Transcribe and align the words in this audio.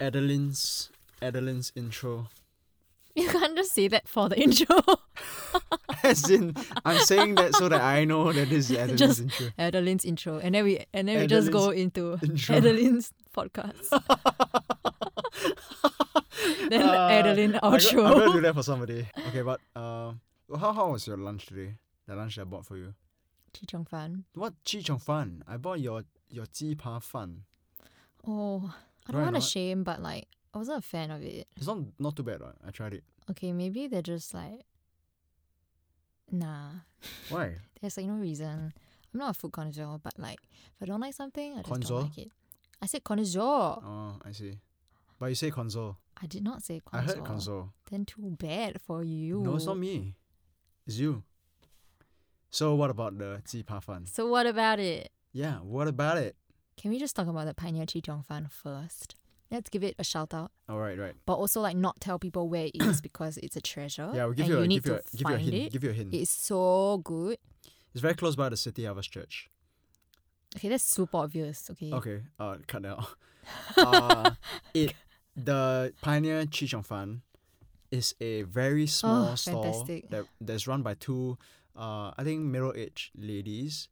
Adeline's 0.00 0.90
Adeline's 1.22 1.72
intro. 1.74 2.28
You 3.14 3.28
can't 3.28 3.56
just 3.56 3.72
say 3.72 3.88
that 3.88 4.06
for 4.06 4.28
the 4.28 4.38
intro. 4.38 4.76
As 6.02 6.28
in, 6.28 6.54
I'm 6.84 6.98
saying 6.98 7.36
that 7.36 7.54
so 7.54 7.68
that 7.70 7.80
I 7.80 8.04
know 8.04 8.30
that 8.32 8.50
this 8.50 8.68
is 8.70 8.76
Adeline's 8.78 9.00
Just- 9.00 9.20
intro. 9.22 9.46
Adeline's 9.58 10.04
intro, 10.04 10.38
and 10.38 10.54
then 10.54 10.64
we 10.64 10.84
and 10.92 11.08
then 11.08 11.20
we 11.20 11.26
just 11.26 11.50
go 11.50 11.70
into 11.70 12.18
intro. 12.22 12.56
Adeline's 12.56 13.12
podcast. 13.34 13.88
then 16.68 16.82
Uh, 16.82 17.08
Adeline 17.10 17.52
outro. 17.62 18.06
I'm 18.06 18.18
gonna 18.18 18.32
do 18.32 18.40
that 18.42 18.54
for 18.54 18.62
somebody. 18.62 19.06
Okay, 19.28 19.42
but 19.42 19.60
uh, 19.74 20.12
how 20.58 20.72
how 20.72 20.90
was 20.92 21.06
your 21.06 21.16
lunch 21.16 21.46
today? 21.46 21.74
The 22.06 22.14
lunch 22.14 22.36
that 22.36 22.42
I 22.42 22.44
bought 22.44 22.66
for 22.66 22.76
you. 22.76 22.94
Chi 23.52 23.62
Chong 23.66 23.84
Fan. 23.86 24.24
What 24.34 24.52
chi 24.70 24.80
chong 24.80 24.98
fan? 24.98 25.42
I 25.48 25.56
bought 25.56 25.80
your 25.80 26.04
your 26.28 26.44
ji 26.52 26.74
pa 26.74 26.98
fan. 26.98 27.42
Oh, 28.26 28.74
I 29.08 29.12
Right 29.12 29.24
don't 29.24 29.32
want 29.32 29.36
to 29.36 29.48
shame, 29.48 29.84
but 29.84 30.02
like 30.02 30.28
I 30.54 30.58
wasn't 30.58 30.78
a 30.78 30.82
fan 30.82 31.10
of 31.10 31.22
it. 31.22 31.46
It's 31.56 31.66
not 31.66 31.78
not 31.98 32.16
too 32.16 32.22
bad. 32.22 32.40
Right? 32.40 32.54
I 32.66 32.70
tried 32.70 32.94
it. 32.94 33.04
Okay, 33.30 33.52
maybe 33.52 33.86
they're 33.86 34.02
just 34.02 34.34
like, 34.34 34.64
nah. 36.30 36.70
Why? 37.28 37.56
There's 37.80 37.96
like 37.96 38.06
no 38.06 38.14
reason. 38.14 38.72
I'm 39.12 39.20
not 39.20 39.30
a 39.30 39.34
food 39.34 39.52
connoisseur, 39.52 39.98
but 40.02 40.18
like 40.18 40.40
if 40.74 40.82
I 40.82 40.86
don't 40.86 41.00
like 41.00 41.14
something, 41.14 41.58
I 41.58 41.62
just 41.62 41.80
don't 41.88 42.02
like 42.02 42.18
it. 42.18 42.30
I 42.82 42.86
said 42.86 43.04
connoisseur. 43.04 43.40
Oh, 43.40 44.20
I 44.24 44.32
see. 44.32 44.58
But 45.18 45.26
you 45.26 45.34
say 45.34 45.50
console. 45.50 45.96
I 46.22 46.26
did 46.26 46.44
not 46.44 46.62
say 46.62 46.80
I 46.92 47.00
heard 47.00 47.24
console. 47.24 47.70
Then 47.90 48.04
too 48.04 48.36
bad 48.38 48.80
for 48.80 49.02
you. 49.02 49.40
No, 49.40 49.56
it's 49.56 49.66
not 49.66 49.78
me. 49.78 50.14
It's 50.86 50.98
you. 50.98 51.22
So 52.50 52.74
what 52.74 52.90
about 52.90 53.18
the 53.18 53.42
ji 53.50 53.62
pa 53.62 53.80
fan? 53.80 54.06
So 54.06 54.26
what 54.26 54.46
about 54.46 54.78
it? 54.78 55.10
Yeah, 55.32 55.56
what 55.56 55.88
about 55.88 56.18
it? 56.18 56.36
Can 56.80 56.90
we 56.90 56.98
just 56.98 57.16
talk 57.16 57.26
about 57.26 57.46
the 57.46 57.54
Pioneer 57.54 57.86
Chi 57.86 58.00
Chong 58.00 58.22
Fan 58.22 58.48
first? 58.50 59.14
Let's 59.50 59.70
give 59.70 59.84
it 59.84 59.94
a 59.98 60.04
shout 60.04 60.34
out, 60.34 60.50
All 60.68 60.78
right, 60.78 60.98
right. 60.98 61.14
but 61.24 61.34
also 61.34 61.60
like 61.60 61.76
not 61.76 62.00
tell 62.00 62.18
people 62.18 62.48
where 62.48 62.66
it 62.66 62.72
is 62.82 63.00
because 63.08 63.38
it's 63.38 63.56
a 63.56 63.60
treasure. 63.60 64.10
Yeah, 64.12 64.24
we'll 64.24 64.34
give 64.34 64.48
you, 64.48 64.58
a, 64.58 64.66
need 64.66 64.82
give 64.82 64.86
you 64.86 64.98
to 64.98 64.98
a, 64.98 65.16
give 65.16 65.28
you 65.30 65.34
a 65.34 65.38
hint. 65.38 65.54
it. 65.54 65.72
Give 65.72 65.84
you 65.84 65.90
a 65.90 65.92
hint. 65.92 66.14
It's 66.14 66.30
so 66.32 66.98
good. 67.04 67.38
It's 67.94 68.00
very 68.02 68.14
close 68.14 68.34
by 68.36 68.48
the 68.48 68.56
City 68.56 68.84
Harvest 68.84 69.10
Church. 69.10 69.48
Okay, 70.56 70.68
that's 70.68 70.84
super 70.84 71.18
obvious. 71.18 71.70
Okay. 71.70 71.92
Okay, 71.92 72.22
uh, 72.40 72.56
cut 72.66 72.82
that 72.82 72.98
out. 72.98 73.06
uh, 73.76 74.30
it 74.74 74.94
the 75.36 75.92
Pioneer 76.02 76.44
Chi 76.46 76.66
Chong 76.66 76.82
Fan 76.82 77.22
is 77.90 78.14
a 78.20 78.42
very 78.42 78.86
small 78.88 79.30
Oh, 79.30 79.34
store 79.36 79.62
fantastic. 79.62 80.10
that 80.10 80.24
that's 80.40 80.66
run 80.66 80.82
by 80.82 80.94
two, 80.94 81.38
uh, 81.76 82.10
I 82.18 82.24
think 82.24 82.40
middle 82.42 82.72
aged 82.76 83.12
ladies. 83.16 83.88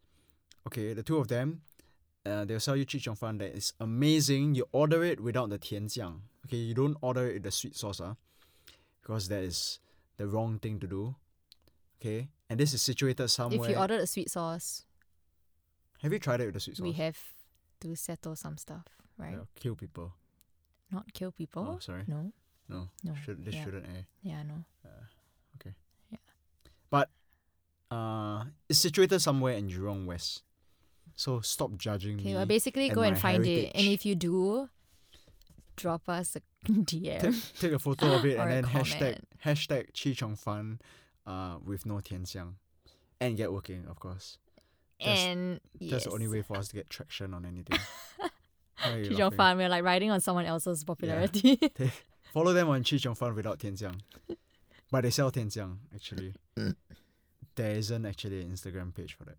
Okay, 0.67 0.95
the 0.95 1.03
two 1.03 1.19
of 1.19 1.29
them, 1.29 1.61
uh, 2.27 2.45
they'll 2.45 2.61
sell 2.61 2.77
you 2.77 2.87
Chi 2.87 2.99
Chong 2.99 3.17
Fan 3.17 3.39
that 3.39 3.55
is 3.55 3.73
amazing. 3.81 4.55
You 4.55 4.67
order 4.73 5.05
it 5.05 5.21
without 5.21 5.51
the 5.51 5.59
tian 5.59 5.87
jiang. 5.89 6.21
Okay, 6.47 6.57
you 6.57 6.75
don't 6.75 6.97
order 7.01 7.29
it 7.29 7.35
with 7.35 7.43
the 7.45 7.51
sweet 7.51 7.77
sauce, 7.77 8.01
ah, 8.01 8.15
because 9.03 9.29
that 9.29 9.43
is 9.43 9.79
the 10.17 10.27
wrong 10.27 10.59
thing 10.59 10.79
to 10.81 10.87
do. 10.87 11.15
Okay, 12.01 12.29
and 12.51 12.61
this 12.61 12.75
is 12.75 12.83
situated 12.83 13.29
somewhere. 13.29 13.69
If 13.69 13.75
you 13.75 13.81
order 13.81 13.99
the 13.99 14.07
sweet 14.07 14.31
sauce, 14.31 14.85
have 16.03 16.13
you 16.13 16.19
tried 16.19 16.41
it 16.41 16.47
with 16.47 16.55
the 16.55 16.61
sweet 16.61 16.77
sauce? 16.77 16.85
we 16.85 16.93
have 16.93 17.19
to 17.81 17.97
settle 17.97 18.37
some 18.37 18.57
stuff, 18.59 18.87
right? 19.17 19.33
Yeah, 19.33 19.45
kill 19.57 19.75
people. 19.75 20.13
Not 20.91 21.13
kill 21.13 21.33
people. 21.33 21.77
Oh, 21.77 21.79
sorry. 21.81 22.05
No. 22.07 22.33
No, 22.69 22.89
No. 23.03 23.15
Should, 23.25 23.45
this 23.45 23.55
yeah. 23.55 23.65
shouldn't 23.65 23.87
air. 23.87 24.07
Yeah, 24.23 24.43
no. 24.43 24.65
Uh, 24.85 25.05
okay. 25.57 25.75
Yeah. 26.11 26.19
But 26.89 27.11
uh, 27.91 28.45
it's 28.69 28.79
situated 28.79 29.21
somewhere 29.21 29.55
in 29.55 29.69
Jurong 29.69 30.07
West. 30.07 30.43
So 31.17 31.41
stop 31.41 31.77
judging 31.77 32.17
Okay, 32.19 32.31
me. 32.31 32.35
well, 32.35 32.47
basically 32.47 32.87
and 32.87 32.95
go 32.95 33.03
and 33.03 33.19
find 33.19 33.47
it, 33.47 33.71
and 33.75 33.87
if 33.87 34.05
you 34.05 34.15
do, 34.15 34.69
drop 35.77 36.09
us 36.09 36.37
a 36.37 36.41
DM. 36.73 37.21
take, 37.21 37.59
take 37.61 37.73
a 37.73 37.79
photo 37.79 38.15
of 38.17 38.25
it 38.25 38.37
and 38.41 38.51
then 38.51 38.65
hashtag 38.65 39.19
hashtag 39.45 39.87
Chi 40.01 40.13
Chong 40.13 40.35
Fan 40.37 40.81
uh, 41.27 41.57
with 41.65 41.87
no 41.87 42.01
Tian 42.01 42.25
Jiang. 42.25 42.55
And 43.21 43.37
get 43.37 43.53
working, 43.53 43.87
of 43.89 43.99
course. 44.01 44.39
That's- 45.01 45.19
and 45.25 45.61
That's 45.81 46.05
the 46.05 46.11
only 46.11 46.29
way 46.29 46.43
for 46.43 46.57
us 46.57 46.69
to 46.69 46.75
get 46.77 46.91
traction 46.91 47.33
on 47.35 47.45
anything. 47.45 47.79
Chi 48.77 49.05
Chong? 49.17 49.31
Fan, 49.33 49.57
we're 49.57 49.69
like 49.69 49.85
riding 49.85 50.11
on 50.11 50.21
someone 50.21 50.47
else's 50.47 50.83
popularity. 50.85 51.59
Follow 52.33 52.53
them 52.53 52.69
on 52.69 52.83
Chi 52.83 52.97
Chong 52.99 53.15
Fan 53.15 53.35
without 53.35 53.61
Tian 53.61 53.75
Jiang. 53.77 54.01
but 54.91 55.03
they 55.03 55.11
sell 55.11 55.31
Tian 55.31 55.49
Jiang, 55.49 55.77
actually. 55.95 56.35
there 57.55 57.77
isn't 57.77 58.05
actually 58.07 58.41
an 58.43 58.51
Instagram 58.53 58.93
page 58.95 59.15
for 59.15 59.25
that. 59.25 59.37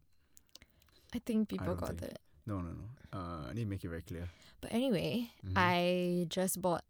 I 1.14 1.20
think 1.20 1.50
people 1.50 1.68
don't 1.68 1.80
got 1.80 1.90
think. 1.90 2.02
that. 2.02 2.20
No, 2.46 2.60
no, 2.60 2.70
no. 2.72 2.86
Uh, 3.20 3.50
I 3.50 3.54
need 3.54 3.64
to 3.64 3.70
make 3.70 3.84
it 3.84 3.90
very 3.90 4.02
clear. 4.02 4.30
But 4.62 4.74
anyway, 4.74 5.32
Mhm. 5.46 5.54
I 5.56 6.26
just 6.30 6.62
bought, 6.62 6.84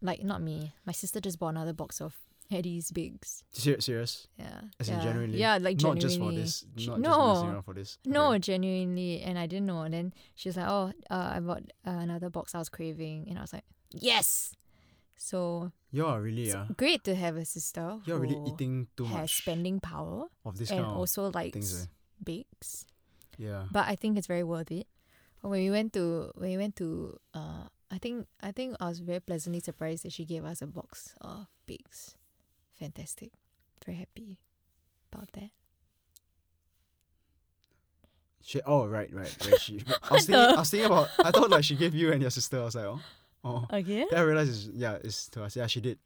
like, 0.00 0.22
not 0.24 0.40
me. 0.42 0.72
My 0.84 0.92
sister 0.92 1.20
just 1.20 1.38
bought 1.38 1.48
another 1.50 1.72
box 1.72 2.00
of 2.00 2.16
Eddie's 2.50 2.90
Bigs. 2.90 3.44
Ser- 3.52 3.80
serious? 3.80 4.26
Yeah. 4.38 4.60
As 4.80 4.88
yeah. 4.88 4.96
in 4.96 5.02
genuinely? 5.02 5.38
Yeah, 5.38 5.58
like 5.60 5.80
not 5.80 5.98
genuinely. 5.98 6.42
just 6.42 6.64
for 6.66 6.70
this. 6.76 6.88
Not 6.88 7.00
no. 7.00 7.52
just 7.54 7.64
for 7.64 7.74
this. 7.74 7.98
No, 8.04 8.28
Okay. 8.30 8.38
genuinely, 8.40 9.20
and 9.22 9.38
I 9.38 9.46
didn't 9.46 9.66
know. 9.66 9.82
And 9.82 9.94
then 9.94 10.12
she 10.34 10.48
was 10.48 10.56
like, 10.56 10.68
"Oh, 10.68 10.92
uh, 11.10 11.32
I 11.36 11.40
bought 11.40 11.62
uh, 11.86 11.90
another 11.90 12.28
box 12.30 12.54
I 12.54 12.58
was 12.58 12.68
craving," 12.68 13.28
and 13.28 13.38
I 13.38 13.42
was 13.42 13.52
like, 13.52 13.64
"Yes!" 13.90 14.54
So 15.16 15.70
You 15.92 16.06
are 16.06 16.20
really, 16.20 16.44
it's 16.50 16.54
uh, 16.54 16.66
great 16.76 17.04
to 17.04 17.14
have 17.14 17.36
a 17.36 17.44
sister 17.44 18.00
you're 18.06 18.18
really 18.18 18.40
eating 18.50 18.88
too 18.96 19.04
has 19.04 19.14
much 19.14 19.36
spending 19.38 19.78
power 19.78 20.26
of 20.44 20.58
this 20.58 20.70
and 20.72 20.84
also 20.84 21.30
likes 21.30 21.52
things. 21.54 21.82
eh. 21.84 21.86
bakes. 22.24 22.86
Yeah. 23.38 23.64
But 23.70 23.88
I 23.88 23.96
think 23.96 24.18
it's 24.18 24.26
very 24.26 24.44
worth 24.44 24.70
it. 24.70 24.86
When 25.40 25.52
we 25.52 25.70
went 25.70 25.92
to 25.94 26.30
when 26.34 26.50
we 26.50 26.56
went 26.56 26.76
to 26.76 27.18
uh, 27.34 27.66
I 27.90 27.98
think 27.98 28.26
I 28.40 28.52
think 28.52 28.76
I 28.80 28.88
was 28.88 29.00
very 29.00 29.20
pleasantly 29.20 29.60
surprised 29.60 30.04
that 30.04 30.12
she 30.12 30.24
gave 30.24 30.44
us 30.44 30.62
a 30.62 30.66
box 30.66 31.14
of 31.20 31.46
pigs. 31.66 32.14
Fantastic, 32.78 33.32
very 33.84 33.98
happy 33.98 34.38
about 35.12 35.30
that. 35.32 35.50
She, 38.42 38.60
oh, 38.66 38.86
right, 38.86 39.12
right. 39.14 39.36
right. 39.44 39.60
She, 39.60 39.84
I, 40.10 40.14
was 40.14 40.26
thinking, 40.26 40.56
I 40.56 40.58
was 40.58 40.70
thinking 40.70 40.86
about, 40.86 41.08
I 41.22 41.30
thought 41.30 41.50
like 41.50 41.62
she 41.62 41.76
gave 41.76 41.94
you 41.94 42.10
and 42.10 42.20
your 42.20 42.30
sister. 42.30 42.58
I 42.60 42.64
was 42.64 42.74
like, 42.74 42.86
oh. 42.86 43.00
oh. 43.44 43.66
Again? 43.70 44.08
Then 44.10 44.18
I 44.18 44.22
realized, 44.22 44.68
it's, 44.68 44.76
yeah, 44.76 44.98
it's 45.02 45.28
to 45.28 45.44
us. 45.44 45.54
Yeah, 45.54 45.68
she 45.68 45.80
did. 45.80 45.98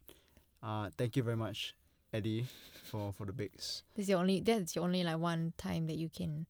Uh, 0.62 0.91
thank 0.98 1.16
you 1.16 1.22
very 1.22 1.36
much, 1.36 1.75
Eddie, 2.12 2.47
for, 2.84 3.12
for 3.12 3.25
the 3.25 3.32
bakes. 3.32 3.84
That's 3.94 4.09
your 4.09 4.19
only. 4.19 4.41
That's 4.41 4.76
your 4.76 4.84
only 4.84 5.03
like 5.03 5.19
one 5.19 5.54
time 5.56 5.86
that 5.86 5.97
you 5.97 6.10
can 6.10 6.47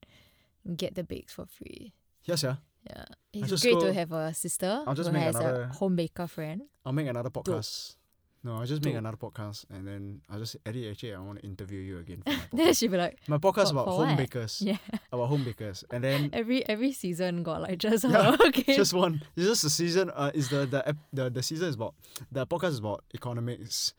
get 0.75 0.95
the 0.95 1.03
bakes 1.03 1.33
for 1.33 1.45
free. 1.45 1.93
Yes, 2.25 2.43
yeah. 2.43 2.55
Yeah, 2.89 3.03
it's 3.33 3.61
great 3.61 3.73
go- 3.75 3.81
to 3.87 3.93
have 3.93 4.11
a 4.13 4.33
sister 4.33 4.83
I'll 4.87 4.95
just 4.95 5.09
who 5.09 5.13
make 5.13 5.23
has 5.23 5.35
another- 5.35 5.63
a 5.63 5.73
home 5.75 5.95
baker 5.95 6.27
friend. 6.27 6.61
I'll 6.85 6.93
make 6.93 7.07
another 7.07 7.29
podcast. 7.29 7.95
No, 8.43 8.57
I'll 8.57 8.65
just 8.65 8.81
make 8.85 8.93
Dope. 8.93 8.99
another 8.99 9.17
podcast 9.17 9.65
and 9.69 9.85
then 9.85 10.21
I'll 10.29 10.39
just, 10.39 10.55
Eddie, 10.65 10.89
actually, 10.89 11.13
I 11.15 11.19
want 11.19 11.39
to 11.41 11.45
interview 11.45 11.81
you 11.81 11.97
again. 11.99 12.23
Then 12.53 12.71
she'll 12.73 12.91
be 12.91 12.95
like, 12.95 13.17
my 13.27 13.39
podcast 13.39 13.71
about 13.71 13.85
for 13.85 13.91
home 14.05 14.09
what? 14.09 14.17
bakers. 14.17 14.61
yeah. 14.65 14.77
About 15.11 15.27
home 15.27 15.43
bakers. 15.43 15.83
And 15.91 16.01
then 16.03 16.29
Every 16.33 16.63
every 16.69 16.93
season 16.93 17.43
got 17.43 17.61
like 17.61 17.77
just 17.79 18.05
Yeah, 18.05 18.37
her. 18.37 18.47
Okay. 18.47 18.75
just 18.77 18.93
one. 18.93 19.21
It's 19.35 19.47
just 19.47 19.63
the 19.63 19.69
season. 19.69 20.11
Uh, 20.15 20.31
is 20.33 20.47
the 20.47 20.65
the 20.65 20.87
ep- 20.87 21.03
the 21.11 21.29
the 21.29 21.43
season 21.43 21.67
is 21.67 21.75
about 21.75 21.95
the 22.31 22.45
podcast 22.47 22.77
is 22.77 22.79
about 22.79 23.03
economics, 23.13 23.93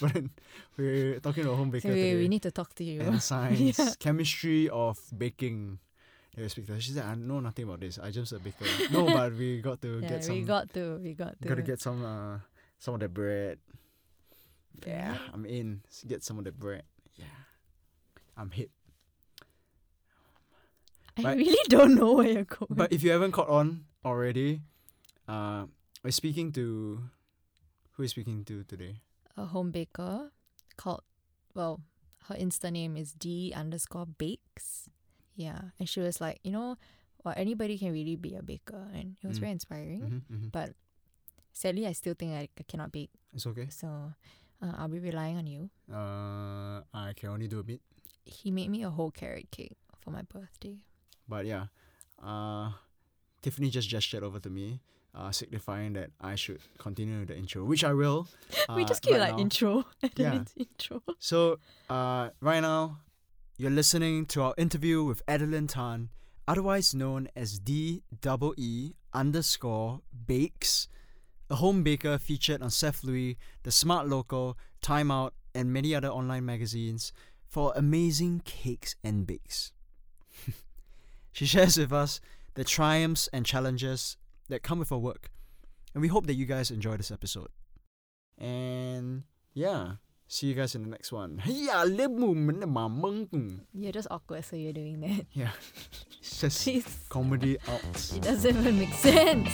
but 0.00 0.12
then 0.14 0.30
we're 0.76 1.18
talking 1.18 1.42
about 1.42 1.56
home 1.56 1.70
baker 1.70 1.88
So 1.88 1.94
we, 1.94 1.94
today 1.96 2.14
we 2.22 2.28
need 2.28 2.42
to 2.42 2.52
talk 2.52 2.74
to 2.76 2.84
you. 2.84 3.00
and 3.00 3.20
science, 3.20 3.78
Yeah. 3.80 3.94
chemistry 3.98 4.68
of 4.68 5.00
baking. 5.16 5.80
They 6.36 6.48
speak 6.48 6.66
to 6.66 6.72
her. 6.74 6.80
She 6.80 6.92
said, 6.92 7.04
"I 7.04 7.14
know 7.14 7.40
nothing 7.40 7.64
about 7.68 7.80
this. 7.80 7.98
I 7.98 8.10
just 8.10 8.32
a 8.32 8.38
baker." 8.38 8.64
no, 8.90 9.04
but 9.12 9.34
we 9.36 9.60
got 9.60 9.82
to 9.82 10.00
yeah, 10.00 10.08
get 10.08 10.24
some. 10.24 10.34
we 10.36 10.42
got 10.42 10.72
to 10.74 10.96
we 11.02 11.12
got 11.12 11.40
to. 11.40 11.48
got 11.48 11.56
to 11.56 11.62
get 11.62 11.80
some 11.80 12.04
uh 12.04 12.38
some 12.78 12.94
of 12.94 13.00
the 13.00 13.08
bread. 13.08 13.58
Yeah, 14.86 15.16
I'm 15.32 15.44
in. 15.44 15.82
Get 16.08 16.24
some 16.24 16.38
of 16.38 16.44
the 16.44 16.52
bread. 16.52 16.84
Yeah, 17.16 17.26
I'm 18.36 18.50
hip. 18.50 18.70
I 21.18 21.22
but- 21.22 21.36
really 21.36 21.58
don't 21.68 21.94
know 21.94 22.12
where 22.14 22.28
you're 22.28 22.44
going. 22.48 22.68
But 22.70 22.92
if 22.92 23.02
you 23.02 23.10
haven't 23.12 23.32
caught 23.32 23.48
on 23.48 23.84
already, 24.04 24.62
uh, 25.28 25.66
we're 26.02 26.10
speaking 26.10 26.50
to 26.52 27.02
who 27.92 28.02
is 28.02 28.10
speaking 28.12 28.44
to 28.46 28.64
today? 28.64 28.96
a 29.36 29.46
home 29.46 29.70
baker 29.70 30.30
called 30.76 31.02
well, 31.54 31.80
her 32.28 32.34
Insta 32.34 32.70
name 32.72 32.96
is 32.96 33.12
D 33.12 33.52
underscore 33.54 34.06
bakes. 34.06 34.88
Yeah. 35.42 35.74
And 35.78 35.88
she 35.88 35.98
was 36.00 36.20
like, 36.20 36.38
you 36.46 36.52
know, 36.54 36.76
well 37.24 37.34
anybody 37.36 37.78
can 37.78 37.90
really 37.92 38.16
be 38.16 38.34
a 38.38 38.42
baker 38.42 38.86
and 38.94 39.16
it 39.22 39.26
was 39.26 39.38
Mm. 39.38 39.40
very 39.42 39.52
inspiring. 39.58 40.00
Mm-hmm, 40.02 40.34
mm-hmm. 40.34 40.48
But 40.54 40.74
sadly 41.52 41.86
I 41.86 41.92
still 41.92 42.14
think 42.14 42.32
I, 42.34 42.48
I 42.58 42.62
cannot 42.66 42.90
bake. 42.92 43.10
It's 43.34 43.46
okay. 43.46 43.68
So 43.70 43.86
uh, 44.62 44.72
I'll 44.78 44.88
be 44.88 44.98
relying 45.02 45.36
on 45.38 45.46
you. 45.46 45.70
Uh, 45.90 46.82
I 46.94 47.12
can 47.18 47.30
only 47.30 47.48
do 47.48 47.58
a 47.58 47.66
bit, 47.66 47.80
He 48.24 48.50
made 48.50 48.70
me 48.70 48.82
a 48.84 48.90
whole 48.90 49.10
carrot 49.10 49.50
cake 49.50 49.76
for 50.00 50.10
my 50.10 50.22
birthday. 50.22 50.78
but 51.28 51.46
yeah. 51.46 51.66
Uh, 52.22 52.70
Tiffany 53.42 53.70
just 53.70 53.88
gestured 53.88 54.22
over 54.22 54.38
to 54.38 54.48
me, 54.50 54.78
uh, 55.14 55.30
signifying 55.34 55.94
that 55.94 56.10
I 56.20 56.36
should 56.36 56.60
continue 56.78 57.24
the 57.26 57.34
intro, 57.36 57.64
which 57.64 57.82
I 57.82 57.92
will. 57.92 58.28
we 58.76 58.84
uh, 58.84 58.86
just 58.86 59.02
keep 59.02 59.14
right 59.18 59.20
like 59.26 59.34
now. 59.34 59.42
intro. 59.42 59.72
Yeah. 60.02 60.08
Adeline's 60.38 60.54
intro. 60.56 61.02
So, 61.18 61.58
uh, 61.90 62.30
right 62.40 62.60
now, 62.62 62.98
you're 63.58 63.70
listening 63.70 64.26
to 64.26 64.42
our 64.42 64.54
interview 64.56 65.04
with 65.04 65.22
Adeline 65.28 65.66
Tan, 65.66 66.08
otherwise 66.48 66.94
known 66.94 67.28
as 67.36 67.58
D 67.58 68.02
double 68.20 68.54
E 68.56 68.92
underscore 69.12 70.00
Bakes. 70.26 70.88
a 71.50 71.56
home 71.56 71.82
baker 71.82 72.18
featured 72.18 72.62
on 72.62 72.70
Seth 72.70 73.04
Lui, 73.04 73.36
The 73.62 73.70
Smart 73.70 74.08
Local, 74.08 74.56
Time 74.80 75.10
Out, 75.10 75.34
and 75.54 75.70
many 75.72 75.94
other 75.94 76.08
online 76.08 76.46
magazines 76.46 77.12
for 77.46 77.74
amazing 77.76 78.40
cakes 78.46 78.96
and 79.04 79.26
bakes. 79.26 79.72
she 81.32 81.44
shares 81.44 81.76
with 81.76 81.92
us 81.92 82.20
the 82.54 82.64
triumphs 82.64 83.28
and 83.34 83.44
challenges 83.44 84.16
that 84.48 84.62
come 84.62 84.78
with 84.78 84.88
her 84.88 84.96
work, 84.98 85.28
and 85.94 86.00
we 86.00 86.08
hope 86.08 86.26
that 86.26 86.34
you 86.34 86.46
guys 86.46 86.70
enjoy 86.70 86.96
this 86.96 87.10
episode. 87.10 87.48
And 88.38 89.24
yeah, 89.52 89.96
see 90.32 90.46
you 90.46 90.54
guys 90.54 90.74
in 90.74 90.82
the 90.82 90.88
next 90.88 91.12
one. 91.12 91.42
Yeah, 91.44 91.84
You're 91.84 92.08
just 93.92 94.08
awkward, 94.10 94.44
so 94.46 94.56
you're 94.56 94.72
doing 94.72 95.00
that. 95.00 95.26
Yeah, 95.32 95.50
it's 96.18 96.40
just 96.40 96.66
Jeez. 96.66 97.08
comedy 97.10 97.58
out. 97.68 98.12
It 98.16 98.22
doesn't 98.22 98.56
even 98.56 98.78
make 98.78 98.94
sense. 98.94 99.50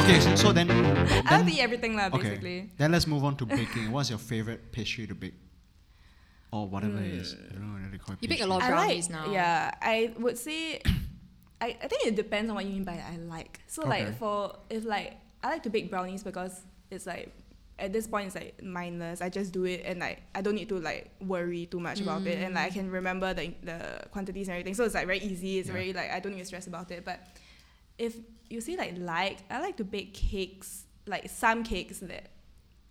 Okay, 0.00 0.18
so, 0.20 0.34
so 0.34 0.52
then, 0.52 0.70
I 0.70 0.74
then 0.74 1.24
like 1.30 1.46
to 1.46 1.52
eat 1.52 1.60
everything 1.60 1.94
lah, 1.96 2.06
okay, 2.06 2.30
basically. 2.40 2.70
then 2.78 2.92
let's 2.92 3.06
move 3.06 3.22
on 3.22 3.36
to 3.36 3.44
baking. 3.46 3.92
What's 3.92 4.08
your 4.08 4.18
favorite 4.18 4.72
pastry 4.72 5.06
to 5.06 5.14
bake, 5.14 5.34
or 6.50 6.66
whatever 6.66 6.96
it 6.98 7.12
is? 7.20 7.34
Hmm. 7.34 7.44
I 7.44 7.52
don't 7.52 7.66
know 7.68 7.82
what 7.82 7.92
they 7.92 7.98
call 7.98 8.14
it. 8.14 8.18
You 8.22 8.28
bake 8.28 8.40
a 8.40 8.48
pastry. 8.48 8.50
lot 8.50 8.62
of 8.62 8.64
I 8.64 8.70
brownies 8.70 9.10
like, 9.10 9.26
now. 9.26 9.32
Yeah, 9.32 9.70
I 9.82 10.12
would 10.18 10.38
say, 10.38 10.80
I, 11.60 11.76
I 11.82 11.88
think 11.88 12.06
it 12.06 12.16
depends 12.16 12.48
on 12.48 12.54
what 12.56 12.64
you 12.64 12.72
mean 12.72 12.84
by 12.84 12.92
I 12.94 13.16
like. 13.16 13.60
So 13.66 13.82
Okay. 13.82 13.90
like 14.06 14.18
for 14.18 14.56
if 14.70 14.84
like 14.84 15.16
I 15.42 15.48
like 15.50 15.62
to 15.64 15.70
bake 15.70 15.90
brownies 15.90 16.22
because 16.22 16.62
it's 16.90 17.06
like 17.06 17.32
at 17.78 17.92
this 17.92 18.06
point 18.06 18.26
it's 18.26 18.34
like 18.34 18.62
mindless. 18.62 19.20
I 19.20 19.28
just 19.28 19.52
do 19.52 19.64
it 19.64 19.82
and 19.84 20.00
like 20.00 20.22
I 20.34 20.40
don't 20.42 20.54
need 20.54 20.68
to 20.70 20.78
like 20.78 21.10
worry 21.20 21.66
too 21.66 21.80
much 21.80 22.00
about 22.00 22.26
it 22.26 22.38
and 22.42 22.54
like 22.54 22.66
I 22.66 22.74
can 22.74 22.90
remember 22.90 23.32
the 23.34 23.54
the 23.62 24.04
quantities 24.10 24.48
and 24.48 24.54
everything. 24.56 24.74
So 24.74 24.84
it's 24.84 24.94
like 24.94 25.06
very 25.06 25.20
easy. 25.20 25.58
It's 25.58 25.68
Yeah. 25.68 25.74
very 25.74 25.92
like 25.92 26.10
I 26.10 26.20
don't 26.20 26.32
need 26.32 26.40
to 26.40 26.46
stress 26.46 26.66
about 26.66 26.90
it. 26.90 27.04
But 27.04 27.20
if 27.98 28.16
you 28.48 28.60
see 28.60 28.76
like 28.76 28.94
like 28.98 29.38
I 29.50 29.60
like 29.60 29.76
to 29.78 29.84
bake 29.84 30.14
cakes 30.14 30.84
like 31.06 31.28
some 31.28 31.62
cakes 31.64 31.98
that 32.00 32.30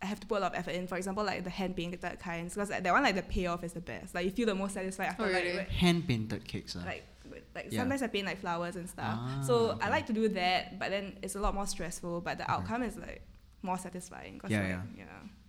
I 0.01 0.05
have 0.05 0.19
to 0.21 0.27
put 0.27 0.37
a 0.37 0.41
lot 0.41 0.53
of 0.53 0.59
effort 0.59 0.71
in. 0.75 0.87
For 0.87 0.95
example, 0.95 1.25
like 1.25 1.43
the 1.43 1.49
hand 1.49 1.75
painted 1.75 2.01
kinds, 2.19 2.53
because 2.53 2.69
like, 2.69 2.83
that 2.83 2.93
one 2.93 3.03
like 3.03 3.15
the 3.15 3.21
payoff 3.21 3.63
is 3.65 3.73
the 3.73 3.81
best. 3.81 4.15
Like 4.15 4.23
you 4.25 4.31
feel 4.31 4.45
the 4.45 4.55
most 4.55 4.73
satisfied 4.75 5.07
after 5.07 5.23
Oh, 5.23 5.29
like 5.29 5.43
really? 5.43 5.57
like 5.57 5.69
hand 5.69 6.07
painted 6.07 6.47
cakes. 6.47 6.75
Uh. 6.75 6.83
like 6.85 7.03
with- 7.18 7.18
like 7.55 7.67
Yeah. 7.71 7.79
sometimes 7.79 8.01
I 8.01 8.07
paint 8.07 8.25
like 8.25 8.39
flowers 8.39 8.75
and 8.75 8.87
stuff. 8.89 9.17
Ah, 9.19 9.41
so 9.45 9.71
okay. 9.71 9.85
I 9.85 9.89
like 9.89 10.05
to 10.07 10.13
do 10.13 10.27
that, 10.29 10.79
but 10.79 10.89
then 10.91 11.17
it's 11.21 11.35
a 11.35 11.39
lot 11.39 11.53
more 11.53 11.65
stressful. 11.67 12.21
But 12.21 12.37
the 12.37 12.49
outcome 12.49 12.83
is 12.83 12.95
like 12.97 13.21
more 13.61 13.77
satisfying. 13.77 14.39
'cause, 14.39 14.51
Yeah, 14.51 14.59
like, 14.61 14.69
yeah. 14.69 15.05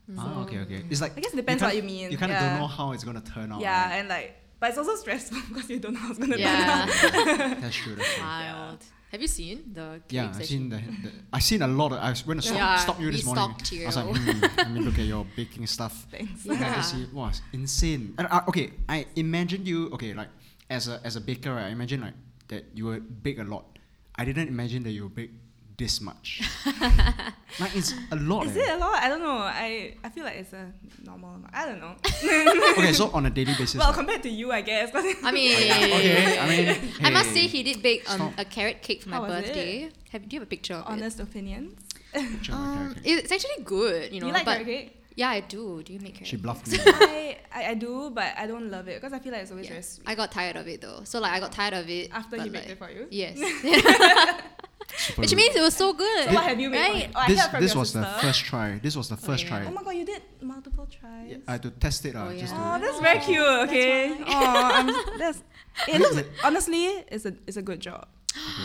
yeah. 0.08 0.19
ah, 0.19 0.43
okay, 0.43 0.58
okay. 0.58 0.85
It's 0.91 1.00
like 1.00 1.17
I 1.17 1.20
guess 1.20 1.32
it 1.32 1.37
depends 1.37 1.62
you 1.62 1.67
what 1.69 1.76
you 1.76 1.82
mean. 1.82 2.11
You 2.11 2.19
kind 2.19 2.32
of 2.32 2.37
yeah. 2.41 2.50
don't 2.50 2.61
know 2.61 2.67
how 2.67 2.93
it's 2.93 3.05
gonna 3.05 3.20
turn 3.20 3.52
out. 3.52 3.61
Yeah, 3.61 3.70
right? 3.88 3.97
and 3.99 4.08
like, 4.08 4.37
but 4.58 4.70
it's 4.70 4.79
also 4.79 4.94
stressful 4.97 5.38
because 5.49 5.70
you 5.70 5.79
don't 5.79 5.94
know 5.94 6.00
how 6.00 6.11
it's 6.11 6.19
gonna 6.19 6.37
turn 6.37 6.47
out. 6.47 6.88
that's 7.61 7.76
true. 7.76 7.94
That's 7.94 8.14
true. 8.14 8.23
Wild. 8.23 8.85
Have 9.12 9.20
you 9.20 9.26
seen 9.26 9.73
the 9.75 10.00
cakes? 10.06 10.12
Yeah, 10.14 10.32
I've 10.37 10.47
seen 10.47 10.69
the, 10.69 10.76
the 10.76 11.11
I've 11.32 11.43
seen 11.43 11.62
a 11.62 11.67
lot 11.67 11.91
of. 11.91 11.99
I 11.99 12.11
was 12.11 12.25
when 12.25 12.38
I 12.38 12.43
stop, 12.43 12.55
Yeah, 12.56 12.76
stopped 12.76 13.00
you 13.00 13.11
this 13.11 13.25
morning. 13.25 13.56
stalked 13.58 13.73
I 13.82 13.87
was 13.87 13.97
like, 13.97 14.06
you. 14.14 14.20
hmm, 14.23 14.41
let 14.56 14.70
me 14.70 14.81
look 14.81 14.99
at 15.00 15.05
your 15.05 15.26
baking 15.35 15.67
stuff. 15.67 16.06
Thanks. 16.12 16.44
And 16.47 16.52
I 16.62 16.69
Yeah. 16.69 16.75
just 16.76 16.93
see, 16.93 17.06
wow, 17.12 17.26
it's 17.26 17.43
insane. 17.52 18.14
And 18.19 18.29
uh, 18.31 18.43
okay, 18.47 18.70
I 18.88 19.06
imagined 19.17 19.67
you. 19.67 19.91
Okay, 19.94 20.14
like 20.14 20.29
as 20.70 20.88
a 20.88 21.00
as 21.05 21.17
a 21.17 21.20
baker, 21.20 21.52
right, 21.55 21.67
I 21.67 21.69
imagine 21.70 22.00
like 22.00 22.14
that 22.49 22.64
you 22.75 22.87
would 22.87 23.22
bake 23.22 23.38
a 23.38 23.44
lot. 23.44 23.78
I 24.14 24.25
didn't 24.25 24.49
imagine 24.49 24.82
that 24.84 24.90
you 24.90 25.05
would 25.05 25.14
bake 25.14 25.32
this 25.76 26.00
much. 26.00 26.43
like 27.61 27.75
it's 27.75 27.94
a 28.12 28.17
lot. 28.17 28.46
Is 28.46 28.56
eh. 28.56 28.61
it 28.61 28.70
a 28.76 28.78
lot? 28.78 29.02
I 29.02 29.08
don't 29.08 29.20
know. 29.20 29.38
I 29.38 29.96
I 30.05 30.08
feel 30.11 30.25
like 30.25 30.37
it's 30.37 30.52
a 30.52 30.72
normal 31.05 31.34
amount. 31.34 31.52
I 31.52 31.67
don't 31.67 31.81
know. 31.81 31.94
okay, 32.78 32.93
so 32.93 33.11
on 33.11 33.26
a 33.26 33.31
daily 33.31 33.55
basis. 33.58 33.76
well, 33.76 33.88
like- 33.88 33.96
compared 33.96 34.22
to 34.22 34.28
you, 34.31 34.52
I 34.52 34.61
guess. 34.61 34.94
I 34.94 35.32
mean, 35.32 35.56
okay, 35.56 36.38
I 36.38 36.46
mean, 36.49 36.93
I 37.02 37.11
must 37.11 37.32
say 37.32 37.46
he 37.49 37.62
did 37.62 37.82
bake 37.82 38.08
um, 38.08 38.32
a 38.38 38.44
carrot 38.44 38.82
cake 38.82 39.02
for 39.02 39.08
my 39.08 39.16
How 39.16 39.23
was 39.23 39.31
it? 39.31 39.46
birthday. 39.46 39.90
Have 40.12 40.28
do 40.28 40.37
you 40.37 40.40
have 40.40 40.46
a 40.46 40.50
picture 40.50 40.75
of 40.75 40.87
it? 40.87 40.93
honest 40.93 41.19
opinions. 41.19 41.75
picture 42.12 42.52
Um, 42.52 42.94
it's 43.05 43.32
actually 43.32 43.64
good, 43.64 44.12
you 44.12 44.20
know. 44.20 44.28
you 44.28 44.32
like 44.32 44.44
but 44.44 44.58
carrot 44.62 44.66
cake? 44.66 45.00
Yeah, 45.20 45.28
I 45.38 45.40
do. 45.55 45.82
Do 45.84 45.93
you 45.94 46.00
make 46.00 46.14
carrot? 46.14 46.28
She 46.32 46.37
bluffed 46.44 46.67
me. 46.72 46.78
I, 46.87 47.37
I 47.58 47.61
I 47.72 47.75
do, 47.75 47.93
but 48.19 48.31
I 48.43 48.44
don't 48.52 48.69
love 48.76 48.87
it 48.93 48.96
because 48.99 49.12
I 49.12 49.19
feel 49.22 49.32
like 49.34 49.43
it's 49.43 49.50
always 49.55 49.67
Yeah. 49.67 49.72
very 49.76 49.82
sweet. 49.82 50.08
I 50.11 50.14
got 50.20 50.28
tired 50.38 50.56
of 50.61 50.67
it 50.72 50.78
though. 50.84 51.00
So 51.11 51.20
like 51.25 51.32
I 51.37 51.40
got 51.44 51.52
tired 51.61 51.75
of 51.81 51.87
it 51.99 52.05
After 52.20 52.37
but, 52.37 52.44
he 52.44 52.49
baked 52.55 52.69
like, 52.69 52.75
it 52.76 52.78
for 52.84 52.90
you. 52.96 53.05
Yes. 53.11 53.34
Which 55.22 55.34
means 55.40 55.55
it 55.61 55.64
was 55.69 55.76
so 55.82 55.88
good. 55.93 56.25
So 56.28 56.34
what 56.34 56.44
have 56.50 56.58
you 56.64 56.70
made? 56.70 56.87
for 56.87 56.93
Right? 56.94 57.02
him? 57.05 57.12
Oh, 57.14 57.20
I 57.25 57.28
this 57.32 57.46
this 57.64 57.72
your 57.75 57.81
was 57.82 57.93
the 57.93 58.05
first 58.25 58.40
try. 58.50 58.69
This 58.87 58.96
was 59.00 59.08
the 59.14 59.17
first 59.28 59.43
yeah. 59.44 59.50
try. 59.50 59.61
Oh 59.69 59.72
my 59.78 59.82
god, 59.87 59.94
you 60.00 60.06
did 60.12 60.22
multiple 60.52 60.87
tries. 60.99 61.26
Yeah, 61.32 61.37
I 61.49 61.52
had 61.52 61.62
to 61.69 61.70
test 61.84 62.00
it. 62.08 62.16
Uh, 62.16 62.25
Oh, 62.26 62.32
just 62.43 62.55
yeah. 62.55 62.75
Oh, 62.75 62.76
that's 62.82 63.00
very 63.08 63.20
cute. 63.28 63.55
Okay. 63.64 63.99
why. 64.11 64.25
Oh, 64.26 64.76
I'm, 64.76 64.87
that's. 65.23 65.38
It 65.93 65.99
looks 66.05 66.16
honestly, 66.49 66.84
it's 67.14 67.25
a 67.31 67.32
it's 67.46 67.58
a 67.62 67.62
good 67.70 67.81
job. 67.88 68.05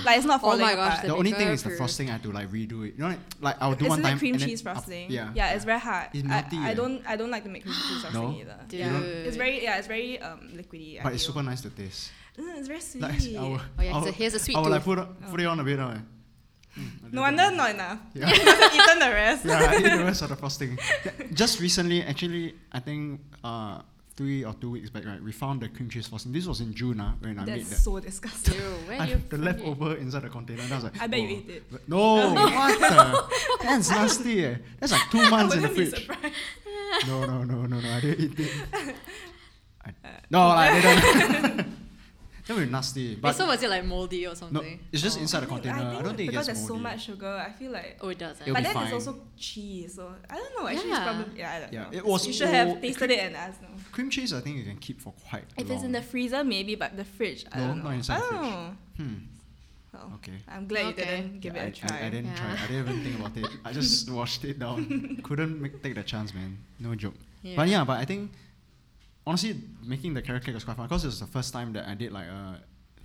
Like 0.06 0.18
it's 0.18 0.26
not 0.26 0.40
Oh 0.42 0.48
falling 0.50 0.62
my 0.62 0.76
gosh, 0.76 0.88
apart. 0.94 1.02
the 1.02 1.08
the 1.08 1.16
only 1.16 1.32
thing 1.32 1.48
is 1.50 1.64
the 1.64 1.72
frosting. 1.72 2.10
I 2.10 2.14
had 2.14 2.24
to 2.24 2.32
like 2.32 2.50
redo 2.52 2.88
it. 2.88 2.94
You 2.96 3.00
know, 3.00 3.08
like, 3.10 3.20
like 3.42 3.56
I'll 3.60 3.74
do 3.74 3.86
Isn't 3.86 3.90
one 3.90 4.00
it 4.00 4.04
time. 4.04 4.20
cream 4.20 4.34
and 4.36 4.42
then 4.42 4.50
cheese 4.50 4.62
frosting? 4.62 5.10
yeah, 5.12 5.32
yeah, 5.34 5.54
it's 5.54 5.66
very 5.66 5.80
hard. 5.80 6.10
It's 6.14 6.28
I, 6.28 6.32
melty, 6.44 6.60
I 6.62 6.72
eh. 6.72 6.74
don't 6.76 7.02
I 7.08 7.16
don't 7.16 7.32
like 7.32 7.44
to 7.44 7.50
make 7.50 7.64
cream 7.64 7.76
cheese 7.76 8.02
frosting 8.04 8.22
No? 8.22 8.38
either. 8.40 8.60
Dude. 8.68 8.80
Yeah, 8.80 9.00
it's 9.28 9.38
very 9.38 9.64
yeah, 9.64 9.78
it's 9.78 9.88
very 9.88 10.20
um 10.22 10.40
liquidy. 10.54 11.00
I 11.00 11.04
But 11.04 11.14
it's 11.14 11.24
feel. 11.26 11.34
super 11.34 11.44
nice 11.44 11.62
to 11.62 11.70
taste. 11.72 12.12
Mm, 12.38 12.58
it's 12.60 12.68
very 12.68 12.80
sweet. 12.90 13.02
Like, 13.02 13.20
will, 13.20 13.60
Oh 13.80 13.82
yeah, 13.82 13.96
I 13.96 14.00
so 14.00 14.06
will, 14.06 14.12
here's 14.14 14.34
a 14.36 14.40
sweet 14.40 14.56
I 14.58 14.60
will 14.62 14.70
like 14.70 14.84
put, 14.84 15.00
it- 15.00 15.30
put 15.32 15.40
it 15.42 15.46
on 15.48 15.60
a 15.60 15.64
bit. 15.64 15.80
Like, 15.80 15.98
mm, 16.78 17.12
no 17.14 17.22
wonder 17.22 17.50
not 17.52 17.70
enough. 17.72 18.00
Yeah. 18.14 18.30
You 18.34 18.36
haven't 18.46 18.76
eaten 18.80 19.00
the 19.00 19.10
rest. 19.10 19.46
yeah, 19.46 19.68
I 19.72 19.78
eat 19.78 19.84
the 19.98 20.04
rest 20.06 20.22
of 20.22 20.30
the 20.30 20.36
frosting. 20.44 20.78
Just 21.34 21.60
recently, 21.60 22.04
actually, 22.04 22.54
I 22.72 22.80
think 22.80 23.22
uh, 23.44 23.82
three 24.18 24.46
or 24.46 24.54
two 24.54 24.72
weeks 24.72 24.90
back, 24.90 25.06
right, 25.06 25.22
we 25.22 25.32
found 25.32 25.62
the 25.62 25.68
cream 25.70 25.90
cheese 25.90 26.08
frosting. 26.08 26.32
This 26.32 26.46
was 26.46 26.62
in 26.62 26.74
June 26.74 27.00
uh, 27.02 27.14
when 27.20 27.38
I 27.40 27.46
made 27.46 27.60
That's 27.60 27.70
that. 27.70 27.76
so 27.76 28.00
disgusting. 28.00 28.54
Ew, 28.56 28.60
where 28.88 29.02
I, 29.02 29.06
do 29.06 29.12
you 29.12 29.18
the 29.18 29.38
find 29.38 29.42
it? 29.44 29.46
leftover 29.46 29.96
inside 29.96 30.24
the 30.24 30.30
container. 30.30 30.62
And 30.64 30.72
I 30.72 30.76
was 30.76 30.84
like, 30.86 31.02
I 31.02 31.08
bet 31.08 31.20
you 31.20 31.28
ate 31.30 31.50
it. 31.50 31.64
But 31.72 31.90
No, 31.90 32.34
what 32.34 32.80
the? 32.80 33.66
That's 33.66 33.90
nasty. 33.98 34.46
Eh. 34.46 34.56
That's 34.80 34.92
like 34.94 35.10
two 35.12 35.30
months 35.30 35.56
in 35.56 35.62
the 35.64 35.70
fridge. 35.70 36.10
No, 37.08 37.26
no, 37.26 37.44
no, 37.44 37.66
no, 37.66 37.80
no. 37.80 37.90
I 37.92 38.00
didn't 38.00 38.22
eat 38.22 38.40
it. 38.40 38.96
I, 39.86 39.94
no, 40.30 40.42
I 40.42 40.82
didn't. 40.82 41.68
That 42.48 42.56
would 42.56 42.66
be 42.66 42.72
nasty. 42.72 43.10
Wait, 43.16 43.22
But 43.22 43.36
so 43.36 43.48
was 43.48 43.62
it 43.64 43.70
like 43.70 43.86
moldy 43.86 44.28
or 44.28 44.36
something? 44.36 44.54
no, 44.54 44.60
something? 44.62 44.80
it's 44.92 45.02
just 45.02 45.18
Oh. 45.18 45.22
inside 45.22 45.40
the 45.42 45.46
I 45.48 45.50
think- 45.50 45.64
container. 45.64 45.88
I, 45.90 45.92
think 45.94 46.04
don't 46.04 46.18
think 46.18 46.28
it 46.30 46.32
because 46.32 46.48
gets 46.48 46.60
there's 46.60 46.68
so 46.68 46.78
much 46.78 47.06
sugar, 47.06 47.28
I 47.48 47.52
feel 47.52 47.72
like. 47.72 47.98
Oh, 48.02 48.10
it 48.10 48.18
does. 48.20 48.40
It'll 48.42 48.54
but 48.54 48.60
be 48.60 48.64
then 48.64 48.74
fine. 48.74 48.84
it's 48.86 48.94
also 48.94 49.22
cheese, 49.38 49.96
so 49.96 50.14
I 50.30 50.36
don't 50.36 50.56
know. 50.60 50.68
Actually, 50.68 50.90
Yeah. 50.90 50.96
it's 51.10 51.16
probably 51.18 51.40
yeah. 51.40 51.54
I 51.56 51.60
don't 51.60 51.74
Yeah, 51.74 51.84
know. 51.84 51.90
it 51.92 52.06
was 52.06 52.28
You 52.28 52.34
should 52.34 52.50
have 52.50 52.68
old- 52.70 52.82
tasted 52.82 53.12
it 53.12 53.20
and 53.20 53.36
asked. 53.36 53.62
No. 53.62 53.68
Cream 53.92 54.10
cheese, 54.10 54.32
I 54.34 54.42
think 54.42 54.58
you 54.58 54.64
can 54.64 54.78
keep 54.78 55.02
for 55.02 55.14
quite 55.30 55.46
If 55.58 55.68
long. 55.68 55.76
it's 55.76 55.84
in 55.86 55.92
the 55.92 56.02
freezer, 56.02 56.44
maybe, 56.44 56.76
but 56.76 56.96
the 56.98 57.06
fridge, 57.06 57.46
I 57.52 57.60
No, 57.60 57.68
don't 57.68 57.78
know. 57.78 57.84
not 57.86 57.94
inside 57.94 58.16
I 58.18 58.20
don't 58.20 58.30
fridge. 58.30 58.42
know. 58.52 58.76
Hmm. 58.98 59.14
Well, 59.94 60.12
Okay. 60.16 60.34
I'm 60.50 60.68
glad 60.68 60.86
Okay. 60.88 61.02
you 61.18 61.24
didn't 61.24 61.40
give 61.40 61.56
Yeah, 61.56 61.64
it 61.64 61.80
a 61.82 61.86
I, 61.86 61.88
try. 61.88 61.98
I, 62.02 62.06
I 62.06 62.10
didn't 62.10 62.36
try. 62.36 62.52
I 62.52 62.68
didn't 62.68 62.80
even 62.90 63.04
think 63.04 63.20
about 63.20 63.38
it. 63.38 63.48
I 63.64 63.72
just 63.72 64.10
washed 64.20 64.44
it 64.44 64.60
down. 64.60 65.20
Couldn't 65.24 65.62
make, 65.62 65.82
take 65.82 65.96
the 65.96 66.04
chance, 66.04 66.34
man. 66.34 66.58
No 66.80 66.94
joke. 66.96 67.16
Yeah. 67.42 67.56
But 67.56 67.70
yeah, 67.70 67.84
but 67.86 67.98
I 68.00 68.06
think 68.06 68.32
honestly, 69.28 69.56
making 69.84 70.14
the 70.14 70.22
carrot 70.22 70.44
cake 70.46 70.54
was 70.54 70.64
quite 70.64 70.78
fun 70.78 70.88
because 70.88 71.04
it 71.04 71.08
was 71.08 71.20
the 71.20 71.28
first 71.28 71.52
time 71.54 71.74
that 71.74 71.88
I 71.88 71.96
did 71.96 72.12
like 72.12 72.28
a 72.28 72.62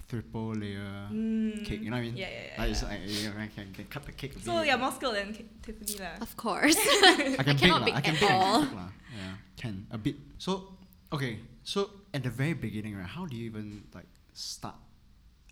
triple 0.08 0.54
layer 0.54 1.08
Mm. 1.12 1.64
cake. 1.64 1.80
You 1.82 1.90
know 1.90 1.96
what 1.96 2.02
I 2.02 2.06
mean? 2.10 2.16
Yeah, 2.16 2.28
yeah, 2.28 2.42
yeah. 2.54 2.60
Like, 2.60 2.70
it's 2.70 2.82
yeah. 2.82 2.88
like 2.88 3.00
you 3.06 3.28
know, 3.30 3.34
I 3.40 3.46
can, 3.54 3.72
can 3.72 3.84
cut 3.86 4.04
the 4.06 4.12
cake. 4.12 4.36
a 4.36 4.40
So 4.40 4.58
bit. 4.58 4.66
you're 4.68 4.78
more 4.78 4.92
skilled 4.92 5.16
than 5.16 5.32
K- 5.32 5.46
Tiffany 5.62 5.96
lah. 5.98 6.18
Of 6.20 6.36
course. 6.36 6.76
I 6.78 7.42
can 7.42 7.56
bake, 7.56 7.58
cannot 7.58 7.80
lah. 7.80 7.86
bake 7.86 7.96
I 7.96 8.00
can 8.00 8.14
at 8.14 8.20
bake 8.20 8.30
and 8.30 8.42
all. 8.42 8.60
cook 8.66 8.74
lah. 8.74 8.90
Yeah, 9.16 9.34
can 9.56 9.86
a 9.90 9.98
bit. 9.98 10.16
So 10.38 10.74
okay, 11.12 11.38
so 11.62 11.90
at 12.14 12.22
the 12.22 12.30
very 12.30 12.54
beginning, 12.54 12.96
right? 12.98 13.06
How 13.06 13.24
do 13.26 13.36
you 13.36 13.46
even 13.46 13.84
like 13.94 14.06
start? 14.34 14.76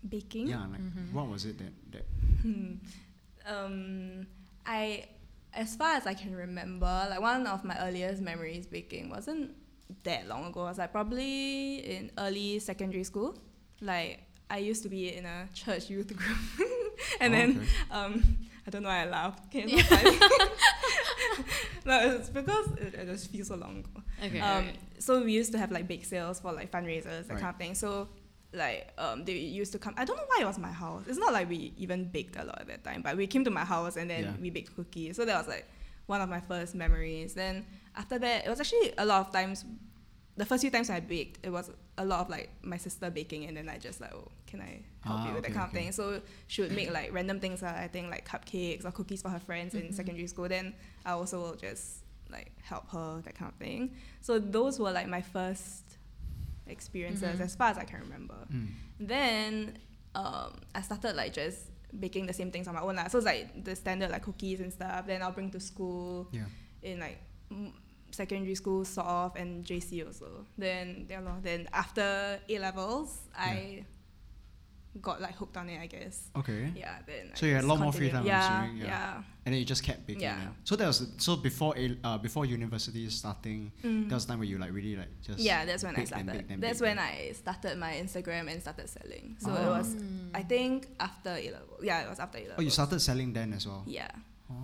Baking. 0.07 0.47
Yeah, 0.47 0.63
like 0.71 0.79
Mhm. 0.79 1.11
what 1.11 1.27
was 1.27 1.43
it 1.45 1.57
that 1.59 1.73
that 1.91 2.05
Hmm. 2.43 2.79
um, 3.45 4.27
I, 4.65 5.05
as 5.53 5.75
far 5.75 5.95
as 5.95 6.05
I 6.07 6.13
can 6.13 6.35
remember, 6.35 6.87
like 7.09 7.19
one 7.19 7.47
of 7.47 7.63
my 7.65 7.75
earliest 7.79 8.21
memories 8.21 8.67
baking 8.67 9.09
wasn't 9.09 9.51
that 10.03 10.27
long 10.27 10.45
ago. 10.45 10.61
I 10.61 10.69
was 10.69 10.77
like 10.77 10.91
probably 10.91 11.77
in 11.77 12.11
early 12.17 12.59
secondary 12.59 13.03
school. 13.03 13.37
Like 13.81 14.23
I 14.49 14.57
used 14.57 14.83
to 14.83 14.89
be 14.89 15.15
in 15.15 15.25
a 15.25 15.47
church 15.53 15.89
youth 15.89 16.15
group, 16.15 16.37
and 17.21 17.33
Oh, 17.33 17.37
then 17.37 17.49
okay. 17.57 17.67
um, 17.91 18.37
I 18.67 18.69
don't 18.71 18.83
know 18.83 18.89
why 18.89 19.03
I 19.03 19.05
laughed. 19.05 19.45
Okay, 19.47 19.63
it's 19.67 19.89
no, 21.85 22.15
it's 22.15 22.29
because 22.29 22.67
it, 22.77 22.93
it 22.93 23.05
just 23.07 23.31
feels 23.31 23.47
so 23.47 23.55
long 23.55 23.79
ago. 23.79 24.03
okay. 24.23 24.39
Um, 24.39 24.65
okay. 24.65 24.75
so 24.99 25.23
we 25.23 25.33
used 25.33 25.51
to 25.53 25.57
have 25.59 25.71
like 25.71 25.87
bake 25.87 26.05
sales 26.05 26.39
for 26.39 26.51
like 26.51 26.71
fundraisers, 26.71 27.27
that 27.27 27.29
Right. 27.33 27.39
kind 27.41 27.53
of 27.53 27.57
thing. 27.57 27.75
So 27.75 28.07
like 28.53 28.91
um, 28.97 29.25
they 29.25 29.33
used 29.33 29.71
to 29.73 29.79
come. 29.79 29.93
I 29.97 30.05
don't 30.05 30.17
know 30.17 30.23
why 30.27 30.39
it 30.41 30.45
was 30.45 30.57
my 30.59 30.71
house. 30.71 31.03
It's 31.07 31.17
not 31.19 31.33
like 31.33 31.47
we 31.49 31.73
even 31.77 32.05
baked 32.05 32.35
a 32.35 32.43
lot 32.43 32.59
at 32.61 32.67
that 32.67 32.83
time, 32.83 33.01
but 33.01 33.15
we 33.17 33.27
came 33.27 33.43
to 33.45 33.51
my 33.51 33.65
house 33.65 33.95
and 33.95 34.09
then 34.09 34.23
Yeah. 34.23 34.33
we 34.41 34.49
baked 34.49 34.75
cookies. 34.75 35.15
So 35.15 35.25
that 35.25 35.37
was 35.37 35.47
like 35.47 35.67
one 36.07 36.21
of 36.21 36.29
my 36.29 36.39
first 36.41 36.75
memories. 36.75 37.33
Then 37.33 37.65
after 37.95 38.19
that, 38.19 38.45
it 38.45 38.49
was 38.49 38.59
actually 38.59 38.93
a 38.97 39.05
lot 39.05 39.25
of 39.27 39.33
times. 39.33 39.65
The 40.37 40.45
first 40.45 40.61
few 40.61 40.71
times 40.71 40.89
I 40.89 41.01
baked, 41.01 41.45
it 41.45 41.49
was 41.49 41.69
a 41.97 42.05
lot 42.05 42.21
of 42.21 42.29
like 42.29 42.49
my 42.61 42.77
sister 42.77 43.09
baking, 43.09 43.45
and 43.45 43.57
then 43.57 43.67
I 43.67 43.77
just 43.77 43.99
like, 43.99 44.13
oh, 44.13 44.29
can 44.47 44.61
I 44.61 44.79
help 45.01 45.19
Ah, 45.19 45.27
you 45.27 45.33
with 45.33 45.43
that 45.43 45.49
okay, 45.51 45.59
kind 45.59 45.67
of 45.67 45.73
thing. 45.73 45.91
So 45.91 46.21
she 46.47 46.61
would 46.61 46.71
make 46.71 46.91
like 46.91 47.11
random 47.13 47.39
things. 47.41 47.61
Uh, 47.61 47.73
I 47.75 47.87
think 47.89 48.09
like 48.09 48.25
cupcakes 48.27 48.85
or 48.85 48.91
cookies 48.91 49.21
for 49.21 49.29
her 49.29 49.39
friends 49.39 49.75
in 49.75 49.89
Mhm. 49.89 49.93
secondary 49.93 50.27
school. 50.27 50.47
Then 50.47 50.73
I 51.05 51.11
also 51.11 51.41
will 51.41 51.55
just 51.55 52.03
like 52.31 52.51
help 52.61 52.89
her 52.91 53.21
that 53.25 53.35
kind 53.35 53.51
of 53.51 53.57
thing. 53.57 53.95
So 54.21 54.39
those 54.39 54.79
were 54.79 54.91
like 54.91 55.07
my 55.07 55.21
first 55.21 55.83
experiences 56.67 57.39
Mhm. 57.39 57.43
as 57.43 57.55
far 57.55 57.69
as 57.71 57.77
I 57.77 57.83
can 57.83 57.99
remember. 58.01 58.37
Mm. 58.51 58.67
Then 58.99 59.77
um, 60.15 60.53
I 60.73 60.81
started 60.81 61.15
like 61.15 61.33
just 61.33 61.59
baking 61.99 62.25
the 62.27 62.33
same 62.33 62.51
things 62.51 62.67
on 62.67 62.75
my 62.75 62.81
own. 62.81 62.95
lah. 62.95 63.07
So 63.07 63.17
it's 63.19 63.25
like 63.25 63.63
the 63.63 63.75
standard 63.75 64.09
like 64.11 64.23
cookies 64.23 64.59
and 64.59 64.71
stuff. 64.71 65.05
Then 65.05 65.21
I'll 65.21 65.31
bring 65.31 65.51
to 65.51 65.59
school 65.59 66.27
Yeah. 66.31 66.45
in 66.81 66.99
like 66.99 67.19
secondary 68.11 68.55
school 68.55 68.85
sort 68.85 69.07
of 69.07 69.35
and 69.35 69.63
JC 69.65 70.05
also. 70.05 70.45
Then 70.57 71.05
yeah, 71.09 71.19
lor. 71.21 71.37
then 71.41 71.67
after 71.73 72.39
A 72.49 72.59
levels, 72.59 73.17
I 73.37 73.85
got 75.01 75.21
like 75.21 75.35
hooked 75.35 75.55
on 75.57 75.69
it. 75.69 75.79
I 75.79 75.85
guess. 75.85 76.29
Okay. 76.35 76.71
Yeah. 76.75 76.97
Then 77.05 77.29
I 77.33 77.37
So 77.37 77.45
you 77.45 77.55
had 77.55 77.63
a 77.63 77.67
lot 77.67 77.79
more 77.79 77.93
free 77.93 78.09
time, 78.09 78.21
I'm 78.21 78.25
Yeah, 78.27 78.63
assuming, 78.63 78.77
yeah. 78.81 78.85
yeah. 78.87 79.13
And 79.45 79.53
then 79.53 79.59
you 79.59 79.65
just 79.65 79.83
kept 79.83 80.05
baking. 80.07 80.23
Yeah. 80.23 80.37
then. 80.37 80.55
So 80.63 80.75
that 80.75 80.87
was 80.87 81.07
so 81.17 81.35
before 81.37 81.73
a 81.77 81.95
uh, 82.03 82.17
before 82.17 82.45
university 82.45 83.07
starting. 83.09 83.71
Mm. 83.83 84.09
That 84.09 84.15
was 84.15 84.25
time 84.25 84.39
where 84.39 84.47
you 84.47 84.57
like 84.57 84.73
really 84.73 84.95
like 84.95 85.09
just 85.21 85.39
yeah, 85.39 85.63
that's 85.65 85.83
when 85.83 85.95
I 85.95 85.99
and 85.99 86.07
started. 86.07 86.45
and 86.49 86.61
that's 86.63 86.81
when 86.81 86.97
I 86.99 87.31
started 87.33 87.77
my 87.77 87.93
Instagram 87.93 88.51
and 88.51 88.59
started 88.61 88.89
selling. 88.89 89.35
So 89.39 89.51
Oh. 89.51 89.55
it 89.65 89.69
was, 89.77 89.95
Mm. 89.95 90.31
I 90.33 90.41
think, 90.43 90.87
after 90.99 91.29
A 91.29 91.51
level. 91.51 91.77
Yeah, 91.81 92.01
it 92.05 92.09
was 92.09 92.19
after 92.19 92.39
A 92.39 92.41
level. 92.41 92.55
Oh, 92.57 92.61
you 92.61 92.71
started 92.71 92.99
selling 92.99 93.33
then 93.33 93.53
as 93.53 93.67
well. 93.67 93.83
Yeah. 93.85 94.09
Oh. 94.51 94.55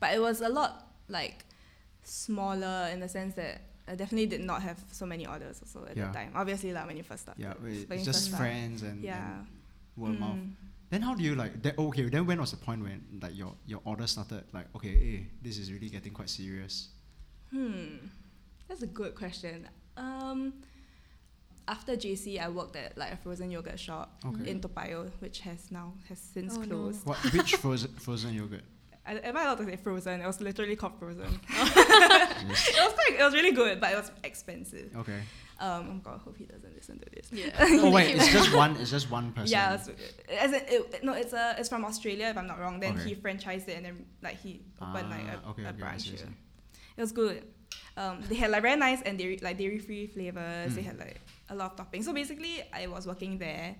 But 0.00 0.14
it 0.14 0.20
was 0.20 0.40
a 0.40 0.48
lot 0.48 0.88
like 1.08 1.44
smaller 2.02 2.88
in 2.92 3.00
the 3.00 3.08
sense 3.08 3.34
that 3.34 3.60
I 3.88 3.94
definitely 3.96 4.26
did 4.26 4.40
not 4.42 4.62
have 4.62 4.78
so 4.92 5.04
many 5.06 5.26
orders 5.26 5.60
also 5.62 5.86
at 5.86 5.96
Yeah. 5.96 6.04
that 6.06 6.14
time. 6.14 6.32
Obviously, 6.34 6.72
like 6.72 6.86
when 6.86 6.96
you 6.96 7.02
first 7.02 7.22
started. 7.22 7.42
Yeah, 7.42 7.54
wait, 7.62 7.88
when 7.88 7.98
it's 7.98 8.04
just 8.06 8.18
first 8.20 8.26
start. 8.28 8.40
friends 8.42 8.82
and, 8.82 9.02
Yeah. 9.02 9.38
and 9.38 9.46
word 9.96 10.14
of 10.14 10.20
mouth. 10.20 10.36
Mm. 10.36 10.52
Then 10.90 11.02
how 11.02 11.14
do 11.14 11.22
you 11.22 11.34
like 11.34 11.62
that? 11.62 11.78
Okay, 11.78 12.08
then 12.08 12.26
when 12.26 12.40
was 12.40 12.50
the 12.52 12.56
point 12.56 12.82
when 12.82 13.00
like 13.22 13.36
your 13.36 13.54
your 13.66 13.80
order 13.84 14.06
started 14.06 14.44
like 14.52 14.66
okay, 14.74 14.88
hey, 15.04 15.26
this 15.42 15.58
is 15.58 15.72
really 15.72 15.88
getting 15.88 16.12
quite 16.12 16.28
serious. 16.30 16.88
Hmm, 17.50 17.96
that's 18.68 18.82
a 18.82 18.86
good 18.88 19.14
question. 19.14 19.68
Um, 19.96 20.52
after 21.68 21.94
JC, 21.96 22.40
I 22.40 22.48
worked 22.48 22.74
at 22.76 22.96
like 22.98 23.12
a 23.12 23.16
frozen 23.16 23.50
yogurt 23.50 23.78
shop 23.78 24.18
Okay. 24.24 24.50
in 24.50 24.60
Toa 24.60 24.70
Payoh, 24.70 25.10
which 25.20 25.40
has 25.40 25.70
now 25.70 25.94
has 26.08 26.18
since 26.18 26.56
Oh, 26.56 26.60
no. 26.62 26.66
closed. 26.66 27.06
What 27.06 27.18
which 27.32 27.54
frozen 27.56 27.92
frozen 27.94 28.34
yogurt? 28.34 28.64
I, 29.10 29.14
am 29.28 29.36
I 29.36 29.42
allowed 29.44 29.58
to 29.58 29.64
say 29.64 29.76
frozen? 29.76 30.20
It 30.20 30.26
was 30.26 30.40
literally 30.40 30.76
called 30.76 30.96
frozen. 30.98 31.26
It 31.50 32.82
was 32.86 32.92
quite, 32.98 33.16
it 33.18 33.24
was 33.28 33.34
really 33.34 33.52
good, 33.52 33.80
but 33.80 33.92
it 33.92 33.96
was 33.96 34.10
expensive. 34.24 34.88
Okay. 34.96 35.20
Um, 35.58 35.84
oh 35.90 36.00
god, 36.04 36.14
I 36.20 36.22
hope 36.24 36.36
he 36.38 36.46
doesn't 36.46 36.74
listen 36.74 36.98
to 37.04 37.06
this. 37.14 37.26
Yeah. 37.32 37.50
Oh 37.84 37.90
wait, 37.90 38.14
it's 38.16 38.32
just 38.32 38.54
one. 38.54 38.76
It's 38.76 38.90
just 38.90 39.10
one 39.10 39.32
person. 39.32 39.52
Yeah, 39.52 39.74
it's, 39.74 39.88
as 40.46 40.52
in, 40.52 40.62
it, 40.74 41.04
no, 41.04 41.12
it's 41.22 41.34
a 41.34 41.54
it's 41.58 41.68
from 41.68 41.84
Australia 41.84 42.26
if 42.32 42.36
I'm 42.38 42.46
not 42.46 42.58
wrong. 42.62 42.80
Then 42.80 42.94
Okay. 42.96 43.10
he 43.10 43.14
franchised 43.14 43.68
it 43.68 43.76
and 43.78 43.84
then 43.86 44.06
like 44.22 44.38
he 44.40 44.62
opened 44.80 45.10
like 45.10 45.26
Ah, 45.28 45.46
a, 45.46 45.50
okay, 45.50 45.64
a 45.64 45.68
okay, 45.68 45.78
branch 45.82 46.08
here. 46.08 46.28
It 46.96 47.00
was 47.06 47.12
good. 47.12 47.42
Um, 47.98 48.22
they 48.28 48.36
had 48.36 48.50
like 48.50 48.62
very 48.62 48.76
nice 48.88 49.02
and 49.02 49.18
dairy 49.18 49.38
like 49.42 49.58
dairy 49.58 49.78
free 49.78 50.06
flavors. 50.06 50.74
They 50.76 50.82
Mm. 50.82 50.90
had 50.90 50.98
like 50.98 51.20
a 51.50 51.54
lot 51.54 51.66
of 51.72 51.76
toppings. 51.78 52.04
So 52.04 52.12
basically, 52.14 52.62
I 52.72 52.86
was 52.86 53.06
working 53.06 53.36
there 53.36 53.76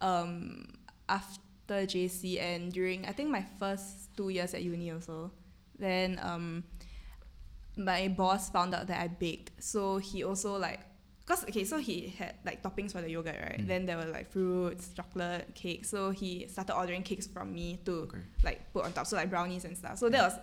um, 0.00 0.64
after 1.08 1.84
JC 1.92 2.40
and 2.40 2.72
during 2.72 3.04
I 3.04 3.12
think 3.12 3.28
my 3.28 3.44
first 3.58 3.99
two 4.20 4.28
years 4.28 4.52
at 4.54 4.62
uni 4.62 4.90
also. 4.92 5.30
Then 5.78 6.20
um, 6.22 6.64
my 7.76 8.08
boss 8.08 8.50
found 8.50 8.74
out 8.74 8.86
that 8.88 9.00
I 9.00 9.08
baked, 9.08 9.62
so 9.62 9.96
he 9.98 10.24
also 10.24 10.58
like. 10.58 10.80
Cause 11.26 11.44
okay, 11.44 11.64
so 11.64 11.78
he 11.78 11.96
had 12.18 12.34
like 12.44 12.60
toppings 12.60 12.90
for 12.92 13.00
the 13.00 13.08
yogurt, 13.10 13.36
right? 13.40 13.60
Mm. 13.60 13.66
Then 13.68 13.86
there 13.86 13.96
were 13.96 14.10
like 14.18 14.26
fruits, 14.32 14.90
chocolate, 14.98 15.54
cake. 15.54 15.84
So 15.84 16.10
he 16.10 16.48
started 16.48 16.74
ordering 16.74 17.04
cakes 17.04 17.26
from 17.28 17.52
me 17.54 17.78
to 17.86 17.92
Okay. 18.10 18.18
like 18.42 18.72
put 18.72 18.84
on 18.84 18.92
top, 18.92 19.06
so 19.06 19.14
like 19.16 19.30
brownies 19.30 19.64
and 19.64 19.76
stuff. 19.76 19.96
So 19.98 20.08
that 20.10 20.22
was 20.28 20.36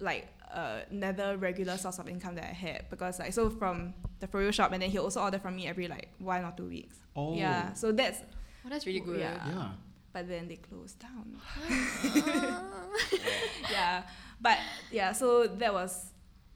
like 0.00 0.24
uh, 0.50 0.80
another 0.90 1.36
regular 1.36 1.76
source 1.76 1.98
of 1.98 2.08
income 2.08 2.34
that 2.36 2.44
I 2.44 2.54
had 2.54 2.88
because 2.88 3.18
like 3.18 3.32
so 3.34 3.50
from 3.50 3.92
the 4.20 4.26
froyo 4.26 4.52
shop 4.52 4.72
and 4.72 4.80
then 4.82 4.90
he 4.90 4.98
also 4.98 5.20
order 5.20 5.38
from 5.38 5.54
me 5.56 5.66
every 5.66 5.86
like 5.86 6.08
one 6.18 6.44
or 6.44 6.52
two 6.56 6.68
weeks. 6.68 6.96
Oh. 7.14 7.34
Yeah, 7.36 7.74
so 7.74 7.92
that's 7.92 8.20
Oh, 8.64 8.68
that's 8.70 8.86
really 8.86 9.00
good. 9.00 9.20
Yeah. 9.20 9.36
Yeah. 9.48 9.68
But 10.16 10.28
then 10.28 10.48
they 10.48 10.56
closed 10.56 10.98
down. 10.98 11.38
yeah, 13.70 14.02
but 14.40 14.56
yeah, 14.90 15.12
so 15.12 15.46
that 15.46 15.74
was 15.74 16.06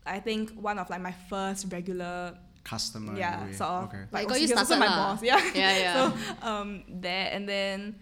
I 0.06 0.18
think 0.18 0.52
one 0.52 0.78
of 0.78 0.88
like 0.88 1.02
my 1.02 1.12
first 1.28 1.66
regular 1.70 2.38
Customer. 2.64 3.18
yeah 3.18 3.44
way. 3.44 3.52
sort 3.52 3.68
of. 3.70 3.84
Okay. 3.84 4.04
But 4.10 4.16
Like, 4.16 4.28
got 4.28 4.32
also 4.32 4.40
you 4.40 4.46
he 4.46 4.54
also 4.54 4.64
started 4.64 4.80
my 4.80 4.86
lah. 4.86 5.12
boss. 5.12 5.22
Yeah. 5.22 5.50
yeah, 5.54 5.78
yeah. 5.78 5.94
So 6.40 6.48
um 6.48 6.84
there 6.88 7.28
and 7.34 7.46
then 7.46 7.96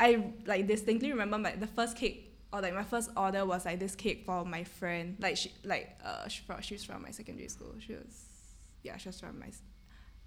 I 0.00 0.32
like 0.46 0.66
distinctly 0.66 1.10
remember 1.10 1.36
my 1.36 1.52
the 1.56 1.66
first 1.66 1.94
cake 1.94 2.32
or 2.54 2.62
like 2.62 2.72
my 2.72 2.84
first 2.84 3.10
order 3.18 3.44
was 3.44 3.66
like 3.66 3.78
this 3.78 3.94
cake 3.94 4.24
for 4.24 4.46
my 4.46 4.64
friend. 4.64 5.16
Like 5.20 5.36
she 5.36 5.52
like 5.62 5.90
uh 6.02 6.26
she 6.28 6.40
from, 6.42 6.62
she's 6.62 6.84
from 6.84 7.02
my 7.02 7.10
secondary 7.10 7.48
school. 7.48 7.74
She 7.80 7.92
was 7.92 8.16
yeah, 8.82 8.96
she 8.96 9.10
was 9.10 9.20
from 9.20 9.38
my 9.38 9.50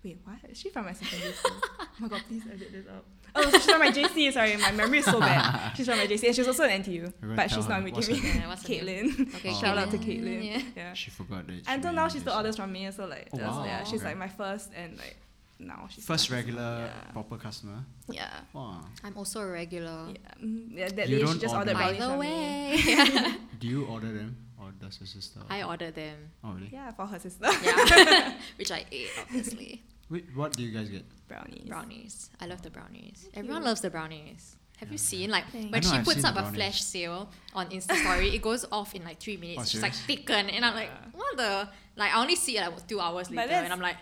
wait, 0.04 0.20
what? 0.24 0.38
Is 0.50 0.60
she 0.60 0.70
from 0.70 0.86
my 0.86 0.94
secondary 0.94 1.34
school? 1.34 1.58
oh 1.80 1.88
my 2.00 2.08
god, 2.08 2.22
please 2.28 2.44
edit 2.52 2.72
this 2.72 2.86
up. 2.88 3.06
Oh, 3.36 3.50
she's 3.52 3.66
from 3.66 3.80
my 3.80 3.92
JC, 3.92 4.32
sorry, 4.34 4.58
my 4.58 4.72
memory 4.72 5.00
is 5.00 5.06
so 5.06 5.20
bad. 5.20 5.74
She's 5.78 5.86
from 5.88 5.98
my 5.98 6.08
JC 6.08 6.24
and 6.28 6.36
she's 6.36 6.48
also 6.48 6.64
an 6.64 6.82
NTU. 6.84 7.14
gonna 7.22 7.36
But 7.36 7.52
she's 7.52 7.68
not 7.68 7.84
What's 7.84 8.08
making 8.08 8.24
her 8.24 8.34
me 8.34 8.40
name? 8.40 8.50
Yeah, 8.50 8.56
Caitlin. 8.56 9.36
okay, 9.36 9.50
Oh. 9.56 9.60
Shout 9.62 9.78
out 9.78 9.92
to 9.92 9.98
Caitlin. 9.98 10.24
Caitlin. 10.42 10.44
Yeah. 10.44 10.62
Yeah. 10.76 10.94
She 10.94 11.12
forgot 11.12 11.46
that. 11.48 11.54
she 11.54 11.64
Until 11.74 11.94
now 11.94 12.02
really 12.04 12.14
she 12.14 12.20
still 12.20 12.34
is- 12.34 12.38
orders 12.38 12.56
from 12.56 12.72
me, 12.72 12.90
so 12.92 13.06
like 13.06 13.28
Oh, 13.34 13.38
that's- 13.38 13.56
wow. 13.56 13.66
yeah, 13.66 13.84
she's 13.84 14.02
Okay. 14.02 14.10
like 14.10 14.18
my 14.18 14.28
first 14.28 14.72
and 14.76 14.98
like 14.98 15.18
now 15.60 15.88
she's 15.90 16.06
First 16.06 16.30
my 16.32 16.38
regular 16.38 16.90
yeah. 16.92 17.12
proper 17.12 17.38
customer. 17.38 17.84
Yeah. 18.10 18.30
Wow. 18.54 18.82
I'm 19.04 19.16
also 19.18 19.42
a 19.42 19.48
regular. 19.48 20.08
Yeah, 20.14 20.44
mm, 20.46 20.68
yeah 20.72 20.88
that 20.90 21.10
You 21.10 21.18
day 21.18 21.24
don't 21.24 21.34
she 21.36 21.40
just 21.40 21.54
order 21.56 21.72
ordered 21.72 21.74
By 21.74 21.98
brownies 21.98 22.00
the 22.02 22.08
from 22.08 22.20
me. 22.20 23.26
way, 23.30 23.36
Do 23.60 23.68
you 23.68 23.86
order 23.86 24.08
them 24.08 24.38
or 24.60 24.72
does 24.82 25.00
your 25.00 25.08
sister? 25.08 25.40
I 25.50 25.64
ordered 25.64 25.96
them. 25.96 26.16
Oh 26.44 26.52
really? 26.54 26.70
Yeah, 26.72 26.92
for 26.92 27.06
her 27.06 27.20
sister. 27.20 27.46
Yeah, 27.64 28.34
which 28.58 28.72
I 28.72 28.86
ate 28.92 29.10
obviously. 29.22 29.84
Wait, 30.10 30.26
what 30.36 30.54
do 30.54 30.64
you 30.64 30.72
guys 30.72 30.90
get? 30.90 31.06
brownies. 31.28 31.66
Brownies. 31.68 32.30
I 32.42 32.48
love 32.48 32.62
the 32.62 32.70
brownies. 32.72 33.20
Cute. 33.22 33.38
Everyone 33.38 33.64
loves 33.64 33.82
the 33.82 33.90
brownies. 33.90 34.56
Have 34.78 34.92
you 34.92 34.98
seen 34.98 35.30
like 35.30 35.46
Thanks. 35.52 35.72
when 35.72 35.82
know, 35.84 35.90
she 35.90 35.98
I've 35.98 36.06
puts 36.06 36.24
up 36.24 36.32
a 36.32 36.40
brownies. 36.40 36.56
flash 36.56 36.82
sale 36.82 37.30
on 37.54 37.70
Insta 37.70 37.96
story, 38.02 38.34
it 38.34 38.42
goes 38.42 38.66
off 38.72 38.96
in 38.96 39.04
like 39.04 39.20
three 39.20 39.38
minutes. 39.38 39.60
Oh, 39.60 39.62
it's 39.62 39.82
like 39.82 39.94
serious? 39.94 40.26
thicken, 40.26 40.50
and 40.50 40.66
I'm 40.66 40.74
like, 40.74 40.90
what 41.14 41.38
the? 41.38 41.70
Like 41.96 42.14
I 42.16 42.22
only 42.22 42.36
see 42.36 42.58
it 42.58 42.62
like 42.62 42.88
two 42.88 43.00
hours 43.00 43.30
later, 43.30 43.54
and 43.54 43.72
I'm 43.74 43.82
like, 43.82 43.98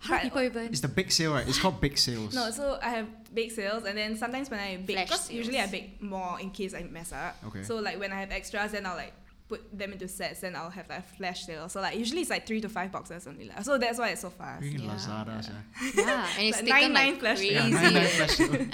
how 0.00 0.16
do 0.16 0.22
people 0.24 0.40
even? 0.40 0.66
It's 0.66 0.80
the 0.80 0.88
big 0.88 1.12
sale, 1.12 1.34
right? 1.34 1.46
It's 1.46 1.58
called 1.58 1.80
big 1.80 1.98
sales. 1.98 2.34
No, 2.34 2.50
so 2.50 2.78
I 2.82 2.88
have 2.88 3.06
big 3.34 3.52
sales, 3.52 3.84
and 3.84 3.96
then 3.96 4.16
sometimes 4.16 4.50
when 4.50 4.58
I 4.58 4.78
bake, 4.78 4.96
Flash 4.96 5.08
because 5.08 5.30
usually 5.30 5.60
I 5.60 5.66
bake 5.66 6.02
more 6.02 6.40
in 6.40 6.50
case 6.50 6.74
I 6.74 6.82
mess 6.84 7.12
up. 7.12 7.36
Okay. 7.48 7.62
So 7.62 7.76
like 7.76 8.00
when 8.00 8.10
I 8.10 8.20
have 8.20 8.32
extras, 8.32 8.72
then 8.72 8.86
I'll 8.86 8.96
like 8.96 9.12
put 9.52 9.60
them 9.80 9.92
into 9.92 10.08
sets, 10.08 10.40
then 10.40 10.52
I'll 10.56 10.70
have 10.78 10.88
like 10.88 11.00
a 11.00 11.16
flash 11.16 11.40
sale. 11.46 11.68
So 11.68 11.80
like 11.86 11.96
usually 12.02 12.22
it's 12.22 12.30
like 12.30 12.46
three 12.46 12.60
to 12.62 12.68
five 12.78 12.90
boxes 12.96 13.26
only. 13.26 13.44
Like. 13.48 13.62
So 13.64 13.76
that's 13.78 13.98
why 13.98 14.08
it's 14.12 14.22
so 14.26 14.30
fast. 14.30 14.62
Freaking 14.62 14.84
Yeah. 14.84 14.92
Lazada, 14.94 15.34
Yeah. 15.42 16.04
yeah, 16.06 16.26
and 16.38 16.44
it's 16.48 16.62
Like 16.62 16.70
taken 16.74 16.92
99 16.92 16.94
like 16.94 17.20
flash 17.20 17.38
crazy. 17.38 17.54
Yeah, 17.54 17.68
nine 17.68 17.94
nine 17.94 18.06
flash 18.16 18.34
sale. 18.38 18.66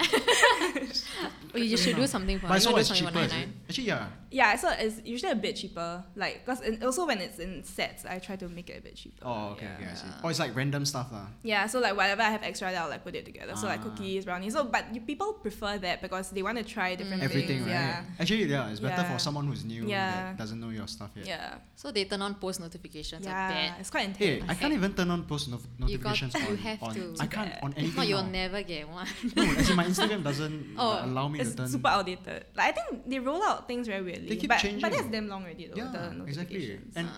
You 1.69 1.77
should 1.77 1.95
do 1.95 2.05
something 2.07 2.37
for 2.39 2.47
But 2.47 2.53
me. 2.53 2.57
it's 2.57 2.65
You 2.65 2.71
wanna 2.71 2.83
always 2.83 2.89
cheaper. 2.99 3.11
for 3.11 3.19
is 3.19 3.31
it? 3.31 3.35
99? 3.35 3.53
Actually, 3.69 3.83
yeah. 3.87 4.07
Yeah, 4.31 4.55
so 4.57 4.69
it's 4.77 5.01
usually 5.05 5.31
a 5.31 5.35
bit 5.35 5.55
cheaper. 5.55 6.03
Like, 6.15 6.45
cause 6.45 6.61
in, 6.61 6.83
also 6.83 7.05
when 7.07 7.17
it's 7.19 7.39
in 7.39 7.63
sets, 7.63 8.05
I 8.05 8.19
try 8.19 8.35
to 8.35 8.47
make 8.47 8.69
it 8.69 8.77
a 8.77 8.81
bit 8.81 8.95
cheaper. 8.95 9.23
Oh, 9.25 9.49
okay, 9.53 9.65
yeah. 9.65 9.75
okay, 9.75 9.91
I 9.91 9.93
see. 9.95 10.07
Yeah. 10.07 10.21
Oh, 10.23 10.27
it's 10.29 10.39
like 10.39 10.55
random 10.55 10.85
stuff, 10.85 11.11
lah. 11.11 11.25
Yeah, 11.43 11.65
so 11.67 11.79
like 11.79 11.95
whatever 11.97 12.21
I 12.21 12.29
have 12.29 12.43
extra, 12.43 12.69
then 12.71 12.81
I'll 12.81 12.89
like 12.89 13.03
put 13.03 13.15
it 13.15 13.25
together. 13.25 13.55
So 13.55 13.65
like 13.67 13.79
Ah. 13.81 13.83
cookies, 13.89 14.25
brownies. 14.25 14.53
So 14.53 14.63
but 14.65 14.93
you, 14.93 15.01
people 15.01 15.33
prefer 15.33 15.77
that 15.79 16.01
because 16.01 16.29
they 16.31 16.43
want 16.43 16.57
to 16.57 16.63
try 16.63 16.95
different 16.95 17.21
Mm. 17.21 17.25
Everything, 17.25 17.47
things. 17.47 17.61
right? 17.65 17.71
Yeah. 17.71 18.03
Actually, 18.19 18.43
yeah, 18.45 18.69
it's 18.69 18.79
better 18.79 19.01
Yeah. 19.01 19.11
for 19.13 19.19
someone 19.19 19.47
who's 19.47 19.63
new 19.65 19.87
Yeah. 19.87 20.11
that 20.33 20.37
doesn't 20.37 20.59
know 20.59 20.69
your 20.69 20.87
stuff 20.87 21.09
yet. 21.15 21.25
Yeah. 21.25 21.55
So 21.75 21.91
they 21.91 22.05
turn 22.05 22.21
on 22.21 22.35
post 22.35 22.59
notifications. 22.59 23.25
I 23.25 23.29
Yeah. 23.29 23.49
bet. 23.71 23.79
It's 23.79 23.89
quite 23.89 24.05
intense. 24.05 24.43
Hey, 24.43 24.43
I 24.47 24.53
can't 24.53 24.73
even 24.73 24.93
turn 24.93 25.09
on 25.09 25.23
post 25.23 25.49
not- 25.49 25.61
You 25.89 25.97
got- 25.97 26.21
notifications 26.21 26.33
you 26.43 26.49
on. 26.49 26.57
have 26.57 26.83
on 26.83 26.93
to. 26.93 27.15
I 27.19 27.25
can't 27.27 27.53
on 27.63 27.73
anything. 27.73 27.89
If 27.89 27.95
not, 27.97 28.07
you'll 28.07 28.23
now. 28.23 28.29
never 28.45 28.61
get 28.61 28.87
one. 28.87 29.07
No, 29.35 29.43
as 29.57 29.69
in 29.69 29.75
my 29.75 29.85
Instagram 29.91 30.23
doesn't 30.23 30.75
Oh, 30.77 31.01
allow 31.03 31.27
me 31.27 31.39
it's 31.39 31.51
to 31.51 31.57
turn. 31.57 31.67
super 31.67 31.87
outdated. 31.89 32.45
Like 32.55 32.67
I 32.69 32.71
think 32.77 33.09
they 33.09 33.17
roll 33.19 33.41
out 33.43 33.67
things 33.67 33.87
very 33.87 34.01
weirdly. 34.19 34.29
They 34.29 34.35
keep 34.41 34.49
but, 34.49 34.59
changing. 34.59 34.81
but 34.81 34.91
that's 34.91 35.07
damn 35.07 35.27
long 35.27 35.43
already 35.43 35.67
though. 35.67 35.75
Yeah, 35.75 35.91
the 35.91 36.23
exactly. 36.27 36.57
notifications. 36.57 36.95
And 36.95 37.07
Uh, 37.07 37.11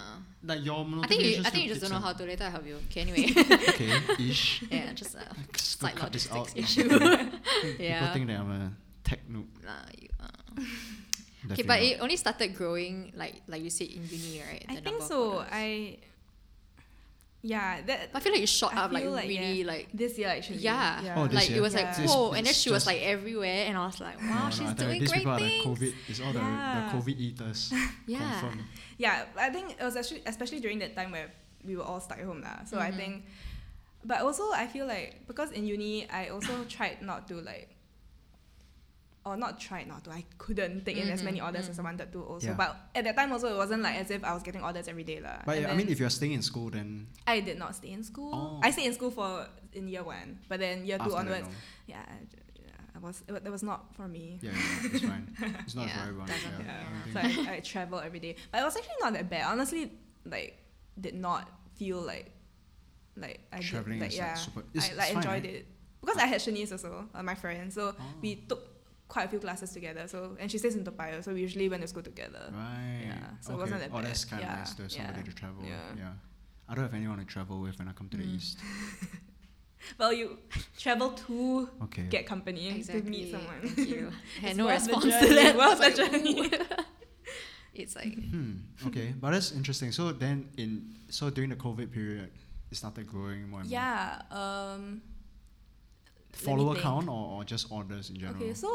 like 0.43 0.65
your 0.65 0.79
I 0.79 1.07
think 1.07 1.21
you. 1.21 1.41
notifications 1.41 1.45
I 1.45 1.49
think 1.49 1.63
you 1.65 1.69
just 1.69 1.81
don't 1.81 1.91
know 1.91 1.99
how 1.99 2.13
to. 2.13 2.23
Later, 2.23 2.43
I 2.45 2.49
help 2.49 2.65
you. 2.65 2.77
Okay, 2.89 3.01
anyway. 3.01 3.23
on- 3.35 3.53
Okay, 3.73 3.91
ish. 4.29 4.63
yeah, 4.69 4.93
just 4.93 5.15
uh, 5.15 5.19
Just 5.53 5.71
to 5.71 5.77
slight 5.77 5.95
cut 5.95 6.11
this 6.13 6.29
out. 6.31 6.47
logistics 6.49 6.77
issue. 6.77 6.89
People 6.89 7.75
yeah. 7.79 8.13
think 8.13 8.27
that 8.27 8.39
I'm 8.39 8.51
a 8.51 8.71
tech 9.03 9.19
noob. 9.29 9.45
Nah, 9.63 9.85
you, 9.99 10.09
uh. 10.19 10.61
Okay, 11.51 11.63
but 11.63 11.81
not. 11.81 11.83
it 11.83 11.97
only 12.01 12.17
started 12.17 12.53
growing 12.53 13.11
like 13.15 13.41
like 13.47 13.63
you 13.63 13.69
said 13.71 13.87
in 13.89 14.05
uni, 14.05 14.41
right? 14.45 14.63
I 14.69 14.75
The 14.75 14.81
think 14.81 15.01
so. 15.01 15.41
I 15.49 15.97
yeah, 17.43 17.81
that 17.87 18.09
I 18.13 18.19
feel 18.19 18.33
like 18.33 18.43
it 18.43 18.49
shot 18.49 18.73
I 18.75 18.85
up 18.85 18.91
like 18.91 19.03
feel 19.03 19.11
like, 19.11 19.27
really 19.27 19.61
yeah. 19.63 19.67
like 19.73 19.87
this 19.93 20.17
year 20.17 20.27
actually. 20.29 20.57
yeah, 20.59 21.15
Oh, 21.17 21.25
this 21.25 21.35
like 21.35 21.49
year? 21.49 21.57
it 21.57 21.61
was 21.61 21.73
Yeah. 21.73 21.81
like 21.81 21.97
This- 21.97 22.11
whoa, 22.13 22.31
and 22.33 22.45
then 22.45 22.53
she 22.53 22.69
was 22.69 22.85
like 22.85 23.01
everywhere, 23.01 23.65
and 23.65 23.77
I 23.77 23.85
was 23.87 23.99
like, 23.99 24.19
wow, 24.21 24.45
no, 24.45 24.49
she's 24.51 24.61
I 24.61 24.73
tell 24.73 24.93
you, 24.93 24.99
doing 24.99 24.99
these 25.01 25.09
great 25.11 25.23
people 25.25 25.37
things. 25.37 25.65
are 25.65 25.73
the 25.73 25.85
COVID. 25.85 25.93
It's 26.07 26.19
all 26.21 26.33
the, 26.33 26.39
Yeah. 26.39 26.89
the 26.91 26.97
COVID 26.97 27.17
eaters. 27.17 27.73
yeah, 28.07 28.39
Confirm. 28.39 28.59
Yeah, 28.97 29.25
I 29.37 29.49
think 29.49 29.75
it 29.79 29.83
was 29.83 29.95
actually 29.97 30.21
especially 30.25 30.59
during 30.59 30.77
that 30.79 30.95
time 30.95 31.09
where 31.11 31.31
we 31.65 31.75
were 31.75 31.83
all 31.83 31.99
stuck 31.99 32.19
at 32.19 32.25
home 32.25 32.41
lah. 32.41 32.61
So 32.65 32.77
I 32.77 32.91
Mhm. 32.91 32.97
think, 32.97 33.25
but 34.05 34.21
also 34.21 34.51
I 34.53 34.67
feel 34.67 34.85
like 34.85 35.25
because 35.27 35.49
in 35.51 35.65
uni 35.65 36.05
I 36.09 36.29
also 36.29 36.63
tried 36.69 37.01
not 37.01 37.27
to 37.29 37.41
like 37.41 37.70
or 39.23 39.37
not 39.37 39.59
tried 39.59 39.87
not 39.87 40.03
to. 40.05 40.09
I 40.09 40.25
couldn't 40.37 40.83
take 40.85 40.97
in 40.97 41.09
as 41.09 41.21
many 41.21 41.39
Mhm, 41.39 41.45
orders 41.45 41.69
as 41.69 41.77
I 41.77 41.81
mm. 41.81 41.85
wanted 41.85 42.11
to 42.11 42.23
also. 42.23 42.47
Yeah. 42.47 42.53
But 42.57 42.75
at 42.95 43.03
that 43.05 43.15
time 43.15 43.31
also, 43.31 43.53
it 43.53 43.57
wasn't 43.57 43.83
like 43.83 43.95
as 43.97 44.09
if 44.09 44.23
I 44.23 44.33
was 44.33 44.41
getting 44.41 44.63
orders 44.63 44.87
every 44.87 45.03
day 45.03 45.19
lah. 45.21 45.43
But 45.45 45.57
And 45.59 45.67
I 45.67 45.75
mean, 45.75 45.89
if 45.89 45.99
you're 45.99 46.09
staying 46.09 46.33
in 46.33 46.41
school, 46.41 46.69
then 46.71 47.07
I 47.27 47.39
did 47.39 47.59
not 47.59 47.75
stay 47.75 47.91
in 47.91 48.03
school. 48.03 48.33
Oh. 48.33 48.59
I 48.65 48.71
stayed 48.71 48.87
in 48.87 48.93
school 48.93 49.11
for 49.11 49.45
in 49.73 49.87
year 49.87 50.01
one, 50.03 50.39
but 50.49 50.59
then 50.59 50.85
year 50.85 50.97
two 50.97 51.13
after 51.13 51.29
that, 51.29 51.43
onwards, 51.45 51.55
yeah, 51.85 52.01
yeah, 52.57 52.71
I 52.95 52.99
was 52.99 53.21
it, 53.27 53.31
wa- 53.31 53.39
that 53.45 53.51
was 53.51 53.61
not 53.61 53.93
for 53.93 54.07
me. 54.07 54.39
Yeah, 54.41 54.51
yeah, 54.57 54.89
it's 54.89 55.05
fine. 55.05 55.25
It's 55.65 55.75
not 55.75 55.85
Yeah, 55.89 55.93
for 56.01 56.09
everyone. 56.09 56.27
Yeah, 56.27 56.65
Yeah. 56.65 56.83
I 57.05 57.13
So 57.13 57.51
I, 57.51 57.55
I 57.55 57.59
travel 57.61 57.99
every 58.01 58.19
day, 58.19 58.35
but 58.51 58.61
it 58.61 58.65
was 58.65 58.75
actually 58.75 58.97
not 59.05 59.13
that 59.13 59.29
bad. 59.29 59.45
Honestly, 59.45 59.91
like 60.25 60.57
did 60.99 61.13
not 61.13 61.45
feel 61.77 62.01
like 62.01 62.33
like 63.17 63.39
I 63.53 63.59
did, 63.61 63.87
like 64.01 64.09
is 64.11 64.17
yeah, 64.17 64.29
like 64.33 64.37
super. 64.37 64.63
It's, 64.73 64.89
I 64.89 64.93
like 64.95 65.13
it's 65.13 65.13
fine, 65.13 65.23
enjoyed 65.23 65.43
right? 65.45 65.61
it 65.61 65.65
because 66.01 66.17
I 66.17 66.25
had 66.25 66.41
Shanice 66.41 66.71
also, 66.71 67.05
uh, 67.13 67.21
my 67.21 67.35
friend. 67.35 67.71
So 67.71 67.93
Oh. 67.93 68.03
we 68.21 68.35
took 68.49 68.70
quite 69.13 69.25
a 69.27 69.29
few 69.33 69.39
classes 69.45 69.69
together. 69.77 70.03
So 70.13 70.17
and 70.39 70.47
she 70.51 70.57
stays 70.61 70.75
in 70.77 70.83
Toa 70.87 70.93
Payoh, 70.99 71.21
so 71.25 71.29
we 71.37 71.41
usually 71.47 71.67
went 71.73 71.81
to 71.85 71.87
school 71.93 72.03
together. 72.11 72.43
Right. 72.65 73.03
Yeah, 73.09 73.27
so 73.41 73.47
it 73.55 73.59
wasn't 73.63 73.81
that 73.83 73.91
Oh, 73.93 74.01
that's 74.01 74.23
bad. 74.25 74.29
kind 74.31 74.43
of 74.43 74.49
Yeah, 74.49 74.55
nice 74.61 74.73
to 74.77 74.81
have 74.83 74.91
somebody 74.91 75.19
yeah, 75.19 75.29
to 75.29 75.33
travel 75.41 75.63
yeah. 75.71 75.89
with. 75.89 75.99
Yeah. 76.03 76.13
I 76.69 76.75
don't 76.75 76.85
have 76.89 76.93
anyone 77.01 77.17
to 77.23 77.25
travel 77.35 77.57
with 77.65 77.75
when 77.79 77.87
I 77.91 77.93
come 77.99 78.07
to 78.13 78.17
the 78.21 78.23
Mm. 78.29 78.35
east. 78.35 78.57
Well, 79.99 80.13
you 80.13 80.37
travel 80.77 81.09
to 81.25 81.67
Okay. 81.85 82.05
get 82.15 82.25
company 82.33 82.63
Exactly. 82.69 83.01
to 83.01 83.09
meet 83.15 83.31
someone. 83.35 83.61
Thank 83.67 83.89
you. 83.89 84.11
I 84.43 84.47
had 84.47 84.57
no 84.57 84.65
worth 84.67 84.85
the 84.85 84.93
response 84.93 85.13
to 85.21 85.27
journey, 85.27 85.35
that. 85.41 85.57
worth 85.61 85.81
I 85.81 85.89
the 85.89 86.01
like, 86.01 86.11
journey. 86.11 86.37
It's 87.81 87.95
like 87.95 88.13
Hmm. 88.33 88.53
Okay, 88.87 89.07
but 89.21 89.31
that's 89.31 89.51
interesting. 89.59 89.91
So 89.91 90.11
then, 90.23 90.37
in 90.57 90.71
so 91.09 91.29
during 91.31 91.49
the 91.49 91.55
COVID 91.65 91.89
period, 91.91 92.29
it 92.71 92.75
started 92.81 93.07
growing 93.07 93.49
more 93.49 93.61
and 93.61 93.69
more. 93.69 93.79
Yeah. 93.79 94.21
Um. 94.29 95.01
let 96.31 96.39
me 96.39 96.45
Follower 96.45 96.75
count 96.75 97.07
or, 97.09 97.23
or 97.39 97.43
just 97.43 97.71
orders 97.71 98.09
in 98.11 98.17
general. 98.17 98.37
Okay, 98.43 98.53
so 98.53 98.69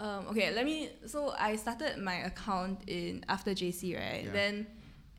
um, 0.00 0.26
okay, 0.30 0.52
let 0.54 0.64
me. 0.64 0.90
So 1.06 1.34
I 1.38 1.56
started 1.56 1.98
my 1.98 2.14
account 2.16 2.82
in 2.88 3.24
after 3.28 3.50
JC, 3.52 3.96
right? 3.96 4.24
Yeah. 4.24 4.32
Then 4.32 4.66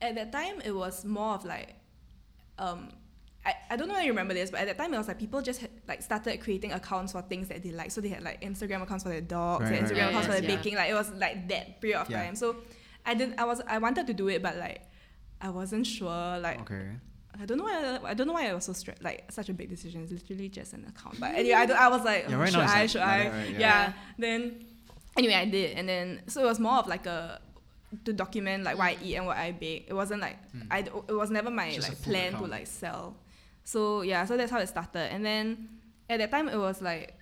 at 0.02 0.16
that 0.16 0.32
time 0.32 0.62
it 0.64 0.72
was 0.72 1.04
more 1.06 1.34
of 1.36 1.44
like, 1.46 1.76
um, 2.58 2.90
I, 3.46 3.54
I 3.72 3.76
don't 3.76 3.88
know 3.88 3.98
if 3.98 4.04
you 4.04 4.12
remember 4.12 4.34
this, 4.34 4.52
but 4.52 4.62
at 4.62 4.68
that 4.68 4.78
time 4.78 4.94
it 4.94 4.98
was 4.98 5.08
like 5.08 5.20
people 5.20 5.42
just 5.42 5.62
had, 5.62 5.70
like 5.88 6.02
started 6.02 6.40
creating 6.42 6.72
accounts 6.74 7.12
for 7.14 7.22
things 7.22 7.48
that 7.50 7.64
they 7.64 7.72
like. 7.72 7.92
So 7.92 8.00
they 8.02 8.10
had 8.10 8.24
like 8.24 8.42
Instagram 8.42 8.82
accounts 8.82 9.04
for 9.04 9.10
their 9.10 9.22
dogs, 9.22 9.66
Right, 9.70 9.82
Instagram 9.82 9.98
right, 9.98 10.10
accounts 10.10 10.28
for 10.28 10.34
right. 10.34 10.42
their 10.42 10.50
Yeah. 10.52 10.56
baking. 10.58 10.76
Like 10.76 10.90
it 10.92 10.94
was 10.94 11.12
like 11.14 11.48
that 11.50 11.82
period 11.82 12.00
of 12.00 12.10
Yeah. 12.10 12.24
time. 12.24 12.36
So 12.36 12.58
I 13.06 13.14
didn't. 13.14 13.40
I 13.40 13.46
was. 13.46 13.62
I 13.68 13.78
wanted 13.80 14.08
to 14.08 14.14
do 14.14 14.28
it, 14.30 14.42
but 14.42 14.58
like 14.58 14.82
I 15.42 15.50
wasn't 15.50 15.88
sure. 15.88 16.40
Like 16.40 16.62
Okay. 16.62 16.88
I 17.42 17.46
don't 17.46 17.58
know 17.58 17.64
why. 17.64 18.00
I 18.04 18.14
don't 18.14 18.28
know 18.28 18.34
why 18.34 18.50
I 18.50 18.54
was 18.54 18.66
so 18.66 18.74
stressed. 18.74 19.02
Like 19.04 19.32
such 19.32 19.48
a 19.50 19.54
big 19.54 19.70
decision. 19.70 20.04
It's 20.04 20.12
literally 20.12 20.50
just 20.50 20.74
an 20.74 20.86
account. 20.86 21.20
But 21.20 21.36
anyway, 21.36 21.56
I, 21.56 21.86
I 21.86 21.88
was 21.88 22.04
like, 22.04 22.26
Yeah, 22.30 22.36
right 22.36 22.52
should 22.52 22.60
I? 22.62 22.80
like 22.82 22.90
should 22.90 23.02
I? 23.02 23.30
right? 23.30 23.50
yeah. 23.52 23.60
Yeah. 23.60 23.94
Then 24.18 24.66
anyway, 25.18 25.34
I 25.36 25.46
did, 25.46 25.78
and 25.78 25.88
then 25.88 26.22
so 26.28 26.42
it 26.44 26.46
was 26.46 26.60
more 26.60 26.78
of 26.78 26.88
like 26.88 27.06
a 27.06 27.40
to 28.06 28.14
document 28.14 28.64
like 28.64 28.78
what 28.78 28.86
I 28.86 28.98
eat 29.04 29.16
and 29.16 29.26
what 29.26 29.38
I 29.38 29.52
bake. 29.52 29.86
It 29.90 29.94
wasn't 29.94 30.22
like 30.22 30.38
Hmm. 30.52 30.62
I. 30.72 30.82
d- 30.84 30.92
It 31.08 31.14
was 31.14 31.30
never 31.32 31.50
my 31.50 31.72
Just 31.74 31.90
like 31.90 31.98
food 31.98 32.04
plan 32.14 32.32
to 32.34 32.46
like 32.46 32.68
sell. 32.68 33.16
So 33.64 34.02
yeah, 34.04 34.26
so 34.26 34.38
that's 34.38 34.52
how 34.52 34.60
it 34.60 34.68
started. 34.68 35.12
And 35.14 35.26
then 35.26 35.70
at 36.10 36.18
that 36.20 36.32
time, 36.32 36.48
it 36.50 36.58
was 36.58 36.82
like 36.82 37.16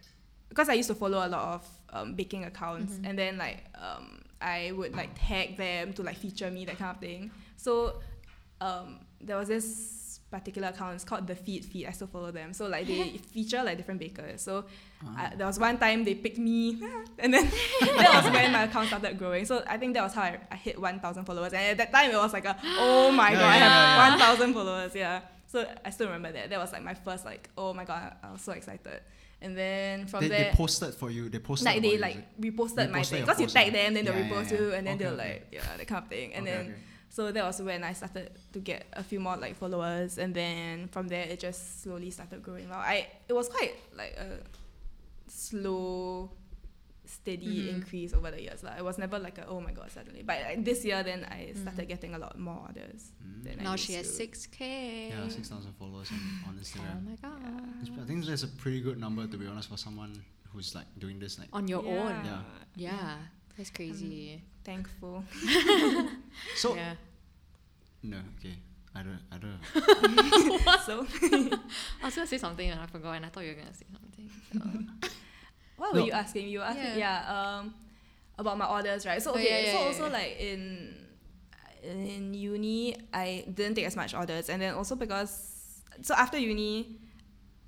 because 0.50 0.70
I 0.70 0.74
used 0.74 0.89
to 0.89 0.96
follow 0.96 1.25
a 1.25 1.29
lot 1.29 1.56
of 1.56 1.67
um, 1.94 2.13
baking 2.15 2.44
accounts, 2.46 2.94
Mhm. 2.96 3.10
and 3.10 3.17
then 3.20 3.38
like 3.38 3.63
um, 3.75 4.22
I 4.41 4.72
would 4.74 4.96
like 4.96 5.10
tag 5.15 5.58
them 5.58 5.94
to 5.94 6.03
like 6.03 6.17
feature 6.17 6.51
me 6.51 6.65
that 6.65 6.77
kind 6.77 6.91
of 6.96 7.00
thing. 7.01 7.32
So 7.56 8.01
um, 8.62 9.00
there 9.22 9.38
was 9.38 9.48
this 9.48 9.65
particular 10.29 10.69
account. 10.69 10.96
It's 10.96 11.03
called 11.03 11.25
the 11.27 11.36
Feed 11.36 11.63
Feed. 11.65 11.86
I 11.88 11.91
still 11.91 12.07
follow 12.07 12.31
them. 12.31 12.53
So 12.53 12.67
like 12.67 12.86
they 12.88 13.17
feature 13.34 13.63
like 13.63 13.77
different 13.77 14.00
bakers. 14.00 14.41
So 14.41 14.65
Ah. 15.05 15.29
I, 15.31 15.36
there 15.36 15.46
was 15.46 15.60
one 15.60 15.77
time 15.77 16.03
they 16.03 16.15
picked 16.15 16.39
me, 16.39 16.72
and 17.19 17.31
then 17.34 17.46
that 17.81 18.24
was 18.24 18.34
when 18.34 18.51
my 18.51 18.63
account 18.63 18.88
started 18.88 19.17
growing. 19.17 19.46
So 19.46 19.63
I 19.67 19.77
think 19.77 19.93
that 19.93 20.01
was 20.03 20.13
how 20.13 20.24
I, 20.24 20.39
I 20.51 20.55
hit 20.55 20.81
1,000 20.81 21.24
followers. 21.25 21.53
And 21.53 21.62
at 21.62 21.77
that 21.77 21.91
time, 21.91 22.10
it 22.12 22.17
was 22.17 22.34
like 22.34 22.46
a, 22.46 22.57
oh 22.63 23.12
my 23.12 23.29
Yeah, 23.31 23.38
god, 23.39 23.43
I 23.46 23.57
have 23.57 24.19
yeah. 24.19 24.27
1,000 24.29 24.53
followers. 24.53 24.96
Yeah. 24.96 25.22
So 25.46 25.65
I 25.86 25.89
still 25.91 26.07
remember 26.07 26.31
that. 26.31 26.50
That 26.50 26.60
was 26.60 26.72
like 26.74 26.84
my 26.84 26.96
first 26.96 27.25
like, 27.25 27.48
oh 27.57 27.74
my 27.75 27.86
god, 27.86 28.15
I 28.24 28.31
was 28.31 28.41
so 28.41 28.53
excited. 28.53 29.01
And 29.39 29.55
then 29.55 30.07
from 30.07 30.22
they, 30.22 30.29
there, 30.29 30.50
they 30.51 30.57
posted 30.57 30.96
for 30.96 31.12
you. 31.12 31.29
They 31.29 31.38
posted. 31.38 31.67
like 31.67 31.81
they 31.84 31.98
like 32.00 32.15
it? 32.15 32.41
reposted 32.41 32.89
my 32.89 33.03
thing 33.03 33.22
because 33.22 33.39
you 33.39 33.46
post, 33.46 33.55
tag 33.55 33.72
them, 33.72 33.94
then 33.94 34.03
they'll 34.03 34.16
Yeah, 34.16 34.20
yeah, 34.27 34.42
yeah. 34.51 34.59
you, 34.59 34.74
and 34.74 34.87
then 34.87 34.96
Okay, 34.96 35.03
they'll 35.03 35.13
okay. 35.13 35.29
like 35.29 35.48
yeah 35.51 35.77
that 35.77 35.87
kind 35.87 36.03
of 36.03 36.09
thing. 36.09 36.33
And 36.33 36.48
Okay, 36.48 36.55
then 36.57 36.66
okay. 36.66 36.79
So 37.18 37.32
that 37.36 37.44
was 37.50 37.58
when 37.70 37.82
I 37.84 37.94
started 37.94 38.30
to 38.53 38.60
get 38.60 38.86
a 38.94 39.03
few 39.10 39.20
more 39.20 39.38
like 39.38 39.56
followers, 39.64 40.12
and 40.24 40.32
then 40.42 40.88
from 40.94 41.06
there 41.14 41.25
it 41.34 41.40
just 41.48 41.82
slowly 41.84 42.12
started 42.12 42.40
growing. 42.46 42.70
Well, 42.70 42.77
I 42.96 43.08
it 43.30 43.34
was 43.34 43.48
quite 43.50 43.74
like 44.01 44.14
a 44.25 44.38
slow, 45.27 46.30
steady 47.06 47.64
Mhm. 47.66 47.74
increase 47.75 48.14
over 48.14 48.30
the 48.36 48.42
years. 48.42 48.62
Like 48.64 48.77
it 48.77 48.86
was 48.90 48.98
never 48.98 49.18
like 49.27 49.38
a 49.40 49.46
oh 49.48 49.60
my 49.68 49.72
god 49.72 49.90
suddenly. 49.92 50.22
But 50.30 50.38
like, 50.48 50.64
this 50.70 50.86
year 50.86 51.01
then 51.03 51.25
I 51.25 51.53
started 51.64 51.86
Mhm. 51.86 51.94
getting 51.94 52.14
a 52.16 52.20
lot 52.25 52.38
more 52.38 52.60
orders. 52.68 53.01
Mm. 53.25 53.44
Then 53.46 53.56
I 53.62 53.64
now 53.64 53.75
she 53.75 53.94
has 53.94 54.08
six 54.22 54.46
k. 54.46 55.10
Yeah, 55.10 55.27
six 55.30 55.50
thousand 55.50 55.74
followers 55.80 56.10
on, 56.12 56.20
on 56.48 56.53
Oh 56.58 56.62
Instagram. 56.62 57.00
my 57.10 57.16
god. 57.24 57.82
It's- 57.82 58.00
I 58.03 58.06
think 58.06 58.25
that's 58.25 58.44
a 58.44 58.51
pretty 58.64 58.82
good 58.82 59.00
number 59.00 59.25
to 59.27 59.38
be 59.38 59.48
honest 59.48 59.70
for 59.70 59.77
someone 59.77 60.14
who's 60.51 60.75
like 60.75 60.88
doing 61.00 61.18
this 61.20 61.40
like. 61.40 61.50
On 61.53 61.68
your 61.68 61.84
own. 61.86 62.16
Yeah. 62.25 62.42
Yeah. 62.75 63.18
That's 63.58 63.72
crazy. 63.72 64.44
Thankful. 64.64 65.24
So 66.58 66.75
yeah. 66.75 66.96
No, 68.03 68.18
okay. 68.38 68.55
I 68.96 69.03
don't. 69.03 69.20
I 69.31 69.38
don't. 69.38 70.79
so 70.86 71.05
I 72.01 72.05
was 72.05 72.16
gonna 72.16 72.27
say 72.27 72.38
something 72.38 72.70
and 72.70 72.79
I 72.79 72.86
forgot 72.88 73.12
and 73.14 73.25
I 73.25 73.29
thought 73.29 73.44
you 73.44 73.50
were 73.55 73.62
gonna 73.62 73.74
say 73.74 73.86
something. 73.92 74.29
So. 74.53 75.10
What 75.77 75.94
were 75.94 76.00
No. 76.00 76.05
you 76.05 76.12
asking? 76.12 76.48
You 76.50 76.60
were 76.60 76.66
asking, 76.66 76.98
Yeah. 76.98 77.22
yeah, 77.27 77.57
um, 77.60 77.74
about 78.40 78.57
my 78.57 78.66
orders, 78.66 79.05
right? 79.05 79.22
So 79.22 79.31
Oh, 79.31 79.36
okay, 79.36 79.50
yeah, 79.50 79.60
yeah, 79.68 79.72
so 79.74 79.79
yeah, 79.81 79.86
also 79.88 80.05
yeah. 80.07 80.14
like 80.14 80.40
in 80.40 80.96
in 81.83 82.33
uni, 82.33 82.96
I 83.14 83.46
didn't 83.53 83.75
take 83.75 83.86
as 83.86 83.96
much 83.96 84.14
orders, 84.16 84.50
and 84.50 84.62
then 84.62 84.74
also 84.74 84.96
because 84.96 85.83
so 86.01 86.16
after 86.16 86.38
uni, 86.40 86.98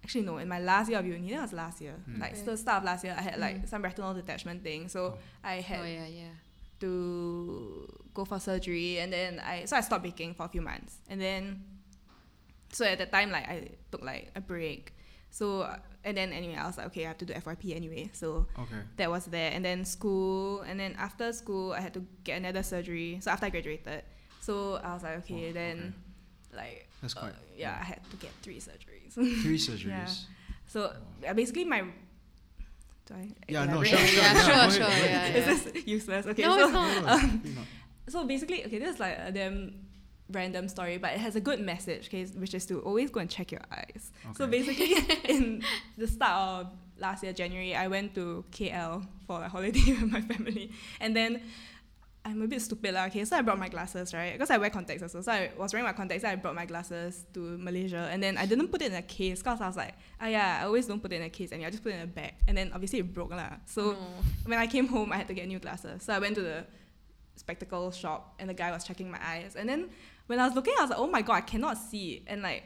actually 0.03 0.23
no, 0.23 0.37
in 0.39 0.47
my 0.47 0.59
last 0.59 0.89
year 0.89 0.97
of 0.99 1.05
uni, 1.05 1.29
that 1.31 1.41
was 1.43 1.53
last 1.53 1.79
year, 1.81 1.93
Hmm. 2.05 2.19
like 2.21 2.33
Okay. 2.33 2.43
so 2.45 2.55
start 2.55 2.79
of 2.79 2.83
last 2.85 3.03
year, 3.03 3.15
I 3.17 3.21
had 3.21 3.37
like 3.37 3.61
Mm. 3.61 3.69
some 3.69 3.83
retinal 3.83 4.13
detachment 4.15 4.63
thing, 4.63 4.89
so 4.89 5.01
Oh. 5.13 5.17
I 5.43 5.61
had 5.61 5.81
oh 5.81 5.85
yeah, 5.85 6.07
yeah. 6.07 6.33
to 6.79 7.87
go 8.13 8.25
for 8.25 8.39
surgery 8.39 8.99
and 8.99 9.11
then 9.13 9.39
I 9.39 9.65
so 9.65 9.75
I 9.77 9.81
stopped 9.81 10.03
baking 10.03 10.33
for 10.33 10.45
a 10.45 10.49
few 10.49 10.61
months 10.61 10.97
and 11.09 11.19
then 11.21 11.63
so 12.71 12.85
at 12.85 12.97
that 12.99 13.11
time 13.11 13.31
like 13.31 13.47
I 13.47 13.69
took 13.91 14.03
like 14.03 14.31
a 14.35 14.41
break 14.41 14.93
so 15.31 15.61
uh, 15.61 15.77
and 16.03 16.17
then 16.17 16.31
anyway 16.33 16.55
I 16.55 16.65
was 16.67 16.77
like 16.77 16.87
okay 16.87 17.05
I 17.05 17.07
have 17.09 17.17
to 17.19 17.25
do 17.25 17.33
FYP 17.33 17.75
anyway 17.75 18.09
so 18.13 18.47
Okay. 18.57 18.81
that 18.97 19.09
was 19.09 19.25
there 19.25 19.51
and 19.53 19.63
then 19.63 19.85
school 19.85 20.61
and 20.61 20.79
then 20.79 20.95
after 20.97 21.31
school 21.33 21.73
I 21.73 21.81
had 21.81 21.93
to 21.93 22.03
get 22.23 22.37
another 22.37 22.63
surgery 22.63 23.19
so 23.21 23.31
after 23.31 23.45
I 23.47 23.49
graduated 23.49 24.03
so 24.41 24.75
I 24.83 24.93
was 24.93 25.03
like 25.03 25.17
okay 25.19 25.49
Oh, 25.49 25.53
then 25.53 25.93
like 26.55 26.87
That's 27.01 27.15
uh, 27.15 27.19
quite. 27.21 27.33
yeah 27.55 27.77
I 27.79 27.83
had 27.83 27.99
to 28.09 28.17
get 28.17 28.31
three 28.41 28.59
surgeries 28.59 29.13
Three 29.13 29.57
surgeries. 29.67 29.87
yeah. 29.87 30.07
so 30.67 30.93
uh, 31.27 31.33
basically 31.33 31.65
my 31.65 31.81
do 33.05 33.13
I 33.15 33.29
Yeah, 33.47 33.65
no, 33.65 33.81
sure, 33.83 33.97
sure. 33.97 34.21
Yeah, 34.23 34.33
yeah, 34.33 34.41
sure, 34.41 34.55
go 34.55 34.69
sure, 34.69 34.79
go 34.79 34.85
ahead. 34.87 35.33
yeah, 35.35 35.41
Is 35.41 35.63
this 35.63 35.85
useless? 35.87 36.25
Okay, 36.27 36.43
no, 36.43 36.57
so 36.57 36.63
it's 36.65 36.73
not. 36.73 36.95
No, 36.95 37.27
no, 37.27 37.39
it's 37.43 37.55
not. 37.55 37.65
So 38.09 38.25
basically, 38.25 38.65
okay, 38.65 38.79
this 38.79 38.95
is 38.95 38.99
like 38.99 39.17
a 39.19 39.31
damn 39.31 39.73
random 40.31 40.67
story, 40.67 40.97
but 40.97 41.11
it 41.13 41.19
has 41.19 41.35
a 41.35 41.41
good 41.41 41.59
message, 41.59 42.07
okay, 42.07 42.25
which 42.37 42.53
is 42.53 42.65
to 42.67 42.79
always 42.81 43.09
go 43.09 43.19
and 43.19 43.29
check 43.29 43.51
your 43.51 43.61
eyes. 43.71 44.11
So 44.37 44.45
basically, 44.47 44.93
in 45.35 45.63
the 45.97 46.07
start 46.07 46.65
of 46.65 46.71
last 46.99 47.23
year, 47.23 47.33
January, 47.33 47.75
I 47.75 47.87
went 47.87 48.13
to 48.15 48.43
KL 48.51 49.05
for 49.25 49.43
a 49.43 49.49
holiday 49.49 49.93
with 50.01 50.11
my 50.11 50.21
family, 50.21 50.71
and 50.99 51.15
then. 51.15 51.41
I'm 52.25 52.41
a 52.41 52.47
bit 52.47 52.61
stupid 52.61 52.93
lah, 52.93 53.05
okay, 53.07 53.23
so 53.23 53.37
I 53.37 53.41
brought 53.41 53.57
my 53.57 53.69
glasses, 53.69 54.13
right? 54.13 54.33
Because 54.33 54.51
I 54.51 54.57
wear 54.57 54.69
contacts 54.69 55.01
also. 55.01 55.21
So 55.21 55.31
I 55.31 55.51
was 55.57 55.71
wearing 55.71 55.85
my 55.87 55.93
contacts, 55.93 56.25
I 56.25 56.35
brought 56.35 56.53
my 56.53 56.65
glasses 56.65 57.25
to 57.33 57.39
Malaysia 57.57 58.09
and 58.11 58.21
then 58.21 58.37
I 58.37 58.45
didn't 58.45 58.67
put 58.67 58.81
it 58.81 58.91
in 58.91 58.95
a 58.95 59.01
case 59.01 59.39
because 59.39 59.61
I 59.61 59.67
was 59.67 59.77
like, 59.77 59.93
ah 60.19 60.27
yeah, 60.27 60.59
I 60.61 60.65
always 60.65 60.85
don't 60.85 60.99
put 61.01 61.13
it 61.13 61.15
in 61.15 61.21
a 61.23 61.29
case 61.29 61.53
and 61.53 61.63
I 61.65 61.69
just 61.71 61.81
put 61.81 61.93
it 61.93 61.95
in 61.95 62.01
a 62.01 62.07
bag. 62.11 62.33
And 62.45 62.57
then 62.57 62.71
obviously 62.75 62.99
it 62.99 63.13
broke 63.13 63.31
lah. 63.31 63.55
So 63.65 63.93
No. 63.93 63.97
when 64.45 64.59
I 64.59 64.67
came 64.67 64.87
home, 64.89 65.13
I 65.13 65.15
had 65.15 65.27
to 65.29 65.33
get 65.33 65.47
new 65.47 65.59
glasses. 65.59 66.03
So 66.03 66.11
I 66.13 66.19
went 66.19 66.35
to 66.35 66.41
the 66.43 66.65
spectacle 67.43 67.91
shop, 67.91 68.35
and 68.39 68.49
the 68.49 68.53
guy 68.61 68.69
was 68.71 68.83
checking 68.83 69.09
my 69.15 69.19
eyes. 69.33 69.55
And 69.59 69.67
then 69.71 69.81
when 70.27 70.39
I 70.39 70.45
was 70.47 70.55
looking, 70.55 70.73
I 70.77 70.81
was 70.83 70.89
like, 70.91 70.99
oh 70.99 71.07
my 71.07 71.21
god, 71.27 71.35
I 71.35 71.41
cannot 71.53 71.77
see. 71.77 72.23
And 72.27 72.41
like, 72.43 72.63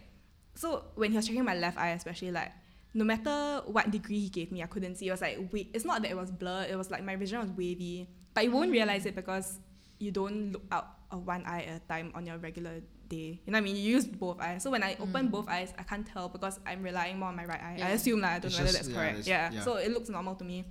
so 0.55 0.67
when 0.95 1.12
he 1.12 1.17
was 1.17 1.25
checking 1.27 1.43
my 1.45 1.55
left 1.55 1.77
eye, 1.77 1.91
especially 1.91 2.31
like, 2.31 2.51
no 2.93 3.03
matter 3.03 3.62
what 3.65 3.89
degree 3.89 4.19
he 4.19 4.29
gave 4.29 4.51
me, 4.51 4.62
I 4.62 4.67
couldn't 4.67 4.95
see. 4.97 5.07
It 5.07 5.12
was 5.12 5.21
like, 5.21 5.39
wait, 5.51 5.71
it's 5.73 5.86
not 5.86 6.01
that 6.03 6.12
it 6.12 6.17
was 6.17 6.29
blurred. 6.31 6.69
It 6.69 6.77
was 6.77 6.91
like 6.91 7.03
my 7.03 7.15
vision 7.15 7.39
was 7.39 7.51
wavy, 7.51 8.07
but 8.33 8.43
you 8.43 8.51
won't 8.51 8.71
realize 8.71 9.05
it 9.05 9.15
because 9.15 9.59
you 9.99 10.12
don't 10.12 10.51
look 10.53 10.63
out 10.71 10.88
of 11.12 11.25
one 11.25 11.43
eye 11.45 11.63
at 11.63 11.77
a 11.81 11.88
time 11.88 12.12
on 12.15 12.25
your 12.25 12.38
regular 12.38 12.81
day. 13.07 13.39
You 13.45 13.51
know 13.51 13.57
what 13.57 13.57
I 13.57 13.62
mean? 13.62 13.75
You 13.77 13.81
use 13.97 14.05
both 14.05 14.39
eyes. 14.41 14.62
So 14.63 14.69
when 14.69 14.83
I 14.83 14.95
open 14.99 15.27
Mm. 15.27 15.31
both 15.31 15.47
eyes, 15.49 15.73
I 15.77 15.83
can't 15.83 16.05
tell 16.05 16.29
because 16.29 16.59
I'm 16.67 16.83
relying 16.83 17.17
more 17.19 17.29
on 17.29 17.36
my 17.36 17.45
right 17.45 17.62
eye. 17.62 17.79
I 17.81 17.89
assume 17.97 18.21
lah. 18.21 18.29
I 18.29 18.39
don't 18.39 18.45
It's 18.51 18.57
know 18.59 18.65
whether 18.65 18.77
that's 18.77 18.89
yeah, 18.89 18.95
correct. 18.95 19.27
Yeah. 19.27 19.51
yeah. 19.53 19.62
So 19.62 19.77
it 19.77 19.89
looks 19.91 20.09
normal 20.09 20.36
to 20.36 20.43
me. 20.43 20.65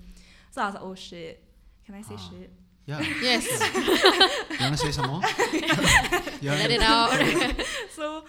So 0.51 0.63
I 0.63 0.67
was 0.67 0.75
like, 0.75 0.85
oh 0.85 0.95
shit. 0.95 1.43
Can 1.87 1.95
I 1.97 2.03
say 2.03 2.15
Ah. 2.17 2.29
shit? 2.31 2.51
Yeah. 2.87 3.01
Yes. 3.23 3.47
You 4.51 4.57
wanna 4.61 4.77
say 4.77 4.91
some 4.91 5.07
more? 5.09 5.21
yeah. 6.41 6.53
Let 6.55 6.71
it 6.71 6.83
out. 6.83 7.11
so, 7.95 8.25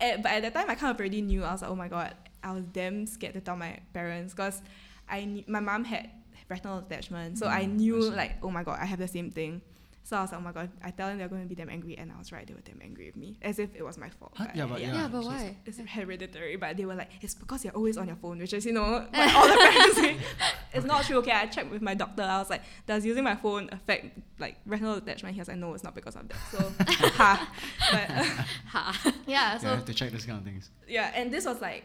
at, 0.00 0.22
but 0.22 0.32
at 0.32 0.42
that 0.42 0.54
time, 0.54 0.68
I 0.68 0.74
kind 0.74 0.90
of 0.94 1.00
already 1.00 1.22
knew. 1.22 1.44
I 1.44 1.52
was 1.52 1.62
like, 1.62 1.70
oh 1.70 1.76
my 1.76 1.88
god, 1.88 2.14
I 2.42 2.52
was 2.52 2.64
damn 2.64 3.06
scared 3.06 3.34
to 3.34 3.40
tell 3.40 3.56
my 3.56 3.78
parents 3.94 4.34
because 4.34 4.60
I 5.08 5.24
knew, 5.24 5.44
my 5.48 5.60
mom 5.60 5.84
had 5.84 6.10
retinal 6.48 6.80
detachment, 6.82 7.38
so 7.38 7.46
I 7.46 7.60
Mm, 7.60 7.62
I 7.62 7.64
knew 7.66 8.02
see. 8.02 8.10
like 8.10 8.32
oh 8.42 8.50
my 8.50 8.62
god, 8.64 8.78
I 8.80 8.84
have 8.84 8.98
the 8.98 9.08
same 9.08 9.30
thing. 9.30 9.62
So 10.10 10.16
I 10.16 10.22
was 10.22 10.32
like, 10.32 10.40
oh 10.40 10.42
my 10.42 10.50
god, 10.50 10.70
I 10.82 10.90
tell 10.90 11.06
them 11.06 11.18
they're 11.18 11.28
going 11.28 11.42
to 11.42 11.48
be 11.48 11.54
damn 11.54 11.70
angry, 11.70 11.96
and 11.96 12.10
I 12.10 12.18
was 12.18 12.32
right, 12.32 12.44
they 12.44 12.52
were 12.52 12.62
damn 12.62 12.82
angry 12.82 13.06
with 13.06 13.14
me, 13.14 13.38
as 13.42 13.60
if 13.60 13.76
it 13.76 13.84
was 13.84 13.96
my 13.96 14.08
fault. 14.10 14.32
Huh? 14.34 14.48
Yeah, 14.56 14.66
but 14.66 14.80
Yeah, 14.80 14.92
Yeah, 14.92 15.06
but 15.06 15.22
why? 15.22 15.56
It's 15.64 15.78
hereditary, 15.78 16.56
but 16.56 16.76
they 16.76 16.84
were 16.84 16.96
like, 16.96 17.10
it's 17.20 17.36
because 17.36 17.64
you're 17.64 17.76
always 17.76 17.96
on 17.96 18.08
your 18.08 18.16
phone, 18.16 18.38
which 18.40 18.52
is, 18.52 18.66
you 18.66 18.72
know, 18.72 19.06
what 19.12 19.34
all 19.36 19.46
the 19.46 19.54
parents 19.54 19.96
say. 19.98 20.16
It's 20.74 20.84
not 20.84 21.04
true. 21.04 21.18
Okay, 21.18 21.30
I 21.30 21.46
checked 21.46 21.70
with 21.70 21.80
my 21.80 21.94
doctor. 21.94 22.24
I 22.24 22.38
was 22.40 22.50
like, 22.50 22.62
does 22.88 23.06
using 23.06 23.22
my 23.22 23.36
phone 23.36 23.68
affect 23.70 24.18
like 24.40 24.56
retinal 24.66 24.98
detachment? 24.98 25.36
He 25.36 25.40
was 25.40 25.46
like, 25.46 25.58
no, 25.58 25.74
it's 25.74 25.84
not 25.84 25.94
because 25.94 26.16
of 26.16 26.28
that. 26.28 26.38
So, 26.50 26.58
ha. 27.14 27.52
But, 27.92 28.10
uh, 28.10 28.24
Ha. 28.70 29.12
yeah, 29.28 29.52
yeah, 29.52 29.58
so 29.58 29.68
I 29.68 29.70
have 29.76 29.84
to 29.84 29.94
check 29.94 30.10
this 30.10 30.26
kind 30.26 30.38
of 30.38 30.44
things. 30.44 30.70
yeah, 30.88 31.12
and 31.14 31.32
this 31.32 31.46
was 31.46 31.60
like 31.60 31.84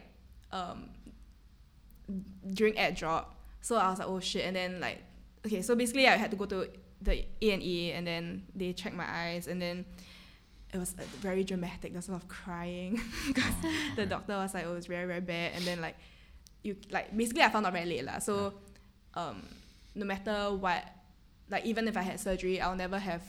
um 0.51 0.89
during 2.53 2.75
add 2.79 2.95
drop. 2.95 3.35
So 3.61 3.75
I 3.75 3.87
was 3.91 3.99
like, 3.99 4.07
oh 4.07 4.19
shit, 4.19 4.45
and 4.45 4.55
then 4.55 4.79
like 4.79 5.03
okay, 5.45 5.61
so 5.61 5.75
basically 5.75 6.07
I 6.07 6.15
had 6.17 6.31
to 6.31 6.37
go 6.37 6.45
to 6.45 6.67
the 7.01 7.25
A 7.41 7.51
and 7.51 7.61
E 7.63 7.91
and 7.91 8.05
then 8.07 8.43
they 8.55 8.73
checked 8.73 8.95
my 8.95 9.05
eyes 9.07 9.47
and 9.47 9.61
then 9.61 9.85
it 10.73 10.77
was 10.77 10.95
uh, 10.99 11.03
very 11.21 11.43
dramatic. 11.43 11.93
There's 11.93 12.09
a 12.09 12.11
lot 12.13 12.21
of 12.23 12.27
crying 12.27 12.99
because 13.27 13.53
Oh, 13.63 13.71
the 13.95 14.05
doctor 14.05 14.33
was 14.37 14.53
like, 14.53 14.65
oh, 14.65 14.75
it's 14.75 14.87
very 14.87 15.05
very 15.05 15.21
bad, 15.21 15.53
and 15.55 15.63
then 15.65 15.81
like 15.81 15.95
you 16.63 16.75
like 16.91 17.15
basically 17.15 17.43
I 17.43 17.49
found 17.49 17.65
out 17.65 17.73
very 17.73 17.85
late 17.85 18.03
lah. 18.05 18.19
So 18.19 18.53
um 19.13 19.43
no 19.93 20.05
matter 20.05 20.51
what, 20.53 20.83
like 21.49 21.65
even 21.65 21.87
if 21.87 21.95
I 21.95 22.01
had 22.01 22.19
surgery, 22.19 22.59
I'll 22.59 22.75
never 22.75 22.97
have 22.99 23.21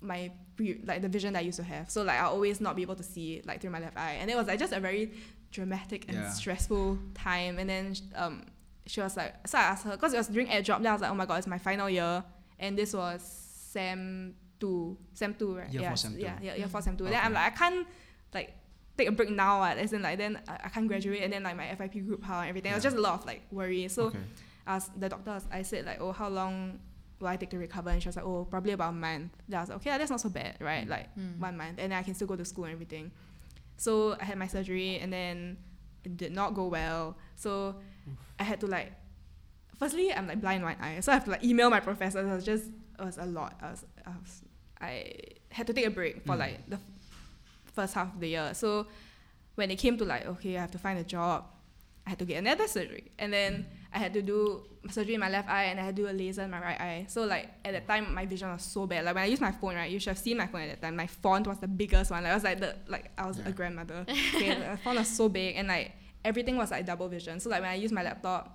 my 0.00 0.30
pre- 0.56 0.80
like 0.84 1.02
the 1.02 1.08
vision 1.08 1.32
that 1.34 1.40
I 1.40 1.42
used 1.42 1.58
to 1.58 1.62
have. 1.64 1.90
So 1.90 2.02
like 2.02 2.18
I'll 2.18 2.32
always 2.32 2.60
not 2.60 2.74
be 2.76 2.82
able 2.82 2.96
to 2.96 3.02
see 3.04 3.42
like 3.44 3.60
through 3.60 3.70
my 3.70 3.80
left 3.80 3.96
eye, 3.96 4.14
and 4.20 4.30
it 4.30 4.36
was 4.36 4.46
like 4.46 4.58
just 4.58 4.72
a 4.72 4.80
very 4.80 5.12
dramatic 5.52 6.06
and 6.08 6.18
Yeah. 6.18 6.30
stressful 6.30 6.98
time. 7.14 7.58
And 7.58 7.68
then 7.68 7.94
um 8.16 8.44
she 8.86 9.00
was 9.00 9.16
like, 9.16 9.46
so 9.46 9.58
I 9.58 9.62
asked 9.62 9.84
her 9.84 9.92
because 9.92 10.12
it 10.12 10.18
was 10.18 10.26
during 10.28 10.50
air 10.50 10.62
drop. 10.62 10.82
Then 10.82 10.88
I 10.90 10.92
was 10.94 11.02
like, 11.02 11.10
oh 11.10 11.14
my 11.14 11.26
god, 11.26 11.36
it's 11.38 11.46
my 11.46 11.58
final 11.58 11.88
year, 11.88 12.24
and 12.58 12.78
this 12.78 12.94
was 12.94 13.22
sem 13.72 14.34
two, 14.60 14.96
sem 15.12 15.34
two, 15.34 15.56
right? 15.56 15.72
Year 15.72 15.82
yeah, 15.82 15.88
four, 15.88 15.96
sem 15.96 16.14
two. 16.14 16.20
yeah, 16.20 16.38
yeah, 16.42 16.54
year 16.54 16.68
four, 16.68 16.82
sem 16.82 16.96
two. 16.96 17.04
Then 17.04 17.20
I'm 17.22 17.32
like, 17.32 17.52
I 17.52 17.56
can't 17.56 17.86
like 18.32 18.54
take 18.96 19.08
a 19.08 19.12
break 19.12 19.30
now. 19.30 19.60
What? 19.60 19.78
As 19.78 19.92
in 19.92 20.02
like 20.02 20.18
then 20.18 20.40
I, 20.48 20.58
I 20.64 20.68
can't 20.68 20.88
graduate, 20.88 21.22
and 21.22 21.32
then 21.32 21.42
like 21.42 21.56
my 21.56 21.66
FYP 21.66 22.06
group 22.06 22.22
how 22.22 22.40
and 22.40 22.48
everything. 22.48 22.72
It 22.72 22.74
was 22.74 22.84
just 22.84 22.96
a 22.96 23.00
lot 23.00 23.20
of 23.20 23.26
like 23.26 23.42
worry. 23.50 23.88
So 23.88 24.04
okay. 24.04 24.18
I 24.66 24.74
was, 24.76 24.90
the 24.96 25.08
doctor, 25.08 25.32
was, 25.32 25.44
I 25.52 25.62
said 25.62 25.84
like, 25.84 26.00
oh, 26.00 26.12
how 26.12 26.28
long 26.28 26.78
will 27.20 27.28
I 27.28 27.36
take 27.36 27.50
to 27.50 27.58
recover? 27.58 27.90
And 27.90 28.02
she 28.02 28.08
was 28.08 28.16
like, 28.16 28.24
oh, 28.24 28.46
probably 28.48 28.72
about 28.72 28.90
a 28.90 28.92
month. 28.96 29.32
Then 29.48 29.58
I 29.58 29.62
was 29.62 29.68
like, 29.68 29.76
okay, 29.78 29.98
that's 29.98 30.10
not 30.10 30.20
so 30.20 30.28
bad, 30.30 30.56
right? 30.60 30.86
Mm. 30.86 30.90
Like 30.90 31.16
Mm. 31.16 31.38
one 31.38 31.56
month, 31.56 31.78
and 31.78 31.92
then 31.92 31.98
I 31.98 32.02
can 32.02 32.14
still 32.14 32.26
go 32.26 32.36
to 32.36 32.44
school 32.44 32.64
and 32.64 32.72
everything. 32.72 33.10
So 33.76 34.16
I 34.20 34.24
had 34.24 34.38
my 34.38 34.46
surgery, 34.46 34.98
and 34.98 35.12
then 35.12 35.58
it 36.04 36.16
did 36.16 36.32
not 36.32 36.54
go 36.54 36.66
well. 36.68 37.16
So 37.34 37.76
I 38.38 38.44
had 38.44 38.60
to 38.60 38.66
like, 38.66 38.92
firstly, 39.78 40.12
I'm 40.12 40.26
like 40.26 40.40
blind 40.40 40.58
in 40.58 40.64
one 40.64 40.76
eye, 40.80 41.00
so 41.00 41.12
I 41.12 41.14
have 41.16 41.24
to 41.24 41.30
like 41.32 41.44
email 41.44 41.70
my 41.70 41.80
professors. 41.80 42.26
It 42.26 42.30
was 42.32 42.44
just, 42.44 42.64
it 42.98 43.04
was 43.04 43.18
a 43.18 43.26
lot. 43.26 43.54
I 43.62 43.70
was, 43.70 43.84
I 44.06 44.10
was, 44.10 44.42
I 44.80 45.12
had 45.50 45.66
to 45.68 45.72
take 45.72 45.86
a 45.86 45.90
break 45.90 46.24
for 46.26 46.34
Mm. 46.34 46.38
like 46.38 46.68
the 46.68 46.76
f- 46.76 46.82
first 47.72 47.94
half 47.94 48.12
of 48.14 48.20
the 48.20 48.28
year. 48.28 48.50
So 48.54 48.86
when 49.54 49.70
it 49.70 49.76
came 49.76 49.96
to 49.98 50.04
like, 50.04 50.26
okay, 50.26 50.56
I 50.56 50.60
have 50.60 50.70
to 50.72 50.78
find 50.78 50.98
a 50.98 51.04
job, 51.04 51.44
I 52.06 52.10
had 52.10 52.18
to 52.18 52.24
get 52.24 52.38
another 52.38 52.66
surgery, 52.68 53.10
and 53.18 53.32
then 53.32 53.66
I 53.92 53.98
had 53.98 54.12
to 54.12 54.20
do 54.20 54.64
surgery 54.90 55.14
in 55.14 55.20
my 55.20 55.30
left 55.30 55.48
eye, 55.48 55.64
and 55.64 55.80
I 55.80 55.84
had 55.84 55.96
to 55.96 56.02
do 56.02 56.08
a 56.10 56.12
laser 56.12 56.42
in 56.42 56.50
my 56.50 56.60
right 56.60 56.78
eye. 56.80 57.06
So 57.08 57.24
like 57.24 57.48
at 57.64 57.72
that 57.72 57.88
time, 57.88 58.12
my 58.12 58.26
vision 58.26 58.50
was 58.50 58.62
so 58.62 58.86
bad. 58.86 59.04
Like 59.06 59.14
when 59.14 59.24
I 59.24 59.26
used 59.26 59.40
my 59.40 59.52
phone, 59.52 59.74
right, 59.74 59.90
you 59.90 59.98
should 59.98 60.10
have 60.10 60.18
seen 60.18 60.36
my 60.36 60.46
phone 60.46 60.62
at 60.62 60.68
that 60.68 60.82
time. 60.86 60.96
My 60.96 61.06
font 61.06 61.46
was 61.46 61.58
the 61.58 61.68
biggest 61.68 62.10
one. 62.10 62.22
Like, 62.24 62.32
I 62.32 62.34
was 62.34 62.44
like 62.44 62.60
the 62.60 62.76
like 62.88 63.10
I 63.16 63.26
was 63.26 63.38
Yeah. 63.38 63.48
a 63.48 63.52
grandmother. 63.52 64.04
Okay, 64.34 64.54
the 64.54 64.76
font 64.84 64.98
was 64.98 65.08
so 65.08 65.28
big, 65.30 65.56
and 65.56 65.68
like 65.68 65.92
everything 66.24 66.56
was 66.58 66.70
like 66.70 66.84
double 66.84 67.08
vision. 67.08 67.40
So 67.40 67.48
like 67.48 67.62
when 67.62 67.70
I 67.70 67.74
used 67.76 67.94
my 67.94 68.02
laptop, 68.02 68.54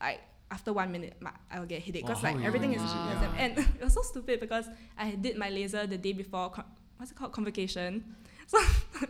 like 0.00 0.20
after 0.50 0.72
one 0.72 0.90
minute, 0.92 1.16
my, 1.20 1.30
I 1.50 1.60
will 1.60 1.66
get 1.66 1.82
headache 1.82 2.06
because 2.06 2.22
Wow, 2.22 2.34
like 2.34 2.44
everything 2.44 2.72
is 2.72 2.82
use 2.82 2.90
it, 2.90 2.96
yes, 2.96 3.16
yeah. 3.22 3.44
and 3.44 3.58
it 3.80 3.84
was 3.84 3.94
so 3.94 4.02
stupid 4.02 4.40
because 4.40 4.66
I 4.96 5.10
did 5.12 5.36
my 5.36 5.50
laser 5.50 5.86
the 5.86 5.98
day 5.98 6.12
before. 6.12 6.50
Con- 6.50 6.64
what's 6.96 7.12
it 7.12 7.16
called? 7.16 7.32
Convocation. 7.32 8.14
So 8.48 8.58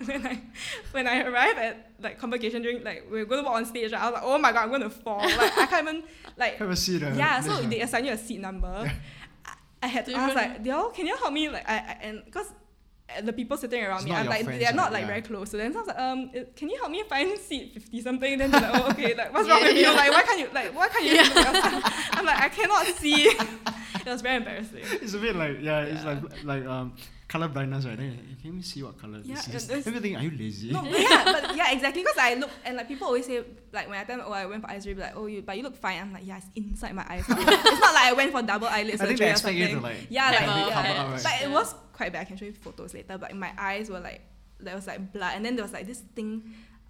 when 0.06 0.26
I 0.26 0.42
when 0.90 1.06
I 1.06 1.22
arrived 1.22 1.60
at 1.60 1.92
like 2.00 2.18
convocation 2.18 2.60
during 2.60 2.82
like 2.82 3.06
we 3.08 3.20
are 3.20 3.24
going 3.24 3.40
to 3.40 3.48
walk 3.48 3.58
on 3.58 3.66
stage, 3.66 3.92
right, 3.92 4.02
I 4.02 4.06
was 4.06 4.14
like, 4.14 4.22
oh 4.24 4.36
my 4.36 4.50
god, 4.50 4.64
I'm 4.64 4.68
going 4.70 4.80
to 4.82 4.90
fall. 4.90 5.20
Like 5.22 5.56
I 5.56 5.66
can't 5.66 5.88
even 5.88 6.02
like 6.36 6.56
Have 6.56 6.70
a 6.70 6.74
seat. 6.74 7.04
Uh, 7.04 7.12
yeah. 7.14 7.40
So 7.40 7.52
later. 7.54 7.68
they 7.68 7.80
assign 7.82 8.04
you 8.06 8.10
a 8.14 8.18
seat 8.18 8.40
number. 8.40 8.66
I, 9.46 9.52
I 9.80 9.86
had 9.86 10.06
to, 10.06 10.12
I 10.14 10.26
was 10.26 10.34
like, 10.34 10.66
yo, 10.66 10.88
can 10.88 11.06
you 11.06 11.16
help 11.16 11.32
me? 11.32 11.48
Like 11.48 11.68
I, 11.70 11.74
I 11.76 11.98
and 12.02 12.24
because 12.24 12.52
the 13.22 13.32
people 13.32 13.56
sitting 13.56 13.82
around 13.82 13.98
It's 13.98 14.04
me, 14.06 14.12
I'm 14.12 14.26
like 14.26 14.44
friends, 14.44 14.60
they're 14.62 14.72
not 14.74 14.92
like 14.92 15.02
Yeah. 15.02 15.06
very 15.08 15.22
close. 15.22 15.50
So 15.50 15.56
then 15.56 15.74
I 15.74 15.78
was 15.78 15.86
like, 15.86 15.98
um, 15.98 16.30
uh, 16.36 16.40
can 16.54 16.68
you 16.68 16.76
help 16.78 16.90
me 16.90 17.02
find 17.08 17.38
seat 17.48 17.72
fifty 17.74 18.00
something? 18.02 18.38
Then 18.38 18.50
they're 18.50 18.60
like, 18.60 18.74
oh 18.82 18.90
okay, 18.90 19.14
like 19.14 19.32
what's 19.32 19.48
wrong 19.48 19.60
Yeah, 19.60 19.66
with 19.68 19.76
you? 19.76 19.82
yeah. 19.82 19.90
Like 19.92 20.10
why 20.12 20.22
can't 20.22 20.40
you 20.40 20.48
like 20.52 20.74
why 20.76 20.88
can't 20.88 21.04
you? 21.04 21.12
yourself? 21.12 21.56
I'm 22.12 22.24
like 22.26 22.40
I 22.40 22.48
cannot 22.48 22.86
see. 22.86 23.22
it 23.24 24.06
was 24.06 24.20
very 24.20 24.36
embarrassing. 24.36 24.82
It's 25.02 25.14
a 25.14 25.18
bit 25.18 25.36
like 25.36 25.58
yeah, 25.60 25.80
it's 25.82 26.04
like 26.04 26.44
like 26.44 26.64
um 26.66 26.92
color 27.28 27.48
blindness, 27.48 27.84
right? 27.84 27.96
Then 27.96 28.18
you- 28.28 28.36
can 28.40 28.56
you 28.56 28.62
see 28.62 28.82
what 28.82 28.98
color 28.98 29.20
Yeah, 29.22 29.36
this 29.36 29.68
is? 29.68 29.86
Everything. 29.86 30.16
Are 30.16 30.22
you 30.22 30.30
lazy? 30.30 30.72
No, 30.72 30.82
but 30.82 30.98
yeah, 30.98 31.24
but 31.24 31.56
yeah, 31.56 31.70
exactly. 31.72 32.02
Because 32.02 32.18
I 32.18 32.34
look 32.34 32.50
and 32.64 32.76
like 32.76 32.88
people 32.88 33.06
always 33.06 33.26
say 33.26 33.44
like 33.72 33.88
when 33.88 33.98
I 33.98 34.04
tell 34.04 34.16
them 34.16 34.26
oh 34.28 34.32
I 34.32 34.46
went 34.46 34.62
for 34.62 34.70
eye 34.70 34.78
surgery, 34.78 34.94
be 34.94 35.00
like 35.02 35.16
oh 35.16 35.26
you 35.26 35.42
but 35.42 35.56
you 35.56 35.62
look 35.62 35.76
fine. 35.76 36.00
I'm 36.00 36.12
like 36.12 36.26
yeah, 36.26 36.38
it's 36.38 36.46
inside 36.56 36.94
my 36.94 37.04
eyes. 37.08 37.24
it's 37.28 37.80
not 37.80 37.94
like 37.94 38.04
I 38.04 38.12
went 38.16 38.32
for 38.32 38.42
double 38.42 38.66
eyelid 38.68 38.94
I 38.94 38.96
think 38.96 39.18
surgery 39.18 39.26
they 39.26 39.30
expect 39.30 39.56
you 39.56 39.68
to 39.68 39.80
like 39.80 40.06
Yeah, 40.08 40.30
like, 40.30 40.40
Never 40.40 40.58
yeah. 40.58 40.72
cover 40.82 40.98
up, 41.00 41.10
right? 41.12 41.22
But 41.22 41.42
it 41.42 41.50
was 41.50 41.74
quite 41.92 42.12
bad. 42.12 42.20
I 42.22 42.24
can 42.24 42.36
show 42.36 42.44
you 42.46 42.52
photos 42.52 42.94
later. 42.94 43.18
But 43.18 43.34
my 43.36 43.52
eyes 43.58 43.90
were 43.90 44.00
like 44.00 44.22
there 44.60 44.74
was 44.74 44.86
like 44.86 45.12
blood, 45.12 45.32
and 45.36 45.44
then 45.44 45.54
there 45.56 45.64
was 45.64 45.72
like 45.72 45.86
this 45.86 46.00
thing. 46.14 46.42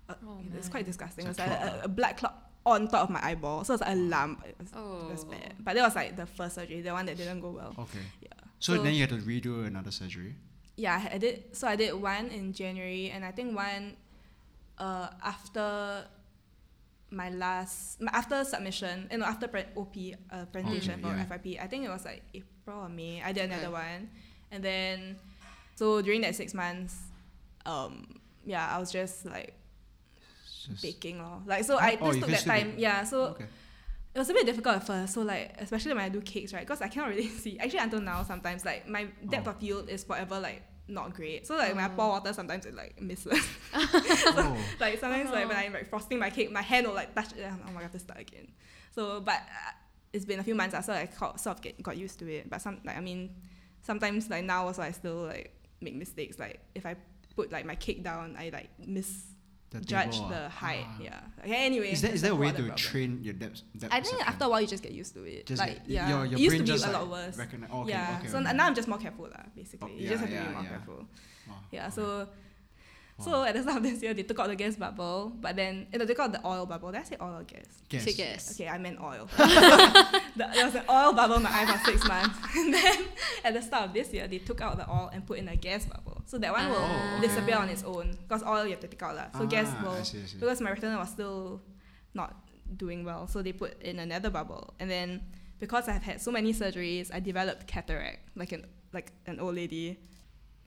Uh, 0.09 0.15
Oh, 0.27 0.39
it's 0.57 0.69
quite 0.71 0.87
disgusting. 0.87 1.27
It 1.27 1.31
It's 1.31 1.39
was 1.39 1.47
a 1.47 1.51
like 1.51 1.61
clot, 1.61 1.81
a, 1.81 1.85
a 1.85 1.89
black 1.89 2.17
clot 2.17 2.51
on 2.65 2.89
top 2.89 3.03
of 3.05 3.11
my 3.11 3.23
eyeball. 3.23 3.63
So 3.65 3.75
it 3.75 3.75
was 3.75 3.81
like 3.83 3.91
a 3.93 3.97
lump. 3.97 4.43
It 4.47 4.57
was, 4.59 4.69
Oh. 4.75 5.09
it 5.09 5.13
was 5.13 5.25
bad. 5.25 5.55
But 5.61 5.75
that 5.75 5.83
was 5.83 5.95
like 5.95 6.17
the 6.17 6.25
first 6.27 6.55
surgery, 6.55 6.81
the 6.81 6.93
one 6.93 7.05
that 7.07 7.17
didn't 7.19 7.41
go 7.41 7.51
well. 7.51 7.75
Okay. 7.79 7.99
Yeah. 8.23 8.29
So, 8.59 8.77
So- 8.77 8.83
then 8.83 8.95
you 8.95 9.01
had 9.01 9.11
to 9.11 9.19
redo 9.19 9.67
another 9.67 9.91
surgery. 9.91 10.35
Yeah, 10.77 10.95
I 11.11 11.15
I 11.15 11.19
did. 11.19 11.57
So 11.57 11.67
I 11.67 11.75
did 11.77 11.93
one 11.95 12.27
in 12.29 12.53
January, 12.53 13.11
and 13.11 13.25
I 13.25 13.33
think 13.33 13.57
one 13.57 13.97
uh, 14.79 15.09
after 15.23 16.07
my 17.11 17.31
last 17.31 18.01
my- 18.01 18.13
after 18.13 18.45
submission, 18.45 19.09
you 19.11 19.19
know, 19.19 19.27
after 19.27 19.49
pre- 19.49 19.67
OP 19.77 19.97
uh, 20.31 20.45
presentation 20.55 20.95
Okay, 20.95 21.03
for 21.03 21.09
yeah. 21.17 21.27
FYP. 21.27 21.59
I 21.61 21.67
think 21.67 21.85
it 21.85 21.89
was 21.91 22.05
like 22.05 22.23
April 22.35 22.79
or 22.87 22.89
May. 22.89 23.23
I 23.23 23.33
did 23.33 23.45
another 23.51 23.75
Okay. 23.75 23.83
one, 23.91 24.11
and 24.53 24.63
then 24.63 25.17
so 25.75 26.01
during 26.03 26.21
that 26.23 26.35
six 26.37 26.55
months, 26.55 26.95
um, 27.67 28.21
yeah, 28.47 28.69
I 28.71 28.79
was 28.79 28.93
just 28.93 29.25
like 29.27 29.55
just- 30.69 30.83
baking 30.83 31.19
lor. 31.19 31.43
Like 31.47 31.65
so, 31.65 31.77
I 31.79 31.99
Oh, 32.01 32.07
just 32.13 32.15
you 32.15 32.21
took 32.23 32.31
that 32.39 32.45
time. 32.47 32.75
Yeah, 32.79 33.03
so 33.03 33.35
okay. 33.35 33.47
It 34.19 34.23
was 34.23 34.31
a 34.31 34.35
bit 34.35 34.47
difficult 34.47 34.75
at 34.77 34.85
first. 34.87 35.15
So 35.15 35.23
like, 35.23 35.55
especially 35.61 35.95
when 35.95 36.03
I 36.05 36.09
do 36.09 36.21
cakes, 36.21 36.53
right? 36.53 36.67
Because 36.67 36.83
I 36.83 36.89
cannot 36.89 37.11
really 37.11 37.29
see. 37.45 37.57
Actually, 37.59 37.79
until 37.79 38.01
now, 38.01 38.23
sometimes 38.25 38.65
like 38.65 38.89
my 38.89 39.07
depth 39.29 39.47
Oh. 39.47 39.51
of 39.53 39.59
field 39.59 39.89
is 39.89 40.03
forever 40.03 40.41
like 40.41 40.63
not 40.89 41.15
great. 41.15 41.47
So 41.47 41.57
like 41.57 41.75
when 41.75 41.85
I 41.85 41.89
Oh. 41.89 41.97
pour 41.97 42.09
water, 42.09 42.33
sometimes 42.33 42.67
it 42.67 42.75
like 42.75 43.01
misses. 43.01 43.33
oh. 43.75 44.57
like 44.81 44.99
sometimes 44.99 45.31
like 45.31 45.47
when 45.49 45.57
I'm 45.57 45.73
like 45.73 45.89
frosting 45.89 46.19
my 46.19 46.31
cake, 46.31 46.51
my 46.51 46.63
hand 46.63 46.89
will 46.89 46.95
like 46.95 47.15
touch 47.15 47.33
it. 47.33 47.43
And 47.43 47.61
oh 47.63 47.67
my 47.69 47.75
god, 47.75 47.79
I 47.79 47.83
have 47.83 47.93
to 47.93 47.99
start 48.01 48.21
again. 48.21 48.49
So 48.93 49.21
but 49.21 49.35
uh, 49.37 49.73
it's 50.13 50.25
been 50.25 50.41
a 50.41 50.43
few 50.43 50.57
months, 50.57 50.75
so 50.85 50.93
I 50.93 51.09
got, 51.21 51.39
sort 51.41 51.57
of 51.57 51.63
get, 51.63 51.81
got 51.81 51.97
used 51.97 52.19
to 52.19 52.29
it. 52.29 52.51
But 52.51 52.61
some 52.61 52.81
like 52.85 52.97
I 52.97 53.01
mean, 53.01 53.31
sometimes 53.83 54.29
like 54.29 54.45
now 54.45 54.67
also 54.67 54.83
I 54.83 54.91
still 54.91 55.27
like 55.27 55.55
make 55.81 55.95
mistakes. 55.95 56.41
Like 56.41 56.61
if 56.75 56.85
I 56.87 56.97
put 57.37 57.53
like 57.53 57.67
my 57.67 57.77
cake 57.77 58.03
down, 58.03 58.35
I 58.37 58.51
like 58.53 58.71
misjudge 58.85 59.37
The 59.71 59.81
table, 59.85 60.29
the 60.29 60.49
height. 60.49 60.87
Ah. 60.89 60.97
Yeah. 61.03 61.21
Okay. 61.45 61.67
Anyway, 61.67 61.93
Is 61.93 62.01
there 62.01 62.13
is 62.13 62.23
there 62.23 62.33
a 62.33 62.35
way 62.35 62.49
to 62.49 62.55
problem. 62.55 62.77
train 62.77 63.21
your 63.23 63.35
depth? 63.35 63.63
depth 63.77 63.93
I 63.93 64.01
think 64.01 64.27
after 64.27 64.45
a 64.45 64.49
while 64.49 64.61
you 64.63 64.67
just 64.67 64.83
get 64.83 64.93
used 64.93 65.13
to 65.15 65.25
it. 65.25 65.45
Just 65.45 65.61
like 65.61 65.85
get- 65.85 65.89
yeah, 65.89 66.09
your, 66.09 66.25
your 66.25 66.39
it 66.39 66.43
used 66.43 66.57
to 66.57 66.65
be 66.65 66.71
a 66.73 66.77
like 66.77 66.93
lot 66.93 67.09
worse. 67.09 67.37
oh, 67.39 67.81
okay, 67.83 67.91
yeah. 67.91 68.17
okay, 68.19 68.29
so 68.29 68.39
okay. 68.39 68.53
now 68.57 68.67
I'm 68.67 68.75
just 68.75 68.89
more 68.89 68.97
careful 68.99 69.29
lah. 69.29 69.45
Basically, 69.55 69.93
Oh, 69.93 70.01
you 70.01 70.09
just 70.09 70.25
yeah, 70.25 70.29
have 70.29 70.45
to 70.45 70.49
be 70.49 70.55
more 70.55 70.63
yeah. 70.65 70.69
careful. 70.73 70.99
Wow, 71.49 71.55
Yeah. 71.71 71.89
So 71.91 72.29
Wow. 73.19 73.25
so 73.25 73.43
at 73.45 73.55
the 73.55 73.63
start 73.63 73.79
of 73.79 73.83
this 73.83 74.01
year 74.03 74.15
they 74.15 74.23
took 74.23 74.39
out 74.39 74.47
the 74.49 74.55
gas 74.57 74.77
bubble, 74.77 75.33
but 75.41 75.57
then 75.57 75.87
eh, 75.93 75.99
they 75.99 76.07
took 76.07 76.19
out 76.21 76.33
the 76.33 76.41
oil 76.47 76.67
bubble. 76.67 76.93
Did 76.93 77.01
I 77.01 77.05
say 77.05 77.17
oil 77.21 77.37
or 77.39 77.43
gas? 77.45 77.67
Guess. 77.89 78.05
Say 78.05 78.13
guess. 78.13 78.53
Okay, 78.55 78.69
I 78.69 78.79
meant 78.79 78.99
oil. 79.01 79.29
The- 80.39 80.49
there 80.55 80.65
was 80.67 80.75
an 80.77 80.85
oil 80.89 81.13
bubble 81.13 81.37
in 81.37 81.43
my 81.43 81.51
eye 81.53 81.67
for 81.67 81.91
six 81.91 82.07
months, 82.07 82.39
and 82.57 82.73
then 82.73 83.05
at 83.45 83.55
the 83.55 83.63
start 83.63 83.85
of 83.89 83.93
this 83.93 84.13
year 84.13 84.29
they 84.29 84.39
took 84.39 84.61
out 84.61 84.77
the 84.77 84.89
oil 84.89 85.11
and 85.13 85.27
put 85.27 85.39
in 85.39 85.49
a 85.49 85.57
gas 85.57 85.85
bubble. 85.87 86.23
So 86.27 86.39
that 86.39 86.53
one 86.53 86.69
will 86.69 86.77
Ah. 86.79 87.13
Oh, 87.15 87.19
okay. 87.19 87.27
disappear 87.27 87.57
on 87.57 87.69
its 87.69 87.83
own 87.83 88.17
because 88.23 88.43
oil 88.45 88.65
you 88.65 88.71
have 88.73 88.81
to 88.81 88.89
take 88.89 89.03
out 89.03 89.17
lah. 89.17 89.27
So 89.37 89.47
gas 89.47 89.67
Ah, 89.79 89.83
will 89.83 89.93
I 89.99 90.03
see, 90.03 90.23
I 90.23 90.27
see. 90.27 90.39
because 90.39 90.61
my 90.61 90.71
retina 90.71 90.97
was 90.99 91.09
still 91.11 91.61
not 92.15 92.37
doing 92.77 93.05
well, 93.05 93.27
so 93.27 93.43
they 93.43 93.53
put 93.53 93.81
in 93.83 93.99
another 93.99 94.31
bubble. 94.31 94.75
And 94.79 94.89
then 94.91 95.23
because 95.59 95.89
I've 95.89 96.03
had 96.05 96.21
so 96.21 96.31
many 96.31 96.53
surgeries, 96.55 97.11
I 97.13 97.19
developed 97.19 97.67
cataract, 97.67 98.21
like 98.37 98.53
an 98.53 98.67
like 98.93 99.11
an 99.27 99.41
old 99.41 99.57
lady. 99.57 99.99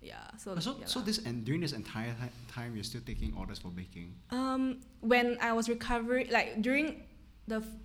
Yeah. 0.02 0.18
So 0.38 0.54
Uh, 0.54 0.60
So, 0.60 0.76
yeah 0.80 0.86
so 0.90 1.00
this 1.02 1.20
and 1.20 1.46
during 1.46 1.62
this 1.62 1.74
entire 1.74 2.14
ti- 2.18 2.34
time, 2.54 2.74
you're 2.76 2.84
still 2.84 3.02
taking 3.06 3.34
orders 3.38 3.60
for 3.60 3.70
baking. 3.70 4.16
um 4.32 4.82
when 5.02 5.38
I 5.42 5.54
was 5.54 5.70
recovering, 5.70 6.30
like 6.32 6.62
during 6.62 7.06
the 7.48 7.58
f- 7.62 7.80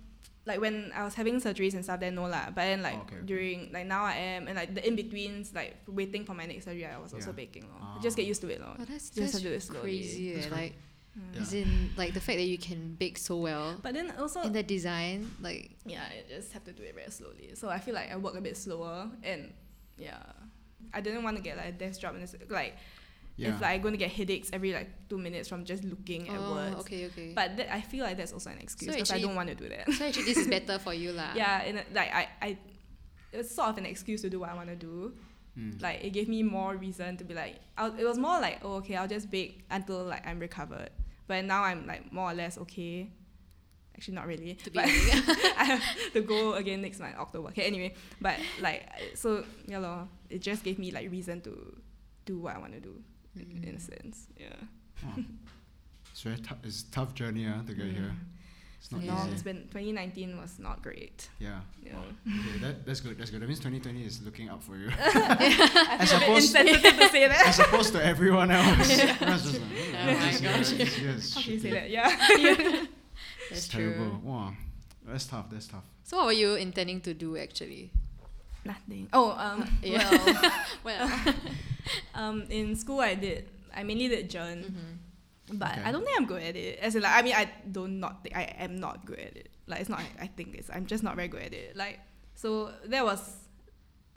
like 0.49 0.59
when 0.61 0.91
I 0.95 1.03
was 1.03 1.13
having 1.13 1.37
surgeries 1.43 1.73
and 1.75 1.83
stuff, 1.83 1.99
then 1.99 2.15
no 2.15 2.23
lah. 2.25 2.47
But 2.55 2.65
then 2.71 2.81
like 2.81 2.95
Oh, 2.97 3.01
okay, 3.05 3.15
okay. 3.21 3.25
during 3.25 3.69
like 3.71 3.85
now 3.85 4.03
I 4.03 4.15
am 4.15 4.47
and 4.47 4.55
like 4.57 4.73
the 4.73 4.81
in 4.81 4.95
betweens, 4.95 5.53
like 5.53 5.75
waiting 5.85 6.25
for 6.25 6.33
my 6.33 6.45
next 6.47 6.65
surgery, 6.65 6.85
I 6.89 6.97
was 6.97 7.13
also 7.13 7.29
Yeah. 7.35 7.41
baking. 7.43 7.63
Lor. 7.69 7.77
Ah. 7.83 7.99
Just 8.01 8.15
get 8.17 8.25
used 8.25 8.41
to 8.41 8.49
it, 8.49 8.61
lor. 8.61 8.73
Oh, 8.79 8.85
that's, 8.85 9.09
Just 9.11 9.33
have 9.37 9.43
that's 9.43 9.43
to 9.43 9.49
do 9.49 9.51
it 9.53 9.61
slowly. 9.61 9.81
crazy. 10.01 10.33
That's 10.33 10.47
eh, 10.47 10.55
Like 10.55 10.73
Yeah. 11.33 11.41
As 11.41 11.49
in, 11.53 11.89
like 11.97 12.13
the 12.13 12.21
fact 12.21 12.37
that 12.37 12.45
you 12.45 12.57
can 12.61 12.93
bake 12.93 13.17
so 13.17 13.37
well 13.41 13.73
But 13.81 13.93
then 13.97 14.13
also 14.21 14.41
in 14.45 14.53
the 14.53 14.61
design, 14.61 15.29
like 15.41 15.73
yeah, 15.85 16.05
I 16.05 16.21
just 16.29 16.53
have 16.53 16.63
to 16.69 16.73
do 16.73 16.81
it 16.85 16.93
very 16.93 17.09
slowly. 17.09 17.53
So 17.57 17.69
I 17.69 17.77
feel 17.81 17.93
like 17.97 18.09
I 18.13 18.15
work 18.17 18.37
a 18.37 18.41
bit 18.41 18.55
slower 18.57 19.09
and 19.25 19.49
yeah. 19.97 20.21
I 20.93 21.01
didn't 21.01 21.23
want 21.23 21.37
to 21.37 21.43
get 21.43 21.57
like 21.57 21.67
a 21.67 21.71
desk 21.71 22.01
job 22.01 22.15
and 22.15 22.23
it's 22.23 22.35
like 22.49 22.75
Yeah. 23.37 23.53
if 23.53 23.61
like 23.61 23.83
gonna 23.83 23.97
get 23.97 24.11
headaches 24.11 24.49
every 24.51 24.73
like 24.73 24.89
two 25.09 25.17
minutes 25.19 25.47
from 25.47 25.63
just 25.63 25.83
looking 25.83 26.27
at 26.27 26.39
oh, 26.39 26.53
words. 26.53 26.75
okay, 26.81 27.05
okay. 27.05 27.33
But 27.35 27.57
that, 27.57 27.71
I 27.73 27.81
feel 27.81 28.03
like 28.03 28.17
that's 28.17 28.33
also 28.33 28.49
an 28.49 28.57
excuse 28.57 28.89
So 28.91 28.97
because 28.97 29.11
I 29.11 29.21
don't 29.21 29.35
want 29.35 29.49
to 29.49 29.55
do 29.55 29.69
that. 29.69 29.91
so 29.93 30.05
actually, 30.05 30.25
this 30.25 30.37
is 30.37 30.47
better 30.47 30.79
for 30.79 30.93
you, 30.93 31.11
lah. 31.13 31.31
yeah, 31.35 31.61
and 31.61 31.83
like 31.93 32.09
I, 32.13 32.27
I, 32.41 32.57
it's 33.31 33.53
sort 33.53 33.69
of 33.69 33.77
an 33.77 33.85
excuse 33.85 34.21
to 34.23 34.29
do 34.29 34.39
what 34.39 34.49
I 34.49 34.55
want 34.55 34.69
to 34.69 34.75
do. 34.75 35.13
Mm. 35.57 35.81
Like 35.81 36.03
it 36.03 36.11
gave 36.11 36.27
me 36.29 36.41
more 36.41 36.75
reason 36.77 37.17
to 37.17 37.23
be 37.23 37.33
like, 37.33 37.59
I'll, 37.77 37.93
it 37.93 38.05
was 38.05 38.17
more 38.17 38.39
like, 38.41 38.59
oh, 38.63 38.77
okay, 38.81 38.95
I'll 38.95 39.07
just 39.07 39.29
bake 39.29 39.65
until 39.69 40.03
like 40.05 40.25
I'm 40.25 40.39
recovered. 40.39 40.89
But 41.27 41.45
now 41.45 41.61
I'm 41.63 41.85
like 41.85 42.11
more 42.11 42.31
or 42.31 42.33
less 42.33 42.57
okay. 42.57 43.09
Actually, 43.97 44.13
not 44.15 44.27
really. 44.27 44.53
To 44.53 44.69
be 44.69 44.79
I 44.79 44.83
have 45.65 46.13
to 46.13 46.21
go 46.21 46.53
again 46.53 46.81
next 46.81 46.99
month, 46.99 47.15
October. 47.17 47.49
Okay, 47.49 47.63
anyway, 47.63 47.93
but 48.21 48.35
like, 48.61 48.85
so 49.15 49.43
yeah, 49.67 49.79
lor, 49.79 50.07
it 50.29 50.41
just 50.41 50.63
gave 50.63 50.77
me 50.79 50.91
like 50.91 51.09
reason 51.11 51.41
to 51.41 51.75
do 52.25 52.37
what 52.39 52.55
I 52.55 52.59
want 52.59 52.73
to 52.73 52.79
do 52.79 52.93
in 53.35 53.75
a 53.75 53.79
sense. 53.79 54.27
Yeah. 54.39 54.47
Oh. 55.05 55.23
It's 56.11 56.23
very 56.23 56.37
tough. 56.37 56.57
It's 56.63 56.81
a 56.81 56.91
tough 56.91 57.13
journey 57.13 57.45
uh, 57.45 57.61
to 57.67 57.73
get 57.75 57.85
here. 57.85 58.11
It's 58.79 58.91
not 58.91 59.03
Long. 59.03 59.19
easy. 59.27 59.33
It's 59.33 59.43
been 59.43 59.61
2019 59.69 60.35
was 60.39 60.57
not 60.57 60.81
great. 60.81 61.29
Yeah. 61.37 61.59
Yeah. 61.85 61.91
Okay, 62.27 62.57
that, 62.61 62.85
that's 62.87 63.01
good. 63.01 63.19
That's 63.19 63.29
good. 63.29 63.39
That 63.41 63.45
means 63.47 63.59
2020 63.59 64.03
is 64.03 64.23
looking 64.23 64.49
up 64.49 64.63
for 64.63 64.77
you. 64.77 64.89
As 64.89 65.13
feel 65.13 65.21
a 65.21 65.37
bit 65.37 66.11
opposed- 66.23 66.55
insensitive 66.55 66.97
to 66.99 67.09
say 67.09 67.27
that. 67.27 67.45
As 67.47 67.59
opposed 67.59 67.93
to 67.93 68.03
everyone 68.03 68.49
else. 68.49 68.89
Everyone's 68.99 69.43
just 69.43 69.61
like, 69.61 69.69
Oh 69.93 69.97
oh, 70.01 70.05
my 70.05 70.13
this 70.31 70.41
year, 70.41 70.51
gosh. 70.51 70.69
this 70.71 70.97
year 70.99 71.09
is 71.11 71.35
How 71.35 71.41
can 71.41 71.51
you 71.53 71.59
say 71.59 71.69
shitty." 71.69 71.73
that? 71.73 71.89
Yeah. 71.91 72.85
That's 73.49 73.65
It's 73.65 73.67
true. 73.67 73.93
terrible. 73.93 74.19
Wow. 74.23 74.53
That's 75.05 75.25
tough. 75.25 75.49
That's 75.49 75.67
tough. 75.67 75.83
So, 76.03 76.17
what 76.17 76.25
were 76.27 76.31
you 76.33 76.55
intending 76.55 77.01
to 77.01 77.13
do 77.13 77.37
actually? 77.37 77.91
Nothing. 78.65 79.07
Oh, 79.13 79.31
um, 79.31 79.67
Yeah. 79.83 80.09
well, 80.11 80.51
Well, 80.83 81.33
um, 82.15 82.43
in 82.49 82.75
school 82.75 82.99
I 82.99 83.15
did. 83.15 83.49
I 83.75 83.83
mainly 83.83 84.07
did 84.07 84.29
German, 84.29 84.63
mhm. 85.49 85.57
but 85.59 85.71
Okay. 85.71 85.81
I 85.83 85.91
don't 85.91 86.03
think 86.03 86.17
I'm 86.19 86.25
good 86.25 86.41
at 86.41 86.55
it. 86.55 86.79
As 86.79 86.95
in, 86.95 87.03
like, 87.03 87.13
I 87.15 87.21
mean, 87.21 87.35
I 87.35 87.49
don't 87.71 87.99
not 87.99 88.23
think 88.23 88.35
I 88.35 88.43
am 88.59 88.79
not 88.79 89.05
good 89.05 89.19
at 89.19 89.35
it. 89.37 89.49
Like, 89.67 89.81
it's 89.81 89.89
not. 89.89 89.99
I, 89.99 90.23
I 90.23 90.27
think 90.27 90.55
it's. 90.55 90.69
I'm 90.69 90.85
just 90.85 91.03
not 91.03 91.15
very 91.15 91.27
good 91.27 91.43
at 91.43 91.53
it. 91.53 91.77
Like, 91.77 91.99
so 92.35 92.71
that 92.87 93.05
was 93.05 93.21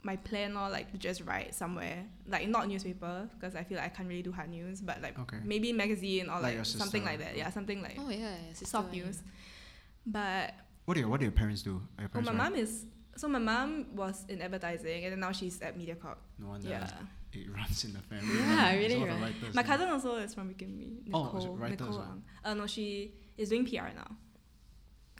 my 0.03 0.15
plan, 0.17 0.57
or 0.57 0.69
like 0.69 0.91
to 0.91 0.97
just 0.97 1.21
write 1.21 1.53
somewhere, 1.53 2.03
like 2.27 2.47
not 2.47 2.67
newspaper, 2.67 3.29
because 3.33 3.55
I 3.55 3.63
feel 3.63 3.77
like 3.77 3.85
I 3.85 3.89
can't 3.89 4.09
really 4.09 4.23
do 4.23 4.31
hard 4.31 4.49
news, 4.49 4.81
but 4.81 5.01
like 5.01 5.17
Okay. 5.19 5.37
maybe 5.43 5.71
magazine 5.73 6.27
or 6.29 6.33
Like 6.35 6.43
like, 6.43 6.53
your 6.55 6.63
something 6.65 7.03
like 7.05 7.19
that. 7.19 7.37
Yeah, 7.37 7.49
something 7.51 7.81
like 7.81 7.97
oh 7.99 8.09
yeah, 8.09 8.17
yeah 8.17 8.49
sister, 8.49 8.65
soft 8.65 8.93
yeah. 8.93 9.03
news. 9.03 9.21
But 10.05 10.53
What 10.85 10.95
do 10.95 10.99
your 11.01 11.09
What 11.09 11.19
do 11.19 11.25
your 11.25 11.31
parents 11.31 11.61
do? 11.61 11.81
Are 11.97 12.01
your 12.03 12.09
oh, 12.09 12.13
parents 12.13 12.31
my 12.31 12.37
write? 12.37 12.51
mom 12.51 12.55
is. 12.59 12.85
So 13.15 13.27
my 13.27 13.39
mom 13.39 13.87
was 13.95 14.25
in 14.29 14.41
advertising, 14.41 15.03
and 15.03 15.11
then 15.13 15.19
now 15.19 15.31
she's 15.31 15.61
at 15.61 15.77
MediaCorp. 15.77 16.15
No 16.39 16.47
wonder 16.47 16.67
Yeah. 16.69 16.87
it 17.33 17.47
runs 17.59 17.83
in 17.85 17.93
the 17.93 17.99
family. 17.99 18.39
Yeah, 18.39 18.71
There's 18.71 18.79
really, 18.83 18.95
a 18.95 18.99
lot 18.99 19.07
right? 19.09 19.21
writers 19.21 19.53
My 19.55 19.63
cousin 19.63 19.89
also 19.89 20.15
is 20.15 20.33
from 20.33 20.49
Wikimi. 20.53 21.03
Oh, 21.13 21.23
Nicole. 21.25 21.39
is 21.39 21.45
it 21.45 21.49
writer 21.51 21.73
as 21.73 21.79
Nicole 21.81 21.97
well? 21.99 22.11
Ang. 22.45 22.51
Uh, 22.51 22.53
no, 22.55 22.67
she 22.67 23.13
is 23.37 23.49
doing 23.49 23.65
PR 23.65 23.91
now. 23.95 24.09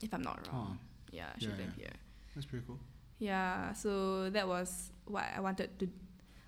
If 0.02 0.14
I'm 0.14 0.22
not 0.24 0.40
wrong. 0.48 0.78
Oh, 0.80 0.86
Yeah, 1.12 1.26
she's 1.38 1.50
Yeah, 1.50 1.56
doing 1.58 1.72
PR. 1.78 1.96
that's 2.34 2.48
pretty 2.48 2.66
cool. 2.66 2.80
Yeah, 3.22 3.74
so 3.74 4.30
that 4.32 4.48
was 4.48 4.92
what 5.06 5.26
I 5.36 5.40
wanted 5.40 5.78
to. 5.80 5.88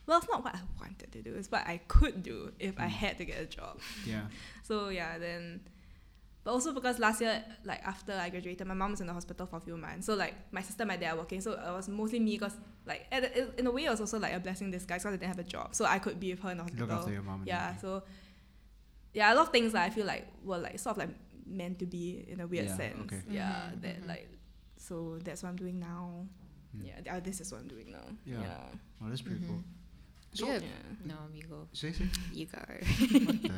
Well, 0.05 0.17
it's 0.17 0.27
not 0.27 0.43
what 0.43 0.55
I 0.55 0.59
wanted 0.81 1.11
to 1.13 1.21
do. 1.21 1.35
It's 1.35 1.49
what 1.51 1.65
I 1.67 1.77
could 1.87 2.23
do 2.23 2.51
if 2.59 2.75
I 2.79 2.87
Mm. 2.87 2.89
had 3.01 3.17
to 3.19 3.25
get 3.25 3.39
a 3.39 3.45
job. 3.45 3.79
Yeah. 4.05 4.25
So 4.63 4.89
yeah, 4.89 5.17
then. 5.19 5.61
But 6.43 6.51
also 6.51 6.73
because 6.73 6.99
last 6.99 7.21
year, 7.21 7.41
like 7.63 7.81
after 7.87 8.11
I 8.13 8.27
graduated, 8.29 8.67
my 8.67 8.73
mom 8.73 8.91
was 8.91 8.99
in 9.01 9.07
the 9.07 9.13
hospital 9.13 9.45
for 9.45 9.57
a 9.57 9.61
few 9.61 9.77
months. 9.77 10.07
So 10.07 10.13
like 10.15 10.33
my 10.51 10.61
sister 10.61 10.83
and 10.83 10.89
my 10.89 10.97
dad 10.97 11.13
are 11.13 11.17
working. 11.23 11.39
So 11.39 11.51
it 11.53 11.71
was 11.79 11.87
mostly 11.87 12.19
me 12.19 12.31
because 12.37 12.55
like 12.85 13.05
at, 13.13 13.21
the- 13.33 13.57
in 13.59 13.65
a 13.67 13.71
way 13.71 13.85
it 13.85 13.91
was 13.91 14.01
also 14.01 14.19
like 14.19 14.33
a 14.33 14.39
blessing 14.41 14.67
in 14.67 14.71
disguise 14.71 15.03
because 15.03 15.13
I 15.13 15.17
didn't 15.17 15.33
have 15.35 15.39
a 15.39 15.49
job. 15.55 15.73
So 15.75 15.85
I 15.85 15.99
could 15.99 16.19
be 16.19 16.31
with 16.31 16.41
her 16.43 16.51
in 16.51 16.57
the 16.57 16.63
hospital. 16.63 16.87
Look 16.87 16.97
after 16.97 17.13
your 17.13 17.21
mom. 17.21 17.43
Yeah, 17.45 17.69
everything. 17.69 17.81
so 17.81 18.03
yeah, 19.13 19.31
a 19.31 19.35
lot 19.35 19.45
of 19.47 19.51
things 19.53 19.71
that 19.73 19.83
I 19.83 19.89
feel 19.89 20.05
like 20.05 20.27
were 20.43 20.57
like 20.57 20.79
sort 20.79 20.97
of 20.97 21.03
like 21.03 21.15
meant 21.45 21.79
to 21.79 21.85
be 21.85 22.25
in 22.27 22.41
a 22.41 22.47
weird 22.47 22.65
Yeah, 22.67 22.75
sense. 22.77 22.99
okay. 23.13 23.21
Yeah, 23.29 23.69
Mhm, 23.71 23.81
that 23.83 24.01
mhm. 24.03 24.07
like 24.07 24.27
so 24.77 25.19
that's 25.23 25.43
what 25.43 25.49
I'm 25.49 25.55
doing 25.55 25.79
now. 25.79 26.27
Yeah, 26.81 26.95
th- 27.01 27.07
uh, 27.07 27.19
this 27.19 27.41
is 27.41 27.51
what 27.51 27.61
I'm 27.61 27.67
doing 27.67 27.91
now. 27.91 28.05
Yeah. 28.25 28.41
Yeah. 28.41 28.57
Oh, 29.03 29.09
that's 29.09 29.21
pretty 29.21 29.41
cool. 29.45 29.57
Mhm. 29.57 29.63
So, 30.35 30.47
Yeah. 30.47 30.53
Yeah. 30.53 30.69
No, 31.05 31.15
you 31.33 31.43
go. 31.43 31.67
say, 31.73 31.91
say. 31.91 32.05
You 32.33 32.47
go. 32.47 32.57
What 32.57 33.41
the? 33.43 33.51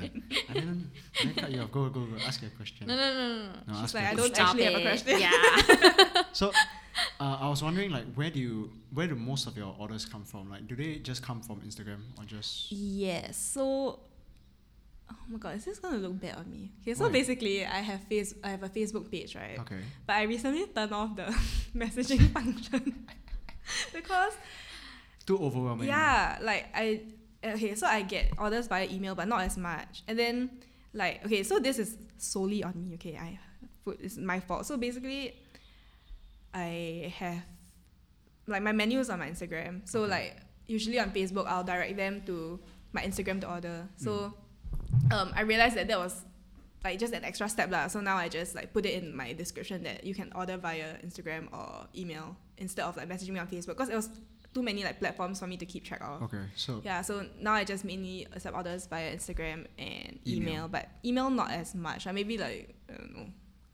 I 0.49 0.53
didn't, 0.53 0.91
I 1.19 1.23
didn't 1.23 1.35
cut 1.37 1.51
you 1.51 1.61
off. 1.61 1.71
Go, 1.71 1.87
go, 1.89 2.05
go. 2.05 2.17
Ask 2.27 2.41
your 2.41 2.51
question. 2.51 2.87
No, 2.87 2.95
no, 2.97 3.13
no, 3.13 3.37
no. 3.37 3.43
no. 3.45 3.51
No, 3.67 3.73
She's 3.75 3.83
ask 3.83 3.93
like, 3.95 4.03
I 4.05 4.13
don't 4.15 4.39
actually 4.39 4.63
have 4.65 4.75
a 4.75 4.81
question. 4.81 5.19
Yeah. 5.19 6.23
So, 6.33 6.51
uh, 7.21 7.37
I 7.39 7.47
was 7.47 7.63
wondering, 7.63 7.91
like, 7.91 8.03
where 8.15 8.29
do 8.29 8.39
you, 8.41 8.71
where 8.93 9.07
do 9.07 9.15
most 9.15 9.47
of 9.47 9.55
your 9.55 9.73
orders 9.79 10.05
come 10.05 10.25
from? 10.25 10.49
Like, 10.49 10.67
do 10.67 10.75
they 10.75 10.95
just 10.97 11.23
come 11.23 11.41
from 11.41 11.61
Instagram 11.61 11.99
or 12.17 12.25
just? 12.25 12.69
Yes. 12.73 13.37
So, 13.37 13.99
oh 15.11 15.15
my 15.29 15.37
god, 15.37 15.55
is 15.55 15.65
this 15.65 15.79
gonna 15.79 15.97
look 15.97 16.19
bad 16.19 16.35
on 16.37 16.49
me? 16.51 16.71
Okay, 16.81 16.93
so 16.93 17.05
Why? 17.05 17.11
basically, 17.11 17.65
I 17.65 17.79
have 17.81 18.01
face, 18.03 18.33
I 18.43 18.49
have 18.49 18.63
a 18.63 18.69
Facebook 18.69 19.09
page, 19.11 19.35
right? 19.35 19.59
Okay. 19.59 19.79
But 20.05 20.15
I 20.17 20.23
recently 20.23 20.65
turned 20.67 20.93
off 20.93 21.15
the 21.15 21.23
messaging 21.75 22.31
function 22.31 23.05
because 23.93 24.33
Too 25.25 25.37
overwhelming. 25.37 25.87
yeah, 25.87 26.37
like 26.41 26.67
I 26.73 27.01
okay, 27.43 27.75
so 27.75 27.87
I 27.87 28.01
get 28.01 28.31
orders 28.37 28.67
via 28.67 28.87
email, 28.89 29.15
but 29.15 29.27
not 29.27 29.41
as 29.41 29.57
much. 29.57 30.03
And 30.07 30.17
then 30.17 30.49
like 30.93 31.25
okay, 31.25 31.43
so 31.43 31.59
this 31.59 31.79
is 31.79 31.97
solely 32.17 32.63
on 32.63 32.73
me. 32.75 32.95
Okay, 32.95 33.17
I 33.17 33.39
put 33.83 33.99
it's 34.01 34.17
my 34.17 34.39
fault. 34.39 34.65
So 34.65 34.77
basically, 34.77 35.35
I 36.53 37.13
have 37.17 37.43
like 38.47 38.61
my 38.61 38.71
menus 38.71 39.09
on 39.09 39.19
my 39.19 39.29
Instagram. 39.29 39.87
So 39.87 40.01
Okay. 40.01 40.11
like 40.11 40.37
usually 40.67 40.99
on 40.99 41.11
Facebook, 41.11 41.47
I'll 41.47 41.63
direct 41.63 41.97
them 41.97 42.21
to 42.25 42.59
my 42.93 43.01
Instagram 43.01 43.41
to 43.41 43.49
order. 43.51 43.87
So 43.97 44.11
mm. 44.11 44.33
Um, 45.11 45.31
I 45.35 45.41
realized 45.41 45.75
that 45.75 45.87
that 45.87 45.99
was 45.99 46.23
like 46.83 46.99
just 46.99 47.13
an 47.13 47.23
extra 47.25 47.49
step 47.49 47.71
lah. 47.71 47.87
So 47.87 47.99
now 47.99 48.15
I 48.15 48.29
just 48.29 48.55
like 48.55 48.71
put 48.73 48.85
it 48.85 49.01
in 49.01 49.15
my 49.15 49.33
description 49.33 49.83
that 49.83 50.05
you 50.05 50.13
can 50.13 50.31
order 50.35 50.57
via 50.57 50.97
Instagram 51.05 51.51
or 51.51 51.87
email 51.95 52.37
instead 52.57 52.85
of 52.85 52.95
like 52.95 53.09
messaging 53.09 53.29
me 53.29 53.39
on 53.39 53.47
Facebook 53.47 53.75
because 53.77 53.89
it 53.89 53.95
was 53.95 54.09
too 54.53 54.63
many 54.63 54.83
like 54.83 54.99
platforms 54.99 55.39
for 55.39 55.47
me 55.47 55.57
to 55.57 55.65
keep 55.65 55.83
track 55.83 56.01
of. 56.01 56.23
Okay. 56.23 56.43
So. 56.55 56.81
Yeah, 56.83 57.01
so 57.01 57.25
now 57.41 57.53
I 57.53 57.65
just 57.65 57.83
mainly 57.83 58.27
accept 58.33 58.55
orders 58.55 58.87
via 58.87 59.13
Instagram 59.13 59.67
and 59.77 60.19
email, 60.25 60.49
Email. 60.49 60.67
but 60.69 60.87
email 61.03 61.29
not 61.29 61.51
as 61.51 61.75
much. 61.75 62.07
I 62.07 62.11
maybe 62.13 62.37
like 62.37 62.73
I 62.89 62.93
don't 62.93 63.15
know 63.15 63.27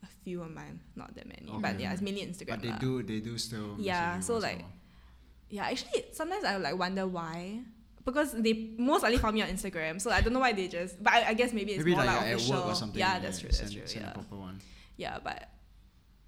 a 0.03 0.07
few 0.23 0.41
on 0.41 0.55
mine, 0.55 0.79
not 0.95 1.13
that 1.15 1.27
many. 1.27 1.51
But 1.59 1.79
yeah, 1.79 1.93
it's 1.93 2.01
mainly 2.01 2.25
Instagram. 2.25 2.57
But 2.57 2.61
they 2.63 2.69
lah. 2.69 2.77
do, 2.77 3.03
they 3.03 3.19
do 3.19 3.37
still. 3.37 3.75
Yeah, 3.77 4.19
so, 4.19 4.33
once 4.33 4.45
in 4.45 4.49
a 4.49 4.53
like. 4.53 4.65
Yeah, 5.49 5.65
actually, 5.65 6.05
sometimes 6.13 6.43
I 6.43 6.57
like 6.57 6.77
wonder 6.79 7.05
why. 7.05 7.59
Because 8.05 8.31
they 8.33 8.71
most 8.77 9.03
likely 9.03 9.17
follow 9.19 9.33
me 9.33 9.41
on 9.43 9.49
Instagram, 9.49 10.01
so 10.01 10.09
I 10.11 10.21
don't 10.21 10.33
know 10.33 10.39
why 10.39 10.53
they 10.53 10.67
just. 10.67 11.01
But 11.03 11.13
I, 11.13 11.29
I 11.29 11.33
guess 11.33 11.53
maybe 11.53 11.71
it's 11.73 11.79
maybe 11.85 11.95
more 11.95 12.05
like, 12.05 12.17
like, 12.21 12.33
official. 12.33 12.53
at 12.55 12.59
work 12.59 12.71
or 12.71 12.75
something. 12.75 12.99
Yeah, 12.99 13.19
that's 13.19 13.39
true. 13.39 13.51
send, 13.51 13.63
That's 13.69 13.73
true. 13.75 13.87
Send 13.87 14.05
Yeah, 14.05 14.13
proper 14.13 14.35
one. 14.35 14.59
yeah, 14.97 15.19
but 15.23 15.49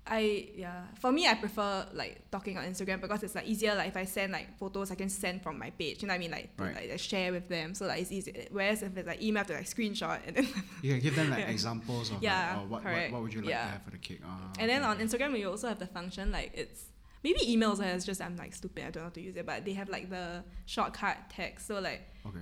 I 0.06 0.50
yeah 0.58 0.84
for 1.00 1.14
me 1.14 1.26
I 1.30 1.34
prefer 1.36 1.88
like 1.94 2.30
talking 2.30 2.58
on 2.58 2.66
Instagram 2.66 3.00
because 3.00 3.24
it's 3.24 3.36
like 3.36 3.48
easier. 3.48 3.74
Like 3.74 3.88
if 3.88 3.96
I 3.96 4.04
send 4.04 4.34
like 4.34 4.58
photos, 4.60 4.92
I 4.92 4.96
can 4.96 5.08
send 5.10 5.42
from 5.42 5.58
my 5.58 5.70
page. 5.70 6.02
You 6.02 6.10
know 6.10 6.14
what 6.14 6.16
I 6.18 6.20
mean? 6.20 6.32
Like 6.32 6.50
Right. 6.58 6.76
like, 6.76 6.90
like 6.92 7.00
share 7.00 7.32
with 7.32 7.48
them, 7.48 7.74
so 7.74 7.86
like 7.86 8.02
it's 8.02 8.12
easy. 8.12 8.48
Whereas 8.52 8.84
if 8.84 8.98
it's 8.98 9.08
like 9.08 9.22
email, 9.22 9.46
to 9.46 9.54
like 9.54 9.66
screenshot 9.66 10.20
and 10.28 10.36
then 10.36 10.48
You 10.82 10.92
can 10.92 11.00
give 11.00 11.16
them 11.16 11.30
like 11.30 11.40
Yeah. 11.40 11.50
examples 11.52 12.12
of 12.12 12.22
Yeah, 12.22 12.56
like, 12.56 12.58
oh, 12.58 12.68
what, 12.68 12.84
what, 12.84 13.12
what 13.14 13.22
would 13.24 13.34
you 13.34 13.42
like 13.42 13.52
to 13.52 13.56
have 13.56 13.82
for 13.84 13.92
the 13.92 13.98
cake? 13.98 14.20
Ah, 14.26 14.52
And 14.60 14.70
then 14.70 14.84
okay, 14.84 14.92
on. 14.92 15.08
Instagram, 15.08 15.32
we 15.34 15.46
also 15.46 15.70
have 15.70 15.80
the 15.80 15.88
function 15.88 16.32
like 16.34 16.52
it's 16.54 16.84
maybe 17.24 17.40
emails. 17.42 17.80
uh, 17.80 17.96
It's 17.96 18.06
just 18.06 18.22
I'm 18.22 18.36
like 18.38 18.54
stupid. 18.54 18.84
I 18.86 18.90
don't 18.92 19.04
know 19.04 19.10
how 19.10 19.10
to 19.10 19.22
use 19.22 19.36
it, 19.36 19.46
but 19.46 19.66
they 19.66 19.74
have 19.74 19.90
like 19.90 20.10
the 20.10 20.44
shortcut 20.66 21.18
text. 21.30 21.68
So 21.68 21.80
like 21.80 22.02
Okay. 22.26 22.40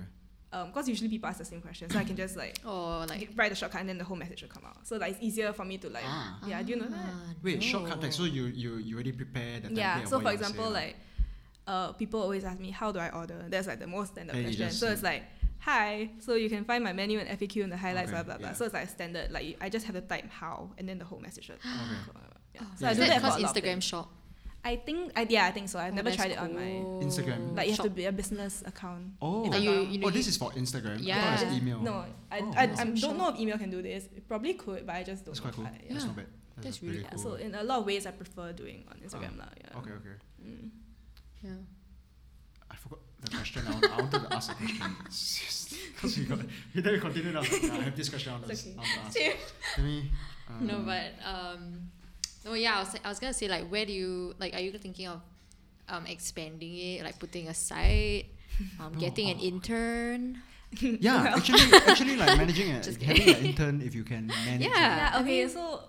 um, 0.52 0.66
because 0.68 0.88
usually 0.88 1.08
people 1.08 1.28
ask 1.28 1.38
the 1.38 1.44
same 1.44 1.60
question, 1.60 1.88
so 1.90 1.98
I 1.98 2.04
can 2.04 2.16
just 2.16 2.36
like 2.36 2.58
oh 2.64 3.04
like. 3.08 3.30
write 3.36 3.50
the 3.50 3.56
shortcut 3.56 3.80
and 3.80 3.88
then 3.88 3.98
the 3.98 4.04
whole 4.04 4.16
message 4.16 4.42
will 4.42 4.48
come 4.50 4.64
out. 4.66 4.86
So 4.86 4.96
like 4.96 5.12
it's 5.12 5.22
easier 5.22 5.52
for 5.52 5.64
me 5.64 5.78
to 5.78 5.88
like 5.88 6.04
Ah. 6.06 6.38
yeah. 6.46 6.62
Do 6.62 6.70
you 6.72 6.76
know 6.80 6.88
that? 6.88 6.98
Ah, 7.12 7.34
Wait, 7.42 7.62
shortcut 7.62 8.00
text. 8.00 8.18
So 8.18 8.24
you 8.24 8.44
you 8.46 8.76
you 8.76 8.94
already 8.96 9.12
prepare 9.12 9.60
the 9.60 9.68
template 9.68 9.76
Yeah. 9.76 10.04
So 10.04 10.10
for 10.10 10.16
you 10.18 10.24
wanna 10.24 10.38
say 10.38 10.44
example, 10.46 10.70
like 10.70 10.96
uh, 11.66 11.92
people 11.92 12.20
always 12.20 12.44
ask 12.44 12.58
me 12.58 12.70
how 12.70 12.90
do 12.92 12.98
I 12.98 13.10
order. 13.10 13.44
That's 13.48 13.66
like 13.68 13.78
the 13.78 13.86
most 13.86 14.12
standard 14.12 14.34
Then 14.34 14.42
you 14.42 14.48
question. 14.48 14.66
just 14.68 14.80
So 14.80 14.88
it's 14.90 15.02
like 15.02 15.22
hi. 15.60 16.10
So 16.18 16.34
you 16.34 16.48
can 16.50 16.64
find 16.64 16.82
my 16.82 16.92
menu 16.92 17.18
and 17.20 17.28
FAQ 17.38 17.62
in 17.62 17.70
the 17.70 17.76
highlights. 17.76 18.10
Okay, 18.10 18.16
blah 18.16 18.24
blah 18.24 18.38
blah. 18.38 18.48
yeah. 18.48 18.54
So 18.54 18.64
it's 18.64 18.74
like 18.74 18.88
standard. 18.88 19.30
Like 19.30 19.56
I 19.60 19.68
just 19.68 19.86
have 19.86 19.94
to 19.94 20.00
type 20.02 20.28
how 20.28 20.70
and 20.76 20.88
then 20.88 20.98
the 20.98 21.04
whole 21.04 21.20
message. 21.20 21.48
Will 21.48 21.54
Okay. 21.56 21.64
Yeah. 22.54 22.60
Oh, 22.62 22.66
So 22.76 22.84
Yeah. 22.84 22.90
I 22.90 22.94
do 22.94 23.00
that 23.00 23.08
that 23.08 23.14
for 23.20 23.26
because 23.28 23.36
a 23.38 23.42
lot 23.46 23.54
Instagram 23.54 23.62
things. 23.80 23.84
shop? 23.84 24.10
I 24.64 24.76
think 24.76 25.10
I 25.18 25.26
yeah 25.28 25.46
I 25.46 25.50
think 25.50 25.68
so. 25.68 25.78
I've 25.78 25.92
Oh, 25.92 25.96
never 25.96 26.10
that's 26.10 26.16
tried 26.22 26.30
it 26.32 26.38
on 26.38 26.54
my. 26.54 26.70
Instagram. 27.02 27.56
like 27.56 27.66
you 27.66 27.72
have 27.72 27.82
Shop. 27.82 27.86
to 27.86 27.90
be 27.90 28.04
a 28.06 28.12
business 28.12 28.62
account. 28.64 29.18
Oh. 29.20 29.46
if 29.46 29.52
Are 29.52 29.56
I'm 29.56 29.62
you- 29.62 29.80
you 29.90 29.98
know 29.98 30.06
oh, 30.06 30.10
this 30.10 30.28
is 30.28 30.36
for 30.36 30.50
Instagram. 30.52 30.98
Yeah. 31.02 31.18
thought 31.36 31.42
it 31.42 31.48
was 31.50 31.58
email. 31.58 31.80
No, 31.82 31.94
I, 32.30 32.38
Oh, 32.38 32.52
I, 32.56 32.66
wow. 32.66 32.74
I 32.78 32.84
don't 32.84 33.18
know 33.18 33.28
if 33.30 33.40
email 33.40 33.58
can 33.58 33.70
do 33.70 33.82
this. 33.82 34.06
It 34.14 34.28
probably 34.28 34.54
could, 34.54 34.86
but 34.86 34.94
I 34.94 35.02
just 35.02 35.24
don't 35.26 35.34
That's 35.34 35.42
know. 35.44 35.50
quite 35.50 35.54
cool. 35.56 35.66
I- 35.66 35.92
That's 35.92 36.04
not 36.06 36.14
bad. 36.16 36.26
That's, 36.54 36.64
That's 36.66 36.78
pretty 36.78 36.92
really 36.92 37.04
Yeah, 37.04 37.10
cool. 37.10 37.22
so 37.22 37.34
in 37.42 37.54
a 37.56 37.64
lot 37.64 37.80
of 37.80 37.86
ways, 37.86 38.06
I 38.06 38.12
prefer 38.12 38.52
doing 38.52 38.84
on 38.90 38.96
Instagram. 39.02 39.34
lah. 39.38 39.48
yeah. 39.58 39.78
okay, 39.82 39.92
okay. 39.98 40.16
Mm. 40.46 40.68
Yeah. 41.42 41.50
I 42.70 42.76
forgot 42.76 43.00
the 43.20 43.30
question. 43.34 43.62
I, 43.66 43.70
want, 43.72 43.84
I 43.90 43.96
wanted 43.98 44.22
to 44.28 44.34
ask 44.34 44.50
a 44.52 44.54
question. 44.54 44.96
Because 45.94 46.18
you 46.18 46.24
got, 46.26 46.38
you 46.74 46.82
then 46.82 47.00
continue 47.00 47.32
now. 47.32 47.42
Yeah, 47.42 47.72
I 47.74 47.82
have 47.88 47.96
this 47.96 48.08
question 48.10 48.30
I 48.32 48.36
want 48.36 48.46
to, 48.46 48.52
okay. 48.52 48.74
I 48.74 48.78
want 49.02 49.12
to 49.14 49.24
ask. 49.24 49.38
Let 49.78 49.84
me. 49.86 50.10
Uh, 50.48 50.64
No, 50.64 50.78
but 50.84 51.10
um, 51.24 51.90
oh 52.46 52.54
yeah, 52.54 52.76
I 52.76 52.80
was 52.80 52.96
I 53.04 53.08
was 53.08 53.18
gonna 53.18 53.32
say 53.32 53.48
like, 53.48 53.68
where 53.68 53.84
do 53.86 53.92
you 53.92 54.34
like? 54.38 54.54
Are 54.54 54.60
you 54.60 54.72
thinking 54.78 55.08
of 55.08 55.20
um 55.88 56.06
expanding 56.06 56.76
it, 56.76 57.04
like 57.04 57.18
putting 57.18 57.48
a 57.48 57.54
site, 57.54 58.26
um, 58.80 58.92
No, 58.94 58.98
getting 59.00 59.30
an 59.30 59.38
oh. 59.40 59.44
intern? 59.44 60.42
Yeah, 60.80 61.34
actually, 61.36 61.60
actually, 61.86 62.16
like 62.16 62.36
managing 62.38 62.68
it, 62.70 62.86
having 63.02 63.28
an 63.28 63.44
intern 63.44 63.82
if 63.82 63.94
you 63.94 64.04
can 64.04 64.26
manage. 64.28 64.62
it. 64.62 64.70
Yeah. 64.70 64.96
Yeah, 64.96 65.10
I 65.14 65.20
okay, 65.20 65.40
mean- 65.44 65.48
so 65.50 65.80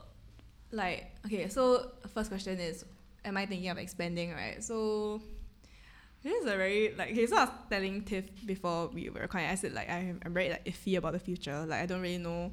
like 0.71 1.11
okay, 1.25 1.47
so 1.49 1.91
first 2.13 2.29
question 2.29 2.59
is 2.59 2.83
am 3.23 3.37
I 3.37 3.45
thinking 3.45 3.69
of 3.69 3.77
expanding, 3.77 4.33
right? 4.33 4.61
So 4.63 5.21
this 6.23 6.33
is 6.33 6.45
a 6.45 6.57
very 6.57 6.93
like 6.97 7.11
okay, 7.11 7.25
so 7.27 7.37
I 7.37 7.45
was 7.45 7.49
telling 7.69 8.01
Tiff 8.03 8.25
before 8.45 8.87
we 8.87 9.09
were 9.09 9.21
recording, 9.21 9.49
I 9.49 9.55
said 9.55 9.73
like 9.73 9.89
I'm, 9.89 10.19
I'm 10.25 10.33
very 10.33 10.49
like 10.49 10.65
iffy 10.65 10.97
about 10.97 11.13
the 11.13 11.19
future. 11.19 11.65
Like 11.65 11.81
I 11.81 11.85
don't 11.85 12.01
really 12.01 12.17
know 12.17 12.51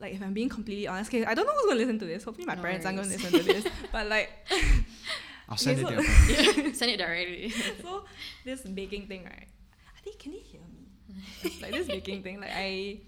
like 0.00 0.14
if 0.14 0.22
I'm 0.22 0.32
being 0.32 0.48
completely 0.48 0.86
honest, 0.86 1.10
okay, 1.10 1.24
I 1.24 1.34
don't 1.34 1.46
know 1.46 1.52
who's 1.52 1.66
gonna 1.66 1.80
listen 1.80 1.98
to 1.98 2.06
this. 2.06 2.24
Hopefully 2.24 2.46
my 2.46 2.54
No 2.54 2.62
parents 2.62 2.86
aren't 2.86 2.98
gonna 2.98 3.08
listen 3.08 3.32
to 3.32 3.42
this. 3.42 3.66
but 3.92 4.08
like 4.08 4.30
I'll 5.48 5.56
send 5.56 5.84
Okay, 5.84 5.94
it 5.96 6.04
so- 6.04 6.52
to 6.54 6.62
your. 6.62 6.74
Send 6.80 6.90
it 6.92 6.96
directly. 6.98 7.50
so 7.82 8.04
this 8.44 8.62
baking 8.62 9.06
thing, 9.08 9.24
right? 9.24 9.48
I 9.96 10.00
think 10.02 10.18
can 10.18 10.32
you 10.32 10.40
hear 10.42 10.60
me? 10.72 10.86
like 11.60 11.72
this 11.72 11.86
baking 11.88 12.22
thing, 12.22 12.40
like 12.40 12.50
I 12.54 13.00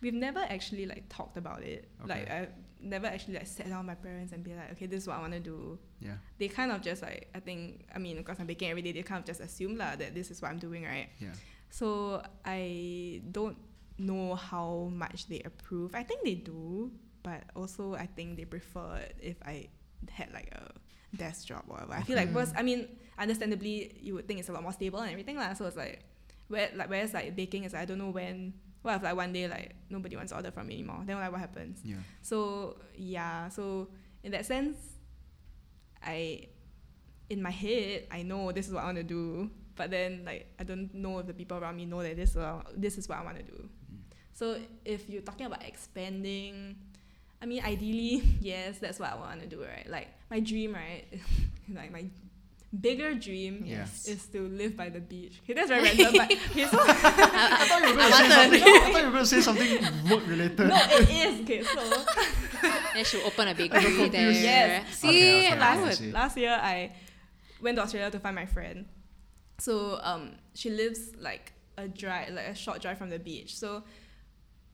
we've 0.00 0.14
never 0.14 0.40
actually 0.40 0.86
like 0.86 1.04
talked 1.08 1.36
about 1.36 1.62
it. 1.62 1.88
Like 2.04 2.22
Okay. 2.24 2.32
I 2.32 2.48
never 2.80 3.06
actually 3.06 3.34
like 3.34 3.46
sat 3.46 3.68
down 3.68 3.78
with 3.86 3.86
my 3.86 3.94
parents 3.94 4.32
and 4.32 4.42
be 4.42 4.54
like, 4.54 4.72
okay, 4.72 4.86
this 4.86 5.02
is 5.02 5.06
what 5.08 5.18
I 5.18 5.20
want 5.20 5.34
to 5.34 5.40
do. 5.40 5.78
Yeah. 6.00 6.16
They 6.38 6.48
kind 6.48 6.72
of 6.72 6.80
just 6.82 7.02
like 7.02 7.28
I 7.34 7.40
think 7.40 7.84
I 7.94 7.98
mean 7.98 8.16
because 8.16 8.40
I'm 8.40 8.46
baking 8.46 8.70
every 8.70 8.82
day, 8.82 8.92
they 8.92 9.02
kind 9.02 9.20
of 9.20 9.24
just 9.26 9.40
assume 9.40 9.76
lah 9.76 9.94
that 9.96 10.14
this 10.14 10.30
is 10.30 10.40
what 10.42 10.50
I'm 10.50 10.58
doing, 10.58 10.82
right? 10.84 11.08
Yeah. 11.20 11.34
So 11.70 12.22
I 12.44 13.20
don't 13.30 13.56
know 14.02 14.34
how 14.34 14.90
much 14.92 15.26
they 15.28 15.40
approve. 15.44 15.94
I 15.94 16.02
think 16.02 16.24
they 16.24 16.34
do, 16.34 16.90
but 17.22 17.44
also 17.54 17.94
I 17.94 18.06
think 18.06 18.36
they 18.36 18.44
prefer 18.44 19.00
if 19.20 19.36
I 19.44 19.68
had 20.10 20.32
like 20.32 20.52
a 20.52 20.70
desk 21.16 21.46
job 21.46 21.64
or 21.68 21.76
whatever. 21.76 21.94
I 21.94 22.02
feel 22.02 22.16
like 22.16 22.28
mm. 22.28 22.36
Okay. 22.36 22.40
because 22.40 22.54
I 22.56 22.62
mean, 22.62 22.88
understandably, 23.18 23.96
you 24.00 24.14
would 24.14 24.26
think 24.26 24.40
it's 24.40 24.48
a 24.48 24.52
lot 24.52 24.62
more 24.62 24.72
stable 24.72 25.00
and 25.00 25.10
everything 25.10 25.36
lah. 25.36 25.52
So 25.54 25.66
it's 25.66 25.76
like, 25.76 26.04
where 26.48 26.70
like 26.74 26.90
whereas 26.90 27.14
like 27.14 27.36
baking 27.36 27.64
is 27.64 27.74
I 27.74 27.84
don't 27.84 27.98
know 27.98 28.10
when. 28.10 28.54
What 28.82 28.96
if 28.96 29.02
like 29.04 29.14
one 29.14 29.32
day 29.32 29.46
like 29.46 29.76
nobody 29.90 30.16
wants 30.16 30.32
to 30.32 30.36
order 30.36 30.50
from 30.50 30.66
me 30.66 30.74
anymore? 30.74 31.02
Then 31.06 31.16
like 31.16 31.30
what 31.30 31.38
happens? 31.38 31.78
Yeah. 31.84 32.02
So 32.20 32.78
yeah, 32.96 33.48
so 33.48 33.88
in 34.24 34.32
that 34.32 34.44
sense, 34.44 34.76
I 36.02 36.48
in 37.30 37.40
my 37.40 37.54
head 37.54 38.10
I 38.10 38.22
know 38.22 38.50
this 38.50 38.66
is 38.66 38.74
what 38.74 38.82
I 38.82 38.86
want 38.86 38.98
to 38.98 39.04
do, 39.04 39.50
but 39.76 39.90
then 39.90 40.24
like 40.26 40.50
I 40.58 40.64
don't 40.64 40.92
know 40.92 41.20
if 41.20 41.26
the 41.26 41.32
people 41.32 41.58
around 41.58 41.76
me 41.76 41.86
know 41.86 42.02
that 42.02 42.16
this 42.16 42.30
is 42.30 42.36
what, 42.36 42.74
this 42.74 42.98
is 42.98 43.08
what 43.08 43.18
I 43.18 43.22
want 43.22 43.36
to 43.38 43.44
do. 43.44 43.68
So 44.34 44.56
if 44.84 45.08
you're 45.08 45.22
talking 45.22 45.46
about 45.46 45.62
expanding, 45.64 46.76
I 47.40 47.46
mean 47.46 47.62
ideally 47.64 48.22
yes, 48.40 48.78
that's 48.78 48.98
what 48.98 49.12
I 49.12 49.16
want 49.16 49.40
to 49.40 49.46
do, 49.46 49.62
right? 49.62 49.88
Like 49.88 50.08
my 50.30 50.40
dream, 50.40 50.74
right? 50.74 51.04
like 51.74 51.92
my 51.92 52.04
bigger 52.80 53.12
dream 53.14 53.64
Yeah. 53.66 53.84
is 54.06 54.26
to 54.32 54.48
live 54.48 54.76
by 54.76 54.88
the 54.88 55.00
beach. 55.00 55.40
Okay, 55.44 55.52
that's 55.52 55.68
very 55.68 55.82
random, 55.82 56.14
but 56.16 56.32
okay, 56.50 56.64
so 56.66 56.78
I 56.80 57.66
thought 57.68 57.82
you 57.82 57.90
were 57.90 57.96
going 58.00 58.10
to 58.10 58.16
say 58.16 58.30
something. 58.30 58.62
I 58.62 58.90
thought 58.90 59.00
you 59.00 59.04
were 59.04 59.10
going 59.12 59.12
to 59.12 59.26
say 59.26 59.40
something 59.42 60.10
work 60.10 60.26
related. 60.26 60.68
no, 60.68 60.76
it 60.80 61.10
is 61.10 61.40
okay. 61.42 61.62
So 61.62 62.04
They 62.94 63.04
should 63.04 63.22
open 63.24 63.48
a 63.48 63.54
bakery 63.54 64.08
there. 64.08 64.30
Yes. 64.30 64.96
See, 64.96 65.08
Okay, 65.08 65.52
okay, 65.52 65.58
I 65.60 65.84
I 65.86 65.90
see. 65.92 66.12
last 66.12 66.36
year 66.38 66.58
I 66.60 66.92
went 67.60 67.76
to 67.76 67.82
Australia 67.82 68.10
to 68.10 68.18
find 68.18 68.34
my 68.34 68.46
friend. 68.46 68.86
So 69.58 69.98
um, 70.02 70.32
she 70.54 70.70
lives 70.70 71.12
like 71.20 71.52
a 71.76 71.88
drive, 71.88 72.32
like 72.32 72.46
a 72.48 72.54
short 72.54 72.80
drive 72.80 72.96
from 72.98 73.10
the 73.10 73.18
beach. 73.18 73.56
So 73.56 73.82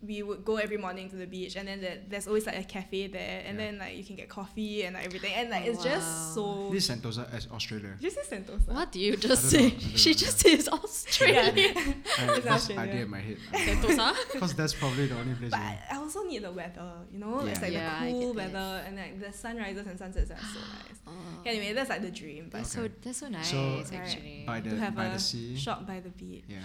we 0.01 0.23
would 0.23 0.45
go 0.45 0.57
every 0.57 0.77
morning 0.77 1.11
to 1.11 1.17
the 1.17 1.27
beach, 1.27 1.57
and 1.57 1.67
then 1.67 1.81
there, 1.81 1.99
there's 2.09 2.29
always 2.29 2.47
like 2.47 2.57
a 2.57 2.63
cafe 2.63 3.09
there, 3.09 3.43
and 3.45 3.59
Yeah. 3.59 3.65
then 3.65 3.79
like 3.79 3.97
you 3.97 4.05
can 4.05 4.15
get 4.15 4.29
coffee 4.29 4.85
and 4.85 4.95
like 4.95 5.05
everything, 5.07 5.33
and 5.35 5.51
like 5.51 5.65
Oh, 5.67 5.71
it's 5.71 5.79
wow. 5.85 5.85
just 5.95 6.35
so. 6.35 6.69
This 6.71 6.89
is 6.89 6.97
Sentosa 6.97 7.33
as 7.35 7.49
Australia. 7.51 7.95
Did 8.01 8.05
you 8.05 8.11
say 8.11 8.37
Sentosa? 8.37 8.69
What 8.69 8.93
do 8.93 9.01
you 9.01 9.17
just 9.17 9.47
I 9.47 9.49
say? 9.59 9.69
know, 9.71 9.79
She 9.97 10.11
know, 10.11 10.15
just 10.15 10.39
says 10.39 10.69
Australia. 10.69 11.73
I 11.77 12.21
have 12.21 12.37
It's 12.39 12.47
Australia. 12.47 12.83
idea 12.91 13.03
in 13.03 13.11
my 13.11 13.19
head. 13.21 13.39
Sentosa. 13.53 14.15
Because 14.33 14.55
that's 14.55 14.75
probably 14.75 15.07
the 15.07 15.17
only 15.19 15.35
place. 15.35 15.51
But 15.51 15.61
I 15.61 15.79
I 15.91 15.97
also 15.97 16.23
need 16.23 16.43
the 16.45 16.53
weather, 16.53 16.93
you 17.13 17.19
know. 17.19 17.43
yeah. 17.43 17.51
It's 17.51 17.63
like 17.63 17.73
Yeah, 17.73 18.05
the 18.05 18.11
cool 18.13 18.35
that. 18.35 18.53
weather, 18.53 18.85
and 18.87 18.97
like 18.97 19.21
the 19.21 19.33
sunrises 19.33 19.87
and 19.87 19.99
sunsets 19.99 20.31
are 20.31 20.39
so 20.39 20.61
nice. 20.79 20.99
Oh, 21.09 21.13
Anyway, 21.45 21.73
that's 21.73 21.91
like 21.91 22.03
the 22.03 22.11
dream. 22.13 22.45
But 22.53 22.59
that's 22.59 22.77
Okay. 22.79 22.87
so 22.89 22.95
that's 23.03 23.19
so 23.19 23.29
nice 23.29 23.51
So- 23.51 23.83
actually. 23.97 24.45
by 24.47 24.61
the 24.61 24.71
to 24.71 24.77
have 24.79 24.95
by 24.95 25.07
a 25.07 25.13
the 25.15 25.19
sea. 25.19 25.57
shop 25.57 25.87
by 25.87 25.99
the 25.99 26.11
beach. 26.11 26.45
Yeah, 26.49 26.59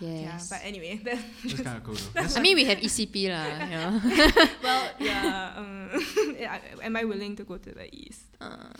yes. 0.00 0.48
Yeah, 0.50 0.56
but 0.56 0.60
anyway, 0.66 1.00
that, 1.04 1.18
that's 1.44 1.60
kind 1.60 1.76
of 1.78 1.84
cool. 1.84 1.94
Though. 1.94 2.10
That's, 2.24 2.36
I 2.36 2.40
mean, 2.40 2.56
we 2.56 2.64
have 2.64 2.78
ECP 2.78 3.28
lah. 3.30 3.44
You 3.46 3.70
know. 3.70 3.90
well, 4.64 4.84
yeah. 4.98 5.52
Um, 5.56 5.90
am 6.82 6.96
I 6.96 7.04
willing 7.04 7.36
to 7.36 7.44
go 7.44 7.56
to 7.58 7.70
the 7.70 7.86
east? 7.94 8.24
Uh, 8.40 8.72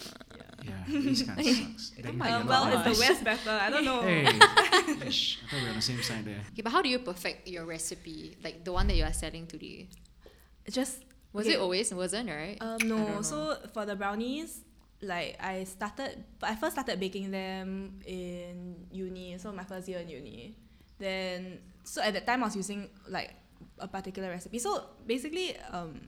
yeah, 0.64 0.85
this 0.88 1.22
kind 1.22 1.38
of 1.40 1.46
sucks. 1.46 1.92
Then 2.00 2.16
my 2.16 2.28
you're 2.28 2.40
Um, 2.40 2.46
not 2.46 2.48
well, 2.48 2.64
allowed. 2.72 2.87
is 2.88 2.98
the 2.98 3.04
west 3.04 3.20
better? 3.24 3.50
I 3.52 3.68
don't 3.70 3.85
know. 3.85 4.00
Hey, 4.02 4.24
ish, 5.06 5.38
I 5.44 5.50
thought 5.50 5.61
we 5.61 5.62
were 5.64 5.70
on 5.70 5.76
the 5.76 5.83
same 5.85 6.02
side 6.02 6.24
there. 6.24 6.40
okay, 6.52 6.62
but 6.64 6.72
how 6.72 6.80
do 6.83 6.88
you 6.88 6.98
perfect 7.00 7.48
your 7.48 7.64
recipe? 7.64 8.37
Like 8.44 8.64
the 8.64 8.72
one 8.72 8.87
that 8.88 8.96
you 8.96 9.04
are 9.04 9.12
selling 9.12 9.46
today. 9.46 9.88
It's 10.64 10.76
Just 10.76 11.04
Was 11.33 11.46
Okay. 11.46 11.54
it 11.56 11.61
always? 11.62 11.92
It 11.92 11.98
wasn't 12.00 12.26
right? 12.28 12.59
um, 12.61 12.78
no. 12.85 13.22
So 13.22 13.54
for 13.72 13.87
the 13.87 13.94
brownies, 13.94 14.64
like 15.00 15.38
I 15.40 15.62
started, 15.64 16.24
I 16.42 16.56
first 16.59 16.74
started 16.74 16.98
baking 16.98 17.30
them 17.30 18.00
in 18.04 18.74
uni. 18.90 19.38
So 19.38 19.52
my 19.54 19.62
first 19.64 19.87
year 19.88 20.00
in 20.02 20.09
uni. 20.11 20.56
Then 21.00 21.58
so 21.82 22.00
at 22.02 22.12
that 22.14 22.26
time 22.26 22.42
I 22.44 22.46
was 22.46 22.54
using 22.54 22.88
like 23.08 23.34
a 23.80 23.88
particular 23.88 24.28
recipe. 24.28 24.58
So 24.58 24.84
basically, 25.06 25.56
um, 25.72 26.00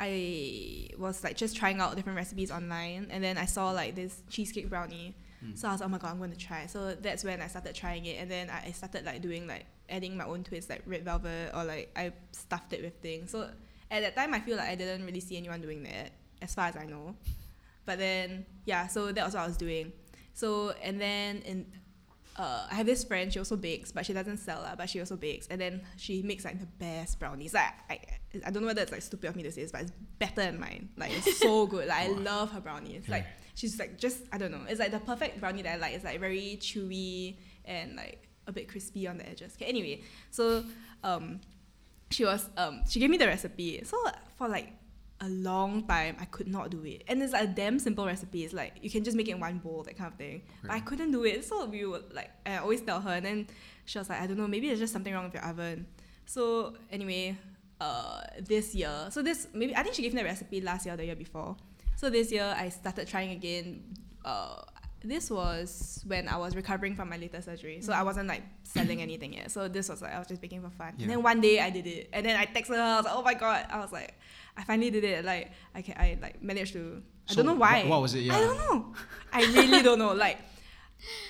I 0.00 0.90
was 0.96 1.24
like 1.24 1.36
just 1.36 1.56
trying 1.56 1.80
out 1.80 1.96
different 1.96 2.16
recipes 2.16 2.50
online, 2.50 3.08
and 3.10 3.22
then 3.22 3.36
I 3.36 3.44
saw 3.44 3.70
like 3.72 3.94
this 3.94 4.22
cheesecake 4.30 4.70
brownie. 4.70 5.14
Mm. 5.44 5.58
So 5.58 5.68
I 5.68 5.72
was 5.72 5.80
like, 5.80 5.88
oh 5.88 5.90
my 5.90 5.98
god, 5.98 6.12
I'm 6.12 6.18
going 6.18 6.32
to 6.32 6.38
try. 6.38 6.66
So 6.66 6.94
that's 6.94 7.24
when 7.24 7.42
I 7.42 7.48
started 7.48 7.74
trying 7.74 8.06
it, 8.06 8.20
and 8.20 8.30
then 8.30 8.48
I 8.48 8.70
started 8.70 9.04
like 9.04 9.20
doing 9.20 9.46
like 9.46 9.66
adding 9.90 10.16
my 10.16 10.24
own 10.24 10.44
twist, 10.44 10.70
like 10.70 10.82
red 10.86 11.04
velvet, 11.04 11.50
or 11.54 11.64
like 11.64 11.90
I 11.96 12.12
stuffed 12.32 12.72
it 12.72 12.82
with 12.82 12.94
things. 13.02 13.32
So 13.32 13.50
at 13.90 14.02
that 14.02 14.16
time, 14.16 14.34
I 14.34 14.40
feel 14.40 14.56
like 14.56 14.68
I 14.68 14.76
didn't 14.76 15.04
really 15.04 15.20
see 15.20 15.36
anyone 15.36 15.60
doing 15.60 15.82
that, 15.82 16.12
as 16.40 16.54
far 16.54 16.66
as 16.66 16.76
I 16.76 16.86
know. 16.86 17.16
But 17.84 17.98
then 17.98 18.46
yeah, 18.66 18.86
so 18.86 19.10
that 19.12 19.24
was 19.24 19.34
what 19.34 19.42
I 19.42 19.46
was 19.46 19.56
doing. 19.56 19.92
So 20.34 20.74
and 20.82 21.00
then 21.00 21.42
in 21.42 21.66
uh, 22.38 22.66
I 22.70 22.74
have 22.76 22.86
this 22.86 23.02
friend. 23.02 23.32
She 23.32 23.38
also 23.38 23.56
bakes, 23.56 23.90
but 23.90 24.06
she 24.06 24.12
doesn't 24.12 24.38
sell 24.38 24.62
lah. 24.62 24.76
But 24.76 24.88
she 24.88 25.00
also 25.00 25.16
bakes, 25.16 25.48
and 25.48 25.60
then 25.60 25.82
she 25.96 26.22
makes 26.22 26.44
like 26.44 26.60
the 26.60 26.66
best 26.66 27.18
brownies. 27.18 27.52
Like 27.52 27.74
I, 27.90 28.00
I 28.46 28.50
don't 28.50 28.62
know 28.62 28.68
whether 28.68 28.82
it's 28.82 28.92
like 28.92 29.02
stupid 29.02 29.28
of 29.28 29.36
me 29.36 29.42
to 29.42 29.52
say 29.52 29.62
this, 29.62 29.72
but 29.72 29.82
it's 29.82 29.92
better 30.18 30.42
than 30.42 30.60
mine. 30.60 30.90
Like 30.96 31.10
it's 31.12 31.38
so 31.38 31.66
good. 31.72 31.88
Like 31.88 32.08
I 32.08 32.12
love 32.12 32.52
her 32.52 32.60
brownies. 32.60 33.08
Like 33.08 33.26
she's 33.54 33.78
like 33.78 33.98
just 33.98 34.22
I 34.32 34.38
don't 34.38 34.52
know. 34.52 34.62
It's 34.68 34.78
like 34.78 34.92
the 34.92 35.00
perfect 35.00 35.40
brownie 35.40 35.62
that 35.62 35.74
I 35.74 35.76
like. 35.76 35.94
It's 35.94 36.04
like 36.04 36.20
very 36.20 36.58
chewy 36.60 37.38
and 37.64 37.96
like 37.96 38.28
a 38.46 38.52
bit 38.52 38.68
crispy 38.68 39.08
on 39.08 39.18
the 39.18 39.28
edges. 39.28 39.54
Okay, 39.56 39.66
anyway, 39.66 40.02
so 40.30 40.64
um, 41.02 41.40
she 42.10 42.24
was 42.24 42.48
um 42.56 42.82
she 42.88 43.00
gave 43.00 43.10
me 43.10 43.16
the 43.16 43.26
recipe. 43.26 43.82
So 43.84 43.96
for 44.36 44.48
like 44.48 44.72
a 45.20 45.28
long 45.28 45.84
time 45.86 46.16
I 46.20 46.24
could 46.26 46.46
not 46.48 46.70
do 46.70 46.84
it. 46.84 47.02
And 47.08 47.22
it's 47.22 47.32
like 47.32 47.44
a 47.44 47.46
damn 47.46 47.78
simple 47.78 48.06
recipe. 48.06 48.44
It's 48.44 48.54
like 48.54 48.74
you 48.82 48.90
can 48.90 49.02
just 49.04 49.16
make 49.16 49.28
it 49.28 49.32
in 49.32 49.40
one 49.40 49.58
bowl, 49.58 49.82
that 49.82 49.96
kind 49.96 50.12
of 50.12 50.18
thing. 50.18 50.42
But 50.62 50.70
I 50.72 50.80
couldn't 50.80 51.10
do 51.10 51.24
it. 51.24 51.44
So 51.44 51.66
we 51.66 51.84
would 51.84 52.12
like 52.12 52.30
I 52.46 52.58
always 52.58 52.80
tell 52.82 53.00
her 53.00 53.10
and 53.10 53.24
then 53.24 53.46
she 53.84 53.98
was 53.98 54.08
like, 54.08 54.20
I 54.20 54.26
don't 54.26 54.36
know, 54.36 54.46
maybe 54.46 54.68
there's 54.68 54.78
just 54.78 54.92
something 54.92 55.12
wrong 55.12 55.24
with 55.24 55.34
your 55.34 55.44
oven. 55.44 55.86
So 56.26 56.74
anyway, 56.90 57.36
uh 57.80 58.22
this 58.40 58.74
year. 58.74 59.08
So 59.10 59.22
this 59.22 59.48
maybe 59.52 59.74
I 59.74 59.82
think 59.82 59.94
she 59.94 60.02
gave 60.02 60.14
me 60.14 60.20
the 60.22 60.28
recipe 60.28 60.60
last 60.60 60.86
year 60.86 60.94
or 60.94 60.96
the 60.96 61.06
year 61.06 61.16
before. 61.16 61.56
So 61.96 62.10
this 62.10 62.30
year 62.30 62.54
I 62.56 62.68
started 62.68 63.08
trying 63.08 63.30
again. 63.32 63.82
Uh 64.24 64.62
this 65.04 65.30
was 65.30 66.02
when 66.06 66.28
I 66.28 66.36
was 66.36 66.56
recovering 66.56 66.94
from 66.96 67.08
my 67.08 67.16
latest 67.16 67.46
surgery. 67.46 67.80
So 67.80 67.92
I 67.92 68.02
wasn't 68.02 68.28
like 68.28 68.42
selling 68.64 69.00
anything 69.00 69.32
yet. 69.34 69.50
So 69.50 69.68
this 69.68 69.88
was 69.88 70.02
like 70.02 70.12
I 70.14 70.18
was 70.18 70.26
just 70.26 70.40
baking 70.40 70.62
for 70.62 70.70
fun. 70.70 70.94
Yeah. 70.96 71.04
And 71.04 71.10
then 71.12 71.22
one 71.22 71.40
day 71.40 71.60
I 71.60 71.70
did 71.70 71.86
it. 71.86 72.08
And 72.12 72.26
then 72.26 72.36
I 72.36 72.46
texted 72.46 72.76
her, 72.76 72.82
I 72.82 72.96
was 72.96 73.04
like, 73.04 73.14
oh 73.16 73.22
my 73.22 73.34
god. 73.34 73.66
I 73.70 73.78
was 73.78 73.92
like, 73.92 74.14
I 74.56 74.64
finally 74.64 74.90
did 74.90 75.04
it. 75.04 75.24
Like 75.24 75.52
I 75.74 75.82
can 75.82 75.94
I 75.98 76.18
like 76.20 76.42
managed 76.42 76.72
to 76.72 77.02
I 77.30 77.34
don't 77.34 77.46
know 77.46 77.54
why. 77.54 77.80
What, 77.82 77.90
what 77.90 78.02
was 78.02 78.14
it? 78.14 78.20
Yeah. 78.20 78.36
I 78.36 78.40
don't 78.40 78.58
know. 78.58 78.94
I 79.32 79.40
really 79.52 79.82
don't 79.82 79.98
know. 79.98 80.14
Like 80.14 80.38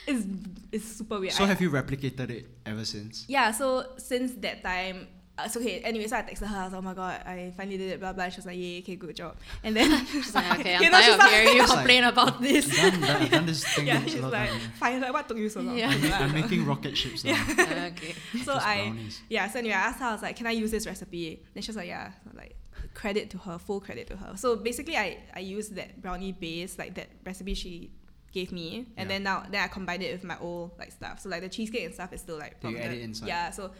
it's 0.06 0.24
it's 0.72 0.84
super 0.84 1.20
weird. 1.20 1.34
So 1.34 1.44
I- 1.44 1.48
have 1.48 1.60
you 1.60 1.70
replicated 1.70 2.30
it 2.30 2.46
ever 2.64 2.84
since? 2.84 3.26
yeah, 3.28 3.50
so 3.50 3.84
since 3.98 4.32
that 4.36 4.62
time, 4.62 5.08
so 5.46 5.60
okay. 5.60 5.78
Anyway, 5.80 6.06
so 6.08 6.16
I 6.16 6.22
texted 6.22 6.46
her. 6.48 6.56
I 6.56 6.64
was 6.64 6.72
like, 6.72 6.78
oh 6.80 6.84
my 6.84 6.94
god, 6.94 7.20
I 7.24 7.52
finally 7.56 7.78
did 7.78 7.90
it. 7.92 8.00
Blah 8.00 8.12
blah. 8.12 8.28
She 8.28 8.36
was 8.38 8.46
like, 8.46 8.56
yeah, 8.58 8.80
okay, 8.80 8.96
good 8.96 9.14
job. 9.14 9.36
And 9.62 9.76
then 9.76 10.04
She's 10.12 10.34
like, 10.34 10.58
okay, 10.58 10.74
I'm 10.76 10.82
You 10.82 10.90
know, 10.90 10.98
tired 11.00 11.12
of 11.14 11.18
like- 11.20 11.30
hearing 11.30 11.48
you 11.56 11.60
It's 11.62 11.70
like- 11.70 11.78
complain 11.78 12.04
about 12.04 12.42
this. 12.42 12.76
Done, 12.76 13.00
done, 13.00 13.22
I've 13.22 13.30
done 13.30 13.46
this 13.46 13.64
thing 13.74 13.86
yeah, 13.86 14.04
she's 14.04 14.20
like, 14.20 14.50
time, 14.50 14.60
fine. 14.74 15.00
Like, 15.00 15.12
what 15.12 15.28
took 15.28 15.38
you 15.38 15.48
so 15.48 15.60
long? 15.60 15.78
Yeah. 15.78 15.90
I 15.90 15.92
don't 15.92 16.02
know. 16.10 16.16
I'm 16.16 16.32
making 16.32 16.66
rocket 16.66 16.96
ships 16.96 17.24
now. 17.24 17.40
okay. 17.52 18.14
so 18.44 18.54
Just 18.54 18.66
I 18.66 18.76
brownies. 18.86 19.20
yeah. 19.28 19.48
So 19.48 19.58
anyway, 19.60 19.74
I 19.74 19.78
asked 19.88 20.00
her. 20.00 20.06
I 20.06 20.12
was 20.12 20.22
like, 20.22 20.36
can 20.36 20.46
I 20.46 20.50
use 20.52 20.70
this 20.70 20.86
recipe? 20.86 21.42
Then 21.54 21.62
she 21.62 21.68
was 21.70 21.76
like, 21.76 21.88
yeah. 21.88 22.12
So 22.24 22.30
like 22.34 22.56
credit 22.94 23.30
to 23.30 23.38
her, 23.38 23.58
full 23.58 23.80
credit 23.80 24.06
to 24.08 24.16
her. 24.16 24.36
So 24.36 24.56
basically, 24.56 24.96
I 24.96 25.18
I 25.34 25.40
used 25.40 25.74
that 25.76 26.00
brownie 26.02 26.32
base, 26.32 26.78
like 26.78 26.94
that 26.94 27.08
recipe 27.24 27.54
she 27.54 27.90
gave 28.32 28.52
me, 28.52 28.86
and 28.96 29.08
Yeah. 29.08 29.14
then 29.16 29.22
now 29.22 29.44
then 29.50 29.62
I 29.62 29.68
combined 29.68 30.02
it 30.02 30.12
with 30.12 30.24
my 30.24 30.38
old 30.38 30.72
like 30.78 30.92
stuff. 30.92 31.20
So 31.20 31.28
like 31.28 31.42
the 31.42 31.48
cheesecake 31.48 31.84
and 31.84 31.94
stuff 31.94 32.12
is 32.12 32.20
still 32.20 32.38
like 32.38 32.60
Do 32.60 32.70
you 32.70 32.78
add 32.78 32.92
it 32.92 33.00
inside? 33.00 33.28
Yeah, 33.28 33.50
so 33.50 33.70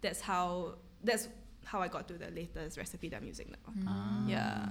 that's 0.00 0.20
how 0.20 0.74
that's 1.04 1.28
how 1.64 1.80
I 1.80 1.88
got 1.88 2.08
to 2.08 2.14
the 2.14 2.30
latest 2.30 2.76
recipe 2.78 3.08
that 3.10 3.16
I'm 3.18 3.26
using 3.26 3.50
now. 3.50 3.72
Ah. 3.88 4.26
Yeah. 4.26 4.68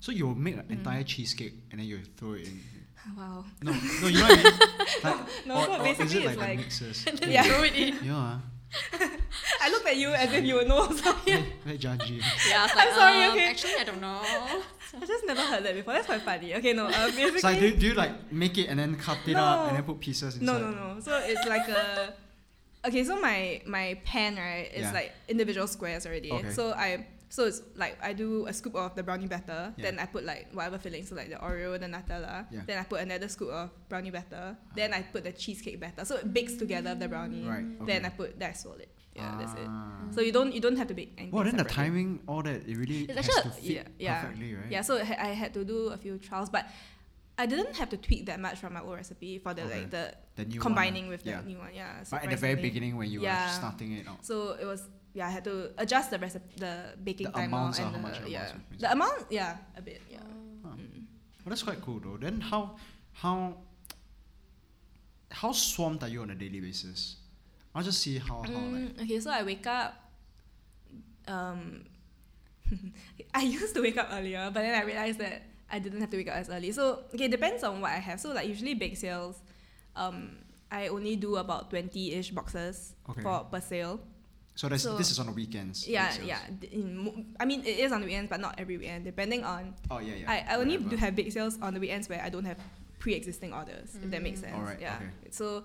So 0.00 0.12
you 0.12 0.34
make 0.34 0.54
an 0.56 0.62
Mm. 0.64 0.70
entire 0.78 1.02
cheesecake 1.04 1.54
and 1.70 1.80
then 1.80 1.86
you 1.86 2.00
throw 2.16 2.32
it 2.32 2.46
in. 2.48 2.60
Wow. 3.16 3.44
No, 3.62 3.72
no, 3.72 4.08
you 4.08 4.18
know 4.20 4.28
what 4.28 4.38
I 4.38 4.42
mean? 4.44 4.52
Like, 5.04 5.46
No, 5.46 5.54
or, 5.56 5.64
so 5.64 5.72
or 5.80 5.86
is 5.88 5.98
basically 5.98 6.24
it 6.24 6.36
like 6.36 6.58
it's 6.60 6.78
the 6.78 6.84
like- 6.86 6.94
mixers? 6.98 7.06
Yeah. 7.34 7.42
Throw 7.44 7.62
it 7.64 7.74
in. 7.74 7.94
Yeah. 8.04 8.12
ah. 8.14 8.40
I 9.62 9.70
looked 9.70 9.86
at 9.88 9.96
you 9.96 10.10
as 10.10 10.32
if 10.32 10.44
you 10.44 10.54
would 10.56 10.68
know. 10.68 10.86
So 10.92 11.12
Very, 11.24 11.44
very 11.64 11.78
judgy. 11.78 12.20
Yeah, 12.48 12.60
I 12.60 12.62
was 12.66 12.74
like, 12.76 12.88
I'm 12.88 12.94
sorry, 12.94 13.24
um, 13.24 13.32
okay. 13.32 13.46
Actually, 13.50 13.76
I 13.80 13.84
don't 13.84 14.00
know. 14.00 14.20
I 15.02 15.06
just 15.06 15.24
never 15.26 15.40
heard 15.42 15.64
that 15.64 15.74
before. 15.74 15.94
That's 15.94 16.06
quite 16.06 16.22
funny. 16.22 16.54
Okay, 16.56 16.72
no. 16.72 16.86
Uh, 16.86 17.06
basically, 17.06 17.22
It's 17.24 17.44
like, 17.44 17.58
do, 17.60 17.70
do 17.74 17.86
you 17.88 17.94
like 17.94 18.32
make 18.32 18.58
it 18.58 18.66
and 18.68 18.78
then 18.78 18.94
cut 18.96 19.18
it 19.26 19.34
up 19.36 19.68
and 19.68 19.76
then 19.76 19.82
put 19.84 19.98
pieces 20.00 20.36
inside? 20.36 20.46
No, 20.46 20.58
no, 20.58 20.70
no. 20.94 21.00
So 21.00 21.18
it's 21.24 21.46
like 21.48 21.68
a. 21.68 22.14
Okay, 22.86 23.04
so 23.04 23.20
my 23.20 23.60
my 23.66 24.00
pan 24.04 24.36
right 24.36 24.70
is 24.72 24.82
Yeah. 24.88 24.92
like 24.92 25.12
individual 25.28 25.66
squares 25.66 26.06
already. 26.06 26.32
Okay. 26.32 26.50
So 26.50 26.72
I 26.72 27.06
so 27.28 27.44
it's 27.46 27.62
like 27.76 27.96
I 28.02 28.12
do 28.12 28.46
a 28.46 28.52
scoop 28.52 28.74
of 28.74 28.94
the 28.96 29.02
brownie 29.02 29.26
batter, 29.28 29.72
Yeah. 29.76 29.82
then 29.84 29.98
I 29.98 30.06
put 30.06 30.24
like 30.24 30.48
whatever 30.52 30.78
filling, 30.78 31.04
so 31.06 31.14
like 31.14 31.28
the 31.28 31.36
Oreo, 31.36 31.78
the 31.78 31.86
Nutella. 31.86 32.46
Yeah. 32.50 32.62
Then 32.66 32.78
I 32.78 32.84
put 32.84 33.00
another 33.00 33.28
scoop 33.28 33.50
of 33.50 33.70
brownie 33.88 34.10
batter. 34.10 34.56
Then 34.74 34.94
I 34.94 35.02
put 35.02 35.24
the 35.24 35.32
cheesecake 35.32 35.78
batter, 35.78 36.04
so 36.04 36.16
it 36.16 36.32
bakes 36.32 36.54
together 36.56 36.94
the 36.94 37.08
brownie. 37.08 37.44
Right. 37.46 37.64
Okay. 37.82 37.86
Then. 37.92 38.04
I 38.06 38.08
put 38.08 38.38
that's 38.38 38.64
all 38.66 38.74
it. 38.74 38.88
Yeah, 39.14 39.36
that's 39.38 39.52
it. 39.52 39.66
Ah. 39.68 40.06
So 40.14 40.20
you 40.22 40.32
don't 40.32 40.54
you 40.54 40.60
don't 40.60 40.76
have 40.76 40.86
to 40.88 40.94
bake 40.94 41.12
anything. 41.18 41.34
Well, 41.34 41.44
then 41.44 41.56
the 41.58 41.64
timing, 41.64 42.20
all 42.26 42.42
that, 42.42 42.66
it 42.66 42.76
really 42.76 43.04
It's 43.04 43.14
has 43.14 43.28
actually 43.28 43.50
to 43.50 43.56
fit 43.56 43.64
yeah, 43.76 43.82
yeah. 43.98 44.20
perfectly, 44.22 44.54
right? 44.54 44.70
Yeah, 44.70 44.82
so 44.82 44.96
I 44.96 45.16
I 45.28 45.32
had 45.42 45.52
to 45.54 45.64
do 45.64 45.88
a 45.92 45.98
few 45.98 46.16
trials, 46.18 46.48
but 46.48 46.64
I 47.42 47.46
didn't 47.52 47.74
have 47.80 47.88
to 47.94 47.98
tweak 48.06 48.22
that 48.30 48.38
much 48.46 48.56
from 48.62 48.70
my 48.76 48.82
old 48.86 48.96
recipe 49.02 49.32
for 49.44 49.52
the 49.56 49.62
Okay. 49.64 49.74
like 49.80 49.90
the 49.96 50.04
The 50.38 50.44
combining 50.66 51.04
one, 51.04 51.12
with 51.14 51.22
yeah. 51.24 51.40
the 51.40 51.48
new 51.50 51.58
one. 51.64 51.72
Yeah. 51.80 52.04
But 52.10 52.18
at 52.24 52.30
the 52.34 52.40
very 52.46 52.58
beginning 52.68 52.92
when 53.00 53.08
you 53.14 53.20
Yeah. 53.22 53.32
were 53.46 53.52
starting 53.62 53.90
it 53.98 54.06
out. 54.10 54.20
So 54.30 54.34
it 54.62 54.66
was 54.72 54.80
yeah, 55.18 55.26
I 55.26 55.32
had 55.36 55.44
to 55.50 55.54
adjust 55.82 56.08
the 56.12 56.18
recipe, 56.26 56.46
the 56.64 56.74
baking 57.06 57.26
The 57.28 57.32
time 57.40 57.50
amounts 57.52 57.78
and 57.78 57.86
are 57.88 57.90
how 57.90 57.96
the, 57.96 58.02
much 58.06 58.18
yeah, 58.36 58.52
the 58.82 58.88
amount 58.96 59.20
yeah 59.38 59.56
a 59.80 59.82
bit 59.88 60.00
yeah. 60.14 60.18
Huh. 60.64 60.76
Mm. 60.78 61.04
Well, 61.42 61.50
that's 61.52 61.64
quite 61.68 61.80
cool 61.86 61.98
though. 62.04 62.18
Then 62.24 62.40
how 62.40 62.62
how 63.22 63.36
how 65.40 65.52
swamped 65.52 66.02
are 66.04 66.08
you 66.14 66.22
on 66.22 66.30
a 66.30 66.34
daily 66.34 66.60
basis? 66.60 67.16
I'll 67.74 67.82
just 67.90 68.00
see 68.02 68.18
how 68.18 68.42
how 68.42 68.60
like 68.74 68.96
Mm, 68.96 69.02
okay, 69.02 69.18
so 69.20 69.30
I 69.30 69.42
wake 69.42 69.66
up. 69.66 69.94
Um, 71.28 71.84
I 73.34 73.42
used 73.42 73.74
to 73.74 73.80
wake 73.82 73.96
up 73.96 74.08
earlier, 74.12 74.50
but 74.52 74.60
then 74.62 74.74
I 74.74 74.84
realized 74.84 75.18
that 75.18 75.42
I 75.70 75.78
didn't 75.78 76.00
have 76.00 76.10
to 76.10 76.16
wake 76.16 76.28
up 76.28 76.36
as 76.36 76.48
early. 76.50 76.72
So 76.72 77.04
okay, 77.14 77.28
depends 77.28 77.62
on 77.64 77.80
what 77.80 77.90
I 77.92 77.96
have. 77.98 78.20
So 78.20 78.32
like 78.32 78.48
usually 78.48 78.74
bake 78.74 78.96
sales, 78.96 79.40
um, 79.96 80.36
I 80.70 80.88
only 80.88 81.16
do 81.16 81.36
about 81.36 81.70
twenty 81.70 82.12
ish 82.14 82.30
boxes 82.30 82.94
Okay. 83.08 83.22
for 83.22 83.44
per 83.50 83.60
sale. 83.60 84.00
so 84.54 84.68
so- 84.76 84.96
this 84.96 85.10
is 85.10 85.18
on 85.18 85.26
the 85.26 85.32
weekends. 85.32 85.88
Yeah, 85.88 86.12
yeah. 86.24 86.40
In, 86.72 87.34
I 87.38 87.44
mean, 87.44 87.60
it 87.64 87.78
is 87.78 87.92
on 87.92 88.00
the 88.02 88.06
weekends, 88.06 88.28
but 88.28 88.40
not 88.40 88.54
every 88.58 88.76
weekend. 88.76 89.04
Depending 89.04 89.44
on, 89.44 89.74
Oh 89.90 89.98
yeah, 90.00 90.14
yeah. 90.14 90.30
I, 90.30 90.36
I 90.52 90.54
only 90.56 90.76
whatever. 90.76 90.90
do 90.90 90.96
have 90.96 91.16
big 91.16 91.32
sales 91.32 91.58
on 91.62 91.74
the 91.74 91.80
weekends 91.80 92.08
where 92.08 92.20
I 92.22 92.28
don't 92.28 92.44
have 92.44 92.58
pre-existing 92.98 93.52
orders. 93.54 93.96
If 94.02 94.10
that 94.10 94.22
makes 94.22 94.40
sense. 94.40 94.54
Alright, 94.54 94.80
yeah. 94.80 94.96
okay. 94.96 95.30
So 95.30 95.64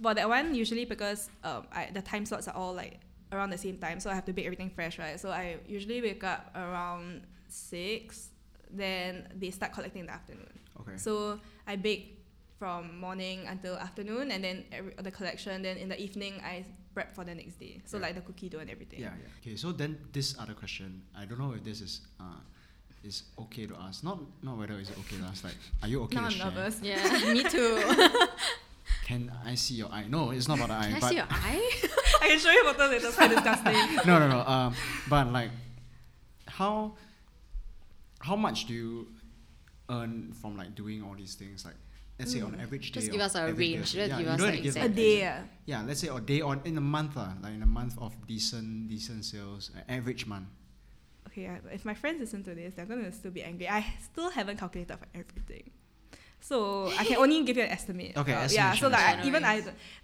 for 0.00 0.14
that 0.14 0.28
one, 0.28 0.54
usually 0.54 0.84
because 0.86 1.28
um, 1.44 1.66
I, 1.72 1.90
the 1.92 2.00
time 2.02 2.24
slots 2.24 2.48
are 2.48 2.54
all 2.56 2.72
like 2.72 3.00
around 3.32 3.50
the 3.50 3.58
same 3.58 3.76
time, 3.78 4.00
so 4.00 4.08
I 4.10 4.14
have 4.14 4.24
to 4.26 4.32
bake 4.32 4.46
everything 4.46 4.70
fresh, 4.70 4.98
right? 4.98 5.20
So 5.20 5.28
I 5.30 5.58
usually 5.68 6.00
wake 6.00 6.24
up 6.24 6.50
around 6.54 7.26
six, 7.48 8.30
then 8.74 9.28
they 9.34 9.50
start 9.50 9.72
collecting 9.72 10.00
in 10.00 10.06
the 10.06 10.12
afternoon. 10.12 10.50
Okay. 10.80 10.96
So 10.96 11.40
I 11.66 11.76
bake 11.76 12.20
from 12.58 12.98
morning 13.00 13.46
until 13.46 13.76
afternoon, 13.76 14.30
and 14.30 14.42
then 14.44 14.64
every, 14.72 14.94
the 15.00 15.10
collection. 15.10 15.62
Then 15.62 15.76
in 15.76 15.88
the 15.88 16.00
evening, 16.00 16.40
I 16.44 16.64
prep 16.94 17.14
for 17.14 17.24
the 17.24 17.34
next 17.34 17.56
day. 17.58 17.80
So 17.84 17.96
Yeah. 17.96 18.02
like 18.06 18.14
the 18.14 18.20
cookie 18.22 18.48
dough 18.48 18.60
and 18.60 18.70
everything. 18.70 19.00
Yeah, 19.00 19.10
yeah. 19.18 19.28
Okay, 19.42 19.56
so 19.56 19.72
then 19.72 19.98
this 20.12 20.38
other 20.38 20.54
question, 20.54 21.02
I 21.16 21.24
don't 21.24 21.38
know 21.38 21.52
if 21.52 21.64
this 21.64 21.80
is 21.80 22.00
uh 22.20 22.40
is 23.02 23.24
okay 23.38 23.66
to 23.66 23.74
ask. 23.86 24.02
Not 24.04 24.18
not 24.42 24.56
whether 24.56 24.74
it's 24.78 24.90
okay 24.90 25.16
to 25.18 25.24
ask. 25.24 25.44
Like, 25.44 25.56
are 25.82 25.88
you 25.88 26.02
okay 26.04 26.16
now 26.16 26.22
to 26.22 26.26
I'm 26.26 26.32
share? 26.32 26.50
nervous. 26.52 26.80
Yeah, 26.82 27.32
me 27.34 27.42
too. 27.44 27.82
Can 29.04 29.30
I 29.44 29.54
see 29.54 29.74
your 29.74 29.90
eye? 29.92 30.06
No, 30.08 30.30
it's 30.30 30.48
not 30.48 30.56
about 30.58 30.68
the 30.68 30.74
eye. 30.76 30.88
Can 30.88 30.96
I 30.96 31.00
but 31.00 31.08
see 31.10 31.16
your 31.16 31.26
eye? 31.30 31.70
I 32.22 32.28
can 32.28 32.38
show 32.38 32.50
you 32.50 32.64
photos 32.64 32.90
later. 32.90 33.06
It's 33.08 33.16
quite 33.16 33.30
disgusting. 33.30 33.96
no, 34.06 34.18
no, 34.18 34.28
no. 34.28 34.40
Um, 34.46 34.74
but 35.10 35.30
like, 35.32 35.50
how 36.46 36.94
how 38.28 38.36
much 38.36 38.58
do 38.68 38.72
you 38.74 38.92
earn 39.90 40.32
from 40.40 40.56
like 40.56 40.74
doing 40.74 41.02
all 41.02 41.14
these 41.14 41.34
things? 41.34 41.64
Like, 41.64 41.76
let's 42.18 42.32
say 42.32 42.40
on 42.40 42.54
average 42.64 42.86
day. 42.92 43.00
Just 43.00 43.12
give 43.12 43.20
us 43.20 43.34
a 43.34 43.42
every 43.42 43.68
day 43.68 43.74
or 43.74 43.76
range, 43.78 43.90
so. 43.92 43.98
don't 43.98 44.08
Yeah, 44.08 44.18
give 44.18 44.28
us 44.28 44.38
don't 44.40 44.46
the 44.50 44.56
have 44.56 44.74
to 44.74 44.80
give, 44.80 44.84
A 44.84 44.88
day. 44.88 45.18
Yeah. 45.18 45.42
Yeah, 45.66 45.82
let's 45.86 46.00
say 46.00 46.08
a 46.08 46.20
day 46.20 46.40
on 46.40 46.60
in 46.64 46.76
a 46.78 46.86
month, 46.96 47.16
uh, 47.16 47.28
like 47.42 47.54
in 47.58 47.62
a 47.62 47.66
month 47.80 47.94
of 47.98 48.12
decent 48.26 48.88
decent 48.88 49.24
sales, 49.24 49.70
uh, 49.76 49.80
average 49.96 50.26
month. 50.26 50.48
Okay, 51.28 51.48
I- 51.48 51.60
if 51.78 51.84
my 51.84 51.94
friends 51.94 52.20
listen 52.20 52.42
to 52.44 52.54
this, 52.54 52.74
they're 52.74 52.86
gonna 52.86 53.10
still 53.12 53.30
be 53.38 53.42
angry. 53.42 53.68
I 53.68 53.80
still 54.08 54.30
haven't 54.30 54.58
calculated 54.62 54.96
for 55.02 55.08
everything, 55.14 55.70
so 56.40 56.86
I 57.00 57.04
can 57.04 57.16
only 57.24 57.42
give 57.44 57.56
you 57.58 57.64
an 57.64 57.70
estimate. 57.78 58.12
Okay, 58.16 58.32
Uh, 58.32 58.48
yeah. 58.50 58.72
So 58.74 58.86
estimation, 58.86 58.92
like 58.92 59.00
I, 59.00 59.12
estimation. 59.18 59.28
even 59.28 59.44
I, 59.44 59.54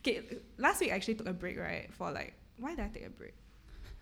okay, 0.00 0.16
last 0.58 0.80
week 0.80 0.90
I 0.92 0.96
actually 0.96 1.14
took 1.20 1.28
a 1.28 1.32
break 1.42 1.56
right 1.58 1.86
for 1.94 2.10
like 2.10 2.34
why 2.58 2.74
did 2.74 2.84
I 2.84 2.88
take 2.88 3.06
a 3.06 3.10
break? 3.10 3.34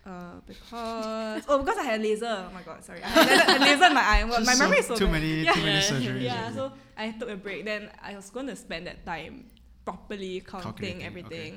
Uh, 0.08 0.40
because 0.48 1.44
oh 1.52 1.58
because 1.60 1.76
I 1.76 1.84
had 1.84 2.00
a 2.00 2.02
laser. 2.02 2.48
Oh 2.48 2.52
my 2.54 2.62
god, 2.64 2.80
sorry. 2.82 3.02
I 3.04 3.08
had 3.08 3.60
a 3.60 3.60
laser 3.60 3.84
in 3.92 3.94
my 3.94 4.00
eye. 4.00 4.24
Well, 4.24 4.40
my 4.40 4.56
Just 4.56 4.60
memory 4.64 4.78
is 4.80 4.86
so 4.88 4.96
too 4.96 5.04
bad. 5.04 5.12
many 5.20 5.44
Yeah. 5.44 5.52
too 5.52 5.60
many 5.60 5.72
Yeah. 5.76 5.90
surgeries. 5.92 6.22
Yeah, 6.24 6.44
so 6.56 6.72
I 6.96 7.10
took 7.12 7.28
a 7.28 7.36
break. 7.36 7.64
Then 7.68 7.90
I 8.00 8.16
was 8.16 8.30
going 8.32 8.46
to 8.48 8.56
spend 8.56 8.86
that 8.88 9.04
time 9.04 9.52
properly 9.84 10.40
Calculating, 10.40 10.64
counting 10.72 10.96
okay. 10.96 11.06
everything. 11.06 11.52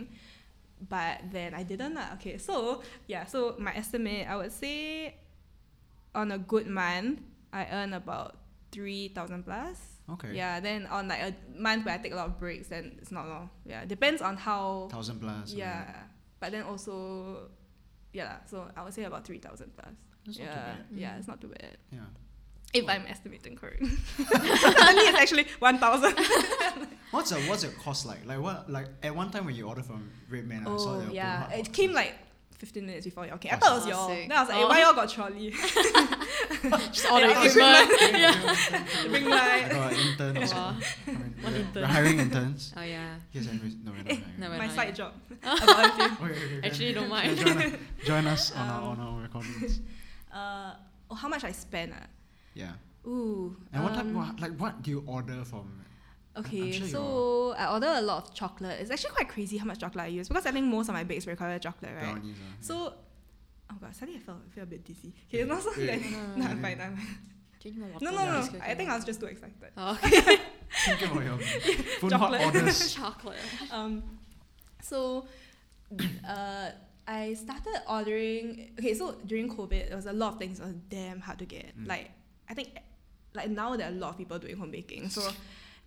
But 0.83 1.31
then 1.31 1.53
I 1.55 1.63
didn't. 1.63 1.95
lah. 1.95 2.19
Okay, 2.19 2.35
so 2.37 2.81
yeah, 3.07 3.23
so 3.23 3.55
my 3.55 3.71
estimate, 3.71 4.27
I 4.27 4.35
would 4.35 4.51
say 4.51 5.15
on 6.11 6.31
a 6.35 6.39
good 6.41 6.67
month, 6.67 7.21
I 7.53 7.67
earn 7.71 7.93
about 7.95 8.35
3,000 8.75 9.43
plus. 9.47 10.01
okay. 10.17 10.33
Yeah, 10.35 10.59
then 10.59 10.87
on 10.91 11.07
like 11.07 11.21
a 11.23 11.31
month 11.55 11.85
where 11.85 11.95
I 11.95 11.99
take 12.03 12.11
a 12.11 12.19
lot 12.19 12.27
of 12.27 12.35
breaks, 12.39 12.67
then 12.67 12.97
it's 12.99 13.11
not 13.15 13.27
long. 13.31 13.47
Yeah, 13.63 13.85
depends 13.87 14.19
on 14.21 14.35
how. 14.35 14.89
Thousand 14.91 15.21
plus. 15.23 15.53
okay. 15.53 15.63
Yeah, 15.63 15.87
but 16.41 16.51
then 16.51 16.63
also, 16.67 17.47
yeah, 18.13 18.37
so 18.45 18.67
I 18.75 18.83
would 18.83 18.93
say 18.93 19.03
about 19.03 19.25
3,000 19.25 19.71
plus. 19.75 19.87
That's 20.25 20.39
not 20.39 20.45
yeah, 20.45 20.53
too 20.53 20.59
bad. 20.59 20.77
yeah, 20.95 21.09
mm-hmm. 21.09 21.19
it's 21.19 21.27
not 21.27 21.41
too 21.41 21.47
bad. 21.47 21.77
Yeah. 21.91 21.99
If 22.73 22.87
I'm 22.87 23.05
estimating 23.07 23.55
correct. 23.55 23.83
Suddenly 24.17 25.03
it's 25.03 25.17
actually 25.17 25.45
1,000. 25.59 26.15
What's 27.11 27.29
the 27.31 27.41
what's 27.41 27.61
your 27.63 27.73
cost 27.73 28.05
like? 28.05 28.25
Like 28.25 28.39
what 28.39 28.71
like 28.71 28.87
at 29.03 29.13
one 29.13 29.31
time 29.31 29.43
when 29.43 29.53
you 29.53 29.67
order 29.67 29.83
from 29.83 30.09
RedMan, 30.31 30.61
I 30.61 30.77
saw 30.77 30.95
Oh, 30.95 31.01
the 31.01 31.13
yeah. 31.13 31.51
It 31.51 31.73
came 31.73 31.91
like 31.91 32.15
15 32.61 32.85
minutes 32.85 33.05
before 33.05 33.25
you. 33.25 33.31
Okay, 33.33 33.49
I 33.49 33.55
Oh, 33.55 33.57
thought 33.59 33.71
it 33.71 33.75
was 33.81 33.87
y'all. 33.87 34.07
sick. 34.09 34.29
Then 34.29 34.37
I 34.37 34.41
was 34.41 34.49
like, 34.49 34.59
Oh. 34.63 34.67
why 34.69 34.81
y'all 34.81 34.93
got 34.93 35.09
trolley? 35.09 35.49
Just 36.93 37.05
all 37.09 37.19
the 37.19 37.27
Yeah, 37.27 37.41
equipment. 37.41 39.11
Ring 39.13 39.25
I 39.33 39.35
light. 39.35 39.69
got 39.71 39.93
an 39.93 39.99
intern 39.99 40.37
also. 40.37 40.55
Wow. 40.55 40.75
I 41.07 41.11
mean, 41.11 41.33
One 41.41 41.53
we're, 41.53 41.59
intern. 41.59 41.81
we're 41.81 41.87
hiring 41.97 42.19
interns. 42.19 42.73
Oh 42.77 42.81
yeah. 42.83 43.15
Yes, 43.33 43.47
anyways, 43.49 43.75
no, 43.83 43.91
we're 43.91 43.97
not 43.97 44.07
hiring. 44.07 44.23
No, 44.37 44.49
we're 44.51 44.57
My 44.57 44.67
not 44.67 44.75
side 44.75 44.87
yet. 44.89 44.95
job. 45.01 45.11
About. 45.41 45.59
Okay, 45.59 46.05
okay, 46.05 46.57
okay. 46.57 46.67
Actually, 46.67 46.93
don't 46.93 47.09
Then 47.09 47.17
mind. 47.17 47.37
Join, 47.41 47.57
us- 47.57 47.73
join 48.05 48.27
us 48.27 48.43
on, 48.53 48.67
our, 48.69 48.81
Um, 48.81 48.87
on 48.89 48.99
our 49.07 49.21
recordings. 49.25 49.79
Uh, 50.31 50.73
oh, 51.09 51.15
how 51.15 51.27
much 51.27 51.43
I 51.43 51.51
spend? 51.51 51.93
Uh? 51.93 52.05
Yeah. 52.53 52.73
Ooh. 53.07 53.57
And 53.73 53.83
what 53.83 53.93
type, 53.95 54.05
um, 54.05 54.13
what, 54.13 54.39
like, 54.39 54.53
what 54.61 54.81
do 54.83 54.91
you 54.91 55.03
order 55.07 55.43
from? 55.43 55.65
Okay, 56.37 56.71
sure 56.71 56.87
so 56.87 57.55
I 57.57 57.73
order 57.73 57.87
a 57.87 58.01
lot 58.01 58.23
of 58.23 58.33
chocolate. 58.33 58.79
It's 58.79 58.89
actually 58.91 59.11
quite 59.11 59.27
crazy 59.29 59.57
how 59.57 59.65
much 59.65 59.79
chocolate 59.79 60.05
I 60.05 60.07
use 60.07 60.27
because 60.29 60.45
I 60.45 60.51
think 60.51 60.65
most 60.65 60.87
of 60.87 60.93
my 60.95 61.03
bakes 61.03 61.27
require 61.27 61.59
chocolate, 61.59 61.91
right? 61.95 62.13
Brownies. 62.13 62.35
Uh, 62.37 62.61
So, 62.61 62.93
oh 63.71 63.75
god, 63.81 63.93
suddenly 63.95 64.19
I 64.19 64.23
felt, 64.23 64.37
I 64.47 64.49
feel 64.55 64.63
a 64.63 64.67
bit 64.67 64.85
dizzy. 64.85 65.13
Okay, 65.27 65.39
it's 65.39 65.49
not 65.49 65.61
so 65.61 65.71
Yeah. 65.81 65.97
that. 65.97 66.11
No, 66.37 66.45
No, 66.45 66.51
I'm 66.51 66.61
fine. 66.61 66.79
I'm 66.81 66.95
fine. 66.95 67.17
Do 67.59 67.69
you 67.69 67.73
need 67.75 67.79
more 67.81 67.89
water? 67.89 68.05
No, 68.05 68.11
no, 68.11 68.25
no. 68.25 68.59
I 68.63 68.73
think. 68.75 68.89
I 68.89 68.95
was 68.95 69.05
just 69.05 69.19
too 69.19 69.25
excited. 69.27 69.55
Oh, 69.77 69.99
okay. 70.05 70.37
Think 70.85 71.11
about 71.11 71.23
your 71.23 71.37
phone 71.99 72.09
Chocolate. 72.09 72.45
orders. 72.45 72.93
Chocolate. 72.93 73.37
Um, 73.71 74.01
so, 74.81 75.27
uh, 76.27 76.69
I 77.07 77.33
started 77.33 77.81
ordering. 77.89 78.71
Okay, 78.79 78.93
so 78.93 79.15
during 79.25 79.49
COVID, 79.49 79.87
there 79.89 79.95
was 79.97 80.05
a 80.05 80.13
lot 80.13 80.33
of 80.33 80.39
things 80.39 80.59
that 80.59 80.65
was 80.67 80.75
damn 80.89 81.19
hard 81.19 81.39
to 81.39 81.45
get. 81.45 81.77
Mm. 81.77 81.87
Like, 81.87 82.11
I 82.49 82.53
think, 82.53 82.69
like 83.35 83.49
now 83.49 83.75
there 83.75 83.87
are 83.87 83.91
a 83.91 83.95
lot 83.95 84.11
of 84.11 84.17
people 84.17 84.39
doing 84.39 84.57
home 84.57 84.71
baking, 84.71 85.09
so 85.09 85.21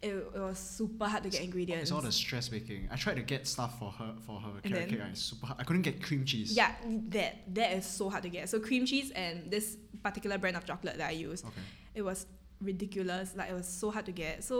it, 0.04 0.14
it 0.38 0.40
was 0.50 0.58
super 0.58 1.06
hard 1.06 1.22
to 1.24 1.30
get 1.30 1.40
ingredients. 1.42 1.82
It's 1.84 1.92
all 1.92 2.00
the 2.02 2.12
stress 2.12 2.48
baking. 2.48 2.88
I 2.90 2.96
tried 2.96 3.16
to 3.16 3.22
get 3.22 3.46
stuff 3.46 3.78
for 3.78 3.90
her 3.98 4.10
for 4.26 4.36
her 4.44 4.50
And 4.62 4.72
carrot 4.72 4.80
then- 4.80 4.88
cake. 4.90 5.00
and 5.00 5.10
It's 5.12 5.20
super 5.30 5.46
hard. 5.46 5.60
I 5.60 5.64
couldn't 5.64 5.82
get 5.82 6.02
cream 6.02 6.24
cheese. 6.24 6.50
yeah, 6.56 6.72
that 7.16 7.32
that 7.54 7.70
is 7.78 7.86
so 7.86 8.10
hard 8.10 8.22
to 8.24 8.28
get. 8.36 8.48
So 8.48 8.60
cream 8.60 8.84
cheese 8.86 9.10
and 9.12 9.50
this 9.50 9.66
particular 10.02 10.36
brand 10.38 10.56
of 10.56 10.64
chocolate 10.64 10.96
that 10.98 11.08
I 11.08 11.16
use, 11.28 11.40
Okay. 11.44 11.62
it 11.94 12.02
was 12.02 12.26
ridiculous. 12.60 13.34
Like 13.36 13.50
it 13.50 13.54
was 13.54 13.68
so 13.68 13.90
hard 13.90 14.06
to 14.06 14.12
get. 14.12 14.44
So 14.44 14.56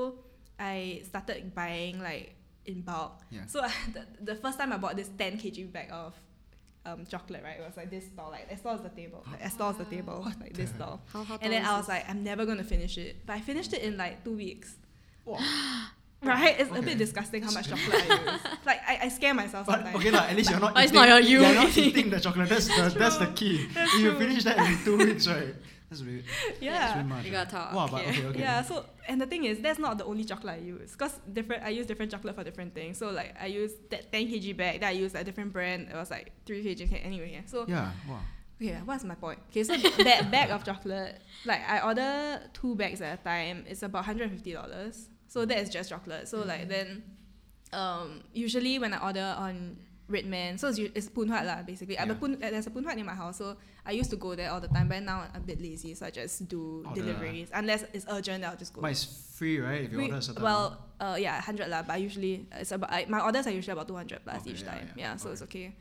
I 0.59 1.03
started 1.05 1.55
buying 1.55 2.01
like 2.01 2.35
in 2.67 2.81
bulk. 2.83 3.21
Yeah. 3.31 3.47
So 3.47 3.61
the, 3.93 4.07
the 4.21 4.35
first 4.37 4.59
time 4.59 4.73
I 4.73 4.79
bought 4.79 4.97
this 4.97 5.11
10 5.19 5.39
kg 5.39 5.71
bag 5.73 5.89
of 5.93 6.15
um, 6.87 7.07
chocolate, 7.07 7.43
right? 7.43 7.59
It 7.61 7.65
was 7.67 7.77
like 7.77 7.91
this 7.91 8.07
tall, 8.17 8.31
like 8.31 8.47
as 8.51 8.61
tall 8.61 8.75
as 8.75 8.83
the 8.83 8.89
table. 8.91 9.25
Like, 9.31 9.43
as 9.43 9.55
tall 9.59 9.71
as 9.71 9.77
the 9.79 9.85
table, 9.97 10.23
like 10.41 10.53
this 10.55 10.71
the- 10.73 10.79
tall. 10.85 11.01
How, 11.13 11.23
how 11.25 11.39
And 11.41 11.53
then 11.53 11.65
I 11.65 11.73
is 11.75 11.79
was 11.81 11.89
like, 11.89 12.09
I'm 12.09 12.23
never 12.23 12.45
gonna 12.47 12.65
finish 12.65 12.99
it. 12.99 13.25
But 13.27 13.35
I 13.37 13.41
finished 13.41 13.73
it 13.73 13.83
in 13.83 13.97
like 13.97 14.25
two 14.25 14.37
weeks. 14.37 14.77
Wow. 15.25 15.39
Right? 16.25 16.59
It's 16.59 16.71
a 16.75 16.81
bit 16.81 16.97
disgusting 16.97 17.43
how 17.43 17.53
much 17.53 17.69
chocolate 17.73 18.03
I 18.11 18.33
use. 18.33 18.41
Like 18.65 18.81
I, 18.89 18.99
I 19.03 19.09
scare 19.09 19.35
myself 19.35 19.67
But 19.67 19.75
sometimes. 19.75 19.97
okay 19.97 20.11
lah, 20.11 20.21
at 20.25 20.35
least 20.35 20.49
you're 20.51 20.59
not. 20.59 20.73
But 20.73 20.85
it's 20.85 20.93
eating, 20.93 21.01
not 21.03 21.09
your 21.09 21.21
you. 21.21 21.41
You're 21.45 21.55
not 21.55 21.77
eating 21.77 22.09
the 22.09 22.19
chocolate. 22.19 22.49
That's 22.49 22.67
the 22.67 22.95
that's 22.99 23.19
the 23.19 23.27
key. 23.27 23.67
That's 23.75 23.95
if 23.95 24.01
you 24.01 24.19
finish 24.19 24.43
that 24.45 24.57
in 24.57 24.79
two 24.85 24.97
weeks, 25.05 25.29
right? 25.29 25.55
That's 25.91 26.01
really 26.03 26.25
that's 26.49 26.63
yeah. 26.63 26.97
really 26.97 27.09
much. 27.09 27.25
You 27.27 27.31
gotta 27.31 27.51
talk. 27.51 27.75
Wow, 27.75 27.89
but 27.93 28.03
yeah. 28.05 28.09
okay, 28.09 28.25
okay. 28.25 28.41
Yeah, 28.41 28.63
so 28.63 28.87
and 29.07 29.21
the 29.21 29.27
thing 29.27 29.45
is 29.45 29.61
that's 29.61 29.79
not 29.79 29.99
the 29.99 30.07
only 30.07 30.25
chocolate 30.25 30.55
I 30.55 30.65
use. 30.65 30.97
Cause 30.97 31.21
different 31.31 31.63
I 31.63 31.69
use 31.69 31.85
different 31.85 32.11
chocolate 32.11 32.35
for 32.35 32.43
different 32.43 32.75
things. 32.75 32.97
So 32.97 33.11
like 33.11 33.35
I 33.39 33.47
use 33.47 33.73
that 33.91 34.11
ten 34.11 34.27
kg 34.27 34.57
bag, 34.57 34.81
that 34.81 34.89
I 34.89 34.93
use 34.93 35.15
a 35.15 35.23
different 35.25 35.53
brand, 35.53 35.89
it 35.93 35.95
was 35.95 36.11
like 36.11 36.33
three 36.47 36.65
kg 36.65 36.87
okay, 36.89 37.01
anyway. 37.05 37.33
Yeah. 37.35 37.45
So 37.45 37.67
Yeah. 37.69 37.91
Wow. 38.09 38.21
yeah, 38.59 38.81
what's 38.87 39.05
my 39.05 39.15
point? 39.15 39.41
Okay, 39.51 39.63
so 39.63 39.77
that 39.77 40.31
bag 40.31 40.49
of 40.49 40.65
chocolate, 40.65 41.21
like 41.45 41.61
I 41.69 41.81
order 41.81 42.41
two 42.55 42.75
bags 42.77 43.03
at 43.03 43.21
a 43.21 43.23
time, 43.23 43.65
it's 43.69 43.83
about 43.83 44.07
hundred 44.07 44.31
and 44.31 44.33
fifty 44.33 44.55
dollars. 44.55 45.11
So 45.35 45.45
that 45.45 45.59
is 45.59 45.69
just 45.69 45.91
chocolate. 45.91 46.31
So 46.31 46.47
like 46.47 46.71
then 46.71 47.03
um 47.73 48.23
usually 48.31 48.79
when 48.79 48.95
I 48.95 49.03
order 49.03 49.35
on 49.35 49.75
RedMan, 50.07 50.61
so 50.61 50.69
it's, 50.69 50.79
it's 50.79 51.09
Phoon 51.11 51.27
Huat 51.27 51.43
lah 51.43 51.67
basically. 51.67 51.99
I'm. 51.99 52.15
Phoon, 52.15 52.39
uh, 52.39 52.51
there's 52.55 52.69
a 52.69 52.71
Phoon 52.71 52.85
Huat 52.87 52.95
near 52.95 53.09
my 53.09 53.19
house, 53.19 53.39
so 53.43 53.57
I 53.83 53.91
used 53.99 54.11
to 54.15 54.17
go 54.17 54.37
there 54.39 54.53
all 54.53 54.61
the 54.61 54.69
time. 54.69 54.87
But 54.87 55.03
now 55.03 55.27
I'm 55.27 55.43
a 55.43 55.43
bit 55.43 55.59
lazy, 55.59 55.99
so 55.99 56.07
I 56.07 56.15
just 56.15 56.47
do 56.47 56.85
Order. 56.87 57.03
deliveries 57.03 57.51
unless 57.51 57.83
it's 57.91 58.07
urgent. 58.07 58.45
I'll 58.45 58.55
just 58.55 58.71
go. 58.75 58.81
But 58.81 58.95
it's 58.95 59.35
free, 59.35 59.59
right? 59.59 59.83
If 59.83 59.91
you 59.91 60.07
order 60.07 60.15
a 60.15 60.23
certain 60.23 60.45
well, 60.45 60.79
uh, 61.01 61.17
yeah, 61.19 61.41
hundred 61.43 61.67
lah. 61.67 61.83
But 61.83 61.99
usually 61.99 62.47
it's 62.55 62.71
about 62.71 62.95
I, 62.95 63.11
my 63.11 63.19
orders 63.19 63.49
are 63.49 63.55
usually 63.59 63.75
about 63.75 63.89
two 63.91 63.99
hundred 63.99 64.23
plus 64.23 64.47
Okay, 64.47 64.55
each 64.55 64.63
yeah, 64.63 64.71
time. 64.71 64.87
yeah. 64.95 65.03
Yeah, 65.03 65.17
so 65.19 65.35
it's 65.35 65.43
okay. 65.51 65.75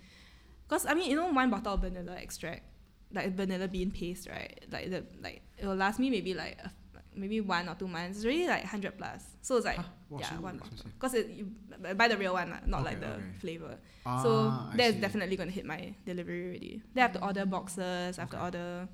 Cause 0.65 0.89
I 0.89 0.97
mean, 0.97 1.11
you 1.11 1.17
know, 1.19 1.29
one 1.29 1.53
bottle 1.53 1.77
of 1.77 1.85
vanilla 1.85 2.17
extract, 2.17 2.65
like 3.13 3.37
vanilla 3.37 3.67
bean 3.67 3.91
paste, 3.91 4.25
right? 4.33 4.65
Like 4.73 4.89
the 4.89 5.05
like 5.21 5.45
it 5.61 5.67
will 5.67 5.77
last 5.77 5.99
me 5.99 6.09
maybe 6.09 6.33
like, 6.33 6.57
a, 6.57 6.71
like 6.73 6.82
maybe 7.15 7.41
one 7.41 7.67
or 7.69 7.75
two 7.75 7.87
months. 7.87 8.17
It's 8.17 8.25
really 8.25 8.47
like 8.47 8.65
hundred 8.65 8.97
plus. 8.97 9.23
So 9.41 9.57
it's 9.57 9.65
like 9.65 9.77
Huh? 9.77 9.83
Yeah, 10.19 10.29
so 10.29 10.35
one 10.41 10.61
Cause 10.99 11.13
it 11.15 11.29
you 11.29 11.51
buy 11.95 12.07
the 12.07 12.17
real 12.17 12.33
one, 12.33 12.53
not 12.67 12.83
like 12.83 12.99
the 12.99 13.13
okay. 13.13 13.23
flavor. 13.39 13.77
Ah, 14.05 14.21
so 14.21 14.53
that's 14.77 14.95
definitely 14.97 15.35
gonna 15.35 15.51
hit 15.51 15.65
my 15.65 15.93
delivery 16.05 16.45
already. 16.45 16.81
They 16.93 17.01
have 17.01 17.13
to 17.13 17.23
order 17.23 17.45
boxes. 17.45 18.17
I 18.17 18.21
have 18.21 18.29
to 18.31 18.37
Okay. 18.37 18.45
order 18.45 18.87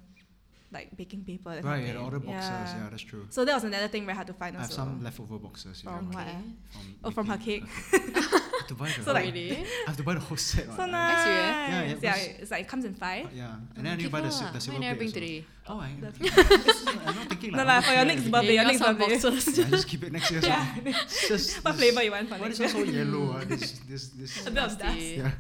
like 0.71 0.95
baking 0.95 1.23
paper. 1.25 1.55
that 1.55 1.63
Right, 1.63 1.83
of 1.89 1.95
you 1.95 1.99
order 1.99 2.19
boxes. 2.19 2.73
Yeah. 2.75 2.87
that's 2.91 3.01
true. 3.01 3.25
So 3.29 3.43
that 3.43 3.53
was 3.53 3.63
another 3.63 3.87
thing 3.87 4.05
very 4.05 4.15
hard 4.15 4.27
to 4.27 4.33
find 4.33 4.55
I 4.55 4.61
have 4.61 4.71
some 4.71 5.03
leftover 5.03 5.37
boxes. 5.39 5.83
you 5.83 5.89
From 5.89 6.11
what? 6.11 6.27
From 6.71 6.95
Oh, 7.03 7.11
from 7.11 7.27
her 7.27 7.37
cake. 7.37 7.65
Okay. 8.75 8.83
I 8.83 8.87
have 8.89 8.95
to 8.95 9.03
buy 9.03 9.03
the. 9.03 9.03
So, 9.03 9.13
like- 9.13 9.25
really? 9.33 9.51
I 9.57 9.87
have 9.87 9.97
to 9.97 10.03
buy 10.03 10.13
the 10.13 10.19
whole 10.19 10.37
set. 10.37 10.65
So 10.65 10.71
one. 10.77 10.91
nice. 10.91 11.23
serious? 11.23 11.39
Yeah, 11.43 11.81
yeah, 11.83 11.95
Yeah, 12.01 12.41
it's 12.41 12.51
like 12.51 12.61
it 12.61 12.67
comes 12.67 12.85
in 12.85 12.93
five. 12.93 13.25
Uh, 13.25 13.29
yeah, 13.33 13.55
and 13.75 13.85
then 13.85 13.93
I 13.93 13.95
need 13.95 14.03
to 14.03 14.09
buy 14.09 14.21
the, 14.21 14.31
si- 14.31 14.45
the 14.53 14.59
silver 14.61 14.79
plate 14.79 14.97
bring 14.97 15.09
also. 15.09 15.19
today? 15.19 15.45
Oh, 15.67 15.79
I. 15.79 15.89
I'm 17.05 17.15
not 17.15 17.27
thinking 17.29 17.51
No 17.51 17.57
like. 17.59 17.67
lah, 17.67 17.73
I'm 17.77 17.83
for 17.83 17.93
your 17.93 18.05
next 18.05 18.25
birthday, 18.31 18.53
your 18.55 18.65
next 18.65 18.79
birthday. 18.81 19.19
boxes. 19.19 19.57
Yeah, 19.57 19.65
just 19.69 19.87
keep 19.87 20.03
it 20.03 20.11
next 20.11 20.31
year. 20.31 20.41
Yeah. 20.43 20.75
Just 21.29 21.63
What 21.63 21.71
this- 21.77 21.81
flavor 21.81 22.03
you 22.03 22.11
want 22.11 22.29
for 22.29 22.35
Why 22.37 22.47
is 22.47 22.59
it 22.59 22.69
so 22.69 22.79
yellow? 22.83 23.37
Uh, 23.39 23.45
this 23.45 23.79
this 23.89 24.09
this. 24.09 24.47
A 24.47 24.51
bit 24.51 24.63
of 24.63 24.69
dust. 24.77 24.79
Nasty. 24.83 25.05
Yeah, 25.17 25.31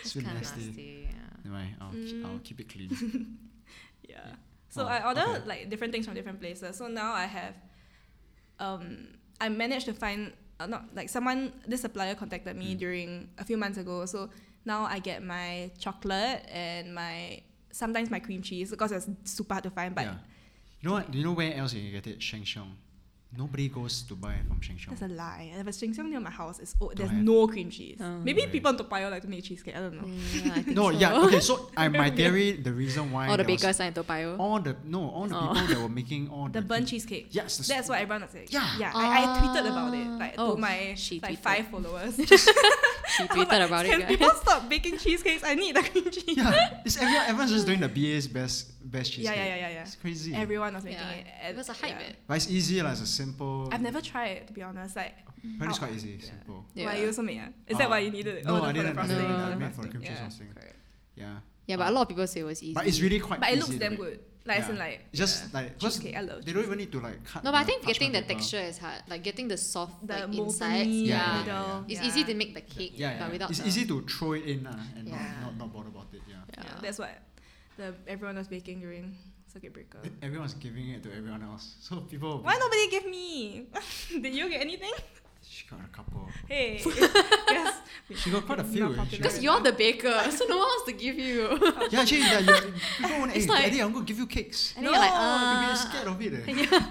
it's 0.00 0.04
It's 0.04 0.12
kinda 0.14 0.34
nasty. 0.34 0.64
nasty. 0.66 1.08
Yeah. 1.08 1.44
Anyway, 1.44 1.66
I'll, 1.80 1.92
ke- 1.92 2.24
I'll 2.24 2.38
Mm. 2.40 2.44
keep 2.44 2.60
it 2.60 2.68
clean. 2.68 2.88
Yeah. 4.08 4.36
So 4.68 4.82
Oh, 4.84 4.88
I 4.88 5.06
order 5.06 5.22
okay. 5.22 5.46
like 5.46 5.70
different 5.70 5.92
things 5.92 6.04
from 6.06 6.14
different 6.14 6.40
places. 6.40 6.76
So 6.76 6.88
now 6.88 7.12
I 7.12 7.26
have, 7.26 7.54
um, 8.58 9.08
I 9.40 9.48
managed 9.48 9.86
to 9.86 9.94
find 9.94 10.32
uh, 10.60 10.66
not 10.66 10.84
like 10.94 11.08
someone 11.08 11.52
this 11.66 11.80
supplier 11.82 12.14
contacted 12.14 12.56
me 12.56 12.74
Mm. 12.74 12.78
during 12.78 13.28
a 13.38 13.44
few 13.44 13.56
months 13.56 13.78
ago. 13.78 14.06
So 14.06 14.30
now 14.64 14.84
I 14.84 14.98
get 14.98 15.22
my 15.22 15.70
chocolate 15.78 16.46
and 16.50 16.94
my 16.94 17.42
sometimes 17.72 18.10
my 18.10 18.20
cream 18.20 18.42
cheese 18.42 18.70
because 18.70 18.92
it's 18.92 19.08
super 19.24 19.54
hard 19.54 19.64
to 19.64 19.70
find. 19.70 19.94
But 19.94 20.04
yeah. 20.04 20.14
You 20.80 20.88
know 20.88 20.94
what? 20.96 21.10
Do 21.10 21.18
you 21.18 21.24
know 21.24 21.32
where 21.32 21.54
else 21.54 21.72
you 21.74 21.82
can 21.82 21.92
get 21.92 22.06
it? 22.06 22.22
Sheng. 22.22 22.44
Nobody 23.36 23.68
goes 23.68 24.02
to 24.02 24.14
buy 24.14 24.34
from 24.46 24.60
Sheng 24.60 24.76
Siong. 24.76 24.90
that's 24.90 25.02
a 25.02 25.08
lie. 25.08 25.50
I 25.52 25.56
have 25.58 25.66
a 25.66 25.72
Sheng 25.72 25.92
Siong 25.94 26.08
near 26.08 26.20
my 26.20 26.30
house. 26.30 26.60
It's 26.60 26.74
oh, 26.80 26.92
there's 26.94 27.10
no 27.10 27.48
cream 27.48 27.68
cheese. 27.68 27.98
Oh. 28.00 28.18
Maybe 28.22 28.42
Okay. 28.42 28.50
people 28.52 28.70
in 28.70 28.76
Toa 28.76 28.86
Payoh 28.86 29.10
like 29.10 29.22
to 29.22 29.28
make 29.28 29.42
cheesecake. 29.42 29.74
I 29.76 29.80
don't 29.80 29.96
know. 29.96 30.06
Mm, 30.06 30.46
yeah, 30.46 30.52
I 30.54 30.72
No, 30.72 30.92
so. 30.92 30.98
yeah, 30.98 31.18
okay. 31.24 31.40
So 31.40 31.70
I, 31.76 31.88
my 31.88 32.10
theory, 32.10 32.52
the 32.52 32.72
reason 32.72 33.10
why 33.10 33.26
All 33.28 33.36
the 33.36 33.42
there 33.42 33.52
was 33.52 33.62
bakers 33.62 33.80
are 33.80 33.84
in 33.88 33.94
Toa 33.94 34.36
all 34.38 34.60
the 34.60 34.76
no, 34.84 35.10
all 35.10 35.26
the 35.26 35.34
Oh. 35.36 35.52
people 35.52 35.66
that 35.66 35.80
were 35.82 35.88
making 35.88 36.28
all 36.30 36.48
The 36.52 36.60
the 36.60 36.66
burnt 36.66 36.86
cheesecake. 36.88 37.28
Yes, 37.32 37.56
the 37.58 37.66
That's 37.74 37.88
what 37.88 37.98
everyone 38.00 38.22
was 38.22 38.30
saying. 38.30 38.48
Yeah. 38.50 38.68
Yeah. 38.78 38.92
I, 38.94 39.24
I 39.24 39.38
tweeted 39.40 39.66
about 39.70 39.94
it 39.94 40.06
like 40.22 40.34
Oh, 40.38 40.54
to 40.54 40.60
my 40.60 40.94
she 40.96 41.18
like 41.20 41.32
tweeted. 41.32 41.38
five 41.42 41.66
followers. 41.68 42.14
She 43.14 43.22
tweeted 43.30 43.66
about 43.66 43.84
Can 43.86 44.00
it, 44.02 44.08
people 44.08 44.26
guys. 44.28 44.40
stop 44.40 44.68
baking 44.68 44.98
cheesecakes? 44.98 45.44
I 45.44 45.54
need 45.54 45.76
the 45.76 45.82
cream 45.82 46.10
cheese. 46.10 46.36
Yeah, 46.36 46.80
it's 46.84 46.96
everyone. 46.96 47.26
Everyone's 47.26 47.52
just 47.52 47.66
doing 47.66 47.78
the 47.78 47.88
BA's 47.88 48.26
best 48.26 48.72
best 48.96 49.08
Yeah, 49.10 49.16
cheesecake. 49.16 49.36
yeah, 49.36 49.44
yeah, 49.52 49.62
yeah, 49.68 49.74
yeah. 49.76 49.82
It's 49.88 49.96
crazy. 50.04 50.30
Everyone 50.44 50.72
was 50.74 50.84
making 50.84 51.00
Yeah, 51.00 51.20
it. 51.48 51.50
it 51.50 51.56
was 51.60 51.68
a 51.74 51.76
hype. 51.82 52.00
yeah. 52.00 52.12
but 52.28 52.34
it's 52.38 52.48
easy, 52.58 52.76
like 52.82 52.92
it's 52.96 53.02
a 53.02 53.06
simple. 53.22 53.54
I've 53.72 53.82
never 53.88 54.00
tried 54.00 54.32
it 54.38 54.46
to 54.48 54.52
be 54.58 54.62
honest. 54.62 54.94
Like, 54.96 55.14
Apparently, 55.44 55.68
it's 55.68 55.78
quite 55.84 55.92
easy, 55.98 56.10
yeah. 56.20 56.26
simple. 56.34 56.58
Yeah. 56.74 56.86
why 56.86 56.94
you 57.00 57.06
also 57.10 57.22
make? 57.28 57.38
ah? 57.44 57.50
Is 57.72 57.76
that 57.78 57.86
Uh, 57.88 57.90
why 57.92 57.98
you 58.06 58.10
needed 58.18 58.34
it? 58.38 58.44
no, 58.46 58.52
oh, 58.56 58.60
the- 58.60 58.66
I 58.70 58.72
didn't. 58.72 58.90
I 58.90 58.94
frosting. 58.94 59.18
didn't. 59.18 59.38
No. 59.38 59.44
I 59.44 59.54
made 59.54 59.58
for 59.58 59.58
the 59.60 59.74
frosting, 59.74 59.90
cream 59.92 60.02
cheese 60.02 60.10
yeah, 60.16 60.24
frosting. 60.26 60.48
correct. 60.54 60.76
Yeah, 61.22 61.36
Yeah, 61.68 61.76
but 61.80 61.86
a 61.90 61.92
lot 61.96 62.02
of 62.02 62.08
people 62.12 62.26
say 62.32 62.40
it 62.40 62.48
was 62.52 62.62
easy. 62.62 62.74
but 62.78 62.86
it's 62.88 63.00
really 63.04 63.20
quite. 63.26 63.40
But 63.42 63.50
it 63.52 63.58
looks 63.62 63.76
damn 63.84 63.96
good. 64.04 64.18
Like, 64.46 64.58
as 64.60 64.68
in 64.68 64.76
Yeah. 64.76 64.84
like, 64.86 64.98
It's 65.12 65.18
just 65.24 65.36
yeah. 65.44 65.56
like 65.58 65.68
because 65.78 65.94
cheesecake. 65.96 66.16
I 66.20 66.22
love 66.28 66.44
they 66.44 66.52
don't 66.54 66.64
even 66.68 66.78
need 66.82 66.92
to 66.96 67.00
like 67.00 67.18
cut. 67.24 67.40
no, 67.44 67.50
but 67.54 67.60
I 67.64 67.64
think 67.64 67.80
getting 67.90 68.12
the 68.12 68.20
paper. 68.22 68.34
texture 68.34 68.60
is 68.72 68.76
hard. 68.84 69.00
Like 69.12 69.22
getting 69.28 69.46
the 69.48 69.56
soft 69.72 69.96
the 70.06 70.12
like 70.14 70.28
molten 70.36 70.44
insides. 70.52 70.88
Yeah, 70.88 71.16
Yeah, 71.16 71.44
yeah, 71.44 71.46
yeah. 71.46 71.82
It's 71.92 72.00
yeah. 72.00 72.08
easy 72.08 72.22
to 72.24 72.34
make 72.42 72.52
the 72.58 72.60
cake, 72.76 72.92
Yeah, 72.94 73.12
yeah. 73.12 73.18
but 73.20 73.28
without 73.32 73.50
it's 73.50 73.60
the, 73.60 73.68
easy 73.68 73.84
to 73.86 73.96
throw 74.14 74.32
it 74.38 74.44
in 74.44 74.66
uh, 74.66 74.76
and 74.96 75.08
Yeah. 75.08 75.16
not, 75.16 75.40
not 75.40 75.58
not 75.60 75.68
bother 75.74 75.88
about 75.94 76.08
it. 76.12 76.20
Yeah. 76.28 76.36
Yeah. 76.56 76.64
Yeah, 76.64 76.80
that's 76.82 76.98
what 76.98 77.10
the 77.76 77.94
everyone 78.06 78.36
was 78.36 78.48
baking 78.48 78.80
during 78.80 79.16
circuit 79.52 79.72
breaker. 79.72 79.98
Everyone's 80.22 80.54
giving 80.54 80.90
it 80.90 81.02
to 81.04 81.10
everyone 81.14 81.42
else, 81.42 81.74
so 81.80 81.96
people. 82.00 82.40
Why 82.42 82.56
nobody 82.58 82.88
give 82.90 83.06
me? 83.06 83.66
Did 84.10 84.34
you 84.34 84.48
get 84.48 84.60
anything? 84.60 84.92
She 85.46 85.66
got 85.68 85.80
a 85.84 85.88
couple. 85.94 86.26
Hey, 86.48 86.80
guess 87.48 87.74
She 88.16 88.30
got 88.30 88.46
quite 88.46 88.60
a 88.60 88.64
few. 88.64 88.86
popular. 88.88 89.06
Because 89.10 89.42
you're 89.42 89.60
the 89.60 89.72
baker, 89.72 90.16
so 90.30 90.46
no 90.46 90.56
one 90.56 90.66
wants 90.66 90.86
to 90.86 90.92
give 90.92 91.16
you. 91.18 91.58
yeah, 91.90 92.00
actually, 92.00 92.20
yeah, 92.20 92.38
you 92.38 92.72
people 92.98 93.18
want. 93.18 93.30
Hey, 93.32 93.38
It's 93.40 93.48
like- 93.48 93.64
Eddie, 93.66 93.80
I'm 93.82 93.92
gonna 93.92 94.06
give 94.06 94.18
you 94.18 94.26
cakes. 94.26 94.72
And 94.76 94.86
then 94.86 94.92
you're 94.94 95.02
like, 95.02 95.10
No, 95.12 95.60
You'll 95.60 95.70
uh, 95.70 95.74
scared 95.74 96.08
of 96.08 96.22
it. 96.22 96.32
Eh. 96.48 96.66
yeah. 96.72 96.86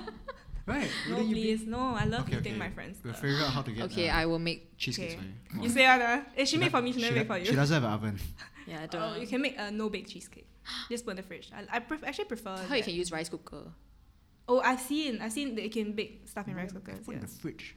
Right? 0.68 0.88
no, 1.10 1.16
Wouldn't 1.16 1.30
you 1.30 1.36
be- 1.36 1.42
please, 1.42 1.66
no. 1.68 1.80
I 1.98 2.06
love 2.06 2.22
Okay, 2.22 2.38
eating 2.38 2.54
okay. 2.54 2.60
my 2.60 2.70
friends. 2.70 3.00
We'll 3.04 3.14
figure 3.16 3.38
out 3.44 3.52
how 3.52 3.64
to 3.64 3.72
get. 3.72 3.84
Okay, 3.86 4.08
uh, 4.10 4.16
I 4.22 4.26
will 4.28 4.40
make. 4.40 4.78
cheesecakes 4.78 5.16
Okay. 5.16 5.22
for 5.22 5.26
you. 5.26 5.34
You 5.34 5.50
Come 5.50 5.62
on. 5.62 5.70
say 5.72 5.86
Anna. 5.86 6.26
Eh, 6.38 6.46
she 6.46 6.56
do- 6.56 6.62
made 6.62 6.72
for 6.72 6.82
me. 6.82 6.94
She 6.94 7.02
never 7.02 7.14
do- 7.16 7.20
made 7.22 7.28
for 7.28 7.38
you. 7.40 7.46
She 7.46 7.56
doesn't 7.56 7.74
have 7.74 7.84
an 7.84 7.92
oven. 7.92 8.20
Yeah, 8.68 8.82
I 8.84 8.86
don't 8.86 9.02
Oh, 9.02 9.10
know. 9.16 9.20
you 9.20 9.28
can 9.28 9.42
make 9.42 9.56
a 9.58 9.72
no 9.72 9.90
bake 9.90 10.08
cheesecake. 10.08 10.48
Just 10.90 11.06
put 11.06 11.12
in 11.12 11.18
the 11.18 11.24
fridge. 11.24 11.50
I, 11.56 11.78
I 11.78 11.80
pref- 11.80 12.04
actually 12.04 12.26
prefer. 12.26 12.56
How 12.58 12.76
you 12.76 12.84
can 12.84 12.94
use 12.94 13.12
rice 13.12 13.30
cooker? 13.30 13.72
Oh, 14.48 14.60
I've 14.60 14.82
seen. 14.82 15.22
I've 15.22 15.32
seen 15.32 15.56
that 15.56 15.64
you 15.64 15.70
can 15.70 15.94
bake 15.94 16.22
stuff 16.26 16.48
in 16.48 16.56
rice 16.56 16.72
cookers. 16.72 17.00
Put 17.00 17.14
Yeah. 17.14 17.22
in 17.22 17.26
the 17.26 17.32
fridge. 17.32 17.76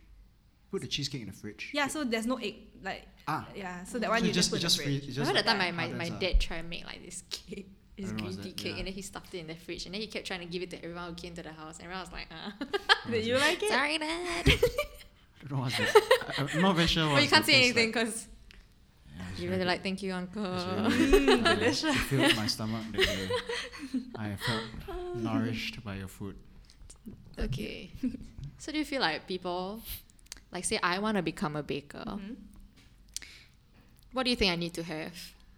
Put 0.70 0.82
the 0.82 0.88
cheesecake 0.88 1.20
in 1.22 1.28
the 1.28 1.32
fridge. 1.32 1.70
Yeah. 1.72 1.86
So 1.86 2.04
there's 2.04 2.26
no 2.26 2.36
egg. 2.36 2.56
Like 2.82 3.06
Ah. 3.28 3.46
yeah. 3.54 3.84
So 3.84 3.98
that 3.98 4.10
one 4.10 4.20
So 4.20 4.26
you 4.26 4.32
just, 4.32 4.50
just 4.50 4.50
put 4.50 4.58
it 4.58 4.62
just 4.62 4.78
in 4.80 4.84
the 4.84 4.98
fridge. 4.98 5.08
It's 5.08 5.16
I 5.18 5.20
just 5.20 5.28
remember 5.28 5.42
that 5.42 5.58
like 5.58 5.66
time 5.66 5.76
my, 5.76 5.86
my, 5.88 6.08
my 6.10 6.10
ah. 6.14 6.18
dad 6.18 6.40
tried 6.40 6.62
to 6.62 6.68
make 6.68 6.84
like 6.84 7.04
this 7.04 7.22
cake, 7.30 7.68
this 7.96 8.10
I 8.10 8.14
green 8.14 8.36
tea 8.36 8.52
cake, 8.52 8.72
yeah. 8.72 8.78
and 8.78 8.86
then 8.86 8.94
he 8.94 9.02
stuffed 9.02 9.34
it 9.34 9.38
in 9.38 9.46
the 9.46 9.54
fridge, 9.54 9.86
and 9.86 9.94
then 9.94 10.00
he 10.00 10.06
kept 10.08 10.26
trying 10.26 10.40
to 10.40 10.46
give 10.46 10.62
it 10.62 10.70
to 10.70 10.76
everyone 10.84 11.08
who 11.10 11.14
came 11.14 11.34
to 11.34 11.42
the 11.42 11.52
house, 11.52 11.78
and 11.78 11.84
everyone 11.84 12.02
was 12.02 12.12
like, 12.12 12.28
uh. 12.30 13.10
Did 13.10 13.24
you 13.26 13.36
like 13.38 13.62
it? 13.62 13.68
Sorry, 13.70 13.98
Dad. 13.98 14.46
I 14.48 15.48
don't 15.48 15.52
know 15.52 15.58
what's 15.64 15.76
that. 15.78 16.34
I, 16.38 16.48
I'm 16.54 16.62
not 16.62 16.74
very 16.76 16.88
sure 16.88 17.08
but 17.14 17.22
you 17.22 17.28
can't 17.28 17.46
the 17.46 17.52
say 17.52 17.58
taste 17.60 17.76
anything 17.76 17.92
Like. 17.94 18.04
because 18.06 18.28
Yeah, 19.16 19.22
it's 19.32 19.40
you 19.40 19.48
very 19.48 19.58
really 19.58 19.64
good. 19.64 19.68
like, 19.72 19.82
thank 19.82 20.02
you, 20.02 20.12
Uncle. 20.12 20.44
It's 20.54 20.64
very. 20.64 21.32
I- 21.44 21.54
delicious. 21.54 21.96
Filled 21.96 22.36
my 22.36 22.46
stomach. 22.46 22.82
I 24.16 24.36
felt 24.36 24.62
nourished 25.16 25.82
by 25.84 25.96
your 25.96 26.08
food. 26.08 26.36
Okay. 27.38 27.90
so 28.58 28.72
do 28.72 28.78
you 28.78 28.84
feel 28.84 29.00
like 29.00 29.26
people, 29.26 29.80
like 30.52 30.64
say 30.64 30.78
I 30.82 30.98
want 30.98 31.16
to 31.16 31.22
become 31.22 31.56
a 31.56 31.62
baker, 31.62 32.04
Mhm. 32.06 32.36
what 34.12 34.24
do 34.24 34.30
you 34.30 34.36
think 34.36 34.52
I 34.52 34.56
need 34.56 34.74
to 34.74 34.82
have? 34.82 35.14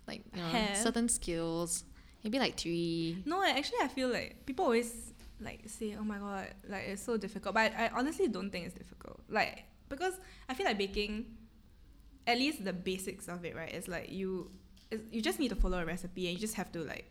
Like 0.06 0.22
you 0.34 0.40
know, 0.42 0.48
Have? 0.48 0.76
certain 0.76 1.09
skills, 1.09 1.84
maybe 2.24 2.38
like 2.38 2.56
three. 2.56 3.22
No, 3.26 3.44
actually, 3.44 3.78
I 3.82 3.88
feel 3.88 4.09
like 4.09 4.46
people 4.46 4.64
always 4.64 5.12
like 5.40 5.61
say, 5.66 5.94
"Oh 5.98 6.02
my 6.04 6.18
god, 6.18 6.48
like 6.68 6.84
it's 6.88 7.02
so 7.02 7.16
difficult." 7.16 7.54
But 7.54 7.72
I, 7.76 7.86
I 7.86 7.90
honestly 7.94 8.26
don't 8.28 8.50
think 8.50 8.66
it's 8.66 8.74
difficult. 8.74 9.20
Like 9.28 9.64
because 9.88 10.14
I 10.48 10.54
feel 10.54 10.66
like 10.66 10.78
baking, 10.78 11.26
at 12.29 12.37
least 12.39 12.64
the 12.64 12.72
basics 12.72 13.26
of 13.29 13.45
it, 13.45 13.57
right? 13.57 13.72
It's 13.72 13.89
like 13.89 14.11
you, 14.12 14.51
it's, 14.91 15.03
you 15.11 15.20
just 15.29 15.39
need 15.41 15.49
to 15.49 15.57
follow 15.57 15.79
a 15.79 15.85
recipe, 15.85 16.26
and 16.29 16.35
you 16.35 16.41
just 16.41 16.55
have 16.55 16.70
to 16.72 16.81
like 16.93 17.07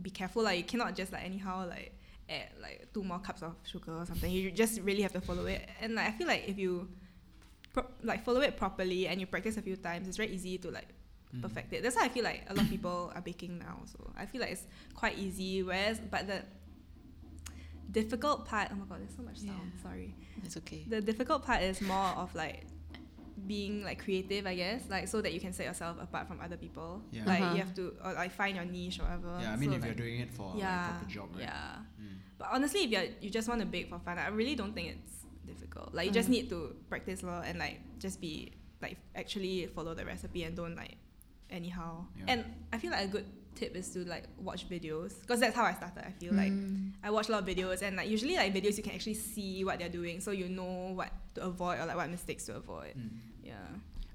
be 0.00 0.10
careful. 0.10 0.42
Like 0.42 0.58
you 0.58 0.64
cannot 0.64 0.96
just 0.96 1.12
like 1.12 1.24
anyhow 1.24 1.68
like 1.68 1.92
add 2.30 2.48
like 2.60 2.78
two 2.94 3.04
more 3.04 3.18
cups 3.18 3.42
of 3.42 3.54
sugar 3.64 3.92
or 4.00 4.06
something. 4.06 4.30
You 4.32 4.50
just 4.50 4.80
really 4.80 5.02
have 5.02 5.12
to 5.12 5.20
follow 5.20 5.46
it. 5.46 5.68
And 5.80 5.94
like 5.94 6.06
I 6.08 6.12
feel 6.12 6.26
like 6.26 6.44
if 6.48 6.58
you 6.58 6.88
pro- 7.74 7.86
like 8.02 8.24
follow 8.24 8.40
it 8.40 8.56
properly 8.56 9.06
and 9.08 9.20
you 9.20 9.26
practice 9.26 9.56
a 9.58 9.62
few 9.62 9.76
times, 9.76 10.08
it's 10.08 10.16
very 10.16 10.30
easy 10.30 10.58
to 10.58 10.70
like 10.70 10.88
Mm. 11.34 11.40
perfect 11.40 11.72
it. 11.72 11.82
That's 11.82 11.96
why 11.96 12.04
I 12.04 12.10
feel 12.10 12.24
like 12.24 12.44
a 12.50 12.52
lot 12.52 12.64
of 12.64 12.70
people 12.70 13.10
are 13.14 13.22
baking 13.22 13.58
now. 13.58 13.76
So 13.86 13.98
I 14.22 14.26
feel 14.26 14.42
like 14.42 14.50
it's 14.50 14.66
quite 14.94 15.16
easy. 15.16 15.62
Whereas, 15.62 15.98
but 15.98 16.26
the 16.26 16.42
difficult 17.90 18.46
part, 18.46 18.68
oh 18.70 18.74
my 18.76 18.84
god, 18.84 19.00
there's 19.00 19.16
so 19.16 19.22
much 19.22 19.38
sound. 19.38 19.72
Yeah. 19.76 19.82
Sorry. 19.82 20.14
It's 20.44 20.56
okay. 20.58 20.84
The 20.88 21.00
difficult 21.00 21.44
part 21.44 21.62
is 21.62 21.80
more 21.80 22.08
of 22.22 22.34
like 22.34 22.64
being 23.46 23.82
like 23.82 23.98
creative, 24.02 24.46
I 24.46 24.54
guess, 24.54 24.82
like 24.90 25.08
so 25.08 25.20
that 25.22 25.32
you 25.32 25.40
can 25.40 25.52
set 25.52 25.66
yourself 25.66 25.96
apart 26.00 26.28
from 26.28 26.40
other 26.40 26.56
people. 26.56 27.02
Yeah. 27.10 27.24
Like 27.26 27.40
Uh-huh. 27.42 27.54
you 27.54 27.60
have 27.60 27.74
to 27.74 27.94
or 28.04 28.12
like 28.14 28.32
find 28.32 28.56
your 28.56 28.64
niche 28.64 29.00
or 29.00 29.04
whatever. 29.04 29.38
Yeah, 29.40 29.52
I 29.52 29.56
mean, 29.56 29.70
So, 29.70 29.76
if 29.76 29.82
like, 29.82 29.88
you're 29.88 30.04
doing 30.06 30.20
it 30.20 30.30
for 30.30 30.54
yeah, 30.56 30.76
like, 30.76 30.86
a 30.86 30.92
proper 30.92 31.10
job, 31.10 31.28
right? 31.34 31.42
yeah. 31.42 31.76
Mm. 32.00 32.16
But 32.38 32.48
honestly, 32.52 32.80
if 32.84 32.90
you 32.90 33.00
you 33.20 33.30
just 33.30 33.48
want 33.48 33.60
to 33.60 33.66
bake 33.66 33.88
for 33.88 33.98
fun, 33.98 34.18
I 34.18 34.28
really 34.28 34.54
don't 34.54 34.74
think 34.74 34.88
it's 34.96 35.24
difficult. 35.46 35.94
Like 35.94 36.06
you 36.06 36.12
just 36.12 36.28
Mm. 36.28 36.32
need 36.32 36.48
to 36.50 36.76
practice 36.88 37.22
law 37.22 37.40
and 37.42 37.58
like 37.58 37.80
just 37.98 38.20
be 38.20 38.52
like 38.80 38.96
actually 39.14 39.66
follow 39.74 39.94
the 39.94 40.04
recipe 40.04 40.42
and 40.44 40.56
don't 40.56 40.76
like 40.76 40.96
anyhow. 41.50 42.04
Yeah. 42.18 42.24
And 42.28 42.44
I 42.72 42.78
feel 42.78 42.90
like 42.90 43.04
a 43.04 43.08
good 43.08 43.26
tip 43.54 43.76
is 43.76 43.88
to 43.90 44.00
like 44.04 44.24
watch 44.38 44.68
videos 44.68 45.20
because 45.20 45.40
that's 45.40 45.54
how 45.54 45.64
I 45.64 45.74
started. 45.74 46.04
I 46.06 46.10
feel 46.12 46.34
like 46.34 46.52
Mm. 46.52 46.92
I 47.02 47.10
watch 47.10 47.28
a 47.28 47.32
lot 47.32 47.42
of 47.42 47.48
videos 47.48 47.82
and 47.82 47.96
like 47.96 48.08
usually 48.08 48.36
like 48.36 48.52
videos 48.54 48.76
you 48.76 48.82
can 48.82 48.92
actually 48.92 49.14
see 49.14 49.64
what 49.64 49.78
they're 49.78 49.88
doing 49.88 50.20
so 50.20 50.30
you 50.30 50.48
know 50.48 50.92
what 50.94 51.10
to 51.34 51.42
avoid 51.44 51.78
or 51.80 51.86
like 51.86 51.96
what 51.96 52.10
mistakes 52.10 52.44
to 52.46 52.56
avoid. 52.56 52.94
Mm. 52.96 53.10
Yeah. 53.44 53.54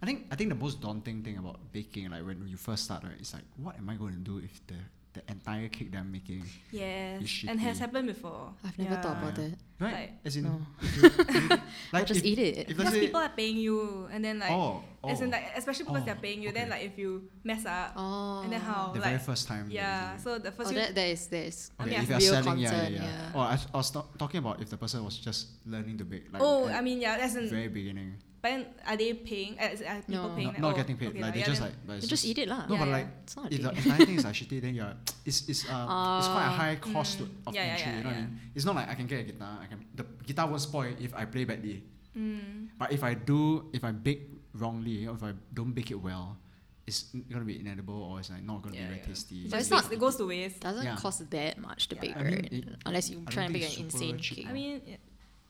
I 0.01 0.05
think 0.05 0.27
I 0.31 0.35
think 0.35 0.49
the 0.49 0.55
most 0.55 0.79
daunting 0.81 1.23
thing 1.23 1.37
about 1.37 1.59
baking, 1.71 2.11
like 2.11 2.25
when 2.25 2.47
you 2.47 2.57
first 2.57 2.83
start, 2.83 3.03
right, 3.03 3.19
is 3.19 3.33
like, 3.33 3.43
what 3.57 3.77
am 3.77 3.89
I 3.89 3.95
going 3.95 4.13
to 4.13 4.19
do 4.19 4.37
if 4.37 4.65
the 4.67 4.75
the 5.17 5.31
entire 5.31 5.67
cake 5.67 5.89
that 5.91 5.99
I'm 5.99 6.11
making, 6.11 6.43
Yes. 6.71 7.21
It's 7.25 7.43
And 7.49 7.59
has 7.59 7.79
happened 7.79 8.07
before. 8.07 8.53
I've 8.63 8.77
never 8.77 8.95
thought 9.01 9.17
about 9.17 9.37
Yeah. 9.37 9.49
that. 9.49 9.57
right? 9.79 9.93
Like- 9.93 10.13
As 10.25 10.33
in, 10.37 10.43
No. 10.45 10.61
you- 10.81 10.89
if 11.05 11.33
you- 11.33 11.49
I'll 11.51 11.59
like 11.93 12.05
just 12.07 12.21
if, 12.21 12.25
eat 12.25 12.39
it. 12.39 12.57
If 12.57 12.57
let's 12.57 12.77
Because 12.77 12.93
say, 12.93 12.99
people 13.05 13.21
are 13.21 13.29
paying 13.29 13.57
you 13.57 14.07
and 14.11 14.25
then 14.25 14.39
like 14.39 14.49
oh, 14.49 14.81
oh, 15.03 15.09
as 15.09 15.21
in 15.21 15.29
like 15.29 15.45
oh, 15.53 15.57
especially 15.61 15.85
because 15.85 16.01
Oh, 16.01 16.05
they're 16.05 16.15
paying 16.21 16.41
you, 16.41 16.51
then 16.51 16.69
like 16.69 16.83
if 16.85 16.97
you 16.97 17.29
mess 17.43 17.65
up 17.65 17.93
oh. 17.95 18.41
and 18.43 18.51
then 18.53 18.61
how 18.61 18.89
the 18.93 18.99
like 18.99 19.09
very 19.17 19.23
first 19.29 19.47
time. 19.47 19.69
yeah, 19.69 20.13
you- 20.13 20.19
so 20.21 20.37
the 20.39 20.51
first 20.51 20.69
Oh, 20.69 20.73
few 20.73 20.81
that, 20.81 20.95
that 20.95 21.07
is 21.07 21.27
that 21.27 21.43
is. 21.45 21.71
I 21.77 21.83
Okay, 21.83 21.91
mean, 21.91 22.01
if 22.01 22.09
you're 22.09 22.19
real 22.19 22.33
selling, 22.43 22.59
yeah, 22.59 22.71
yeah, 22.73 22.87
yeah. 22.89 23.01
yeah. 23.05 23.31
Oh, 23.37 23.39
I, 23.41 23.51
was- 23.53 23.67
I 23.73 23.77
was 23.77 23.89
ta- 23.91 24.09
talking 24.17 24.39
about 24.39 24.61
if 24.61 24.69
the 24.69 24.77
person 24.77 25.03
was 25.05 25.17
just 25.17 25.47
learning 25.65 25.97
to 26.01 26.05
bake, 26.05 26.25
like 26.33 26.41
Oh, 26.41 26.67
I 26.69 26.81
mean 26.81 27.01
yeah, 27.01 27.17
that's 27.17 27.35
in 27.35 27.49
very 27.49 27.69
beginning, 27.69 28.17
but 28.47 28.63
then 28.63 28.65
are 28.87 28.95
they 28.95 29.11
paying? 29.13 29.59
Uh, 29.59 29.63
are 29.91 30.01
people 30.07 30.29
No. 30.29 30.35
paying? 30.35 30.47
not, 30.55 30.59
not 30.59 30.73
oh, 30.73 30.77
getting 30.79 30.95
paid. 30.97 31.09
okay 31.09 31.21
like 31.21 31.33
they 31.33 31.39
yeah, 31.43 31.51
just 31.51 31.61
like, 31.61 31.73
but 31.85 31.93
it's 31.99 32.03
You 32.05 32.09
just 32.15 32.25
eat 32.25 32.37
it 32.39 32.47
lah. 32.47 32.63
No, 32.67 32.73
Yeah, 32.75 32.79
but 32.79 32.87
yeah. 32.87 32.95
like 32.97 33.07
It's 33.27 33.35
not 33.35 33.51
if 33.51 33.59
the 33.61 33.69
entire 33.75 34.05
thing 34.07 34.15
is 34.17 34.23
like 34.23 34.35
shitty, 34.39 34.57
then 34.63 34.73
you're 34.75 34.93
it's 35.27 35.39
it's 35.51 35.61
uh 35.67 36.17
it's 36.19 36.29
quite 36.31 36.47
a 36.47 36.53
Ah. 36.55 36.59
high 36.63 36.75
cost 36.79 37.17
to, 37.19 37.23
Mm. 37.27 37.47
of 37.47 37.51
Yeah, 37.55 37.65
yeah, 37.65 37.71
entry. 37.75 37.91
yeah, 37.91 37.97
you 37.97 38.03
know 38.03 38.09
what 38.09 38.17
I 38.17 38.21
mean? 38.23 38.39
It's 38.55 38.65
not 38.65 38.75
like 38.79 38.87
I 38.87 38.95
can 38.95 39.07
get 39.07 39.19
a 39.19 39.27
guitar. 39.27 39.53
I 39.59 39.65
can 39.67 39.79
the 39.99 40.05
guitar 40.23 40.47
won't 40.47 40.61
spoil 40.63 40.95
if 40.99 41.11
I 41.13 41.25
play 41.27 41.43
badly. 41.43 41.83
Mm. 42.15 42.71
But 42.79 42.89
if 42.95 43.03
I 43.03 43.13
do, 43.13 43.67
if 43.75 43.83
I 43.83 43.91
bake 43.91 44.23
wrongly, 44.55 45.05
or 45.07 45.13
if 45.19 45.23
I 45.23 45.33
don't 45.53 45.73
bake 45.75 45.91
it 45.91 45.99
well, 46.01 46.37
it's 46.87 47.11
gonna 47.29 47.43
be 47.43 47.59
inedible 47.59 47.99
or 47.99 48.17
it's 48.23 48.31
like 48.31 48.41
not 48.47 48.63
gonna 48.63 48.73
Yeah, 48.79 48.87
be 48.87 48.87
very 48.95 49.01
yeah. 49.03 49.11
tasty. 49.11 49.37
It 49.45 49.51
But 49.51 49.59
just 49.59 49.71
it's 49.71 49.75
not- 49.83 49.91
it 49.91 49.99
goes 49.99 50.15
to 50.17 50.25
waste. 50.25 50.61
doesn't 50.63 50.85
Yeah. 50.87 50.95
cost 50.95 51.19
that 51.29 51.59
much 51.59 51.89
to 51.89 51.95
Yeah. 51.95 52.01
bake, 52.01 52.15
I 52.17 52.23
mean, 52.23 52.33
right? 52.33 52.53
it- 52.53 52.75
Unless 52.87 53.09
you 53.11 53.17
try 53.27 53.43
and 53.43 53.53
bake 53.53 53.67
an 53.69 53.85
insane 53.85 54.17
cake. 54.17 54.47
I 54.47 54.53
mean, 54.55 54.81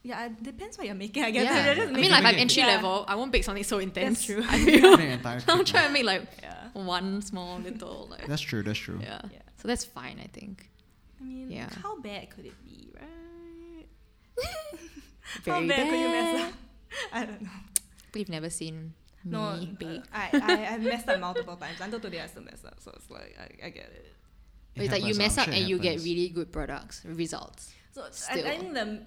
yeah, 0.08 0.20
yeah, 0.20 0.26
it 0.26 0.42
depends 0.42 0.78
what 0.78 0.86
you're 0.86 0.94
making. 0.96 1.22
I 1.24 1.30
guess. 1.30 1.44
yeah. 1.44 1.66
You're 1.66 1.74
just 1.74 1.88
I 1.88 2.00
mean, 2.00 2.10
like 2.10 2.22
make 2.22 2.32
I'm 2.32 2.38
it- 2.38 2.40
entry 2.40 2.62
Yeah. 2.62 2.66
level. 2.74 3.04
I 3.06 3.14
won't 3.14 3.32
bake 3.32 3.44
something 3.44 3.64
so 3.64 3.78
intense. 3.78 4.18
That's 4.18 4.26
true. 4.26 4.44
I 4.48 4.58
feel. 4.64 4.96
Make 4.96 5.06
an 5.06 5.12
entire 5.12 5.40
I'll 5.48 5.58
cake, 5.58 5.66
try 5.66 5.80
man. 5.80 5.84
and 5.86 5.92
make 5.94 6.04
like 6.04 6.22
yeah. 6.42 6.68
one 6.74 7.22
small 7.22 7.58
little 7.58 8.08
like. 8.10 8.26
That's 8.26 8.42
true. 8.42 8.62
That's 8.62 8.78
true. 8.78 8.98
Yeah. 9.02 9.20
Yeah. 9.32 9.38
So 9.60 9.68
that's 9.68 9.84
fine, 9.84 10.18
I 10.22 10.28
think. 10.38 10.68
I 11.20 11.24
mean, 11.24 11.50
Yeah. 11.50 11.68
how 11.82 12.00
bad 12.00 12.30
could 12.30 12.46
it 12.46 12.54
be, 12.64 12.90
right? 12.94 13.86
Very 15.44 15.60
how 15.62 15.68
bad, 15.68 15.88
could 15.90 16.00
you 16.00 16.08
mess 16.08 16.40
up? 16.48 16.54
I 17.12 17.24
don't 17.26 17.42
know. 17.42 17.48
We've 18.14 18.28
never 18.28 18.48
seen 18.50 18.94
No, 19.24 19.56
me 19.56 19.76
bake. 19.78 20.00
uh, 20.12 20.16
I, 20.16 20.30
I 20.32 20.74
I've 20.74 20.82
messed 20.82 21.08
up 21.08 21.20
multiple 21.20 21.56
times. 21.56 21.78
Until 21.80 22.00
today, 22.00 22.20
I 22.20 22.26
still 22.28 22.42
mess 22.44 22.64
up. 22.64 22.80
So 22.80 22.92
it's 22.96 23.10
like 23.10 23.36
I, 23.38 23.66
I 23.66 23.70
get 23.70 23.84
it. 23.92 24.06
It 24.74 24.82
it's 24.82 24.92
like 24.92 25.04
you 25.04 25.14
mess 25.14 25.36
I'm 25.36 25.42
up 25.42 25.44
sure 25.46 25.54
it 25.54 25.60
and 25.60 25.68
you 25.68 25.78
get 25.78 25.98
really 26.02 26.28
good 26.28 26.52
products 26.52 27.02
results. 27.04 27.72
So 27.92 28.02
I, 28.04 28.10
Still. 28.10 28.46
I 28.46 28.58
think 28.58 28.74
the 28.74 29.02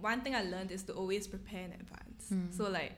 one 0.00 0.20
thing 0.22 0.34
I 0.34 0.42
learned 0.42 0.70
is 0.70 0.82
to 0.84 0.92
always 0.92 1.26
prepare 1.26 1.64
in 1.64 1.72
advance. 1.72 2.26
Mm. 2.32 2.56
So 2.56 2.68
like 2.70 2.92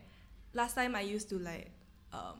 last 0.52 0.74
time 0.74 0.94
I 0.94 1.00
used 1.00 1.28
to 1.30 1.38
like 1.38 1.70
um, 2.12 2.38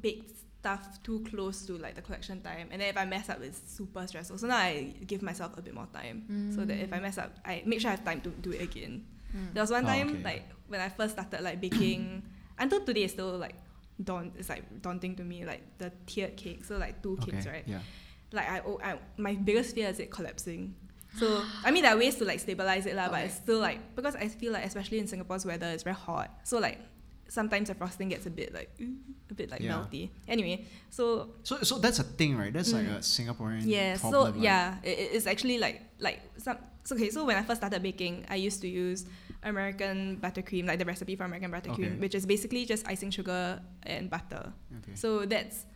bake 0.00 0.30
stuff 0.60 1.02
too 1.02 1.24
close 1.30 1.64
to 1.66 1.78
like 1.78 1.94
the 1.94 2.02
collection 2.02 2.40
time, 2.42 2.68
and 2.70 2.80
then 2.80 2.88
if 2.88 2.96
I 2.96 3.04
mess 3.04 3.28
up, 3.28 3.40
it's 3.42 3.60
super 3.66 4.06
stressful. 4.06 4.38
So 4.38 4.46
now 4.46 4.56
I 4.56 4.94
give 5.06 5.22
myself 5.22 5.56
a 5.56 5.62
bit 5.62 5.74
more 5.74 5.88
time, 5.92 6.52
so 6.54 6.64
that 6.64 6.78
if 6.78 6.92
I 6.92 6.98
mess 7.00 7.18
up, 7.18 7.36
I 7.44 7.62
make 7.64 7.80
sure 7.80 7.88
I 7.90 7.94
have 7.94 8.04
time 8.04 8.20
to 8.22 8.30
do 8.30 8.50
it 8.52 8.62
again. 8.62 9.04
Mm. 9.36 9.54
There 9.54 9.62
was 9.62 9.70
one 9.70 9.84
time 9.84 10.08
okay. 10.10 10.22
like 10.24 10.44
when 10.68 10.80
I 10.80 10.88
first 10.88 11.14
started 11.14 11.42
like 11.42 11.60
baking, 11.60 12.22
until 12.58 12.84
today 12.84 13.04
it's 13.04 13.12
still 13.12 13.36
like 13.38 13.54
daunt. 14.02 14.34
It's 14.38 14.48
like 14.48 14.82
daunting 14.82 15.16
to 15.16 15.24
me 15.24 15.44
like 15.44 15.62
the 15.78 15.92
tiered 16.06 16.36
cake. 16.36 16.64
So 16.64 16.76
like 16.76 17.02
two 17.02 17.12
Okay. 17.20 17.32
cakes, 17.32 17.46
right? 17.46 17.64
Yeah. 17.66 17.80
like 18.32 18.48
I, 18.50 18.60
oh, 18.66 18.78
I 18.82 18.98
my 19.16 19.34
biggest 19.34 19.74
fear 19.74 19.88
is 19.88 19.98
it 20.00 20.10
collapsing. 20.10 20.74
So 21.16 21.42
I 21.64 21.70
mean 21.70 21.82
there 21.82 21.94
are 21.94 21.98
ways 21.98 22.16
to 22.16 22.24
like 22.24 22.40
stabilize 22.40 22.86
it 22.86 22.94
lah, 22.96 23.08
but 23.08 23.24
it's 23.24 23.36
still 23.36 23.58
like 23.60 23.94
because 23.96 24.14
I 24.16 24.28
feel 24.28 24.52
like 24.52 24.64
especially 24.66 24.98
in 24.98 25.06
Singapore's 25.06 25.46
weather 25.46 25.66
it's 25.68 25.82
very 25.82 25.96
hot. 25.96 26.30
So 26.44 26.58
like 26.58 26.78
sometimes 27.28 27.68
the 27.68 27.74
frosting 27.74 28.08
gets 28.08 28.24
a 28.26 28.30
bit 28.30 28.54
like 28.54 28.70
mm, 28.78 28.96
a 29.30 29.34
bit 29.34 29.50
like 29.50 29.60
Yeah. 29.60 29.72
melty. 29.76 30.10
Anyway, 30.26 30.64
so 30.90 31.30
So 31.42 31.60
so 31.62 31.78
that's 31.78 31.98
a 31.98 32.04
thing, 32.04 32.36
right? 32.36 32.52
That's 32.52 32.72
like 32.72 32.86
Mm. 32.86 32.96
a 32.96 33.00
Singaporean 33.00 33.62
yeah, 33.64 33.96
so 33.96 34.10
problem. 34.10 34.34
like- 34.36 34.44
yeah, 34.44 34.76
it, 34.82 34.98
it- 34.98 35.10
it's 35.16 35.26
actually 35.26 35.58
like 35.58 35.82
like 36.00 36.20
some. 36.38 36.56
So 36.84 36.96
okay, 36.96 37.10
so 37.10 37.26
when 37.28 37.36
I 37.36 37.42
first 37.44 37.60
started 37.60 37.82
baking, 37.82 38.24
I 38.32 38.36
used 38.36 38.62
to 38.64 38.68
use 38.68 39.04
American 39.44 40.16
buttercream, 40.22 40.66
like 40.66 40.78
the 40.78 40.84
recipe 40.88 41.16
for 41.16 41.24
American 41.24 41.50
buttercream, 41.52 41.92
Okay. 41.92 42.00
which 42.00 42.14
is 42.14 42.24
basically 42.24 42.64
just 42.64 42.88
icing 42.88 43.10
sugar 43.10 43.60
and 43.84 44.08
butter. 44.08 44.52
Okay. 44.80 44.94
So 44.94 45.26
that's 45.26 45.66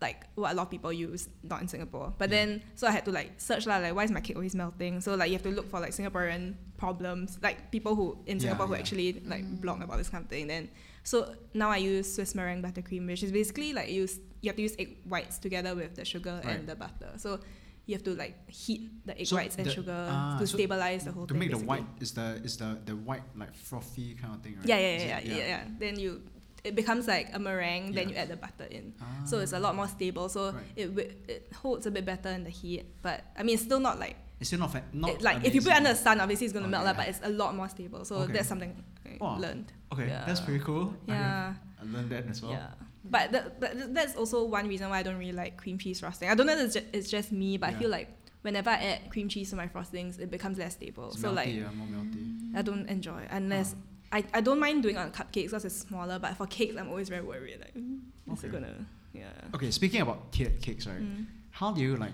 like 0.00 0.26
what 0.34 0.52
a 0.52 0.54
lot 0.54 0.64
of 0.64 0.70
people 0.70 0.92
use, 0.92 1.28
not 1.42 1.62
in 1.62 1.68
Singapore. 1.68 2.12
But 2.18 2.28
Yeah. 2.30 2.36
then, 2.36 2.62
so 2.74 2.86
I 2.86 2.90
had 2.90 3.04
to 3.06 3.12
like 3.12 3.40
search 3.40 3.66
lah, 3.66 3.78
like 3.78 3.94
why 3.94 4.04
is 4.04 4.10
my 4.10 4.20
cake 4.20 4.36
always 4.36 4.54
melting? 4.54 5.00
So 5.00 5.14
like 5.14 5.28
you 5.30 5.36
have 5.36 5.42
to 5.44 5.50
look 5.50 5.70
for 5.70 5.80
like 5.80 5.92
Singaporean 5.92 6.54
problems, 6.76 7.38
like 7.42 7.70
people 7.72 7.94
who 7.94 8.18
in 8.26 8.36
Yeah, 8.36 8.42
Singapore 8.42 8.66
who 8.66 8.74
yeah. 8.74 8.80
actually 8.80 9.12
like 9.24 9.44
Mm. 9.44 9.60
blog 9.60 9.82
about 9.82 9.96
this 9.98 10.08
kind 10.10 10.22
of 10.24 10.28
thing. 10.30 10.46
Then 10.48 10.68
so 11.02 11.34
now 11.54 11.70
I 11.70 11.78
use 11.78 12.12
Swiss 12.14 12.34
meringue 12.34 12.62
buttercream, 12.62 13.06
which 13.06 13.22
is 13.22 13.32
basically 13.32 13.72
like 13.72 13.88
use 13.90 14.18
you 14.42 14.50
have 14.50 14.56
to 14.56 14.62
use 14.62 14.76
egg 14.78 14.98
whites 15.08 15.38
together 15.38 15.74
with 15.74 15.94
the 15.96 16.04
sugar 16.04 16.40
Right. 16.44 16.56
and 16.60 16.68
the 16.68 16.76
butter. 16.76 17.12
So 17.16 17.40
you 17.86 17.94
have 17.94 18.02
to 18.04 18.14
like 18.14 18.34
heat 18.50 18.82
the 19.06 19.18
egg 19.18 19.26
So 19.28 19.36
whites 19.36 19.56
and 19.56 19.66
the- 19.66 19.70
sugar 19.72 20.06
ah, 20.10 20.36
to 20.38 20.46
so 20.46 20.56
stabilize 20.58 21.04
the 21.04 21.12
whole 21.12 21.26
to 21.26 21.32
thing. 21.34 21.40
To 21.48 21.48
make 21.48 21.58
the 21.58 21.64
white 21.64 21.86
is 22.00 22.12
the 22.12 22.36
is 22.44 22.56
the 22.58 22.76
the 22.84 22.96
white 22.96 23.22
like 23.34 23.54
frothy 23.54 24.14
kind 24.20 24.34
of 24.34 24.42
thing, 24.42 24.56
right? 24.58 24.66
Yeah, 24.68 24.78
yeah, 24.78 24.92
yeah, 24.98 25.20
yeah, 25.24 25.36
yeah, 25.36 25.46
yeah. 25.54 25.64
Then 25.80 25.98
you 25.98 26.20
it 26.66 26.74
becomes 26.74 27.06
like 27.06 27.28
a 27.34 27.38
meringue. 27.38 27.92
Then 27.92 28.08
Yeah. 28.08 28.14
you 28.14 28.20
add 28.22 28.28
the 28.28 28.36
butter 28.36 28.64
in. 28.78 28.92
So 29.24 29.38
it's 29.42 29.52
a 29.52 29.56
Ah. 29.56 29.66
lot 29.66 29.74
more 29.80 29.88
stable. 29.88 30.28
So 30.28 30.40
Right. 30.52 30.62
it 30.82 30.88
it 31.34 31.52
holds 31.62 31.84
a 31.86 31.90
bit 31.90 32.04
better 32.04 32.30
in 32.38 32.42
the 32.44 32.50
heat. 32.60 32.84
But 33.02 33.18
I 33.38 33.42
mean, 33.44 33.54
it's 33.54 33.64
still 33.64 33.80
not 33.88 33.98
like 33.98 34.16
It's 34.40 34.48
still 34.50 34.60
not 34.60 34.72
fa- 34.72 34.84
not 34.92 35.10
it, 35.10 35.22
like 35.22 35.38
if 35.48 35.54
you 35.54 35.60
put 35.62 35.68
it 35.72 35.78
amazing. 35.80 35.86
under 35.86 35.92
the 35.98 36.04
sun, 36.06 36.20
obviously 36.20 36.44
it's 36.46 36.52
gonna 36.52 36.66
Okay, 36.66 36.76
melt 36.76 36.84
yeah. 36.86 36.92
But 37.00 37.08
it's 37.10 37.20
a 37.22 37.32
lot 37.42 37.54
more 37.60 37.68
stable. 37.76 38.04
So 38.04 38.14
Okay. 38.16 38.32
that's 38.34 38.48
something 38.48 38.72
I 39.06 39.16
Wow. 39.20 39.38
learned. 39.38 39.72
Okay, 39.92 40.06
that's 40.26 40.40
pretty 40.46 40.62
cool. 40.68 40.94
Yeah, 41.06 41.54
I 41.80 41.84
learned 41.94 42.10
that 42.10 42.24
as 42.28 42.42
well. 42.42 42.52
yeah. 42.52 42.70
But 43.08 43.30
that, 43.32 43.60
that, 43.60 43.94
that's 43.94 44.14
also 44.16 44.44
one 44.58 44.66
reason 44.66 44.90
why 44.90 44.98
I 44.98 45.04
don't 45.04 45.16
really 45.24 45.32
like 45.44 45.56
cream 45.56 45.78
cheese 45.78 46.00
frosting. 46.00 46.28
I 46.28 46.34
don't 46.34 46.46
know 46.48 46.54
if 46.58 46.64
it's 46.66 46.74
just, 46.74 46.86
it's 46.92 47.08
just 47.16 47.30
me, 47.30 47.56
but 47.56 47.70
Yeah. 47.70 47.76
I 47.76 47.80
feel 47.80 47.90
like 47.98 48.08
whenever 48.42 48.70
I 48.70 48.78
add 48.90 49.10
cream 49.10 49.28
cheese 49.28 49.50
to 49.50 49.56
my 49.56 49.68
frostings, 49.68 50.18
it 50.18 50.28
becomes 50.30 50.58
less 50.58 50.74
stable. 50.74 51.08
It's 51.12 51.20
so 51.20 51.28
melty, 51.30 51.34
like 51.36 51.54
yeah, 51.54 51.70
more 51.70 51.86
melty. 51.86 52.22
I 52.58 52.62
don't 52.62 52.86
enjoy 52.88 53.22
unless 53.30 53.74
Ah. 53.74 53.82
I, 54.12 54.24
I 54.34 54.40
don't 54.40 54.60
mind 54.60 54.82
doing 54.82 54.96
on 54.96 55.10
cupcakes 55.10 55.46
because 55.46 55.64
it's 55.64 55.76
smaller. 55.76 56.18
But 56.18 56.36
for 56.36 56.46
cakes, 56.46 56.76
I'm 56.76 56.88
always 56.88 57.08
very 57.08 57.22
worried. 57.22 57.58
Like, 57.60 57.74
mm, 57.74 58.00
is 58.32 58.44
it 58.44 58.52
gonna 58.52 58.86
yeah. 59.12 59.24
Okay, 59.54 59.70
speaking 59.70 60.00
about 60.02 60.30
tiered 60.32 60.60
cakes, 60.60 60.86
right? 60.86 61.00
Mm. 61.00 61.26
How 61.50 61.72
do 61.72 61.80
you 61.80 61.96
like 61.96 62.12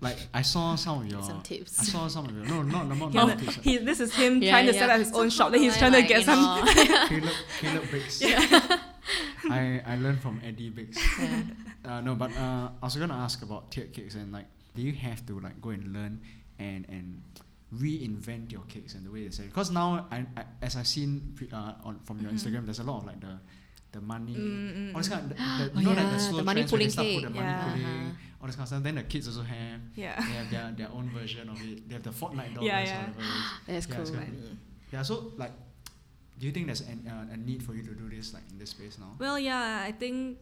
like 0.00 0.18
I 0.32 0.42
saw 0.42 0.74
some 0.76 1.00
of 1.00 1.06
your 1.06 1.22
Some 1.22 1.42
I 1.50 1.84
saw 1.84 2.08
some 2.08 2.26
of 2.26 2.34
your 2.36 2.44
no 2.44 2.62
no 2.62 2.82
no 2.82 2.94
not 2.94 3.10
He 3.12 3.16
not 3.18 3.38
tips. 3.38 3.54
he, 3.56 3.78
this 3.78 4.00
is 4.00 4.14
him 4.14 4.42
Yeah, 4.42 4.50
trying 4.50 4.66
to 4.66 4.72
yeah. 4.74 4.78
set 4.80 4.90
up 4.90 4.98
his 4.98 5.12
own 5.12 5.30
shop. 5.30 5.50
Then 5.52 5.60
he's 5.62 5.76
trying 5.76 5.92
do 5.92 5.98
I, 5.98 6.02
to 6.02 6.08
get 6.08 6.24
some. 6.24 6.40
you 6.40 6.64
know, 6.94 7.06
Caleb 7.08 7.32
Caleb 7.60 7.90
Bakes. 7.90 8.22
I 9.50 9.82
I 9.86 9.96
learned 9.96 10.20
from 10.20 10.40
Eddie 10.44 10.70
Bakes. 10.70 10.98
yeah. 11.18 11.42
Uh, 11.84 12.00
no, 12.00 12.14
but 12.14 12.30
uh, 12.36 12.68
I 12.80 12.84
was 12.84 12.96
gonna 12.96 13.14
ask 13.14 13.42
about 13.42 13.70
tiered 13.70 13.92
cakes 13.92 14.14
and 14.14 14.32
like, 14.32 14.46
do 14.74 14.82
you 14.82 14.92
have 14.92 15.24
to 15.26 15.38
like 15.40 15.60
go 15.60 15.70
and 15.70 15.92
learn 15.92 16.20
and 16.58 16.86
and 16.88 17.20
reinvent 17.78 18.52
your 18.52 18.62
cakes 18.68 18.94
and 18.94 19.04
the 19.06 19.10
way 19.10 19.24
they 19.24 19.30
say? 19.30 19.44
Because 19.44 19.70
now, 19.70 20.06
I, 20.10 20.24
I 20.36 20.44
as 20.62 20.76
I've 20.76 20.86
seen 20.86 21.34
uh, 21.52 21.74
on 21.84 22.00
from 22.04 22.20
your 22.20 22.30
Mhm. 22.30 22.34
Instagram, 22.38 22.64
there's 22.66 22.78
a 22.80 22.84
lot 22.84 22.98
of 22.98 23.06
like 23.06 23.20
the 23.20 23.38
the 23.92 24.00
money. 24.00 24.34
Mm, 24.34 24.90
mm, 24.90 24.94
All 24.94 25.00
this 25.00 25.08
mm. 25.08 25.12
kind 25.12 25.22
of, 25.22 25.28
the, 25.30 25.34
the, 25.36 25.70
Oh 25.76 25.80
you 25.80 25.86
know 25.86 26.02
like 26.02 26.10
the 26.12 26.18
slow 26.18 26.36
the 26.38 26.42
money 26.44 26.60
trends 26.64 26.72
where 26.72 26.78
they 26.82 26.88
start 26.88 27.06
put 27.14 27.22
the 27.22 27.30
money 27.30 27.46
Yeah. 27.46 27.62
pulling, 27.64 27.84
Uh-huh. 27.84 28.40
all 28.40 28.46
this 28.48 28.56
kind 28.56 28.62
of 28.64 28.68
stuff. 28.68 28.82
Then 28.82 28.94
the 28.96 29.02
kids 29.04 29.26
also 29.28 29.42
have. 29.42 29.80
Yeah. 29.94 30.16
They 30.20 30.32
have 30.40 30.50
their, 30.50 30.66
their 30.76 30.90
own 30.96 31.06
version 31.10 31.48
of 31.48 31.62
it. 31.62 31.88
They 31.88 31.94
have 31.94 32.02
the 32.02 32.10
Fortnite 32.10 32.54
dollars, 32.54 32.66
Yeah, 32.66 32.82
yeah. 32.84 33.00
whatever 33.06 33.20
it 33.20 33.22
is. 33.22 33.46
That's 33.68 33.86
Yeah, 33.88 33.94
cool. 33.94 34.34
it's 34.34 34.92
Yeah, 34.92 35.02
so 35.02 35.32
like, 35.36 35.52
do 36.40 36.46
you 36.46 36.52
think 36.52 36.66
there's 36.66 36.80
an, 36.82 37.06
uh, 37.06 37.32
a 37.34 37.36
need 37.36 37.62
for 37.62 37.74
you 37.74 37.82
to 37.84 37.94
do 37.94 38.08
this 38.10 38.34
like 38.34 38.42
in 38.50 38.58
this 38.58 38.70
space 38.70 38.98
now? 38.98 39.14
Well, 39.18 39.38
yeah, 39.38 39.82
I 39.86 39.92
think. 39.92 40.38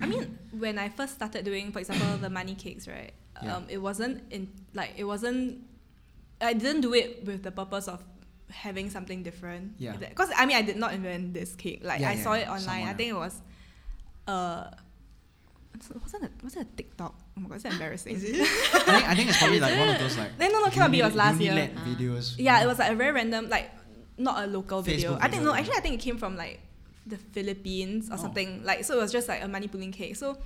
I 0.00 0.06
mean, 0.06 0.36
when 0.50 0.76
I 0.78 0.88
first 0.90 1.14
started 1.14 1.44
doing, 1.44 1.70
for 1.72 1.78
example, 1.78 2.18
the 2.18 2.28
money 2.28 2.54
cakes, 2.54 2.86
right? 2.86 3.12
Yeah. 3.42 3.56
Um, 3.56 3.64
it 3.70 3.78
wasn't 3.78 4.24
in 4.32 4.48
like 4.74 4.92
it 4.98 5.04
wasn't. 5.04 5.62
I 6.40 6.52
didn't 6.52 6.82
do 6.82 6.92
it 6.94 7.24
with 7.24 7.42
the 7.42 7.50
purpose 7.50 7.88
of 7.88 8.02
having 8.50 8.90
something 8.90 9.22
different. 9.22 9.72
Yeah. 9.78 9.96
Because 9.96 10.30
I 10.36 10.46
mean, 10.46 10.56
I 10.56 10.62
did 10.62 10.76
not 10.76 10.92
invent 10.94 11.34
this 11.34 11.54
cake. 11.56 11.80
Like 11.82 12.00
Yeah, 12.00 12.10
I 12.10 12.12
yeah, 12.14 12.22
saw 12.22 12.32
it 12.34 12.46
online. 12.48 12.60
Someone 12.60 12.88
I 12.88 12.94
think 12.94 13.10
it 13.10 13.16
was. 13.16 13.40
Uh, 14.26 14.70
wasn't 16.02 16.24
it 16.24 16.32
was 16.42 16.56
it 16.56 16.62
a 16.62 16.64
TikTok? 16.76 17.14
Oh 17.36 17.40
my 17.40 17.48
god, 17.48 17.56
it's 17.56 17.64
embarrassing. 17.74 18.16
it? 18.18 18.40
I 18.74 18.78
think 18.80 19.04
I 19.08 19.14
think 19.14 19.28
it's 19.28 19.38
probably 19.38 19.60
like 19.60 19.78
one 19.78 19.88
of 19.90 19.98
those 19.98 20.16
like. 20.16 20.38
Then 20.38 20.52
no, 20.52 20.60
no, 20.64 20.70
cannot 20.70 20.90
be. 20.90 21.00
It 21.00 21.04
was 21.04 21.14
last 21.14 21.40
year. 21.40 21.70
Ah. 21.76 21.84
videos. 21.86 22.34
Yeah, 22.38 22.62
it 22.62 22.66
was 22.66 22.78
like 22.78 22.92
a 22.92 22.94
very 22.96 23.12
random, 23.12 23.48
like 23.48 23.70
not 24.18 24.42
a 24.42 24.46
local 24.46 24.80
video. 24.82 25.12
Facebook 25.12 25.18
I 25.18 25.28
think 25.28 25.42
video, 25.42 25.52
no, 25.52 25.54
actually 25.58 25.76
I 25.76 25.80
think 25.80 25.94
it 25.96 26.00
came 26.00 26.16
from 26.18 26.36
like 26.36 26.60
the 27.06 27.18
Philippines 27.18 28.08
or 28.10 28.14
Oh. 28.14 28.16
something. 28.16 28.64
Like 28.64 28.84
so, 28.84 28.98
it 28.98 29.02
was 29.02 29.12
just 29.12 29.28
like 29.28 29.42
a 29.44 29.48
money 29.48 29.68
pulling 29.68 29.92
cake. 29.92 30.16
So, 30.16 30.38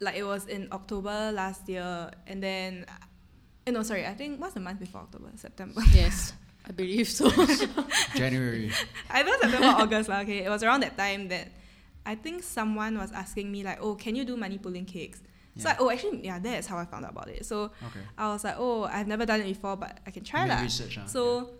like 0.00 0.16
it 0.16 0.24
was 0.24 0.46
in 0.46 0.68
October 0.72 1.30
last 1.32 1.68
year, 1.68 2.10
and 2.26 2.42
then, 2.42 2.86
uh, 3.66 3.70
no, 3.70 3.82
sorry, 3.82 4.06
I 4.06 4.14
think 4.14 4.40
what's 4.40 4.54
the 4.54 4.60
month 4.60 4.80
before 4.80 5.02
October? 5.02 5.30
September. 5.36 5.82
Yes. 5.92 6.32
I 6.66 6.72
believe 6.72 7.08
so. 7.08 7.30
January. 8.14 8.70
I 9.10 9.22
know 9.22 9.32
September, 9.40 9.66
August 9.80 10.08
lah. 10.08 10.20
Okay, 10.20 10.44
it 10.44 10.50
was 10.50 10.62
around 10.62 10.80
that 10.82 10.96
time 10.96 11.28
that 11.28 11.48
I 12.04 12.14
think 12.14 12.42
someone 12.42 12.98
was 12.98 13.12
asking 13.12 13.50
me 13.50 13.62
like, 13.64 13.78
"Oh, 13.80 13.94
can 13.94 14.14
you 14.14 14.24
do 14.24 14.36
money 14.36 14.58
pulling 14.58 14.84
cakes?" 14.84 15.22
So 15.58 15.68
I, 15.68 15.76
oh, 15.80 15.90
actually, 15.90 16.24
yeah, 16.24 16.38
that's 16.38 16.66
how 16.68 16.78
I 16.78 16.84
found 16.86 17.04
out 17.04 17.12
about 17.12 17.28
it. 17.28 17.44
So 17.44 17.72
Okay. 17.88 18.00
I 18.16 18.28
was 18.32 18.44
like, 18.44 18.56
"Oh, 18.58 18.84
I've 18.84 19.08
never 19.08 19.24
done 19.26 19.40
it 19.40 19.48
before, 19.48 19.76
but 19.76 19.98
I 20.06 20.10
can 20.12 20.22
try 20.24 20.42
You 20.44 20.48
made 20.48 20.54
lah." 20.56 20.62
research, 20.62 20.98
ah, 21.00 21.06
So 21.08 21.50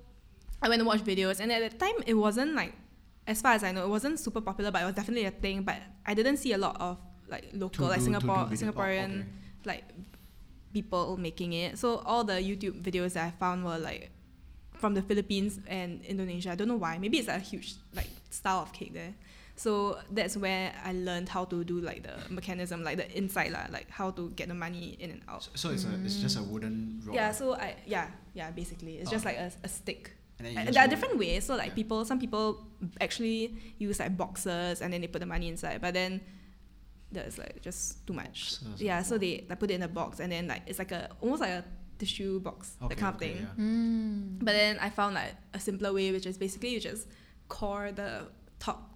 I 0.63 0.69
went 0.69 0.81
to 0.81 0.87
watch 0.87 1.01
videos, 1.05 1.41
and 1.41 1.51
at 1.53 1.61
that 1.65 1.77
time, 1.81 1.97
it 2.07 2.15
wasn't 2.15 2.55
like, 2.55 2.73
as 3.27 3.41
far 3.41 3.53
as 3.57 3.65
I 3.65 3.73
know, 3.73 3.85
it 3.85 3.89
wasn't 3.93 4.21
super 4.21 4.41
popular, 4.41 4.71
but 4.71 4.83
it 4.83 4.87
was 4.87 4.95
definitely 4.95 5.25
a 5.25 5.33
thing. 5.35 5.65
But 5.65 5.81
I 6.07 6.13
didn't 6.15 6.37
see 6.39 6.53
a 6.53 6.59
lot 6.61 6.77
of 6.81 6.97
like 7.29 7.51
To 7.53 7.57
local, 7.57 7.89
like 7.89 7.99
do- 7.99 8.05
Singapore, 8.05 8.47
video- 8.47 8.69
oh, 8.69 8.73
Singaporean 8.73 9.11
okay. 9.21 9.27
like 9.65 9.85
people 10.73 11.17
making 11.17 11.53
it. 11.53 11.79
So 11.79 11.99
all 12.07 12.25
the 12.25 12.35
YouTube 12.35 12.81
videos 12.83 13.15
that 13.15 13.27
I 13.27 13.31
found 13.39 13.65
were 13.65 13.79
like 13.79 14.11
from 14.75 14.95
the 14.95 15.03
Philippines 15.03 15.61
and 15.67 16.03
Indonesia. 16.05 16.51
I 16.53 16.55
don't 16.55 16.69
know 16.69 16.77
why. 16.77 16.99
Maybe 16.99 17.19
it's 17.19 17.29
like 17.29 17.39
a 17.39 17.45
huge 17.45 17.75
like 17.95 18.09
style 18.31 18.61
of 18.63 18.73
cake 18.73 18.95
there. 18.95 19.15
So 19.57 19.99
that's 20.11 20.39
where 20.39 20.73
I 20.85 20.93
learned 20.93 21.29
how 21.29 21.45
to 21.45 21.63
do 21.65 21.81
like 21.81 22.03
the 22.03 22.17
mechanism, 22.33 22.83
like 22.83 22.97
the 22.97 23.05
inside 23.17 23.53
lah, 23.53 23.67
like 23.71 23.91
how 23.91 24.11
to 24.13 24.31
get 24.31 24.49
the 24.49 24.55
money 24.55 24.97
in 24.99 25.11
and 25.11 25.21
out. 25.29 25.43
So, 25.45 25.51
so 25.55 25.71
it's 25.71 25.85
a 25.85 25.93
it's 26.03 26.17
just 26.17 26.39
a 26.39 26.43
wooden 26.43 27.03
rod. 27.05 27.15
Yeah, 27.15 27.31
so 27.33 27.55
I 27.55 27.77
yeah 27.85 28.09
yeah 28.33 28.51
basically 28.53 28.97
it's 28.99 29.11
just 29.11 29.27
Oh. 29.27 29.29
like 29.29 29.37
a, 29.37 29.53
a 29.63 29.69
stick. 29.69 30.17
and 30.41 30.49
Uh, 30.57 30.65
just 30.65 30.73
there 30.73 30.85
are 30.85 30.89
different 30.89 31.19
ways. 31.21 31.45
So 31.45 31.57
like 31.61 31.77
Yeah. 31.77 31.85
people, 31.85 32.05
some 32.09 32.17
people 32.19 32.65
actually 33.05 33.53
use 33.77 34.01
like 34.01 34.17
boxes 34.17 34.81
and 34.81 34.89
then 34.95 35.03
they 35.05 35.09
put 35.13 35.21
the 35.21 35.29
money 35.29 35.49
inside. 35.53 35.83
But 35.85 35.93
then 35.93 36.25
there's 37.13 37.39
like 37.39 37.61
just 37.63 38.07
too 38.07 38.13
much. 38.13 38.55
So 38.55 38.67
yeah, 38.77 38.99
like, 38.99 39.07
so 39.07 39.15
wow. 39.15 39.19
they 39.19 39.47
like 39.49 39.59
put 39.61 39.71
it 39.71 39.75
in 39.75 39.83
a 39.83 39.89
box 39.89 40.21
and 40.21 40.31
then 40.33 40.47
like 40.49 40.63
it's 40.67 40.79
like 40.79 40.93
a 40.93 41.11
almost 41.21 41.41
like 41.41 41.51
a 41.51 41.65
tissue 41.99 42.41
box, 42.41 42.77
Okay, 42.83 42.95
that 42.95 42.99
kind 43.01 43.17
okay, 43.17 43.31
of 43.33 43.37
thing. 43.37 43.49
yeah. 43.59 43.65
Mm. 43.65 44.39
But 44.45 44.53
then 44.53 44.79
I 44.81 44.91
found 44.91 45.15
like 45.15 45.35
a 45.53 45.61
simpler 45.61 45.93
way, 45.93 46.13
which 46.13 46.27
is 46.27 46.39
basically 46.39 46.71
you 46.71 46.81
just 46.81 47.09
core 47.49 47.93
the 47.93 48.29
top 48.59 48.87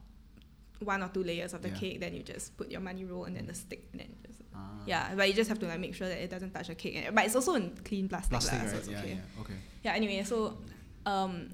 one 0.80 1.02
or 1.02 1.08
two 1.08 1.22
layers 1.24 1.54
of 1.54 1.62
the 1.62 1.68
Yeah. 1.68 1.74
cake, 1.74 2.00
then 2.00 2.14
you 2.14 2.22
just 2.22 2.56
put 2.56 2.70
your 2.70 2.80
money 2.80 3.04
roll 3.04 3.24
and 3.24 3.36
then 3.36 3.46
the 3.46 3.54
stick, 3.54 3.88
and 3.92 4.00
then 4.00 4.08
just 4.26 4.40
Ah. 4.54 4.70
yeah. 4.86 5.14
But 5.16 5.28
you 5.28 5.34
just 5.34 5.48
have 5.48 5.58
to 5.60 5.66
like 5.66 5.80
make 5.80 5.94
sure 5.94 6.08
that 6.08 6.18
it 6.18 6.30
doesn't 6.30 6.52
touch 6.54 6.68
the 6.68 6.74
cake. 6.74 7.08
But 7.12 7.24
it's 7.26 7.34
also 7.34 7.54
in 7.54 7.74
clean 7.84 8.08
plastic, 8.08 8.30
Plastic, 8.30 8.52
lah, 8.58 8.64
right? 8.64 8.70
so 8.70 8.76
it's 8.78 8.88
yeah, 8.88 8.98
okay 9.00 9.08
yeah. 9.18 9.40
Okay. 9.42 9.54
yeah 9.82 9.92
anyway 9.94 10.22
so 10.24 10.58
um 11.06 11.50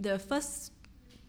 the 0.00 0.18
first 0.18 0.72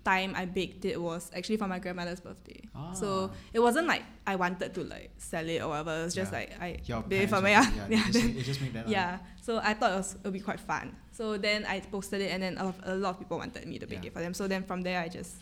time 0.06 0.32
i 0.38 0.46
baked 0.46 0.86
it 0.86 1.02
was 1.02 1.32
actually 1.36 1.58
for 1.58 1.68
my 1.68 1.80
grandmother's 1.80 2.20
birthday 2.28 2.62
so 2.94 3.08
Ah. 3.32 3.36
it 3.54 3.60
wasn't 3.60 3.88
like 3.88 4.04
i 4.28 4.36
wanted 4.36 4.70
to 4.78 4.84
like 4.84 5.10
sell 5.18 5.48
it 5.50 5.60
or 5.64 5.70
whatever 5.70 5.94
it 6.00 6.04
was 6.06 6.14
just 6.14 6.32
Yeah. 6.32 6.38
like 6.40 6.50
i 6.62 6.70
Your 6.86 7.02
did 7.04 7.30
for 7.30 7.42
were- 7.42 7.50
yeah 7.50 7.66
yeah, 7.78 7.88
yeah, 7.90 8.08
It 8.08 8.14
just, 8.14 8.46
just 8.52 8.62
made 8.62 8.74
that. 8.74 8.88
yeah 8.88 9.18
so 9.42 9.58
i 9.70 9.74
thought 9.74 9.92
it 9.94 9.98
was 10.02 10.14
it 10.16 10.24
would 10.24 10.34
be 10.34 10.46
quite 10.50 10.60
fun 10.72 10.96
so 11.12 11.38
then 11.38 11.66
i 11.66 11.80
posted 11.80 12.22
it 12.22 12.30
and 12.34 12.42
then 12.44 12.54
a 12.58 12.66
lot, 12.66 12.76
a 12.84 12.96
lot 12.96 13.10
of 13.16 13.20
people 13.20 13.38
wanted 13.44 13.66
me 13.68 13.80
to 13.80 13.88
bake 13.88 14.04
Yeah. 14.04 14.08
it 14.10 14.14
for 14.14 14.22
them 14.26 14.34
so 14.34 14.48
then 14.48 14.64
from 14.64 14.82
there 14.88 15.02
i 15.02 15.08
just 15.08 15.34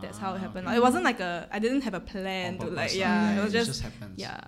that's 0.00 0.18
how 0.18 0.30
it 0.34 0.36
Ah, 0.36 0.44
happened 0.46 0.66
okay. 0.68 0.76
it 0.76 0.82
wasn't 0.88 1.04
like 1.10 1.20
a 1.20 1.48
i 1.50 1.58
didn't 1.58 1.82
have 1.82 1.94
a 1.94 2.04
plan 2.12 2.58
to 2.58 2.66
like 2.66 2.92
lah. 2.94 2.98
yeah, 3.04 3.38
it 3.38 3.42
was 3.44 3.52
it 3.54 3.64
just, 3.66 3.82
happens. 3.82 4.14
yeah 4.16 4.40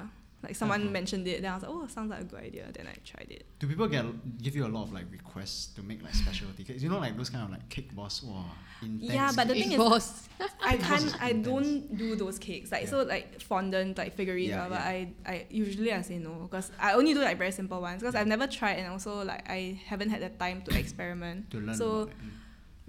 like 0.44 0.54
someone 0.56 0.82
cool. 0.82 0.90
mentioned 0.90 1.26
it 1.26 1.42
then 1.42 1.50
i 1.50 1.54
was 1.54 1.62
like 1.64 1.72
oh 1.72 1.86
sounds 1.88 2.10
like 2.10 2.20
a 2.20 2.24
good 2.24 2.40
idea 2.40 2.64
then 2.74 2.86
i 2.86 2.94
tried 3.04 3.30
it 3.30 3.44
Do 3.58 3.66
people 3.66 3.88
get 3.88 4.04
give 4.42 4.54
you 4.56 4.64
a 4.66 4.72
lot 4.76 4.84
of 4.84 4.92
like 4.92 5.06
requests 5.10 5.66
to 5.76 5.82
make 5.82 6.00
like 6.02 6.14
specialty 6.14 6.62
cakes? 6.64 6.82
You 6.84 6.90
know, 6.92 6.98
like 7.06 7.16
those 7.16 7.30
kind 7.30 7.44
of 7.46 7.50
like 7.56 7.66
cake 7.74 7.90
boss, 7.98 8.22
wow, 8.22 8.44
intense. 8.82 9.12
Yeah, 9.18 9.30
but 9.34 9.48
the 9.48 9.54
cake. 9.54 9.62
thing 9.62 9.72
is- 9.72 9.78
boss. 9.78 10.06
I 10.70 10.76
can't. 10.76 11.10
I 11.28 11.30
don't 11.32 11.96
do 11.96 12.14
those 12.22 12.38
cakes. 12.38 12.68
Like 12.74 12.84
Yeah. 12.84 12.90
so, 12.92 13.02
like 13.14 13.40
fondant, 13.40 13.96
like 13.96 14.12
figurines. 14.20 14.50
Yeah, 14.50 14.68
yeah. 14.68 14.92
I, 14.94 14.96
I 15.32 15.36
usually 15.64 15.90
I 15.92 16.02
say 16.02 16.18
no 16.18 16.32
because 16.46 16.66
I 16.78 16.92
only 16.98 17.14
do 17.14 17.20
like 17.28 17.38
very 17.44 17.52
simple 17.60 17.80
ones 17.80 17.98
because 18.02 18.14
I've 18.14 18.26
never 18.34 18.46
tried 18.46 18.76
and 18.84 18.88
also 18.94 19.24
like 19.24 19.42
I 19.48 19.80
haven't 19.90 20.10
had 20.14 20.20
the 20.20 20.30
time 20.44 20.58
to 20.66 20.70
experiment. 20.78 21.50
to 21.52 21.58
learn 21.64 21.76
so. 21.82 21.88
Mm. 22.06 22.30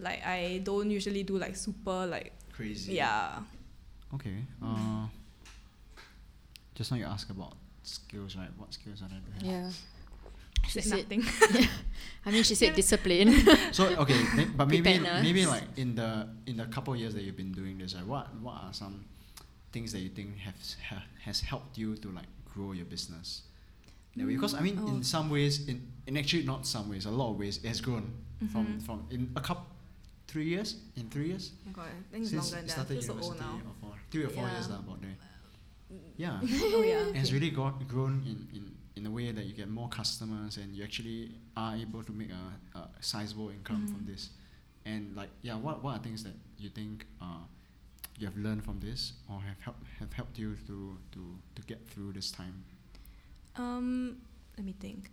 like 0.08 0.22
I 0.26 0.60
don't 0.68 0.90
usually 0.92 1.24
do 1.24 1.38
like 1.46 1.56
super 1.56 2.06
like 2.16 2.34
Crazy. 2.52 2.94
yeah. 3.00 3.40
Okay. 4.16 4.38
Uh, 4.62 5.08
just 6.76 6.92
now 6.92 6.98
you 6.98 7.06
ask 7.06 7.30
about 7.30 7.54
skills, 7.84 8.36
right? 8.36 8.50
What 8.58 8.74
skills 8.74 9.02
are 9.02 9.10
there 9.10 9.20
to? 9.40 9.46
Yeah. 9.46 9.70
She 10.66 10.82
She 10.82 10.82
said 10.82 10.84
said- 10.84 11.10
nothing. 11.12 11.24
I 12.26 12.32
mean, 12.32 12.44
she 12.44 12.56
said 12.56 12.76
discipline. 12.76 13.30
So 13.72 13.86
okay, 14.04 14.20
may- 14.36 14.46
but 14.46 14.68
maybe 14.68 14.82
Preparedness. 14.82 15.24
maybe 15.24 15.46
like 15.46 15.64
in 15.78 15.96
the 15.96 16.28
in 16.48 16.58
the 16.58 16.66
couple 16.66 16.94
of 16.94 17.00
years 17.00 17.14
that 17.14 17.24
you've 17.24 17.38
been 17.38 17.52
doing 17.52 17.78
this, 17.78 17.94
right? 17.96 18.06
What 18.06 18.28
what 18.42 18.56
are 18.64 18.74
some 18.74 19.06
things 19.72 19.92
that 19.94 20.00
you 20.00 20.10
think 20.10 20.38
have 20.40 20.56
ha, 20.90 21.04
has 21.24 21.42
helped 21.42 21.78
you 21.78 21.96
to 21.98 22.08
like 22.12 22.28
grow 22.54 22.72
your 22.74 22.86
business? 22.86 23.44
That 24.16 24.26
way? 24.26 24.34
Because 24.34 24.56
I 24.56 24.62
mean, 24.62 24.80
Oh. 24.82 24.88
in 24.88 25.04
some 25.04 25.30
ways, 25.30 25.68
in 25.68 25.86
in 26.08 26.18
actually 26.18 26.44
not 26.46 26.66
some 26.66 26.90
ways, 26.90 27.06
a 27.06 27.12
lot 27.12 27.32
of 27.32 27.38
ways, 27.38 27.58
it 27.64 27.68
has 27.68 27.82
grown 27.82 28.12
from 28.52 28.66
Mhm. 28.66 28.82
from 28.86 29.06
in 29.12 29.30
a 29.36 29.42
couple 29.42 29.66
three 30.28 30.46
years 30.50 30.78
in 30.98 31.10
three 31.10 31.28
years 31.28 31.52
Oh 31.68 31.72
God, 31.74 31.86
I 31.86 32.12
think 32.12 32.24
it's 32.24 32.32
since 32.32 32.52
longer 32.52 32.66
you 32.66 32.68
than 32.68 32.68
that. 32.68 32.72
I 32.72 32.84
started 32.84 32.94
feel 32.94 33.02
so 33.04 33.14
old 33.14 33.36
university 33.38 33.64
now. 33.64 33.70
or 33.70 33.76
four, 33.82 33.94
three 34.12 34.24
or 34.26 34.30
four 34.30 34.48
years 34.50 34.68
now 34.70 34.80
about 34.80 35.02
there. 35.02 35.16
Yeah. 36.18 36.40
oh 36.44 36.84
yeah. 36.84 37.10
It 37.10 37.16
has 37.18 37.32
really 37.34 37.50
got, 37.52 37.88
grown 37.88 38.24
in, 38.26 38.48
in, 38.58 38.72
in 38.96 39.06
a 39.06 39.12
way 39.12 39.32
that 39.32 39.46
you 39.46 39.54
get 39.54 39.70
more 39.70 39.90
customers 39.90 40.58
and 40.58 40.76
you 40.76 40.84
actually 40.84 41.32
are 41.56 41.76
able 41.76 42.04
to 42.04 42.12
make 42.12 42.30
a, 42.32 42.78
a 42.78 42.90
sizable 43.02 43.50
income 43.50 43.88
from 43.88 44.02
Mhm. 44.02 44.08
this. 44.08 44.30
And 44.86 45.16
like, 45.16 45.30
yeah, 45.42 45.56
what, 45.56 45.84
what 45.84 45.96
are 45.96 46.00
things 46.04 46.24
that 46.24 46.34
you 46.58 46.70
think 46.70 47.06
uh, 47.22 47.44
you 48.18 48.28
have 48.28 48.38
learned 48.38 48.64
from 48.64 48.80
this 48.80 49.14
or 49.30 49.42
have 49.42 49.60
helped 49.60 49.84
have 50.00 50.14
helped 50.14 50.38
you 50.40 50.56
to, 50.68 50.98
to, 51.12 51.38
to 51.56 51.62
get 51.64 51.88
through 51.90 52.14
this 52.14 52.32
time? 52.32 52.64
Um, 53.58 54.18
let 54.58 54.66
me 54.66 54.76
think. 54.80 55.12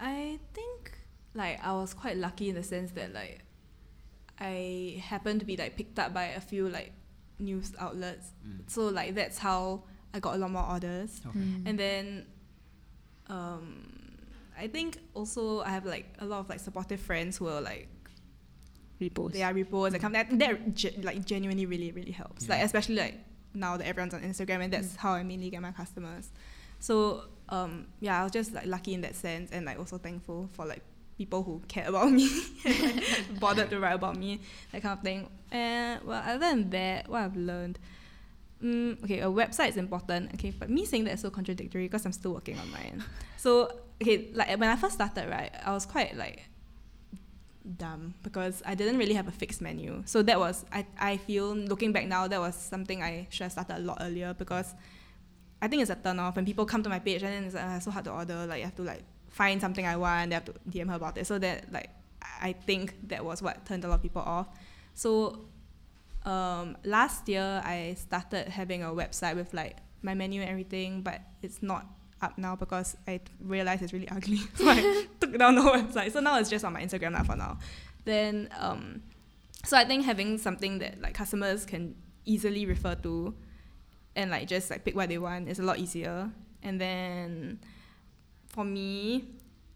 I 0.00 0.38
think 0.52 0.98
like 1.34 1.58
I 1.64 1.72
was 1.72 1.94
quite 1.94 2.16
lucky 2.16 2.48
in 2.48 2.54
the 2.54 2.62
sense 2.62 2.92
that 2.92 3.12
like 3.12 3.40
I 4.38 5.00
happened 5.04 5.40
to 5.40 5.46
be 5.46 5.56
like 5.56 5.76
picked 5.76 5.98
up 5.98 6.12
by 6.14 6.24
a 6.26 6.40
few 6.40 6.68
like 6.68 6.92
news 7.38 7.72
outlets. 7.78 8.32
Mm. 8.46 8.60
So 8.70 8.86
like 8.88 9.14
that's 9.14 9.38
how 9.38 9.82
I 10.12 10.20
got 10.20 10.34
a 10.34 10.38
lot 10.38 10.50
more 10.50 10.64
orders. 10.68 11.20
Okay. 11.26 11.38
Mm. 11.38 11.62
And 11.66 11.78
then 11.78 12.26
um 13.28 13.90
I 14.56 14.68
think 14.68 14.98
also 15.14 15.60
I 15.60 15.70
have 15.70 15.84
like 15.84 16.14
a 16.20 16.24
lot 16.24 16.40
of 16.40 16.48
like 16.48 16.60
supportive 16.60 17.00
friends 17.00 17.36
who 17.36 17.48
are 17.48 17.60
like 17.60 17.88
Repost. 19.00 19.32
they 19.32 19.42
are 19.42 19.52
reposts 19.52 19.92
and 19.94 20.00
come 20.00 20.12
that 20.12 20.38
that 20.38 20.74
ge- 20.74 20.96
like 21.02 21.24
genuinely 21.24 21.66
really 21.66 21.90
really 21.90 22.12
helps 22.12 22.48
like 22.48 22.62
especially 22.62 22.94
like 22.94 23.18
now 23.52 23.76
that 23.76 23.86
everyone's 23.86 24.14
on 24.14 24.20
Instagram 24.22 24.62
and 24.62 24.72
that's 24.72 24.94
how 24.94 25.12
I 25.12 25.24
mainly 25.24 25.50
get 25.50 25.60
my 25.60 25.72
customers 25.72 26.30
so 26.78 27.24
um 27.48 27.88
yeah 27.98 28.20
I 28.20 28.22
was 28.22 28.30
just 28.30 28.52
like 28.52 28.66
lucky 28.66 28.94
in 28.94 29.00
that 29.00 29.16
sense 29.16 29.50
and 29.50 29.66
like 29.66 29.80
also 29.80 29.98
thankful 29.98 30.48
for 30.52 30.64
like 30.64 30.82
people 31.16 31.42
who 31.42 31.62
care 31.68 31.88
about 31.88 32.10
me 32.10 32.28
bothered 33.40 33.70
to 33.70 33.78
write 33.78 33.94
about 33.94 34.16
me 34.16 34.40
that 34.72 34.82
kind 34.82 34.98
of 34.98 35.04
thing 35.04 35.28
and 35.50 36.02
well 36.04 36.22
other 36.26 36.38
than 36.38 36.70
that 36.70 37.08
what 37.08 37.22
I've 37.22 37.36
learned 37.36 37.78
Mm, 38.64 39.02
okay, 39.04 39.20
a 39.20 39.26
website 39.26 39.68
is 39.68 39.76
important. 39.76 40.32
Okay, 40.34 40.50
but 40.50 40.70
me 40.70 40.86
saying 40.86 41.04
that 41.04 41.14
is 41.14 41.20
so 41.20 41.28
contradictory 41.28 41.84
because 41.84 42.06
I'm 42.06 42.12
still 42.12 42.32
working 42.32 42.58
on 42.58 42.70
mine. 42.70 43.04
So 43.36 43.70
okay, 44.00 44.30
like 44.32 44.48
when 44.58 44.70
I 44.70 44.76
first 44.76 44.94
started, 44.94 45.28
right, 45.28 45.52
I 45.62 45.72
was 45.72 45.84
quite 45.84 46.16
like 46.16 46.44
dumb 47.76 48.14
because 48.22 48.62
I 48.64 48.74
didn't 48.74 48.96
really 48.96 49.12
have 49.12 49.28
a 49.28 49.32
fixed 49.32 49.60
menu. 49.60 50.02
So 50.06 50.22
that 50.22 50.38
was 50.38 50.64
I 50.72 50.86
I 50.98 51.18
feel 51.18 51.54
looking 51.54 51.92
back 51.92 52.06
now 52.06 52.26
that 52.26 52.40
was 52.40 52.54
something 52.54 53.02
I 53.02 53.26
should 53.28 53.42
have 53.42 53.52
started 53.52 53.76
a 53.76 53.80
lot 53.80 53.98
earlier 54.00 54.32
because 54.32 54.74
I 55.60 55.68
think 55.68 55.82
it's 55.82 55.90
a 55.90 55.96
turn 55.96 56.18
off 56.18 56.36
when 56.36 56.46
people 56.46 56.64
come 56.64 56.82
to 56.82 56.88
my 56.88 57.00
page 57.00 57.22
and 57.22 57.32
then 57.34 57.44
it's 57.44 57.54
like, 57.54 57.64
"Ah, 57.64 57.78
so 57.80 57.90
hard 57.90 58.06
to 58.06 58.12
order. 58.12 58.46
Like 58.46 58.60
you 58.60 58.64
have 58.64 58.76
to 58.76 58.82
like 58.82 59.04
find 59.34 59.60
something 59.60 59.84
I 59.84 59.96
want, 59.96 60.30
they 60.30 60.34
have 60.34 60.44
to 60.44 60.54
DM 60.70 60.88
her 60.88 60.94
about 60.94 61.18
it. 61.18 61.26
So 61.26 61.38
that 61.40 61.72
like 61.72 61.90
I 62.40 62.52
think 62.52 62.94
that 63.08 63.24
was 63.24 63.42
what 63.42 63.66
turned 63.66 63.84
a 63.84 63.88
lot 63.88 63.96
of 63.96 64.02
people 64.02 64.22
off. 64.22 64.46
So 64.94 65.46
um, 66.24 66.76
last 66.84 67.28
year 67.28 67.60
I 67.64 67.96
started 67.98 68.48
having 68.48 68.84
a 68.84 68.90
website 68.90 69.34
with 69.34 69.52
like 69.52 69.78
my 70.02 70.14
menu 70.14 70.40
and 70.40 70.48
everything, 70.48 71.02
but 71.02 71.20
it's 71.42 71.62
not 71.62 71.84
up 72.22 72.38
now 72.38 72.54
because 72.54 72.96
I 73.08 73.20
realized 73.40 73.82
it's 73.82 73.92
really 73.92 74.08
ugly. 74.08 74.40
So 74.54 74.68
I 74.68 75.06
took 75.20 75.36
down 75.36 75.56
the 75.56 75.62
website. 75.62 76.12
So 76.12 76.20
now 76.20 76.38
it's 76.38 76.48
just 76.48 76.64
on 76.64 76.72
my 76.72 76.82
Instagram 76.82 77.12
now 77.12 77.24
for 77.24 77.34
now. 77.36 77.58
Then 78.04 78.48
um, 78.56 79.02
so 79.64 79.76
I 79.76 79.84
think 79.84 80.04
having 80.04 80.38
something 80.38 80.78
that 80.78 81.00
like 81.00 81.14
customers 81.14 81.66
can 81.66 81.96
easily 82.24 82.66
refer 82.66 82.94
to 82.94 83.34
and 84.14 84.30
like 84.30 84.46
just 84.46 84.70
like 84.70 84.84
pick 84.84 84.94
what 84.94 85.08
they 85.08 85.18
want 85.18 85.48
is 85.48 85.58
a 85.58 85.64
lot 85.64 85.78
easier. 85.78 86.30
And 86.62 86.80
then 86.80 87.58
for 88.54 88.64
me, 88.64 89.24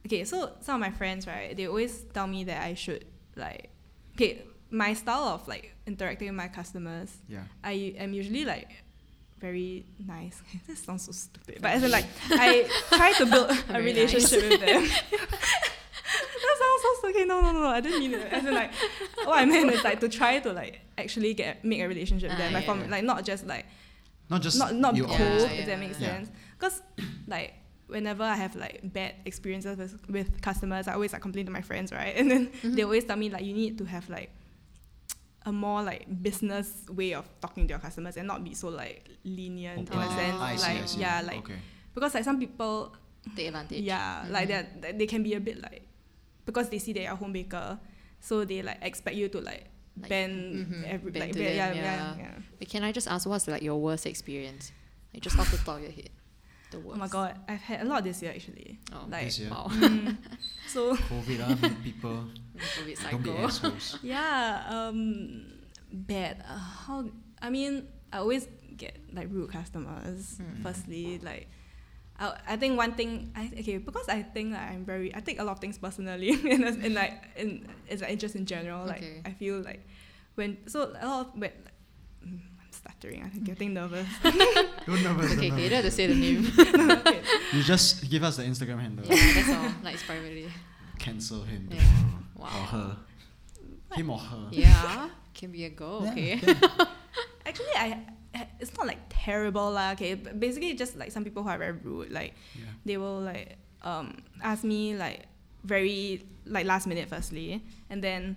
okay, 0.06 0.24
so 0.24 0.52
some 0.60 0.76
of 0.76 0.80
my 0.80 0.96
friends, 0.96 1.26
right, 1.26 1.56
they 1.56 1.66
always 1.66 2.04
tell 2.14 2.26
me 2.26 2.44
that 2.44 2.62
I 2.62 2.74
should 2.74 3.04
like 3.36 3.70
okay, 4.14 4.42
my 4.70 4.94
style 4.94 5.24
of 5.24 5.46
like 5.48 5.74
interacting 5.86 6.28
with 6.28 6.36
my 6.36 6.48
customers 6.48 7.16
Yeah. 7.28 7.44
I 7.62 7.94
am 7.98 8.12
usually 8.12 8.44
like 8.44 8.70
very 9.40 9.86
nice. 10.06 10.42
this 10.66 10.82
sounds 10.82 11.04
so 11.06 11.12
stupid. 11.12 11.58
But 11.60 11.72
as 11.72 11.82
in 11.82 11.90
like 11.90 12.06
I 12.30 12.68
try 12.90 13.12
to 13.14 13.26
build 13.26 13.50
a 13.68 13.82
relationship 13.82 14.42
with 14.48 14.60
them. 14.60 14.82
that 16.42 16.56
sounds 16.62 16.82
so. 17.00 17.08
Okay, 17.08 17.24
no 17.24 17.40
no 17.40 17.52
no. 17.52 17.66
I 17.66 17.80
didn't 17.80 18.00
mean 18.00 18.14
it. 18.14 18.32
As 18.32 18.44
in 18.44 18.54
like 18.54 18.72
what 19.24 19.38
I 19.38 19.44
meant 19.44 19.70
is 19.70 19.82
like 19.84 20.00
to 20.00 20.08
try 20.08 20.38
to 20.40 20.52
like 20.52 20.80
actually 20.96 21.34
get 21.34 21.64
make 21.64 21.80
a 21.80 21.88
relationship 21.88 22.30
with 22.30 22.38
them. 22.38 22.50
Ah, 22.50 22.54
like 22.56 22.66
yeah, 22.66 22.72
from 22.72 22.80
yeah. 22.82 22.90
like 22.90 23.04
not 23.04 23.24
just 23.24 23.46
like 23.46 23.66
Not 24.28 24.42
just 24.42 24.58
not 24.58 24.74
not 24.74 24.98
order. 25.00 25.12
Yeah, 25.12 25.60
if 25.60 25.66
that 25.66 25.78
makes 25.78 25.98
sense. 25.98 26.28
Because 26.58 26.82
like 27.26 27.54
whenever 27.88 28.22
I 28.22 28.36
have 28.36 28.54
like 28.54 28.80
bad 28.92 29.14
experiences 29.24 29.76
with, 29.78 29.94
with 30.10 30.40
customers, 30.42 30.86
I 30.88 30.94
always 30.94 31.12
like 31.12 31.22
complain 31.22 31.46
to 31.46 31.52
my 31.52 31.62
friends, 31.62 31.90
right? 31.92 32.14
And 32.20 32.30
then 32.30 32.50
they 32.62 32.82
always 32.82 33.04
tell 33.04 33.16
me 33.16 33.28
like 33.30 33.44
you 33.44 33.54
need 33.54 33.78
to 33.78 33.84
have 33.84 34.08
like 34.08 34.30
a 35.46 35.52
more 35.52 35.82
like 35.82 36.04
business 36.22 36.84
way 36.90 37.14
of 37.14 37.24
talking 37.40 37.66
to 37.66 37.72
your 37.72 37.78
customers 37.78 38.16
and 38.16 38.26
not 38.26 38.44
be 38.44 38.54
so 38.54 38.68
like 38.68 39.08
lenient 39.24 39.88
in 39.90 39.98
a 39.98 40.06
Oh, 40.06 40.16
sense. 40.16 40.40
I 40.40 40.56
like 40.56 40.88
see. 40.88 41.00
yeah, 41.00 41.22
like 41.22 41.38
okay. 41.38 41.58
because 41.94 42.14
like 42.14 42.24
some 42.24 42.38
people 42.38 42.94
Take 43.36 43.48
advantage. 43.48 43.80
yeah, 43.84 44.26
like 44.30 44.48
Mhm. 44.48 44.80
that 44.82 44.98
they 44.98 45.06
can 45.06 45.22
be 45.22 45.34
a 45.34 45.40
bit 45.40 45.60
like 45.62 45.82
because 46.44 46.68
they 46.68 46.78
see 46.78 46.92
that 46.94 47.02
you're 47.02 47.12
a 47.12 47.16
home 47.16 47.32
baker, 47.32 47.78
so 48.20 48.44
they 48.44 48.62
like 48.62 48.78
expect 48.82 49.16
you 49.16 49.28
to 49.28 49.40
like, 49.40 49.64
Like, 50.00 50.08
bend 50.10 50.66
mhm, 50.66 50.84
every 50.86 51.10
bend 51.12 51.34
like 51.34 51.36
yeah, 51.36 51.68
them, 51.68 51.76
yeah, 51.76 51.82
yeah. 51.82 52.16
yeah. 52.18 52.34
But 52.58 52.68
can 52.68 52.82
I 52.84 52.92
just 52.92 53.08
ask 53.08 53.26
what's 53.28 53.48
like 53.48 53.62
your 53.62 53.76
worst 53.80 54.06
experience? 54.06 54.72
Like 55.14 55.22
just 55.22 55.38
off 55.38 55.50
the 55.50 55.58
top 55.58 55.76
of 55.76 55.82
your 55.82 55.92
head. 55.92 56.10
The 56.70 56.78
worst. 56.80 56.96
Oh 56.96 56.98
my 57.00 57.08
god, 57.08 57.38
I've 57.48 57.60
had 57.60 57.80
a 57.80 57.84
lot 57.84 58.04
this 58.04 58.20
year 58.22 58.32
actually. 58.34 58.78
Oh, 58.92 59.06
Like 59.08 59.24
This 59.24 59.38
year? 59.40 59.50
wow. 59.50 59.66
mm, 59.70 60.16
so 60.66 60.94
COVID, 60.96 61.60
make 61.62 61.82
people 61.88 62.24
COVID 62.56 63.10
don't 63.10 63.22
be 63.22 63.30
cycle. 63.30 63.46
assholes. 63.46 63.98
yeah, 64.02 64.64
um, 64.68 65.46
bad. 65.92 66.44
Uh, 66.46 66.58
how? 66.58 67.04
I 67.40 67.48
mean, 67.50 67.88
I 68.12 68.18
always 68.18 68.48
get 68.76 68.96
like 69.12 69.28
rude 69.30 69.50
customers. 69.50 70.38
Mm. 70.40 70.62
Firstly, 70.62 71.18
like. 71.22 71.48
I, 72.20 72.34
I 72.48 72.56
think 72.56 72.76
one 72.76 72.94
thing 72.98 73.30
I 73.36 73.46
okay 73.60 73.78
because 73.78 74.08
I 74.08 74.22
think 74.24 74.50
that 74.50 74.72
I'm 74.72 74.84
very 74.84 75.14
I 75.14 75.20
take 75.20 75.38
a 75.38 75.44
lot 75.44 75.52
of 75.52 75.60
things 75.60 75.78
personally 75.78 76.30
in, 76.50 76.64
a- 76.64 76.74
in 76.86 76.92
like 76.92 77.14
in 77.36 77.68
it's 77.86 78.02
like 78.02 78.18
just 78.18 78.34
in 78.34 78.44
general 78.44 78.84
like 78.86 78.98
Okay. 79.06 79.22
I 79.24 79.30
feel 79.38 79.60
like 79.62 79.86
when 80.34 80.58
so 80.66 80.90
a 80.98 81.06
lot 81.06 81.26
of 81.30 81.38
when 81.38 81.52
I'm 82.88 82.94
stuttering 82.98 83.22
I'm 83.22 83.44
getting 83.44 83.74
nervous 83.74 84.06
Don't 84.22 85.02
nervous. 85.02 85.32
Okay, 85.32 85.48
don't 85.50 85.52
okay, 85.52 85.62
you 85.64 85.68
don't 85.70 85.82
have 85.82 85.84
to 85.84 85.90
say 85.90 86.06
the 86.06 86.14
name. 86.24 86.50
Okay. 86.90 87.20
You 87.52 87.62
just 87.62 88.08
give 88.10 88.22
us 88.24 88.36
the 88.36 88.44
Instagram 88.44 88.80
handle. 88.80 89.04
yeah, 89.06 89.32
that's 89.34 89.48
all. 89.50 89.70
Like 89.84 89.94
it's 89.94 90.02
privately. 90.04 90.48
Cancel 90.98 91.42
him 91.42 91.68
Yeah. 91.70 91.78
tomorrow. 91.80 92.24
Wow. 92.36 92.46
Or 92.46 92.66
her. 92.72 92.96
Him 93.94 94.10
or 94.10 94.18
her. 94.18 94.48
Yeah, 94.50 95.08
can 95.34 95.50
be 95.52 95.64
a 95.64 95.70
go. 95.70 96.02
Yeah, 96.04 96.10
Okay. 96.12 96.40
Actually, 97.46 97.74
I 97.76 98.00
it's 98.60 98.76
not 98.76 98.86
like 98.86 98.98
terrible 99.08 99.70
lah. 99.72 99.92
Okay, 99.92 100.14
but 100.14 100.38
basically 100.40 100.74
just 100.74 100.96
like 100.96 101.10
some 101.12 101.24
people 101.24 101.42
who 101.42 101.48
are 101.48 101.58
very 101.58 101.72
rude. 101.72 102.10
Like 102.10 102.34
Yeah. 102.54 102.64
they 102.84 102.96
will 102.96 103.20
like 103.20 103.56
um 103.82 104.18
ask 104.42 104.64
me 104.64 104.96
like 104.96 105.26
very 105.64 106.24
like 106.46 106.66
last 106.66 106.86
minute 106.86 107.08
firstly, 107.08 107.62
and 107.90 108.02
then 108.02 108.36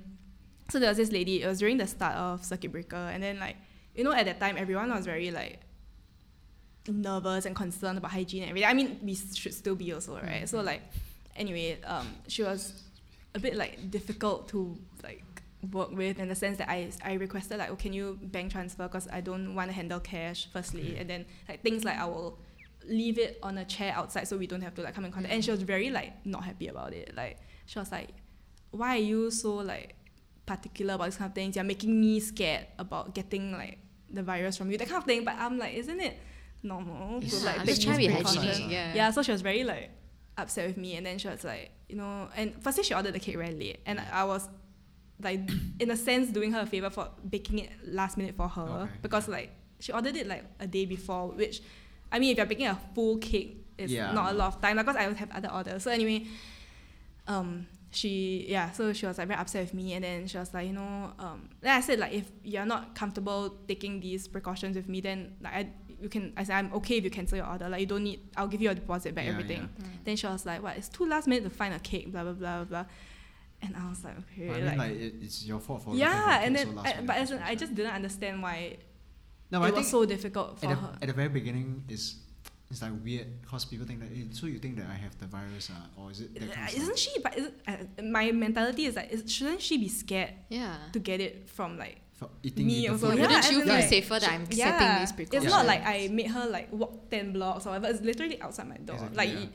so 0.69 0.79
there 0.79 0.89
was 0.89 0.97
this 0.97 1.11
lady. 1.11 1.41
It 1.43 1.47
was 1.47 1.59
during 1.59 1.77
the 1.77 1.87
start 1.87 2.15
of 2.15 2.43
circuit 2.45 2.71
breaker, 2.71 2.95
and 3.11 3.21
then 3.21 3.39
like 3.39 3.57
you 3.95 4.03
know 4.03 4.13
at 4.13 4.25
that 4.25 4.39
time 4.39 4.57
everyone 4.57 4.89
was 4.89 5.05
very 5.05 5.31
like 5.31 5.59
nervous 6.87 7.45
and 7.45 7.55
concerned 7.55 7.97
about 7.97 8.11
hygiene 8.11 8.43
and 8.43 8.49
everything. 8.49 8.69
I 8.69 8.73
mean, 8.73 8.99
we 9.03 9.15
should 9.15 9.53
still 9.53 9.75
be 9.75 9.93
also, 9.93 10.15
right? 10.15 10.47
So 10.47 10.61
like 10.61 10.81
anyway, 11.35 11.79
um, 11.83 12.07
she 12.27 12.43
was 12.43 12.83
a 13.35 13.39
bit 13.39 13.55
like 13.55 13.91
difficult 13.91 14.49
to 14.49 14.77
like 15.03 15.23
work 15.71 15.91
with 15.91 16.19
in 16.19 16.27
the 16.27 16.35
sense 16.35 16.57
that 16.57 16.69
I, 16.69 16.89
I 17.03 17.13
requested 17.13 17.59
like 17.59 17.69
oh 17.69 17.75
can 17.75 17.93
you 17.93 18.17
bank 18.21 18.51
transfer? 18.51 18.83
Because 18.83 19.07
I 19.11 19.21
don't 19.21 19.53
want 19.55 19.69
to 19.69 19.75
handle 19.75 19.99
cash 19.99 20.47
firstly. 20.51 20.97
And 20.97 21.09
then 21.09 21.25
like 21.47 21.61
things 21.61 21.83
like 21.83 21.97
I 21.97 22.05
will 22.05 22.39
leave 22.87 23.19
it 23.19 23.37
on 23.43 23.59
a 23.59 23.65
chair 23.65 23.93
outside 23.95 24.27
so 24.27 24.37
we 24.37 24.47
don't 24.47 24.61
have 24.61 24.73
to 24.75 24.81
like 24.81 24.95
come 24.95 25.05
in 25.05 25.11
contact. 25.11 25.33
And 25.33 25.45
she 25.45 25.51
was 25.51 25.61
very 25.61 25.91
like 25.91 26.25
not 26.25 26.43
happy 26.43 26.67
about 26.67 26.93
it. 26.93 27.15
Like 27.15 27.37
she 27.65 27.79
was 27.79 27.91
like 27.91 28.09
why 28.71 28.95
are 28.95 29.01
you 29.01 29.29
so 29.29 29.55
like 29.55 29.95
particular 30.45 30.95
about 30.95 31.05
this 31.05 31.17
kind 31.17 31.29
of 31.29 31.35
things 31.35 31.55
you're 31.55 31.63
making 31.65 31.99
me 31.99 32.19
scared 32.19 32.65
about 32.79 33.13
getting 33.15 33.51
like 33.51 33.77
the 34.09 34.23
virus 34.23 34.57
from 34.57 34.69
you 34.71 34.77
that 34.77 34.87
kind 34.87 34.97
of 34.99 35.05
thing 35.05 35.23
but 35.23 35.35
I'm 35.37 35.57
like 35.57 35.73
isn't 35.75 35.99
it 35.99 36.17
normal 36.63 37.17
It's- 37.17 37.39
to 37.39 37.45
like 37.45 37.57
take 37.59 37.65
just 37.67 37.81
trying 37.83 37.95
to 37.95 37.97
be 37.99 38.07
these 38.07 38.15
precautions. 38.17 38.45
precautions? 38.45 38.71
Yeah. 38.71 38.93
yeah 38.93 39.11
so 39.11 39.21
she 39.23 39.31
was 39.31 39.41
very 39.41 39.63
like 39.63 39.89
upset 40.37 40.67
with 40.67 40.77
me 40.77 40.95
and 40.95 41.05
then 41.05 41.17
she 41.17 41.27
was 41.27 41.43
like 41.43 41.71
you 41.89 41.95
know 41.95 42.27
and 42.35 42.53
firstly 42.61 42.83
she 42.83 42.93
ordered 42.93 43.13
the 43.13 43.19
cake 43.19 43.35
very 43.37 43.53
late 43.53 43.79
and 43.85 44.01
I 44.11 44.23
was 44.25 44.49
like 45.21 45.41
in 45.79 45.91
a 45.91 45.97
sense 45.97 46.31
doing 46.31 46.51
her 46.53 46.61
a 46.61 46.65
favor 46.65 46.89
for 46.89 47.09
baking 47.29 47.59
it 47.59 47.69
last 47.85 48.17
minute 48.17 48.35
for 48.35 48.47
her 48.47 48.61
Okay. 48.61 48.91
because 49.01 49.27
like 49.27 49.51
she 49.79 49.91
ordered 49.93 50.15
it 50.15 50.27
like 50.27 50.43
a 50.59 50.67
day 50.67 50.85
before 50.85 51.27
which 51.29 51.61
I 52.11 52.19
mean 52.19 52.31
if 52.31 52.37
you're 52.37 52.45
baking 52.47 52.67
a 52.67 52.79
full 52.95 53.17
cake 53.17 53.65
it's 53.77 53.91
Yeah. 53.91 54.11
not 54.11 54.31
a 54.33 54.35
lot 54.35 54.55
of 54.55 54.61
time 54.61 54.77
because 54.77 54.95
I 54.95 55.07
would 55.07 55.17
have 55.17 55.31
other 55.31 55.51
orders 55.51 55.83
so 55.83 55.91
anyway 55.91 56.25
um 57.27 57.67
she 57.93 58.45
yeah 58.47 58.71
so 58.71 58.93
she 58.93 59.05
was 59.05 59.17
like 59.17 59.27
very 59.27 59.39
upset 59.39 59.63
with 59.63 59.73
me 59.73 59.93
and 59.93 60.03
then 60.03 60.25
she 60.25 60.37
was 60.37 60.53
like 60.53 60.65
you 60.65 60.73
know 60.73 61.11
um 61.19 61.49
then 61.59 61.75
I 61.75 61.81
said 61.81 61.99
like 61.99 62.13
if 62.13 62.31
you're 62.43 62.65
not 62.65 62.95
comfortable 62.95 63.57
taking 63.67 63.99
these 63.99 64.27
precautions 64.29 64.75
with 64.77 64.87
me 64.87 65.01
then 65.01 65.35
like 65.41 65.53
I 65.53 65.69
you 66.01 66.07
can 66.09 66.33
I 66.37 66.43
said 66.45 66.55
I'm 66.55 66.73
okay 66.75 66.97
if 66.97 67.03
you 67.03 67.11
cancel 67.11 67.37
your 67.37 67.47
order. 67.47 67.69
Like 67.69 67.81
you 67.81 67.85
don't 67.85 68.03
need 68.03 68.21
I'll 68.35 68.47
give 68.47 68.61
you 68.61 68.69
a 68.71 68.75
deposit 68.75 69.13
back 69.13 69.25
Yeah, 69.25 69.31
everything. 69.31 69.69
yeah. 69.77 69.85
then 70.05 70.15
she 70.15 70.25
was 70.25 70.45
like 70.45 70.63
what 70.63 70.77
it's 70.77 70.89
too 70.89 71.05
last 71.05 71.27
minute 71.27 71.43
to 71.43 71.49
find 71.51 71.73
a 71.73 71.79
cake 71.79 72.11
blah 72.11 72.23
blah 72.23 72.31
blah 72.33 72.63
blah 72.63 72.85
and 73.61 73.75
I 73.75 73.89
was 73.89 74.03
like 74.03 74.15
okay 74.19 74.47
But 74.47 74.55
I 74.55 74.57
mean, 74.57 74.65
like, 74.67 74.77
like, 74.77 74.91
it, 74.91 75.13
it's 75.21 75.45
your 75.45 75.59
fault 75.59 75.83
for 75.83 75.93
yeah 75.93 76.41
and 76.43 76.55
then 76.55 76.73
so 76.73 76.79
I, 76.79 77.01
but 77.05 77.17
as 77.17 77.29
in, 77.31 77.39
I 77.39 77.53
just 77.55 77.75
didn't 77.75 77.91
understand 77.93 78.41
why 78.41 78.77
No, 79.51 79.59
but 79.59 79.65
I 79.65 79.67
it 79.67 79.75
was 79.75 79.83
think 79.83 79.91
so 79.91 80.05
difficult 80.05 80.57
for 80.59 80.65
at 80.65 80.69
the, 80.69 80.75
her. 80.81 80.93
at 81.01 81.07
the 81.09 81.13
very 81.13 81.29
beginning 81.29 81.83
is 81.89 82.15
it's 82.71 82.81
like 82.81 82.91
weird 83.03 83.27
because 83.41 83.65
people 83.65 83.85
think 83.85 83.99
that 83.99 84.09
eh, 84.15 84.25
so 84.31 84.47
you 84.47 84.57
think 84.59 84.77
that 84.77 84.87
I 84.89 84.95
have 84.95 85.17
the 85.19 85.27
virus 85.27 85.69
uh, 85.69 85.99
or 86.01 86.09
is 86.11 86.21
it 86.21 86.33
that 86.39 86.51
kind 86.51 86.63
of 86.65 86.69
stuff? 86.71 86.81
isn't 86.83 86.97
she 86.99 87.11
but 87.21 87.37
is, 87.37 87.47
uh, 87.67 88.01
my 88.03 88.31
mentality 88.31 88.85
is 88.85 88.95
like 88.95 89.11
is, 89.11 89.31
shouldn't 89.31 89.61
she 89.61 89.77
be 89.77 89.87
scared 89.89 90.33
Yeah. 90.49 90.75
to 90.93 90.99
get 90.99 91.19
it 91.21 91.49
from 91.49 91.77
like 91.77 91.97
For 92.13 92.29
eating 92.43 92.65
me 92.67 92.81
the 92.87 92.93
also. 92.93 93.09
food? 93.09 93.19
Yeah, 93.19 93.27
Wouldn't 93.27 93.51
you 93.51 93.59
in, 93.59 93.65
feel 93.65 93.75
like, 93.75 93.89
safer 93.89 94.19
that 94.19 94.31
I'm 94.31 94.45
yeah, 94.51 94.79
setting 94.79 95.17
these 95.19 95.33
it's 95.33 95.45
not 95.55 95.65
like 95.65 95.81
I 95.85 96.07
made 96.11 96.27
her 96.31 96.45
like 96.49 96.71
walk 96.71 97.09
ten 97.09 97.33
blocks 97.33 97.65
or 97.65 97.69
whatever. 97.71 97.87
It's 97.93 98.01
literally 98.01 98.41
outside 98.41 98.67
my 98.69 98.77
door. 98.77 98.95
Exactly, 98.95 99.17
like, 99.17 99.29
yeah. 99.29 99.39
it- 99.39 99.49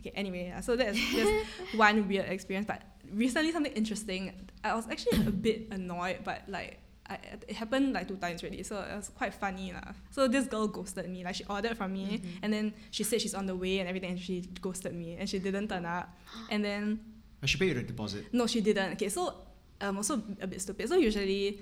okay. 0.00 0.12
Anyway, 0.14 0.44
yeah, 0.48 0.60
so 0.60 0.76
that's 0.76 0.98
just 0.98 1.32
one 1.76 2.08
weird 2.08 2.26
experience. 2.28 2.66
But 2.66 2.82
recently, 3.12 3.52
something 3.52 3.72
interesting. 3.72 4.32
I 4.64 4.74
was 4.74 4.86
actually 4.88 5.18
a 5.26 5.30
bit 5.30 5.68
annoyed, 5.70 6.18
but 6.24 6.42
like. 6.48 6.80
I, 7.08 7.14
it 7.46 7.54
happened 7.56 7.92
like 7.92 8.08
two 8.08 8.16
times 8.16 8.42
already, 8.42 8.62
so 8.62 8.80
it 8.80 8.96
was 8.96 9.10
quite 9.10 9.32
funny 9.34 9.72
lah. 9.72 9.92
So 10.10 10.26
this 10.26 10.46
girl 10.46 10.66
ghosted 10.66 11.08
me, 11.08 11.22
like 11.24 11.36
she 11.36 11.44
ordered 11.44 11.76
from 11.76 11.92
me, 11.92 12.18
Mhm. 12.18 12.42
and 12.42 12.52
then 12.52 12.74
she 12.90 13.04
said 13.04 13.20
she's 13.20 13.34
on 13.34 13.46
the 13.46 13.54
way 13.54 13.78
and 13.78 13.88
everything, 13.88 14.10
and 14.10 14.20
she 14.20 14.42
ghosted 14.60 14.92
me, 14.94 15.16
and 15.18 15.28
she 15.30 15.38
didn't 15.38 15.68
turn 15.68 15.84
up, 15.86 16.08
and 16.50 16.64
then 16.64 16.98
I 17.42 17.46
should 17.46 17.60
pay 17.60 17.68
you 17.68 17.74
the 17.74 17.82
deposit. 17.82 18.26
no, 18.32 18.46
she 18.46 18.60
didn't. 18.60 18.92
Okay, 18.98 19.08
so 19.08 19.34
um, 19.80 19.98
also 19.98 20.22
a 20.40 20.46
bit 20.46 20.60
stupid. 20.60 20.88
So 20.88 20.96
usually, 20.96 21.60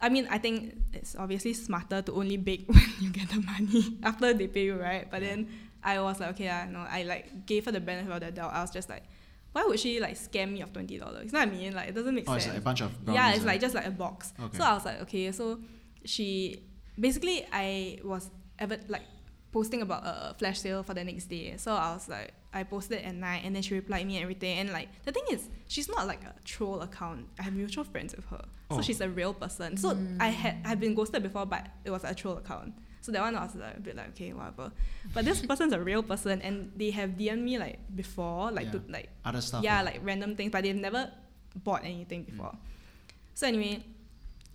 I 0.00 0.08
mean, 0.10 0.28
I 0.30 0.38
think 0.38 0.76
it's 0.92 1.16
obviously 1.16 1.54
smarter 1.54 2.02
to 2.02 2.12
only 2.12 2.36
bake 2.36 2.68
when 2.70 2.84
you 3.00 3.10
get 3.10 3.30
the 3.30 3.40
money 3.40 3.98
after 4.02 4.32
they 4.32 4.46
pay 4.46 4.66
you, 4.66 4.76
right? 4.78 5.10
But 5.10 5.20
then 5.26 5.48
I 5.82 5.98
was 6.00 6.20
like, 6.20 6.30
okay, 6.38 6.50
I 6.50 6.66
know. 6.70 6.84
I 6.86 7.02
like 7.02 7.46
gave 7.46 7.64
her 7.66 7.72
the 7.72 7.80
benefit 7.80 8.12
of 8.12 8.20
the 8.20 8.30
doubt. 8.30 8.52
I 8.52 8.60
was 8.62 8.70
just 8.70 8.88
like, 8.88 9.02
why 9.54 9.64
would 9.64 9.78
she 9.80 10.00
like 10.00 10.16
scam 10.16 10.52
me 10.52 10.60
of 10.62 10.72
twenty 10.72 10.98
dollars? 10.98 11.26
You 11.26 11.32
know 11.32 11.38
what 11.38 11.48
I 11.48 11.50
mean? 11.58 11.72
Like 11.74 11.88
it 11.90 11.94
doesn't 11.94 12.14
make 12.14 12.28
Oh, 12.28 12.34
it's 12.34 12.44
sense. 12.44 12.54
like 12.54 12.62
a 12.62 12.64
bunch 12.64 12.80
of 12.82 12.90
yeah, 13.06 13.30
it's 13.30 13.38
right? 13.38 13.46
like 13.54 13.60
just 13.60 13.74
like 13.74 13.86
a 13.86 13.90
box. 14.04 14.32
Okay. 14.46 14.58
So 14.58 14.64
I 14.64 14.74
was 14.74 14.84
like, 14.84 15.00
okay. 15.02 15.30
So 15.32 15.60
she 16.04 16.62
basically 16.98 17.46
I 17.52 17.98
was 18.04 18.30
ever 18.58 18.76
like 18.88 19.02
posting 19.52 19.82
about 19.82 20.02
a 20.04 20.34
flash 20.38 20.58
sale 20.58 20.82
for 20.82 20.94
the 20.94 21.04
next 21.04 21.26
day. 21.26 21.54
So 21.56 21.72
I 21.72 21.94
was 21.94 22.08
like, 22.08 22.32
I 22.52 22.64
posted 22.64 23.02
at 23.02 23.14
night, 23.14 23.42
and 23.44 23.54
then 23.54 23.62
she 23.62 23.74
replied 23.74 24.04
me 24.06 24.16
and 24.16 24.22
everything. 24.24 24.58
And 24.58 24.70
like 24.72 24.88
the 25.04 25.12
thing 25.12 25.24
is, 25.30 25.48
she's 25.68 25.88
not 25.88 26.06
like 26.08 26.24
a 26.24 26.34
troll 26.44 26.80
account. 26.82 27.26
I 27.38 27.44
have 27.44 27.54
mutual 27.54 27.84
friends 27.84 28.14
with 28.16 28.26
her, 28.26 28.44
so 28.70 28.78
Oh. 28.78 28.82
she's 28.82 29.00
a 29.00 29.08
real 29.08 29.32
person. 29.34 29.76
So 29.76 29.90
I 29.90 29.94
mm. 29.94 30.32
had 30.32 30.56
I've 30.64 30.80
been 30.80 30.94
ghosted 30.94 31.22
before, 31.22 31.46
but 31.46 31.66
it 31.84 31.90
was 31.90 32.02
a 32.04 32.14
troll 32.14 32.36
account. 32.38 32.74
So 33.04 33.12
that 33.12 33.20
one 33.20 33.36
I 33.36 33.44
was 33.44 33.54
like 33.54 33.76
a 33.76 33.80
bit 33.80 33.96
like 33.96 34.08
okay 34.12 34.32
whatever, 34.32 34.72
but 35.12 35.26
this 35.26 35.44
person's 35.44 35.74
a 35.74 35.78
real 35.78 36.02
person, 36.02 36.40
and 36.40 36.72
they 36.74 36.90
have 36.90 37.10
DM'd 37.10 37.42
me 37.42 37.58
like 37.58 37.78
before, 37.94 38.50
like 38.50 38.72
to 38.72 38.80
like 38.88 39.10
Other 39.26 39.42
stuff. 39.42 39.62
yeah, 39.62 39.80
ah. 39.80 39.84
like 39.84 40.00
random 40.02 40.34
things, 40.36 40.50
but 40.50 40.64
they've 40.64 40.74
never 40.74 41.10
bought 41.54 41.84
anything 41.84 42.22
before. 42.22 42.56
So 43.34 43.46
anyway, 43.46 43.84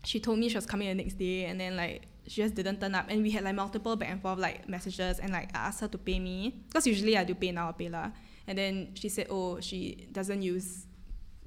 she 0.04 0.20
told 0.20 0.39
me 0.39 0.50
she 0.50 0.56
was 0.56 0.66
coming 0.66 0.88
the 0.88 0.95
next 0.95 1.20
day, 1.20 1.45
and 1.45 1.62
then 1.62 1.78
like 1.78 2.08
she 2.26 2.41
just 2.41 2.56
didn't 2.56 2.82
turn 2.82 2.95
up, 2.95 3.06
and 3.08 3.22
we 3.22 3.30
had 3.30 3.43
like 3.43 3.54
multiple 3.54 3.95
back 3.95 4.10
and 4.10 4.20
forth 4.20 4.39
like 4.39 4.68
messages, 4.68 5.20
and 5.20 5.32
like 5.32 5.56
I 5.56 5.68
asked 5.68 5.82
her 5.82 5.88
to 5.88 6.00
pay 6.00 6.18
me 6.18 6.64
because 6.70 6.88
usually 6.88 7.16
I 7.16 7.26
do 7.26 7.36
PayNow 7.36 7.70
or 7.70 7.74
PayLah, 7.74 8.12
and 8.47 8.58
then 8.58 8.89
she 8.95 9.10
said 9.10 9.28
oh 9.30 9.60
she 9.60 10.08
doesn't 10.12 10.41
use 10.41 10.88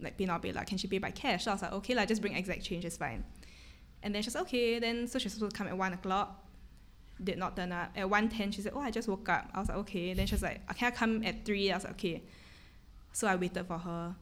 like 0.01 0.17
PayNow 0.17 0.37
or 0.37 0.41
PayLah, 0.41 0.65
can 0.65 0.79
she 0.79 0.87
pay 0.87 0.99
by 0.99 1.11
cash? 1.11 1.47
So 1.47 1.51
I 1.51 1.55
was 1.55 1.63
like 1.63 1.73
okay, 1.73 1.97
like 1.97 2.07
just 2.07 2.21
bring 2.21 2.37
exact 2.37 2.63
change, 2.63 2.85
it's 2.85 2.97
fine. 2.97 3.25
And 4.05 4.15
then 4.15 4.23
she's 4.23 4.35
like, 4.35 4.45
okay, 4.45 4.79
then 4.79 5.07
so 5.09 5.19
she's 5.19 5.33
supposed 5.35 5.53
to 5.53 5.59
come 5.59 5.69
at 5.69 5.77
one 5.77 5.93
o'clock. 5.93 6.42
Did 7.23 7.39
not 7.39 7.57
turn 7.57 7.73
up. 7.73 7.93
At 7.97 8.07
1.10, 8.07 8.55
she 8.55 8.63
said, 8.63 8.73
Oh, 8.75 8.81
I 8.81 8.91
just 8.91 9.09
woke 9.09 9.29
up. 9.29 9.49
I 9.55 9.61
was 9.61 9.69
like, 9.69 9.79
Okay. 9.79 10.15
Then 10.15 10.27
she 10.27 10.35
was 10.35 10.43
like, 10.43 10.67
Can 10.77 10.89
I 10.89 10.91
come 10.95 11.25
at 11.25 11.45
3? 11.45 11.71
I 11.71 11.77
was 11.77 11.85
like, 11.85 11.93
Okay. 11.95 12.23
So 13.13 13.27
I 13.27 13.37
waited 13.37 13.67
for 13.67 13.79
her. 13.79 14.15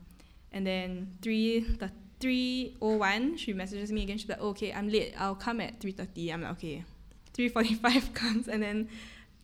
And 0.53 0.67
then 0.67 1.17
3, 1.23 1.61
the 1.79 1.91
3.01, 2.21 3.39
she 3.39 3.53
messages 3.53 3.91
me 3.91 4.03
again. 4.03 4.19
She's 4.19 4.29
like, 4.29 4.39
oh, 4.41 4.49
okay, 4.49 4.73
I'm 4.73 4.89
late. 4.89 5.15
I'll 5.19 5.35
come 5.35 5.61
at 5.61 5.81
3.30. 5.81 6.35
I'm 6.35 6.43
like, 6.43 6.53
okay. 6.53 6.85
3.45 7.35 8.15
comes 8.15 8.49
and 8.49 8.63
then 8.63 8.89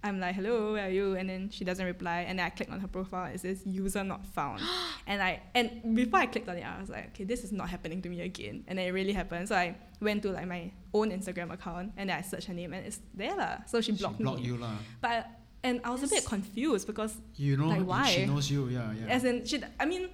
I'm 0.07 0.20
like, 0.20 0.34
hello, 0.34 0.72
where 0.74 0.86
are 0.86 0.90
you? 0.90 1.16
And 1.16 1.28
then 1.28 1.50
she 1.50 1.64
doesn't 1.64 1.84
reply. 1.84 2.20
And 2.28 2.38
then 2.38 2.46
I 2.46 2.50
click 2.50 2.70
on 2.70 2.80
her 2.80 2.88
profile. 2.88 3.26
It 3.34 3.40
says 3.40 3.62
user 3.66 4.04
not 4.04 4.24
found. 4.26 4.61
and 5.07 5.20
I 5.22 5.40
and 5.54 5.94
before 5.94 6.20
I 6.20 6.26
clicked 6.26 6.48
on 6.48 6.57
it, 6.57 6.64
I 6.64 6.80
was 6.80 6.88
like, 6.88 7.09
okay, 7.11 7.24
this 7.24 7.44
is 7.44 7.52
not 7.52 7.68
happening 7.68 8.00
to 8.02 8.09
me 8.09 8.20
again. 8.22 8.64
And 8.68 8.78
then 8.78 8.86
it 8.88 8.92
really 8.92 9.12
happened. 9.12 9.48
So 9.48 9.57
I 9.57 9.76
went 10.00 10.22
to 10.22 10.30
like 10.30 10.46
my 10.46 10.70
own 10.94 11.11
Instagram 11.11 11.52
account 11.52 11.92
and 11.96 12.11
then 12.11 12.16
I 12.18 12.22
searched 12.22 12.46
her 12.46 12.54
name 12.54 12.72
and 12.72 12.86
it's 12.86 13.00
there 13.14 13.34
lah. 13.36 13.59
So 13.66 13.80
she 13.80 13.92
She 13.92 13.98
blocked 13.98 14.18
blocked 14.18 14.40
me. 14.40 14.46
you 14.46 14.57
lah. 14.57 14.76
But 15.00 15.26
and 15.64 15.80
I 15.84 15.90
was 15.90 16.02
a 16.02 16.09
bit 16.09 16.24
confused 16.24 16.86
because 16.86 17.12
You 17.34 17.57
know, 17.57 17.68
Like, 17.68 18.09
you- 18.09 18.14
she 18.20 18.26
knows 18.26 18.50
you. 18.50 18.68
Yeah, 18.68 18.92
yeah. 18.92 19.14
as 19.16 19.24
in 19.24 19.44
she 19.44 19.61
I 19.80 19.84
mean 19.86 20.09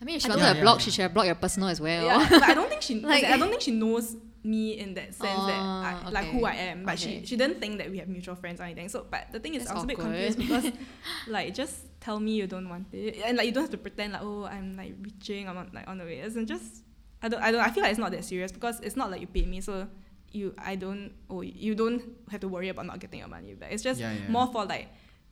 I 0.00 0.04
mean, 0.04 0.16
if 0.16 0.22
she 0.22 0.28
I 0.28 0.30
wanted 0.30 0.42
don't- 0.42 0.52
to 0.54 0.56
Yeah, 0.58 0.62
block, 0.64 0.78
yeah, 0.78 0.84
she 0.84 0.90
should 0.90 1.02
have 1.02 1.14
blocked 1.14 1.26
your 1.26 1.36
personal 1.36 1.68
as 1.68 1.80
well. 1.80 2.04
yeah, 2.04 2.26
but 2.28 2.42
I 2.42 2.54
don't 2.54 2.68
think 2.68 2.82
she 2.82 2.94
Like- 3.00 3.22
like, 3.22 3.32
I 3.32 3.36
don't 3.36 3.50
think 3.50 3.62
she 3.62 3.70
knows 3.70 4.16
me 4.44 4.78
in 4.78 4.94
that 4.94 5.14
sense 5.14 5.44
that 5.46 5.60
I, 5.60 6.02
Oh, 6.06 6.10
like 6.10 6.26
who 6.26 6.44
I 6.44 6.54
am. 6.54 6.84
But 6.84 6.94
Okay. 6.94 7.20
she 7.20 7.26
she 7.26 7.36
didn't 7.36 7.60
think 7.60 7.78
that 7.78 7.90
we 7.90 7.98
have 7.98 8.08
mutual 8.08 8.34
friends 8.34 8.60
or 8.60 8.64
anything. 8.64 8.88
So 8.88 9.06
but 9.08 9.30
the 9.32 9.38
thing 9.40 9.54
is 9.54 9.62
That's 9.64 9.72
I 9.72 9.74
was 9.74 9.84
a 9.84 9.86
bit 9.86 9.98
confused 9.98 10.38
because 10.38 10.66
like 11.28 11.54
just 11.54 11.86
tell 12.00 12.18
me 12.18 12.32
you 12.34 12.46
don't 12.48 12.68
want 12.68 12.86
it 12.92 13.22
and 13.24 13.36
like 13.38 13.46
you 13.46 13.52
don't 13.52 13.62
have 13.62 13.70
to 13.70 13.78
pretend 13.78 14.12
like 14.14 14.22
oh 14.22 14.44
I'm 14.44 14.76
like 14.76 14.94
reaching 15.00 15.48
I'm 15.48 15.56
on, 15.56 15.70
like 15.72 15.86
on 15.88 15.98
the 15.98 16.04
way. 16.04 16.18
It's 16.18 16.34
just 16.34 16.82
I 17.22 17.28
don't 17.28 17.40
I 17.42 17.52
don't 17.52 17.60
I 17.60 17.70
feel 17.70 17.82
like 17.84 17.92
it's 17.92 18.00
not 18.00 18.10
that 18.10 18.24
serious 18.24 18.50
because 18.50 18.80
it's 18.80 18.96
not 18.96 19.10
like 19.10 19.20
you 19.20 19.28
paid 19.28 19.46
me 19.46 19.60
so 19.60 19.86
you 20.32 20.54
I 20.58 20.74
don't 20.74 21.12
oh 21.30 21.42
you 21.42 21.74
don't 21.74 22.02
have 22.30 22.40
to 22.40 22.48
worry 22.48 22.68
about 22.68 22.86
not 22.86 22.98
getting 22.98 23.20
your 23.20 23.28
money 23.28 23.54
back. 23.54 23.70
It's 23.72 23.82
just 23.82 24.00
Yeah, 24.00 24.12
yeah. 24.12 24.28
more 24.28 24.48
for 24.50 24.64
like 24.64 24.88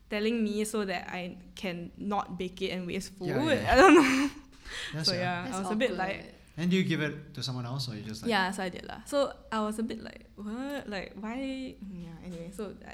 telling 0.08 0.42
me 0.44 0.64
so 0.64 0.84
that 0.84 1.08
I 1.10 1.36
can 1.56 1.90
not 1.96 2.38
bake 2.38 2.62
it 2.62 2.70
and 2.70 2.86
waste 2.86 3.12
food. 3.18 3.28
Yeah, 3.28 3.42
yeah. 3.54 3.72
I 3.72 3.74
don't 3.76 3.94
know. 3.94 4.30
Yes, 4.94 5.06
so 5.06 5.14
yeah. 5.14 5.46
yeah, 5.48 5.56
I 5.56 5.60
was 5.60 5.70
a 5.70 5.74
bit 5.74 5.96
like 5.96 6.34
And 6.60 6.70
do 6.70 6.76
you 6.76 6.84
give 6.84 7.00
it 7.00 7.32
to 7.34 7.42
someone 7.42 7.64
else 7.64 7.88
or 7.88 7.96
you 7.96 8.02
just 8.04 8.20
like? 8.22 8.28
yeah, 8.28 8.50
so 8.52 8.62
I 8.62 8.68
did 8.68 8.84
lah. 8.84 9.00
So 9.08 9.32
I 9.50 9.60
was 9.64 9.78
a 9.80 9.82
bit 9.82 10.04
like 10.04 10.28
what 10.36 10.84
like 10.88 11.16
why 11.18 11.74
yeah 11.88 12.12
anyway 12.26 12.50
so 12.52 12.76
uh, 12.84 12.92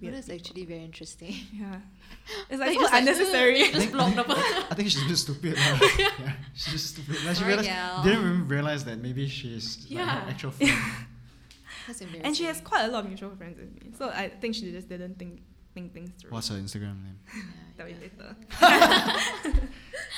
Well, 0.00 0.12
that's 0.14 0.30
actually 0.30 0.64
very 0.70 0.84
interesting. 0.86 1.34
yeah 1.52 1.82
it's 2.50 2.60
Like, 2.62 2.70
like, 2.70 2.74
so 2.78 2.80
just 2.80 2.92
like, 2.94 3.02
unnecessary. 3.02 3.60
I 3.64 3.68
think, 3.74 3.94
I, 3.94 4.10
think, 4.12 4.28
I 4.70 4.74
think 4.78 4.88
she's 4.94 5.06
just 5.10 5.22
stupid. 5.26 5.54
lah. 5.62 5.78
yeah, 5.98 6.32
she's 6.54 6.72
just 6.78 6.86
stupid. 6.94 7.16
Like 7.26 7.34
she 7.34 7.42
Alright, 7.42 7.58
realized, 7.66 7.68
gal. 7.74 8.02
didn't 8.06 8.20
even 8.22 8.46
realize 8.46 8.82
that 8.86 8.98
maybe 9.02 9.26
she's 9.26 9.82
like 9.90 10.06
her 10.06 10.30
actual 10.30 10.52
friend. 10.54 10.78
That's 11.90 12.00
embarrassing. 12.00 12.22
and 12.26 12.32
she 12.38 12.44
has 12.46 12.60
quite 12.62 12.84
a 12.86 12.90
lot 12.94 13.02
of 13.02 13.08
mutual 13.10 13.34
friends 13.34 13.58
with 13.58 13.72
me, 13.82 13.90
so 13.98 14.10
I 14.14 14.28
think 14.40 14.54
she 14.54 14.70
just 14.70 14.88
didn't 14.88 15.18
think 15.18 15.42
think 15.74 15.90
things 15.96 16.10
through. 16.18 16.30
What's 16.30 16.48
her 16.52 16.58
Instagram 16.60 16.96
name? 17.02 17.18
Yeah, 17.26 17.42
Tell 17.78 17.88
you 17.88 17.96
yeah. 17.98 18.06
later. 18.06 18.28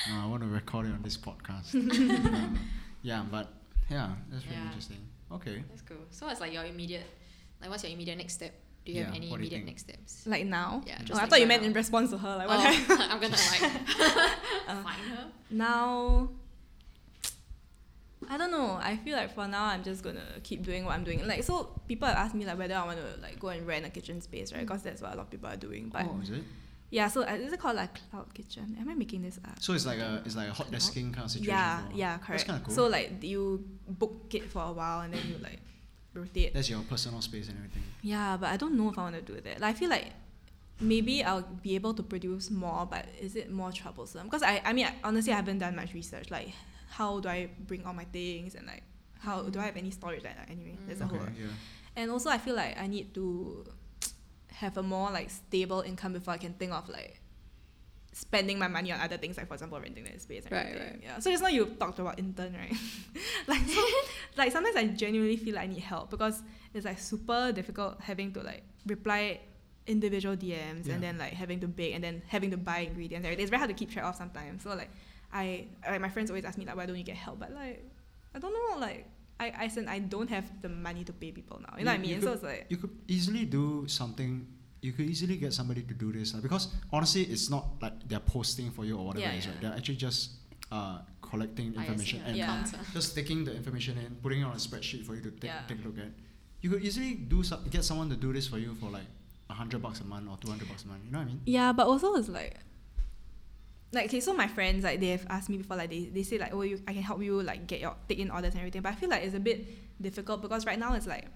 No, 0.09 0.15
I 0.25 0.27
want 0.27 0.43
to 0.43 0.49
record 0.49 0.87
it 0.87 0.93
on 0.93 1.03
this 1.03 1.17
podcast. 1.17 1.71
Yeah, 3.03 3.19
mm-hmm. 3.21 3.31
but 3.31 3.53
yeah, 3.91 4.11
that's 4.31 4.45
really 4.45 4.57
Yeah. 4.57 4.67
interesting. 4.67 4.99
Okay. 5.33 5.65
That's 5.69 5.83
cool. 5.83 5.99
So 6.11 6.27
what's 6.27 6.41
like 6.41 6.53
your 6.53 6.65
immediate, 6.65 7.07
like 7.61 7.71
what's 7.71 7.83
your 7.85 7.93
immediate 7.93 8.19
next 8.19 8.35
step? 8.35 8.53
Do 8.85 8.93
you 8.93 9.05
have 9.05 9.15
any 9.15 9.29
what 9.31 9.39
do 9.39 9.45
you 9.45 9.51
immediate 9.51 9.67
next 9.67 9.83
steps? 9.83 10.27
Like 10.27 10.47
now. 10.47 10.83
Yeah, 10.87 10.95
mm-hmm. 10.95 11.03
Oh, 11.03 11.07
just 11.07 11.19
I 11.21 11.23
like 11.25 11.31
thought 11.31 11.41
you 11.41 11.47
meant 11.47 11.63
now. 11.63 11.69
in 11.69 11.75
response 11.75 12.11
to 12.11 12.19
her. 12.19 12.37
Like 12.37 12.49
what? 12.49 12.59
Oh, 12.91 12.97
I'm 13.11 13.21
gonna 13.21 13.37
like 13.37 13.63
Uh, 14.69 14.83
find 14.83 15.03
her. 15.13 15.27
now 15.51 16.29
I 18.29 18.37
don't 18.37 18.51
know. 18.51 18.79
I 18.81 18.97
feel 18.97 19.17
like 19.17 19.35
for 19.35 19.49
now 19.49 19.65
I'm 19.65 19.83
just 19.83 20.03
gonna 20.05 20.21
keep 20.43 20.63
doing 20.63 20.85
what 20.85 20.95
I'm 20.95 21.05
doing. 21.05 21.27
Like 21.27 21.43
so, 21.43 21.81
people 21.89 22.07
have 22.07 22.17
asked 22.17 22.35
me 22.35 22.45
like 22.45 22.59
whether 22.59 22.75
I 22.75 22.85
want 22.85 22.99
to 23.01 23.21
like 23.21 23.41
go 23.41 23.49
and 23.49 23.67
rent 23.67 23.87
a 23.87 23.91
kitchen 23.91 24.21
space, 24.21 24.53
right? 24.53 24.61
Mm. 24.63 24.67
Because 24.69 24.83
that's 24.83 25.01
what 25.03 25.13
a 25.15 25.17
lot 25.17 25.23
of 25.23 25.31
people 25.31 25.49
are 25.49 25.57
doing. 25.57 25.89
But 25.93 26.07
oh, 26.07 26.21
is 26.23 26.31
it? 26.31 26.45
Yeah, 26.91 27.09
so 27.09 27.23
uh, 27.23 27.33
is 27.33 27.53
it 27.53 27.61
called 27.61 27.77
like 27.77 27.91
cloud 28.11 28.33
kitchen? 28.35 28.77
Am 28.81 28.89
I 28.89 28.95
making 28.95 29.23
this 29.23 29.39
up? 29.45 29.57
So 29.61 29.73
it's 29.73 29.87
like 29.87 29.99
a 29.99 30.23
it's 30.25 30.37
like 30.37 30.49
a 30.49 30.53
hot 30.53 30.71
desking 30.71 31.13
kind 31.15 31.25
of 31.25 31.31
situation. 31.31 31.53
Yeah, 31.55 31.83
yeah, 31.95 32.19
correct. 32.19 32.29
That's 32.31 32.45
kinda 32.45 32.63
cool. 32.65 32.75
So 32.75 32.87
like 32.87 33.23
you 33.23 33.65
book 33.89 34.27
it 34.35 34.51
for 34.51 34.63
a 34.63 34.73
while 34.73 35.01
and 35.01 35.15
then 35.15 35.23
you 35.29 35.37
like 35.43 35.61
rotate. 36.15 36.53
That's 36.55 36.69
your 36.69 36.83
personal 36.83 37.21
space 37.23 37.49
and 37.49 37.57
everything. 37.59 37.83
Yeah, 38.03 38.37
but 38.37 38.49
I 38.51 38.57
don't 38.57 38.77
know 38.77 38.91
if 38.91 38.99
I 38.99 39.03
want 39.03 39.15
to 39.15 39.23
do 39.23 39.41
that. 39.41 39.61
Like 39.61 39.77
I 39.77 39.79
feel 39.79 39.91
like 39.91 40.13
maybe 40.81 41.23
I'll 41.23 41.43
be 41.43 41.75
able 41.75 41.95
to 41.95 42.03
produce 42.03 42.51
more, 42.51 42.87
but 42.87 43.07
is 43.21 43.37
it 43.37 43.51
more 43.51 43.71
troublesome? 43.71 44.25
Because 44.25 44.43
I, 44.43 44.63
I 44.65 44.73
mean, 44.73 44.87
I, 44.87 44.95
honestly, 45.05 45.33
I 45.33 45.37
haven't 45.37 45.59
done 45.59 45.77
much 45.77 45.93
research. 45.95 46.31
Like, 46.31 46.53
how 46.89 47.21
do 47.21 47.29
I 47.29 47.51
bring 47.67 47.85
all 47.85 47.93
my 47.93 48.05
things 48.07 48.55
and 48.55 48.67
like, 48.67 48.83
how 49.19 49.43
do 49.43 49.61
I 49.61 49.65
have 49.65 49.77
any 49.77 49.91
storage? 49.91 50.25
Like, 50.25 50.37
anyway, 50.51 50.79
there's 50.87 51.03
a 51.03 51.05
Okay, 51.05 51.17
whole. 51.19 51.27
yeah. 51.39 51.47
And 51.97 52.11
also, 52.11 52.31
I 52.31 52.39
feel 52.39 52.57
like 52.57 52.81
I 52.81 52.87
need 52.87 53.13
to 53.15 53.67
have 54.61 54.77
a 54.77 54.83
more 54.83 55.11
like 55.11 55.29
stable 55.31 55.81
income 55.81 56.13
before 56.13 56.35
I 56.35 56.39
can 56.39 56.53
think 56.55 56.73
of 56.73 56.89
like 56.89 57.21
spending 58.13 58.59
my 58.59 58.69
money 58.69 58.91
on 58.93 59.01
other 59.01 59.17
things, 59.17 59.37
like 59.37 59.47
for 59.49 59.55
example, 59.55 59.81
renting 59.81 60.05
that 60.05 60.21
space. 60.21 60.45
And 60.45 60.53
Right, 60.53 60.67
everything. 60.67 60.89
right. 60.95 61.01
Yeah. 61.03 61.19
So 61.21 61.31
just 61.31 61.43
now 61.43 61.49
you 61.49 61.65
talked 61.79 61.99
about 61.99 62.19
intern, 62.19 62.55
right? 62.55 62.75
like, 63.47 63.63
so, 63.69 63.83
like 64.37 64.53
sometimes 64.53 64.77
I 64.77 64.87
genuinely 64.89 65.37
feel 65.37 65.55
like 65.55 65.65
I 65.65 65.67
need 65.69 65.79
help 65.83 66.11
because 66.11 66.43
it's 66.75 66.85
like 66.85 66.99
super 66.99 67.53
difficult 67.53 68.01
having 68.01 68.33
to 68.35 68.41
like 68.43 68.63
reply 68.87 69.41
individual 69.87 70.37
DMs 70.37 70.87
Yeah. 70.87 70.95
and 70.95 71.03
then 71.03 71.19
like 71.19 71.33
having 71.33 71.61
to 71.61 71.69
bake 71.69 71.95
and 71.95 72.03
then 72.03 72.23
having 72.27 72.51
to 72.51 72.57
buy 72.57 72.79
ingredients. 72.81 73.25
and 73.25 73.27
everything. 73.27 73.43
It's 73.45 73.51
very 73.51 73.61
hard 73.61 73.71
to 73.71 73.75
keep 73.75 73.91
track 73.91 74.05
of 74.05 74.15
sometimes. 74.17 74.63
So 74.65 74.71
like 74.75 74.91
I 75.33 75.67
like 75.89 76.01
my 76.01 76.09
friends 76.11 76.31
always 76.31 76.45
ask 76.45 76.59
me 76.59 76.65
like 76.67 76.77
why 76.77 76.87
don't 76.87 76.97
you 76.97 77.05
get 77.05 77.17
help? 77.17 77.39
But 77.39 77.53
like 77.55 77.85
I 78.35 78.39
don't 78.41 78.53
know 78.53 78.79
like 78.81 79.07
I 79.45 79.47
I 79.65 79.69
said 79.75 79.85
I 79.97 79.99
don't 80.15 80.31
have 80.37 80.47
the 80.65 80.69
money 80.87 81.03
to 81.09 81.13
pay 81.23 81.31
people 81.39 81.59
now. 81.67 81.73
You 81.79 81.85
know 81.87 81.93
what 81.93 82.01
I 82.01 82.05
You- 82.05 82.11
you 82.11 82.17
mean? 82.17 82.27
so 82.29 82.33
it's 82.37 82.47
like 82.53 82.67
You 82.73 82.79
could 82.83 82.95
easily 83.17 83.45
do 83.59 83.65
something. 83.99 84.33
You 84.87 84.93
could 84.97 85.09
easily 85.13 85.37
get 85.45 85.53
somebody 85.61 85.83
to 85.91 85.95
do 86.03 86.09
this 86.19 86.35
uh, 86.35 86.41
because 86.47 86.65
honestly, 86.93 87.23
it's 87.35 87.49
not 87.55 87.65
like 87.85 87.97
they're 88.09 88.27
posting 88.37 88.71
for 88.77 88.85
you 88.89 88.95
or 89.01 89.05
whatever 89.09 89.25
Yeah, 89.27 89.33
it 89.35 89.39
is. 89.41 89.47
yeah. 89.47 89.53
Right? 89.53 89.61
They're 89.63 89.77
actually 89.81 89.97
just 90.09 90.21
uh, 90.73 90.99
collecting 91.31 91.75
information 91.75 92.23
and 92.27 92.37
Yeah. 92.37 92.65
Just 92.99 93.15
taking 93.19 93.45
the 93.49 93.53
information 93.61 93.99
in, 93.99 94.17
putting 94.25 94.41
it 94.43 94.45
on 94.45 94.53
a 94.53 94.63
spreadsheet 94.67 95.05
for 95.07 95.15
you 95.17 95.23
to 95.29 95.33
take, 95.43 95.51
Yeah. 95.53 95.67
take 95.69 95.81
a 95.85 95.89
look 95.89 95.99
at. 95.99 96.13
You 96.63 96.69
could 96.71 96.83
easily 96.89 97.15
do 97.35 97.43
some, 97.43 97.61
get 97.77 97.85
someone 97.85 98.09
to 98.15 98.17
do 98.17 98.33
this 98.33 98.47
for 98.53 98.59
you 98.59 98.75
for 98.81 98.89
like 98.99 99.09
a 99.51 99.55
hundred 99.61 99.81
bucks 99.83 100.01
a 100.01 100.05
month 100.13 100.29
or 100.31 100.37
two 100.43 100.49
hundred 100.53 100.69
bucks 100.69 100.85
a 100.85 100.89
month. 100.89 101.03
You 101.07 101.11
know 101.13 101.19
what 101.19 101.29
I 101.29 101.31
mean? 101.33 101.41
Yeah, 101.59 101.73
but 101.73 101.87
also 101.93 102.15
it's 102.15 102.29
like 102.29 102.55
like 103.93 104.07
okay, 104.07 104.21
so 104.21 104.33
my 104.33 104.47
friends 104.47 104.85
like 104.85 105.01
they 105.01 105.09
have 105.09 105.27
asked 105.29 105.49
me 105.49 105.57
before 105.57 105.77
like 105.77 105.91
they, 105.91 106.05
they 106.05 106.23
say 106.23 106.39
like 106.39 106.55
oh 106.55 106.63
you 106.63 106.81
I 106.87 106.93
can 106.93 107.03
help 107.03 107.23
you 107.23 107.43
like 107.43 107.67
get 107.67 107.81
your 107.81 107.97
take 108.09 108.19
in 108.19 108.31
orders 108.31 108.53
and 108.53 108.61
everything. 108.61 108.83
But 108.83 108.93
I 108.93 108.97
feel 108.97 109.09
like 109.09 109.25
it's 109.25 109.35
a 109.35 109.41
bit 109.41 109.67
difficult 110.01 110.43
because 110.43 110.65
right 110.67 110.79
now 110.79 110.95
it's 110.95 111.07
like 111.07 111.27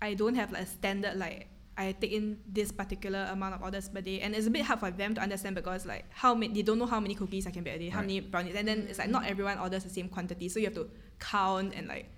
I 0.00 0.14
don't 0.14 0.34
have 0.34 0.52
like 0.52 0.62
a 0.62 0.66
standard 0.66 1.16
like 1.16 1.48
I 1.76 1.92
take 1.92 2.12
in 2.12 2.38
this 2.46 2.70
particular 2.70 3.28
amount 3.30 3.54
of 3.56 3.62
orders 3.62 3.88
per 3.88 4.00
day 4.00 4.20
and 4.20 4.34
it's 4.34 4.46
a 4.46 4.50
bit 4.50 4.62
hard 4.62 4.80
for 4.80 4.90
them 4.90 5.14
to 5.14 5.20
understand 5.20 5.56
because 5.56 5.84
like 5.84 6.04
how 6.10 6.34
many 6.34 6.54
they 6.54 6.62
don't 6.62 6.78
know 6.78 6.86
how 6.86 7.00
many 7.00 7.14
cookies 7.14 7.46
I 7.46 7.50
can 7.50 7.64
bake 7.64 7.76
a 7.76 7.78
day, 7.78 7.88
how 7.88 8.00
many 8.00 8.20
brownies 8.20 8.54
and 8.54 8.66
then 8.66 8.86
it's 8.88 8.98
like 8.98 9.10
not 9.10 9.26
everyone 9.26 9.58
orders 9.58 9.84
the 9.84 9.90
same 9.90 10.08
quantity. 10.08 10.48
So 10.48 10.60
you 10.60 10.66
have 10.66 10.74
to 10.74 10.88
count 11.18 11.74
and 11.74 11.88
like 11.88 12.10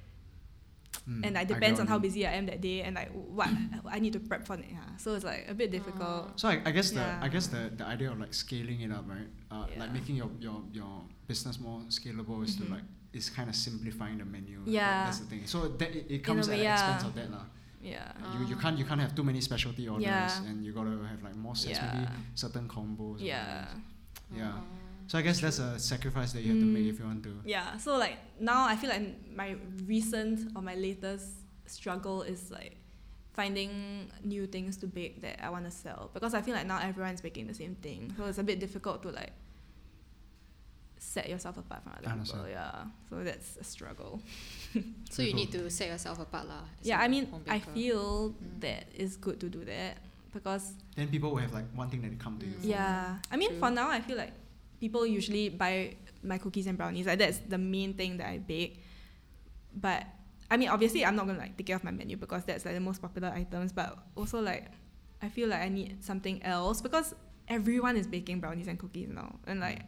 Mm, 1.09 1.25
and 1.27 1.35
like 1.35 1.49
depends 1.49 1.79
what 1.79 1.87
on 1.87 1.87
how 1.93 1.99
busy 1.99 2.27
I 2.27 2.33
am 2.33 2.47
that 2.47 2.61
day 2.61 2.83
and 2.83 2.97
like 2.97 3.11
what 3.13 3.49
I 3.97 3.99
need 3.99 4.13
to 4.15 4.21
prep 4.21 4.47
for 4.47 4.55
it. 4.55 4.65
Yeah. 4.71 4.79
So 4.99 5.15
it's 5.15 5.25
like 5.25 5.47
a 5.49 5.55
bit 5.55 5.71
difficult. 5.71 6.39
So 6.41 6.49
I, 6.49 6.61
I 6.65 6.71
guess 6.73 6.91
the 6.91 7.01
Yeah. 7.01 7.21
I 7.23 7.29
guess 7.29 7.47
the, 7.49 7.71
the 7.77 7.85
idea 7.87 8.11
of 8.11 8.19
like 8.19 8.35
scaling 8.35 8.81
it 8.81 8.91
up, 8.93 9.05
right? 9.09 9.29
Uh, 9.51 9.67
Yeah. 9.71 9.81
Like 9.81 9.93
making 9.93 10.17
your, 10.17 10.31
your, 10.41 10.63
your 10.73 11.03
business 11.29 11.61
more 11.61 11.81
scalable 11.89 12.43
is 12.45 12.57
Mhm. 12.57 12.67
to 12.67 12.73
like 12.75 12.83
is 13.13 13.31
kind 13.31 13.49
of 13.49 13.57
simplifying 13.57 14.19
the 14.19 14.25
menu. 14.25 14.65
That- 14.65 14.71
Yeah. 14.71 15.05
that's 15.05 15.21
the 15.21 15.27
thing. 15.27 15.47
So 15.47 15.69
that 15.69 15.91
it, 15.91 16.07
it 16.09 16.11
In 16.11 16.21
a 16.21 16.23
comes 16.25 16.49
at 16.49 16.53
way, 16.59 16.65
the 16.65 16.73
expense 16.73 17.05
of 17.05 17.15
that 17.15 17.31
lah. 17.31 17.45
Yeah. 17.83 18.13
You, 18.35 18.47
you 18.51 18.57
can't 18.57 18.77
you 18.79 18.85
can't 18.85 19.01
have 19.01 19.15
too 19.15 19.23
many 19.23 19.41
specialty 19.41 19.87
orders 19.89 20.03
Yeah. 20.05 20.45
and 20.49 20.65
you 20.65 20.73
gotta 20.73 20.91
have 21.11 21.23
like 21.23 21.37
more 21.37 21.55
sets, 21.55 21.79
maybe 21.81 22.07
certain 22.35 22.67
combos. 22.69 23.21
or 23.21 23.25
Yeah. 23.25 23.67
whatever. 24.31 24.61
Yeah. 25.07 25.11
So 25.13 25.19
I 25.19 25.23
guess 25.23 25.41
that's 25.41 25.59
a 25.59 25.79
sacrifice 25.79 26.33
that 26.33 26.43
you 26.43 26.51
have 26.53 26.61
to 26.61 26.67
make 26.67 26.85
Mm. 26.85 26.91
if 26.91 26.99
you 26.99 27.07
want 27.07 27.23
to. 27.23 27.33
Yeah. 27.45 27.77
So 27.79 27.97
like 27.97 28.19
now 28.41 28.67
I 28.67 28.77
feel 28.77 28.91
like 28.91 29.07
my 29.35 29.57
recent 29.87 30.51
or 30.57 30.63
my 30.63 30.75
latest 30.75 31.27
struggle 31.67 32.23
is 32.23 32.51
like 32.51 32.77
finding 33.33 34.11
new 34.25 34.47
things 34.47 34.77
to 34.79 34.87
bake 34.87 35.21
that 35.23 35.37
I 35.45 35.51
want 35.51 35.65
to 35.65 35.71
sell 35.71 36.11
because 36.15 36.33
I 36.35 36.41
feel 36.43 36.55
like 36.55 36.67
now 36.67 36.79
everyone's 36.81 37.21
baking 37.21 37.47
the 37.47 37.55
same 37.55 37.75
thing. 37.77 38.13
So 38.17 38.25
it's 38.27 38.39
a 38.39 38.43
bit 38.43 38.59
difficult 38.61 39.03
to 39.03 39.11
like 39.11 39.33
set 40.99 41.29
yourself 41.29 41.59
apart 41.59 41.83
from 41.83 41.93
other 41.99 42.09
I 42.09 42.17
people. 42.19 42.49
Yeah. 42.49 42.85
So 43.11 43.23
that's 43.23 43.57
a 43.61 43.65
struggle. 43.65 44.21
So 45.11 45.23
you 45.23 45.35
need 45.35 45.53
to 45.53 45.71
set 45.71 45.89
yourself 45.89 46.19
apart 46.21 46.49
lah. 46.49 46.65
yeah, 46.83 46.99
I 47.01 47.09
mean 47.09 47.29
I 47.49 47.59
feel 47.61 48.35
Mm. 48.35 48.61
that 48.61 48.85
it's 48.95 49.17
good 49.17 49.39
to 49.41 49.49
do 49.49 49.65
that 49.65 49.99
because 50.33 50.75
Then 50.97 51.09
people 51.09 51.31
will 51.31 51.39
have 51.41 51.53
like 51.55 51.65
one 51.75 51.89
thing 51.89 52.03
that 52.03 52.11
they 52.11 52.17
come 52.17 52.39
to 52.39 52.47
you 52.47 52.53
Mm. 52.57 52.61
for. 52.61 52.67
Yeah, 52.67 53.19
I 53.31 53.37
mean 53.37 53.51
True. 53.51 53.61
for 53.61 53.71
now 53.71 53.89
I 53.89 54.01
feel 54.01 54.17
like 54.17 54.33
people 54.81 55.07
usually 55.07 55.49
buy 55.49 55.97
my 56.23 56.39
cookies 56.39 56.67
and 56.67 56.77
brownies. 56.77 57.07
Like 57.07 57.19
that's 57.19 57.39
the 57.39 57.59
main 57.59 57.95
thing 57.95 58.17
that 58.19 58.29
I 58.29 58.39
bake. 58.39 58.83
But 59.75 60.07
I 60.51 60.57
mean 60.57 60.69
obviously 60.69 61.05
I'm 61.05 61.17
not 61.17 61.27
gonna 61.27 61.39
like 61.39 61.57
take 61.57 61.71
it 61.71 61.73
off 61.75 61.85
my 61.85 61.91
menu 61.91 62.17
because 62.17 62.45
that's 62.45 62.65
like 62.65 62.75
the 62.75 62.81
most 62.81 63.01
popular 63.03 63.29
items. 63.29 63.73
But 63.73 63.99
also 64.17 64.41
like 64.41 64.71
I 65.23 65.29
feel 65.29 65.49
like 65.49 65.61
I 65.61 65.69
need 65.69 66.05
something 66.05 66.43
else 66.43 66.81
because 66.81 67.15
everyone 67.49 67.97
is 67.97 68.07
baking 68.07 68.41
brownies 68.41 68.69
and 68.69 68.79
cookies 68.79 69.09
now, 69.09 69.39
and 69.47 69.61
like 69.61 69.83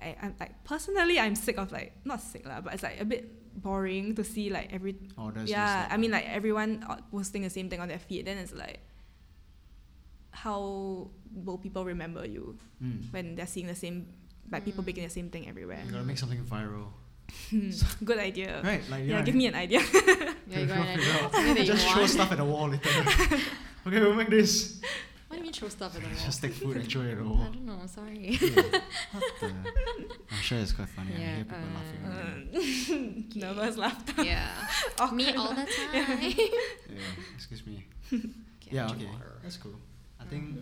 I 0.00 0.16
I'm 0.20 0.34
like 0.38 0.64
personally 0.64 1.18
I'm 1.18 1.34
sick 1.34 1.58
of 1.58 1.72
like 1.72 1.92
not 2.04 2.20
sick 2.20 2.46
lah, 2.46 2.60
but 2.60 2.74
it's 2.74 2.82
like 2.82 3.00
a 3.00 3.04
bit 3.04 3.62
boring 3.62 4.14
to 4.14 4.24
see 4.24 4.50
like 4.50 4.72
every 4.72 4.96
Orders. 5.16 5.50
yeah, 5.50 5.82
just 5.82 5.94
I 5.94 5.96
mean 5.96 6.10
like 6.10 6.26
everyone 6.28 6.84
uh, 6.88 6.96
posting 7.10 7.42
the 7.42 7.50
same 7.50 7.68
thing 7.68 7.80
on 7.80 7.88
their 7.88 7.98
feed. 7.98 8.26
Then 8.26 8.38
it's 8.38 8.52
like, 8.52 8.80
how 10.30 11.10
will 11.34 11.58
people 11.58 11.84
remember 11.84 12.26
you 12.26 12.56
Mm. 12.82 13.12
when 13.12 13.34
they're 13.36 13.46
seeing 13.46 13.66
the 13.66 13.74
same, 13.74 14.06
like 14.50 14.64
people 14.64 14.82
Mm. 14.82 14.86
baking 14.86 15.04
the 15.04 15.10
same 15.10 15.30
thing 15.30 15.48
everywhere? 15.48 15.82
You 15.86 15.92
gotta 15.92 16.04
make 16.04 16.18
something 16.18 16.42
viral. 16.44 16.88
Good 18.04 18.18
idea. 18.18 18.62
Right? 18.64 18.82
Like 18.88 19.04
Yeah, 19.04 19.18
know 19.20 19.24
give 19.24 19.34
me 19.34 19.46
an 19.46 19.54
idea. 19.54 19.80
Yeah, 20.48 20.60
you 20.60 20.66
got 20.66 20.78
an 20.78 20.98
idea. 20.98 21.12
out. 21.20 21.32
Something 21.32 21.54
that 21.54 21.60
you 21.66 21.72
Just 21.74 21.88
throw 21.92 22.06
stuff 22.06 22.32
at 22.32 22.38
the 22.38 22.44
wall 22.44 22.68
later. 22.72 22.88
okay, 23.86 24.00
we'll 24.00 24.14
make 24.14 24.30
this. 24.30 24.80
What 25.28 25.36
do 25.36 25.40
you 25.40 25.42
mean 25.44 25.52
throw 25.52 25.68
stuff 25.68 25.94
at 25.94 26.00
the 26.00 26.08
wall? 26.08 26.24
Just 26.24 26.40
take 26.40 26.54
food 26.54 26.76
and 26.78 26.88
throw 26.88 27.02
it 27.02 27.10
at 27.12 27.18
the 27.18 27.24
I 27.24 27.52
don't 27.52 27.66
know. 27.66 27.80
Sorry. 27.86 28.32
what 29.12 29.22
the? 29.40 29.46
I'm 30.32 30.40
sure 30.40 30.58
it's 30.58 30.72
quite 30.72 30.88
funny. 30.88 31.12
I 31.14 31.18
Yeah, 31.20 31.34
hear 31.36 31.44
people 31.44 31.68
laughing. 31.76 32.02
uh, 32.06 32.08
at 32.08 32.96
it. 32.96 33.36
Nervous 33.36 33.76
laughter. 33.76 34.22
yeah. 34.24 34.54
Me 35.12 35.34
all 35.34 35.50
the 35.52 35.66
time. 35.68 35.92
Yeah, 35.92 37.34
excuse 37.36 37.66
me. 37.66 37.84
Okay, 38.08 38.30
yeah, 38.70 38.88
okay. 38.90 39.04
water. 39.04 39.36
That's 39.42 39.58
cool. 39.58 39.76
I 40.18 40.24
think 40.24 40.56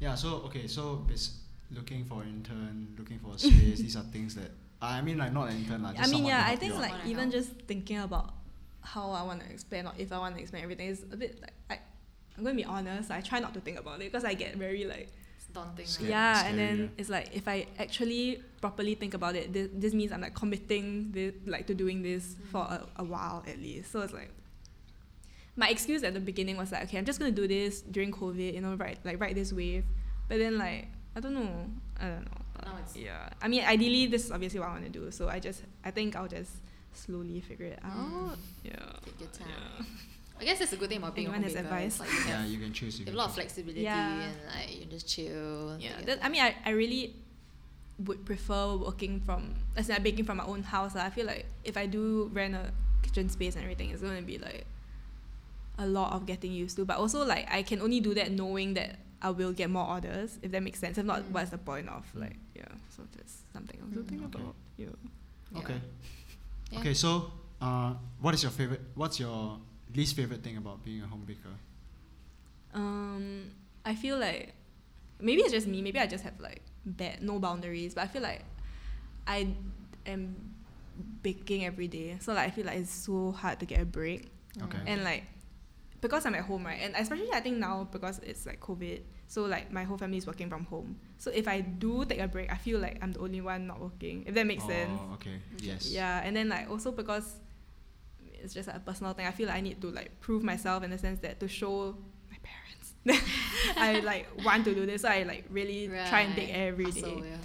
yeah. 0.00 0.14
So 0.14 0.42
okay, 0.46 0.66
so 0.66 0.96
bas- 0.96 1.38
looking 1.70 2.04
for 2.04 2.22
intern, 2.22 2.94
looking 2.98 3.18
for 3.18 3.34
a 3.34 3.38
space. 3.38 3.78
these 3.84 3.96
are 3.96 4.02
things 4.04 4.34
that 4.34 4.50
I 4.80 5.00
mean, 5.00 5.18
like 5.18 5.32
not 5.32 5.50
an 5.50 5.56
intern, 5.56 5.82
like. 5.82 5.98
I 5.98 6.06
mean, 6.06 6.24
yeah, 6.24 6.44
I 6.46 6.56
think 6.56 6.74
like 6.74 6.94
even 7.04 7.30
help. 7.30 7.32
just 7.32 7.50
thinking 7.66 7.98
about 7.98 8.32
how 8.80 9.10
I 9.10 9.22
want 9.22 9.40
to 9.40 9.50
explain 9.50 9.86
or 9.86 9.92
if 9.98 10.12
I 10.12 10.18
want 10.18 10.36
to 10.36 10.40
explain 10.40 10.62
everything 10.62 10.88
is 10.88 11.04
a 11.12 11.16
bit 11.16 11.40
like 11.40 11.52
I. 11.70 11.78
I'm 12.36 12.44
gonna 12.44 12.54
be 12.54 12.64
honest. 12.64 13.10
I 13.10 13.20
try 13.20 13.40
not 13.40 13.52
to 13.54 13.60
think 13.60 13.80
about 13.80 13.96
it 13.96 14.12
because 14.12 14.24
I 14.24 14.34
get 14.34 14.54
very 14.54 14.84
like 14.84 15.08
It's 15.36 15.46
daunting. 15.46 15.86
Scared. 15.86 16.10
Right? 16.10 16.16
yeah, 16.16 16.34
scary, 16.34 16.50
and 16.50 16.58
then 16.58 16.78
yeah. 16.78 16.88
it's 16.96 17.08
like 17.08 17.30
if 17.34 17.48
I 17.48 17.66
actually 17.80 18.42
properly 18.60 18.94
think 18.94 19.14
about 19.14 19.34
it, 19.34 19.52
this, 19.52 19.68
this 19.74 19.92
means 19.92 20.12
I'm 20.12 20.20
like 20.20 20.34
committing 20.34 21.10
this, 21.10 21.34
like 21.46 21.66
to 21.66 21.74
doing 21.74 22.02
this 22.02 22.36
mm. 22.36 22.46
for 22.46 22.60
a, 22.60 22.86
a 22.98 23.04
while 23.04 23.42
at 23.48 23.58
least. 23.58 23.90
So 23.90 24.02
it's 24.02 24.12
like 24.12 24.30
my 25.58 25.68
excuse 25.68 26.02
at 26.06 26.14
the 26.14 26.20
beginning 26.22 26.56
was 26.56 26.70
like, 26.72 26.84
okay, 26.86 26.96
I'm 26.98 27.04
just 27.04 27.18
gonna 27.18 27.34
do 27.34 27.46
this 27.50 27.82
during 27.82 28.12
COVID, 28.12 28.54
you 28.54 28.60
know, 28.62 28.74
right, 28.78 28.96
like 29.04 29.18
ride 29.20 29.34
this 29.34 29.52
wave. 29.52 29.84
But 30.28 30.38
then 30.38 30.56
like 30.56 30.88
I 31.16 31.20
don't 31.20 31.34
know, 31.34 31.50
I 32.00 32.04
don't 32.08 32.24
know. 32.24 32.40
But 32.54 32.64
Now 32.66 32.74
it's- 32.78 32.96
yeah, 32.96 33.28
I 33.42 33.48
mean, 33.48 33.64
ideally 33.64 34.06
this 34.06 34.24
is 34.26 34.30
obviously 34.30 34.60
what 34.60 34.68
I 34.70 34.72
want 34.78 34.84
to 34.86 34.90
do. 34.90 35.10
So 35.10 35.28
I 35.28 35.38
just 35.40 35.62
I 35.84 35.90
think 35.90 36.14
I'll 36.16 36.28
just 36.30 36.52
slowly 36.94 37.40
figure 37.40 37.66
it 37.74 37.80
out. 37.82 37.92
Mm. 37.96 38.36
Yeah. 38.64 38.72
Take 39.04 39.20
your 39.20 39.28
time. 39.30 39.48
Yeah. 39.50 39.84
I 40.40 40.44
guess 40.46 40.60
that's 40.60 40.72
a 40.72 40.76
good 40.78 40.88
thing 40.88 40.98
about 41.02 41.16
being 41.16 41.26
Anyone 41.26 41.42
a 41.42 41.46
has 41.50 41.54
homemaker. 41.56 41.74
advice? 41.74 41.98
Like 41.98 42.10
you 42.14 42.22
yeah, 42.30 42.46
you 42.46 42.58
can 42.62 42.72
choose. 42.72 42.94
you 43.00 43.04
You 43.04 43.10
have 43.10 43.14
a 43.14 43.18
lot 43.18 43.28
of 43.30 43.34
flexibility 43.34 43.80
Yeah. 43.82 44.22
and 44.22 44.34
like 44.54 44.70
you 44.78 44.86
just 44.86 45.08
chill. 45.10 45.76
Yeah, 45.80 45.98
that, 46.06 46.22
I 46.22 46.28
mean, 46.28 46.42
I, 46.42 46.54
I 46.64 46.70
really 46.70 47.16
would 48.06 48.24
prefer 48.24 48.76
working 48.76 49.18
from, 49.26 49.56
as 49.76 49.88
in 49.88 49.94
like 49.96 50.04
baking 50.04 50.24
from 50.24 50.36
my 50.38 50.44
own 50.46 50.62
house. 50.62 50.94
lah. 50.94 51.02
I 51.02 51.10
feel 51.10 51.26
like 51.26 51.46
if 51.64 51.76
I 51.76 51.86
do 51.86 52.30
rent 52.32 52.54
a 52.54 52.70
kitchen 53.02 53.28
space 53.28 53.56
and 53.56 53.64
everything, 53.64 53.90
it's 53.90 54.00
going 54.00 54.16
to 54.16 54.22
be 54.22 54.38
like 54.38 54.64
a 55.78 55.86
lot 55.86 56.12
of 56.12 56.26
getting 56.26 56.52
used 56.52 56.76
to. 56.76 56.84
But 56.84 56.98
also, 56.98 57.24
like, 57.24 57.46
I 57.50 57.62
can 57.62 57.80
only 57.80 58.00
do 58.00 58.14
that 58.14 58.30
knowing 58.32 58.74
that 58.74 58.98
I 59.22 59.30
will 59.30 59.52
get 59.52 59.70
more 59.70 59.86
orders, 59.86 60.38
if 60.42 60.50
that 60.52 60.62
makes 60.62 60.78
sense. 60.78 60.98
If 60.98 61.04
not, 61.06 61.22
Mm. 61.22 61.30
what's 61.32 61.50
the 61.50 61.58
point 61.58 61.88
of, 61.88 62.04
like, 62.14 62.36
yeah. 62.54 62.68
So 62.90 63.02
that's 63.16 63.42
something 63.52 63.78
else 63.80 63.92
to 63.94 64.00
Mm, 64.00 64.08
think 64.08 64.22
okay. 64.26 64.42
about. 64.42 64.54
Yeah. 64.76 64.86
Yeah. 65.52 65.58
Okay. 65.60 65.80
Yeah. 66.70 66.78
Okay, 66.80 66.94
so 66.94 67.32
uh, 67.60 67.94
what 68.20 68.34
is 68.34 68.42
your 68.42 68.52
favorite? 68.52 68.80
What's 68.94 69.18
your 69.18 69.58
least 69.94 70.14
favorite 70.16 70.42
thing 70.42 70.56
about 70.56 70.84
being 70.84 71.02
a 71.02 71.06
home 71.06 71.24
baker? 71.26 71.54
Um, 72.74 73.50
I 73.84 73.94
feel 73.94 74.18
like 74.18 74.52
maybe 75.20 75.40
it's 75.42 75.52
just 75.52 75.66
me. 75.66 75.80
Maybe 75.82 75.98
I 75.98 76.06
just 76.06 76.24
have 76.24 76.38
like 76.40 76.62
bad 76.84 77.22
no 77.22 77.38
boundaries. 77.38 77.94
But 77.94 78.04
I 78.04 78.06
feel 78.08 78.22
like 78.22 78.44
I 79.26 79.48
am 80.06 80.36
baking 81.22 81.64
every 81.64 81.88
day, 81.88 82.16
so 82.20 82.32
like 82.34 82.46
I 82.46 82.50
feel 82.50 82.66
like 82.66 82.78
it's 82.78 82.90
so 82.90 83.32
hard 83.32 83.60
to 83.60 83.66
get 83.66 83.80
a 83.80 83.84
break. 83.84 84.28
Okay. 84.62 84.78
And 84.86 85.04
like 85.04 85.24
because 86.00 86.26
I'm 86.26 86.34
at 86.34 86.44
home, 86.44 86.64
right? 86.64 86.78
And 86.82 86.94
especially 86.96 87.32
I 87.32 87.40
think 87.40 87.58
now 87.58 87.88
because 87.90 88.20
it's 88.20 88.46
like 88.46 88.60
COVID, 88.60 89.00
so 89.26 89.42
like 89.42 89.72
my 89.72 89.84
whole 89.84 89.98
family 89.98 90.18
is 90.18 90.26
working 90.26 90.48
from 90.48 90.64
home. 90.64 90.96
So 91.18 91.30
if 91.30 91.48
I 91.48 91.60
do 91.60 92.04
take 92.04 92.20
a 92.20 92.28
break, 92.28 92.52
I 92.52 92.56
feel 92.56 92.78
like 92.78 92.98
I'm 93.02 93.12
the 93.12 93.20
only 93.20 93.40
one 93.40 93.66
not 93.66 93.80
working. 93.80 94.24
If 94.26 94.34
that 94.34 94.46
makes 94.46 94.64
oh, 94.64 94.68
sense. 94.68 95.00
Oh, 95.00 95.14
okay. 95.14 95.40
Yes. 95.58 95.90
Yeah, 95.90 96.22
and 96.24 96.36
then 96.36 96.48
like 96.48 96.70
also 96.70 96.92
because 96.92 97.40
it's 98.34 98.54
just 98.54 98.68
like 98.68 98.76
a 98.76 98.80
personal 98.80 99.12
thing. 99.12 99.26
I 99.26 99.32
feel 99.32 99.48
like 99.48 99.56
I 99.56 99.60
need 99.60 99.80
to 99.82 99.90
like 99.90 100.20
prove 100.20 100.42
myself 100.42 100.84
in 100.84 100.90
the 100.90 100.98
sense 100.98 101.20
that 101.20 101.40
to 101.40 101.48
show 101.48 101.96
my 102.30 102.36
parents 102.42 102.94
that 103.04 103.74
I 103.76 104.00
like 104.00 104.28
want 104.44 104.64
to 104.66 104.74
do 104.74 104.86
this. 104.86 105.02
So 105.02 105.08
I 105.08 105.24
like 105.24 105.44
really 105.50 105.88
try 106.08 106.20
and 106.20 106.34
take 106.34 106.50
every 106.54 106.86
day. 106.86 107.00
Hustle, 107.00 107.24
yeah. 107.24 107.36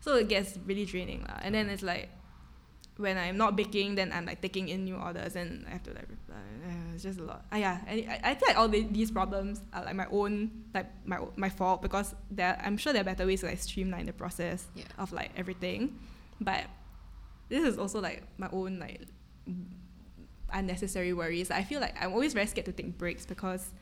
So 0.00 0.16
it 0.16 0.28
gets 0.28 0.58
really 0.66 0.84
draining 0.84 1.22
lah. 1.22 1.38
And 1.42 1.54
then 1.54 1.68
it's 1.68 1.82
like 1.82 2.08
when 3.00 3.16
I'm 3.18 3.36
not 3.36 3.56
baking, 3.56 3.94
then 3.96 4.12
I'm 4.12 4.26
like 4.26 4.40
taking 4.42 4.68
in 4.68 4.84
new 4.84 4.96
orders 4.96 5.34
and 5.36 5.66
I 5.66 5.70
have 5.70 5.82
to 5.84 5.90
like 5.92 6.08
reply. 6.08 6.36
It's 6.94 7.02
just 7.02 7.18
a 7.18 7.22
lot. 7.24 7.44
Ah, 7.50 7.56
yeah, 7.56 7.78
and 7.86 8.08
I, 8.10 8.20
I 8.30 8.34
feel 8.34 8.48
like 8.48 8.58
all 8.58 8.68
the, 8.68 8.82
these 8.84 9.10
problems 9.10 9.60
are 9.72 9.84
like 9.84 9.96
my 9.96 10.06
own, 10.10 10.50
like 10.74 10.86
my 11.06 11.18
my 11.36 11.48
fault 11.48 11.80
because 11.82 12.14
there 12.30 12.60
I'm 12.64 12.76
sure 12.76 12.92
there 12.92 13.02
are 13.02 13.04
better 13.12 13.26
ways 13.26 13.40
to 13.40 13.46
like 13.46 13.58
streamline 13.58 14.06
the 14.06 14.12
process 14.12 14.66
Yeah. 14.76 14.84
of 14.98 15.12
like 15.12 15.30
everything, 15.36 15.98
but 16.40 16.64
this 17.48 17.64
is 17.66 17.78
also 17.78 18.00
like 18.00 18.22
my 18.38 18.48
own 18.52 18.78
like 18.78 19.00
unnecessary 20.52 21.12
worries. 21.12 21.50
I 21.50 21.62
feel 21.62 21.80
like 21.80 21.94
I'm 22.02 22.12
always 22.12 22.34
very 22.34 22.46
scared 22.46 22.66
to 22.66 22.72
take 22.72 22.98
breaks 22.98 23.24
because 23.26 23.72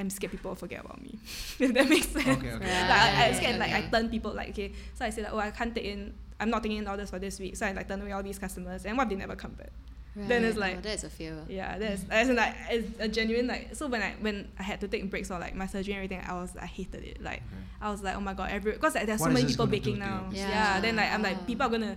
I'm 0.00 0.10
scared 0.10 0.30
people 0.32 0.50
will 0.52 0.56
forget 0.56 0.80
about 0.84 1.00
me. 1.02 1.12
if 1.58 1.72
that 1.74 1.88
makes 1.88 2.08
sense. 2.08 2.26
Okay. 2.38 2.52
Okay. 2.56 2.64
Like 2.90 2.90
I, 2.90 3.26
I 3.26 3.28
Right, 3.28 3.36
scared 3.36 3.58
like 3.58 3.72
I 3.72 3.80
turn 3.92 4.08
people 4.08 4.32
like 4.40 4.48
okay, 4.50 4.72
so 4.96 5.04
I 5.04 5.10
say 5.10 5.22
like 5.22 5.32
oh 5.32 5.38
I 5.38 5.50
can't 5.50 5.74
take 5.74 5.84
in 5.84 6.14
I'm 6.40 6.50
not 6.50 6.62
taking 6.62 6.78
in 6.78 6.88
orders 6.88 7.10
for 7.10 7.18
this 7.18 7.38
week, 7.38 7.54
so 7.56 7.66
I 7.66 7.72
like 7.72 7.86
turn 7.88 8.00
away 8.00 8.12
all 8.12 8.22
these 8.22 8.38
customers, 8.38 8.86
and 8.86 8.96
what 8.96 9.04
if 9.04 9.10
they 9.10 9.16
never 9.16 9.36
come 9.36 9.52
back? 9.52 9.70
Then 10.16 10.44
it's 10.44 10.56
like- 10.56 10.78
oh, 10.78 10.80
that's 10.80 11.04
a 11.04 11.10
fear. 11.10 11.36
Yeah, 11.48 11.78
that's 11.78 12.02
as 12.10 12.28
in 12.30 12.36
like 12.36 12.54
it's 12.68 12.98
a 12.98 13.08
genuine 13.08 13.46
like 13.46 13.76
so 13.76 13.86
when 13.86 14.02
I 14.02 14.10
when 14.20 14.48
I 14.58 14.62
had 14.64 14.80
to 14.80 14.88
take 14.88 15.08
breaks 15.10 15.30
or 15.30 15.38
like 15.38 15.54
my 15.54 15.66
surgery 15.66 15.94
and 15.94 16.02
everything, 16.04 16.24
I 16.28 16.34
was 16.40 16.56
I 16.56 16.66
hated 16.66 17.04
it. 17.04 17.22
Like 17.22 17.42
Okay. 17.46 17.62
I 17.80 17.90
was 17.92 18.02
like 18.02 18.16
oh 18.16 18.20
my 18.20 18.34
god, 18.34 18.50
every 18.50 18.72
because 18.72 18.94
like, 18.96 19.06
there's 19.06 19.20
What 19.20 19.28
so 19.28 19.34
many 19.34 19.46
people 19.46 19.66
gonna 19.66 19.76
baking 19.76 19.98
now. 20.00 20.16
business? 20.30 20.48
Yeah. 20.48 20.80
then 20.80 20.96
like 20.96 21.12
I'm 21.12 21.22
like 21.22 21.36
Yeah. 21.38 21.46
people 21.50 21.66
are 21.66 21.70
gonna 21.70 21.96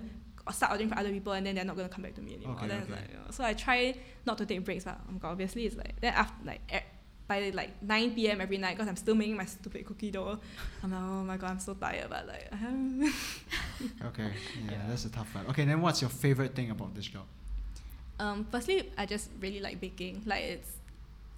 start 0.51 0.73
ordering 0.73 0.89
for 0.89 0.99
other 0.99 1.09
people 1.09 1.31
and 1.33 1.47
then 1.47 1.55
they're 1.55 1.65
not 1.71 1.75
gonna 1.77 1.89
come 1.89 2.03
back 2.03 2.13
to 2.15 2.21
me 2.21 2.35
anymore. 2.35 2.55
Okay, 2.57 2.67
then 2.67 2.81
it's 2.81 2.91
okay. 2.91 2.99
like 3.01 3.09
you 3.11 3.15
know, 3.17 3.31
so 3.31 3.43
I 3.45 3.53
try 3.53 3.95
not 4.27 4.37
to 4.39 4.45
take 4.45 4.63
breaks, 4.63 4.83
but 4.83 4.99
oh 5.07 5.11
my 5.13 5.17
god, 5.19 5.31
obviously 5.31 5.65
it's 5.65 5.75
like 5.77 5.99
then 6.01 6.13
after 6.13 6.35
like. 6.45 6.61
By 7.27 7.49
like 7.53 7.81
9 7.81 8.11
p.m. 8.15 8.41
every 8.41 8.57
night, 8.57 8.75
because 8.75 8.87
I'm 8.89 8.95
still 8.97 9.15
making 9.15 9.37
my 9.37 9.45
stupid 9.45 9.85
cookie 9.85 10.11
dough. 10.11 10.39
I'm 10.83 10.91
like, 10.91 11.01
oh 11.01 11.23
my 11.23 11.37
god, 11.37 11.51
I'm 11.51 11.59
so 11.59 11.73
tired, 11.73 12.09
but 12.09 12.27
like, 12.27 12.49
Okay. 14.05 14.23
Yeah, 14.65 14.71
Yeah. 14.71 14.77
that's 14.89 15.05
a 15.05 15.09
tough 15.09 15.33
one. 15.35 15.47
Okay, 15.47 15.65
then 15.65 15.81
what's 15.81 16.01
your 16.01 16.09
favorite 16.09 16.53
thing 16.55 16.69
about 16.71 16.93
this 16.95 17.05
job? 17.07 17.23
Um, 18.19 18.45
firstly, 18.51 18.91
I 18.97 19.05
just 19.05 19.29
really 19.39 19.59
like 19.59 19.79
baking. 19.81 20.21
Like 20.25 20.43
it's, 20.43 20.71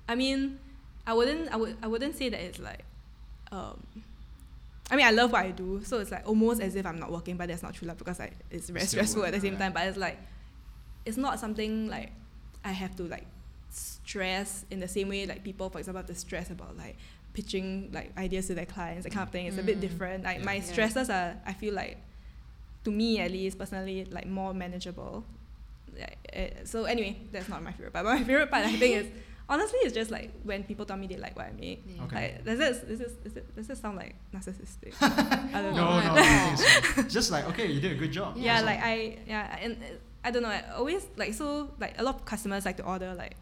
I 0.09 0.15
mean, 0.15 0.59
I 1.07 1.13
wouldn't, 1.13 1.49
I 1.53 1.55
would, 1.55 1.77
I 1.81 1.87
wouldn't 1.87 2.15
say 2.15 2.29
that 2.29 2.39
it's 2.41 2.59
like, 2.59 2.83
um, 3.51 3.79
I 4.91 4.95
mean, 4.95 5.05
I 5.05 5.11
love 5.11 5.31
what 5.31 5.43
I 5.45 5.51
do, 5.51 5.81
so 5.83 5.99
it's 5.99 6.11
like 6.11 6.27
almost 6.27 6.61
as 6.61 6.75
if 6.75 6.85
I'm 6.85 6.99
not 6.99 7.11
working, 7.11 7.37
but 7.37 7.47
that's 7.47 7.63
not 7.63 7.73
true, 7.73 7.87
like 7.87 7.97
because 7.97 8.19
like 8.19 8.33
it's 8.51 8.69
very 8.69 8.85
Still 8.85 8.99
stressful 8.99 9.21
work, 9.21 9.29
at 9.29 9.33
the 9.35 9.39
same 9.41 9.53
right. 9.53 9.59
time. 9.61 9.73
But 9.73 9.87
it's 9.87 9.97
like, 9.97 10.17
it's 11.05 11.17
not 11.17 11.39
something 11.39 11.87
like 11.87 12.11
I 12.63 12.71
have 12.71 12.95
to 12.97 13.03
like 13.03 13.25
stress 14.05 14.65
in 14.71 14.79
the 14.79 14.87
same 14.87 15.09
way 15.09 15.25
like 15.25 15.43
people, 15.43 15.69
for 15.69 15.79
example, 15.79 15.99
have 15.99 16.07
to 16.07 16.15
stress 16.15 16.49
about 16.49 16.77
like 16.77 16.97
pitching 17.33 17.89
like 17.93 18.15
ideas 18.17 18.47
to 18.47 18.53
their 18.55 18.65
clients, 18.65 19.03
that 19.03 19.11
kind 19.11 19.27
of 19.27 19.31
thing. 19.31 19.45
It's 19.47 19.57
a 19.57 19.63
bit 19.63 19.77
Mm. 19.77 19.81
different. 19.81 20.23
Like 20.23 20.39
Yeah. 20.39 20.45
my 20.45 20.55
Yeah. 20.55 20.61
stresses 20.71 21.09
are, 21.09 21.35
I 21.45 21.53
feel 21.53 21.73
like, 21.73 21.97
to 22.85 22.91
me 22.91 23.19
at 23.19 23.31
least 23.31 23.57
personally, 23.57 24.05
like 24.05 24.27
more 24.27 24.53
manageable 24.53 25.23
yeah, 25.97 26.09
uh, 26.35 26.65
so 26.65 26.83
anyway, 26.83 27.15
that's 27.31 27.47
not 27.47 27.63
my 27.63 27.71
favorite 27.71 27.93
part. 27.93 28.03
But 28.07 28.15
my 28.19 28.23
favorite 28.23 28.51
part, 28.51 28.65
I 28.65 28.75
think, 28.75 28.95
is 28.97 29.07
honestly, 29.49 29.79
it's 29.83 29.93
just 29.93 30.11
like 30.11 30.29
when 30.43 30.63
people 30.65 30.85
tell 30.85 30.97
me 30.97 31.07
they 31.07 31.15
like 31.15 31.35
what 31.37 31.45
I 31.45 31.51
make. 31.53 31.83
Yeah. 31.87 32.03
Okay. 32.03 32.15
Like, 32.35 32.45
does 32.45 32.59
this, 32.59 32.77
does 32.79 32.99
this, 32.99 33.11
is 33.23 33.33
this, 33.33 33.43
does 33.55 33.67
this 33.67 33.79
sound 33.79 33.95
like 33.97 34.15
narcissistic? 34.33 34.93
I 35.01 35.61
don't 35.63 35.73
No, 35.73 35.85
know. 35.85 36.01
no, 36.01 36.21
I 36.21 36.55
don't 36.55 36.57
so. 36.57 37.01
Just 37.17 37.31
like 37.31 37.47
okay, 37.51 37.67
you 37.71 37.79
did 37.79 37.93
a 37.93 37.95
good 38.03 38.11
job. 38.11 38.35
Yeah, 38.35 38.55
That's 38.55 38.65
like. 38.65 38.79
I, 38.83 39.17
yeah, 39.25 39.57
and 39.61 39.73
uh, 39.81 39.85
I 40.25 40.31
don't 40.31 40.43
know. 40.43 40.49
I 40.49 40.63
always 40.75 41.07
like 41.15 41.33
so 41.33 41.69
like 41.79 41.93
a 41.97 42.03
lot 42.03 42.15
of 42.15 42.25
customers 42.25 42.65
like 42.65 42.75
to 42.77 42.83
order 42.83 43.13
like 43.15 43.35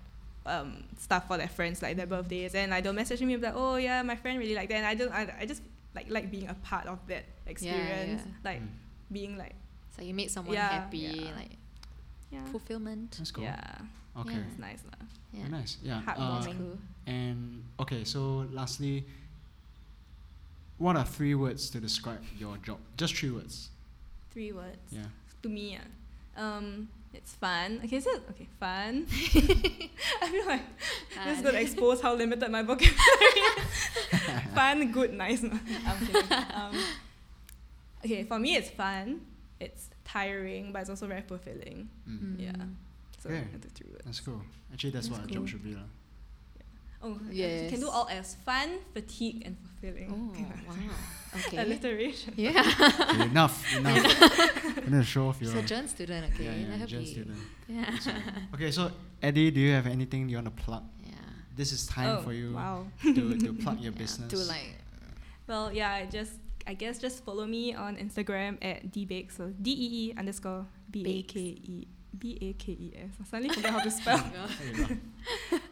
um 0.45 0.83
stuff 0.99 1.27
for 1.27 1.37
their 1.37 1.47
friends 1.47 1.81
like 1.81 1.95
their 1.97 2.05
birthdays, 2.07 2.53
and 2.55 2.71
like 2.71 2.83
they'll 2.83 2.93
message 2.93 3.21
me 3.21 3.37
like, 3.37 3.53
oh 3.55 3.75
yeah, 3.77 4.01
my 4.03 4.15
friend 4.15 4.39
really 4.39 4.55
like 4.55 4.69
that, 4.69 4.75
and 4.75 4.85
I 4.85 4.95
don't, 4.95 5.11
I, 5.11 5.33
I 5.41 5.45
just 5.45 5.61
like 5.95 6.07
like 6.09 6.29
being 6.31 6.47
a 6.49 6.53
part 6.55 6.85
of 6.87 6.99
that 7.07 7.23
experience, 7.47 8.21
yeah. 8.25 8.33
like 8.43 8.61
Mm. 8.61 8.67
being 9.11 9.37
like 9.37 9.55
So 9.95 10.01
you 10.01 10.13
made 10.13 10.31
someone 10.31 10.55
Yeah, 10.55 10.69
happy, 10.69 10.97
yeah. 10.97 11.35
like 11.35 11.51
yeah, 12.31 12.45
fulfillment. 12.51 13.15
That's 13.17 13.31
cool. 13.31 13.43
yeah, 13.43 13.61
Okay. 14.17 14.33
Yeah. 14.33 14.47
it's 14.49 14.59
nice 14.59 14.81
lah. 14.89 15.05
Yeah. 15.31 15.39
Very 15.45 15.51
nice. 15.61 15.77
Yeah. 15.83 16.01
Heartwarming. 16.01 16.49
Uh, 16.49 16.57
cool. 16.57 16.77
and 17.05 17.63
okay, 17.79 18.03
so 18.03 18.45
lastly, 18.51 19.05
what 20.77 20.95
are 20.97 21.05
three 21.05 21.35
words 21.35 21.69
to 21.71 21.79
describe 21.79 22.21
your 22.37 22.57
job? 22.57 22.79
Just 22.97 23.15
three 23.15 23.31
words. 23.31 23.69
Three 24.31 24.51
words. 24.51 24.81
Yeah. 24.91 25.05
to 25.43 25.49
me, 25.49 25.77
uh, 25.77 26.41
um, 26.41 26.87
it's 27.13 27.33
fun. 27.35 27.81
Okay, 27.85 27.99
so 27.99 28.09
okay, 28.31 28.47
fun. 28.59 29.05
I 30.21 30.27
feel 30.29 30.45
like 30.45 30.61
this 31.25 31.37
is 31.37 31.43
gonna 31.43 31.59
expose 31.59 32.01
how 32.01 32.13
limited 32.15 32.49
my 32.49 32.61
vocabulary 32.63 33.39
is. 33.47 34.19
fun, 34.55 34.91
good, 34.91 35.13
nice. 35.13 35.41
No, 35.43 35.57
Um, 36.53 36.75
okay, 38.05 38.23
for 38.23 38.39
me, 38.39 38.55
it's 38.55 38.69
fun. 38.69 39.21
It's 39.59 39.89
tiring, 40.03 40.71
but 40.73 40.81
it's 40.81 40.89
also 40.89 41.07
very 41.07 41.21
fulfilling. 41.21 41.89
Mm. 42.09 42.35
Yeah. 42.39 42.51
Mm. 42.51 42.73
So 43.19 43.29
Okay. 43.29 43.43
the 43.61 43.69
three 43.69 43.89
words. 43.89 44.03
That's 44.05 44.19
cool. 44.19 44.41
Actually, 44.73 44.89
that's, 44.91 45.07
That's 45.07 45.19
what 45.21 45.29
a 45.29 45.33
job 45.33 45.47
should 45.47 45.63
be. 45.63 45.75
lah. 45.75 45.87
Oh, 47.03 47.19
yeah. 47.31 47.63
You 47.63 47.69
can 47.69 47.79
do 47.81 47.89
all 47.89 48.07
as 48.09 48.35
fun, 48.45 48.79
fatigue, 48.93 49.43
and 49.45 49.57
fulfilling. 49.59 50.09
Oh 50.11 50.33
wow. 50.69 50.75
Okay. 51.47 51.57
Alliteration. 51.57 52.31
yeah. 52.37 52.61
Okay, 52.61 53.23
enough, 53.23 53.57
enough. 53.75 54.05
I'm 54.77 54.85
gonna 54.85 55.03
show 55.03 55.29
off 55.29 55.41
your. 55.41 55.51
He's 55.51 55.63
a 55.63 55.65
Gen 55.65 55.87
student, 55.87 56.31
okay. 56.31 56.43
yeah, 56.45 56.51
Let 56.51 56.59
yeah, 56.69 56.77
her 56.77 56.85
Gen 56.85 56.99
be. 56.99 57.05
student. 57.11 57.37
Yeah. 57.67 58.53
Okay, 58.53 58.69
so 58.69 58.91
Eddie, 59.19 59.49
do 59.49 59.59
you 59.59 59.73
have 59.73 59.87
anything 59.87 60.29
you 60.29 60.37
want 60.37 60.45
to 60.55 60.63
plug? 60.63 60.83
yeah. 61.03 61.15
This 61.57 61.71
is 61.71 61.87
time 61.87 62.17
oh, 62.19 62.21
for 62.21 62.33
you 62.33 62.53
Wow. 62.53 62.85
to, 63.01 63.33
to 63.37 63.53
plug 63.53 63.81
your 63.81 63.91
Yeah, 63.93 63.97
business. 63.97 64.29
To 64.29 64.37
like 64.45 64.77
uh, 64.77 65.09
Well, 65.47 65.73
yeah, 65.73 65.89
I 65.91 66.05
just 66.05 66.33
I 66.67 66.75
guess 66.75 66.99
just 66.99 67.25
follow 67.25 67.45
me 67.47 67.73
on 67.73 67.97
Instagram 67.97 68.57
at 68.61 68.91
dbake. 68.93 69.31
So 69.31 69.51
D 69.59 69.71
E 69.73 69.87
E 70.09 70.13
underscore 70.15 70.67
B 70.91 71.01
A 71.01 71.23
K 71.23 71.39
E 71.39 71.87
B 72.17 72.37
A 72.41 72.53
K 72.53 72.71
E 72.73 72.93
S. 72.95 73.09
I 73.21 73.25
suddenly 73.25 73.53
forget 73.55 73.71
how 73.71 73.79
to 73.79 73.91
spell. 73.91 74.17
There 74.17 74.67
you 74.67 74.85
go. 74.85 74.95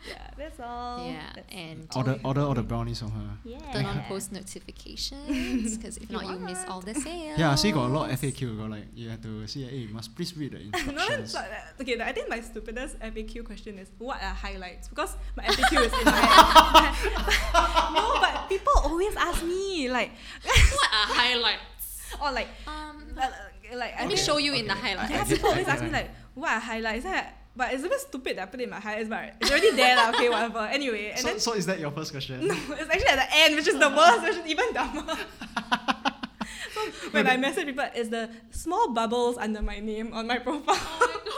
yeah, 0.08 0.16
That's 0.38 0.60
all. 0.60 1.06
Yeah, 1.06 1.20
That's 1.36 1.54
and 1.54 1.88
Order 1.96 2.20
order 2.24 2.42
all 2.42 2.54
the 2.54 2.64
brownies 2.64 3.00
from 3.00 3.12
her. 3.12 3.30
yeah. 3.44 3.60
turn 3.72 3.86
on 3.86 4.02
post 4.08 4.32
notifications 4.32 5.78
because 5.78 5.98
if 5.98 6.10
not 6.10 6.26
you 6.26 6.40
miss 6.40 6.64
all 6.68 6.82
the 6.82 6.94
sales. 6.96 7.38
Yeah, 7.38 7.52
I 7.52 7.56
see 7.56 7.72
got 7.72 7.86
a 7.86 7.94
lot 7.94 8.10
of 8.12 8.20
FAQ. 8.20 8.58
Got 8.58 8.70
like 8.72 8.86
you 8.96 9.10
have 9.10 9.22
to 9.22 9.46
see. 9.48 9.64
Hey, 9.64 9.78
you 9.78 9.94
must 9.94 10.16
please 10.16 10.36
read 10.36 10.54
the 10.54 10.60
no, 10.64 10.70
that's 10.72 10.88
instructions. 10.88 11.34
not, 11.34 11.44
uh, 11.46 11.82
okay. 11.82 12.02
I 12.02 12.12
think 12.12 12.30
my 12.30 12.40
stupidest 12.42 13.00
FAQ 13.00 13.46
question 13.46 13.78
is 13.80 13.90
what 14.00 14.22
are 14.22 14.34
highlights? 14.34 14.88
Because 14.88 15.16
my 15.38 15.44
FAQ 15.44 15.86
is 15.86 15.94
in 15.94 16.06
my 16.06 16.12
head. 16.12 17.94
no, 17.94 18.18
but 18.20 18.50
people 18.50 18.74
always 18.84 19.16
ask 19.16 19.44
me 19.44 19.90
like, 19.90 20.12
what 20.44 20.90
are 20.92 21.14
highlights? 21.14 22.16
or 22.22 22.32
like, 22.32 22.48
Um, 22.68 23.04
uh, 23.18 23.28
like 23.76 23.94
I 23.96 24.02
let 24.02 24.08
me 24.10 24.16
think- 24.16 24.20
show 24.28 24.38
you 24.38 24.54
in 24.54 24.68
the 24.68 24.74
highlights. 24.76 25.12
Yeah, 25.12 25.22
I 25.22 25.24
get- 25.24 25.30
people 25.38 25.50
always 25.50 25.68
ask 25.68 25.84
me 25.84 25.90
like, 25.90 26.10
what 26.36 26.52
are 26.52 26.60
highlights? 26.60 27.04
Then 27.04 27.14
I- 27.16 27.34
but 27.54 27.74
it's 27.74 27.84
a 27.84 27.90
bit 27.90 28.00
stupid 28.00 28.38
that 28.38 28.44
I 28.44 28.46
put 28.46 28.62
it 28.62 28.64
in 28.64 28.70
my 28.70 28.80
highlights, 28.80 29.10
but 29.10 29.36
it's 29.42 29.52
already 29.52 29.72
there, 29.76 29.96
lah, 29.98 30.10
okay, 30.16 30.30
whatever. 30.30 30.60
Anyway, 30.72 31.12
and 31.12 31.20
So, 31.20 31.28
then 31.28 31.40
so 31.40 31.54
is 31.54 31.66
that 31.66 31.80
your 31.82 31.92
first 31.92 32.12
question? 32.12 32.48
no, 32.48 32.54
it's 32.56 32.90
actually 32.90 33.08
at 33.12 33.20
the 33.28 33.36
end, 33.44 33.56
which 33.56 33.68
is 33.68 33.78
the 33.78 33.90
worst, 33.90 34.24
which 34.24 34.38
is 34.38 34.46
even 34.48 34.72
dumber. 34.74 35.04
so 36.74 36.80
when 37.12 37.28
I 37.28 37.36
message 37.38 37.66
people, 37.66 37.86
it's 37.94 38.10
the 38.10 38.30
small 38.52 38.90
bubbles 38.94 39.38
under 39.38 39.62
my 39.62 39.80
name 39.80 40.14
on 40.14 40.28
my 40.28 40.40
profile. 40.46 40.80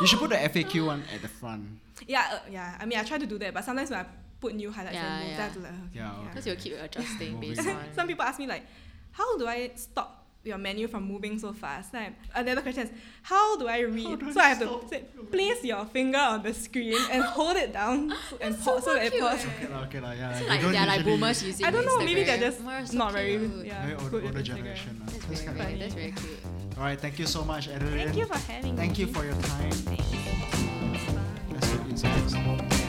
You 0.01 0.07
should 0.07 0.19
put 0.19 0.29
the 0.29 0.37
FAQ 0.37 0.85
one 0.85 1.03
at 1.13 1.21
the 1.21 1.27
front. 1.27 1.65
yeah, 2.07 2.29
uh, 2.33 2.39
yeah. 2.51 2.77
I 2.79 2.85
mean, 2.85 2.99
I 2.99 3.03
try 3.03 3.17
to 3.17 3.25
do 3.25 3.37
that, 3.39 3.53
but 3.53 3.63
sometimes 3.63 3.89
when 3.89 3.99
I 4.01 4.05
put 4.39 4.53
new 4.55 4.71
highlights 4.71 4.95
Yeah, 4.95 5.15
and 5.17 5.23
move, 5.23 5.31
yeah. 5.31 5.37
then 5.37 5.41
I 5.41 5.43
have 5.49 5.53
to 5.53 5.59
like, 5.59 5.71
okay, 5.71 5.81
Yeah, 5.95 6.11
okay. 6.11 6.27
Because 6.29 6.45
you'll 6.47 6.55
keep 6.57 6.73
adjusting 6.79 7.33
Moving. 7.33 7.55
based 7.55 7.67
on. 7.67 7.77
some 7.95 8.07
people 8.07 8.23
ask 8.25 8.37
me 8.39 8.47
like, 8.47 8.65
how 9.11 9.37
do 9.37 9.47
I 9.47 9.71
stop 9.75 10.22
your 10.43 10.57
menu 10.57 10.87
from 10.87 11.03
moving 11.05 11.39
so 11.39 11.53
fast? 11.53 11.91
Then 11.91 12.15
another 12.35 12.61
question 12.61 12.83
is, 12.87 12.91
how 13.21 13.57
do 13.57 13.67
I 13.67 13.79
read? 13.79 14.19
do 14.19 14.31
so 14.33 14.39
I 14.39 14.49
have 14.49 14.59
to 14.59 14.81
say, 14.89 15.03
place 15.31 15.63
your 15.63 15.85
finger 15.85 16.17
on 16.19 16.43
the 16.43 16.53
screen 16.53 16.97
and 17.11 17.23
hold 17.23 17.55
it 17.57 17.71
down 17.73 18.11
so- 18.29 18.37
and 18.41 18.59
pause 18.59 18.83
so 18.83 18.93
that 18.93 19.05
it 19.05 19.11
cute, 19.13 19.23
pauses. 19.23 19.45
eh? 19.45 19.49
Okay 19.63 19.67
lah, 19.73 19.81
okay 19.87 19.99
lah, 19.99 20.11
yeah. 20.11 20.39
So 20.39 20.45
like 20.45 20.61
they're 20.61 20.85
like 20.87 21.03
boomers 21.03 21.43
using 21.43 21.65
I 21.65 21.71
don't 21.71 21.85
know, 21.85 21.99
maybe 21.99 22.23
they're 22.23 22.37
just 22.37 22.59
Wow, 22.61 22.83
so 22.83 22.97
not 22.97 23.13
very 23.13 23.37
cute. 23.37 23.65
yeah, 23.65 23.85
Very 23.85 23.95
old, 23.97 24.13
older 24.13 24.41
generation. 24.43 24.99
lah. 24.99 25.05
That's 25.07 25.25
That's 25.25 25.41
very, 25.41 25.57
kinda 25.57 25.63
very, 25.63 25.71
funny. 25.71 25.79
that's 25.79 25.93
very 25.95 26.11
cute. 26.11 26.39
Alright, 26.77 26.99
thank 26.99 27.19
you 27.19 27.27
so 27.27 27.43
much, 27.45 27.69
Adeline. 27.69 28.09
Thank 28.11 28.17
you 28.17 28.25
for 28.25 28.37
having 28.51 28.71
me. 28.73 28.77
Thank 28.81 28.97
me. 28.97 29.05
you 29.05 29.07
for 29.13 29.23
your 29.23 29.37
time. 29.45 29.71
Bye. 29.85 30.01
Let's 31.53 31.69
go 31.69 31.89
insights. 31.89 32.33
Yeah. 32.33 32.79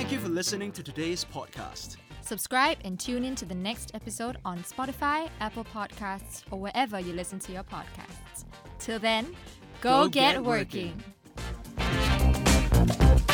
Thank 0.00 0.12
you 0.12 0.18
for 0.18 0.30
listening 0.30 0.72
to 0.72 0.82
today's 0.82 1.26
podcast. 1.26 1.98
Subscribe 2.22 2.78
and 2.86 2.98
tune 2.98 3.22
in 3.22 3.34
to 3.34 3.44
the 3.44 3.54
next 3.54 3.94
episode 3.94 4.38
on 4.46 4.60
Spotify, 4.60 5.28
Apple 5.40 5.66
Podcasts, 5.74 6.42
or 6.50 6.58
wherever 6.58 6.98
you 6.98 7.12
listen 7.12 7.38
to 7.40 7.52
your 7.52 7.64
podcasts. 7.64 8.46
Till 8.78 8.98
then, 8.98 9.26
go, 9.82 10.04
go 10.04 10.08
get, 10.08 10.36
get, 10.36 10.42
working. 10.42 11.02
working. 11.76 13.29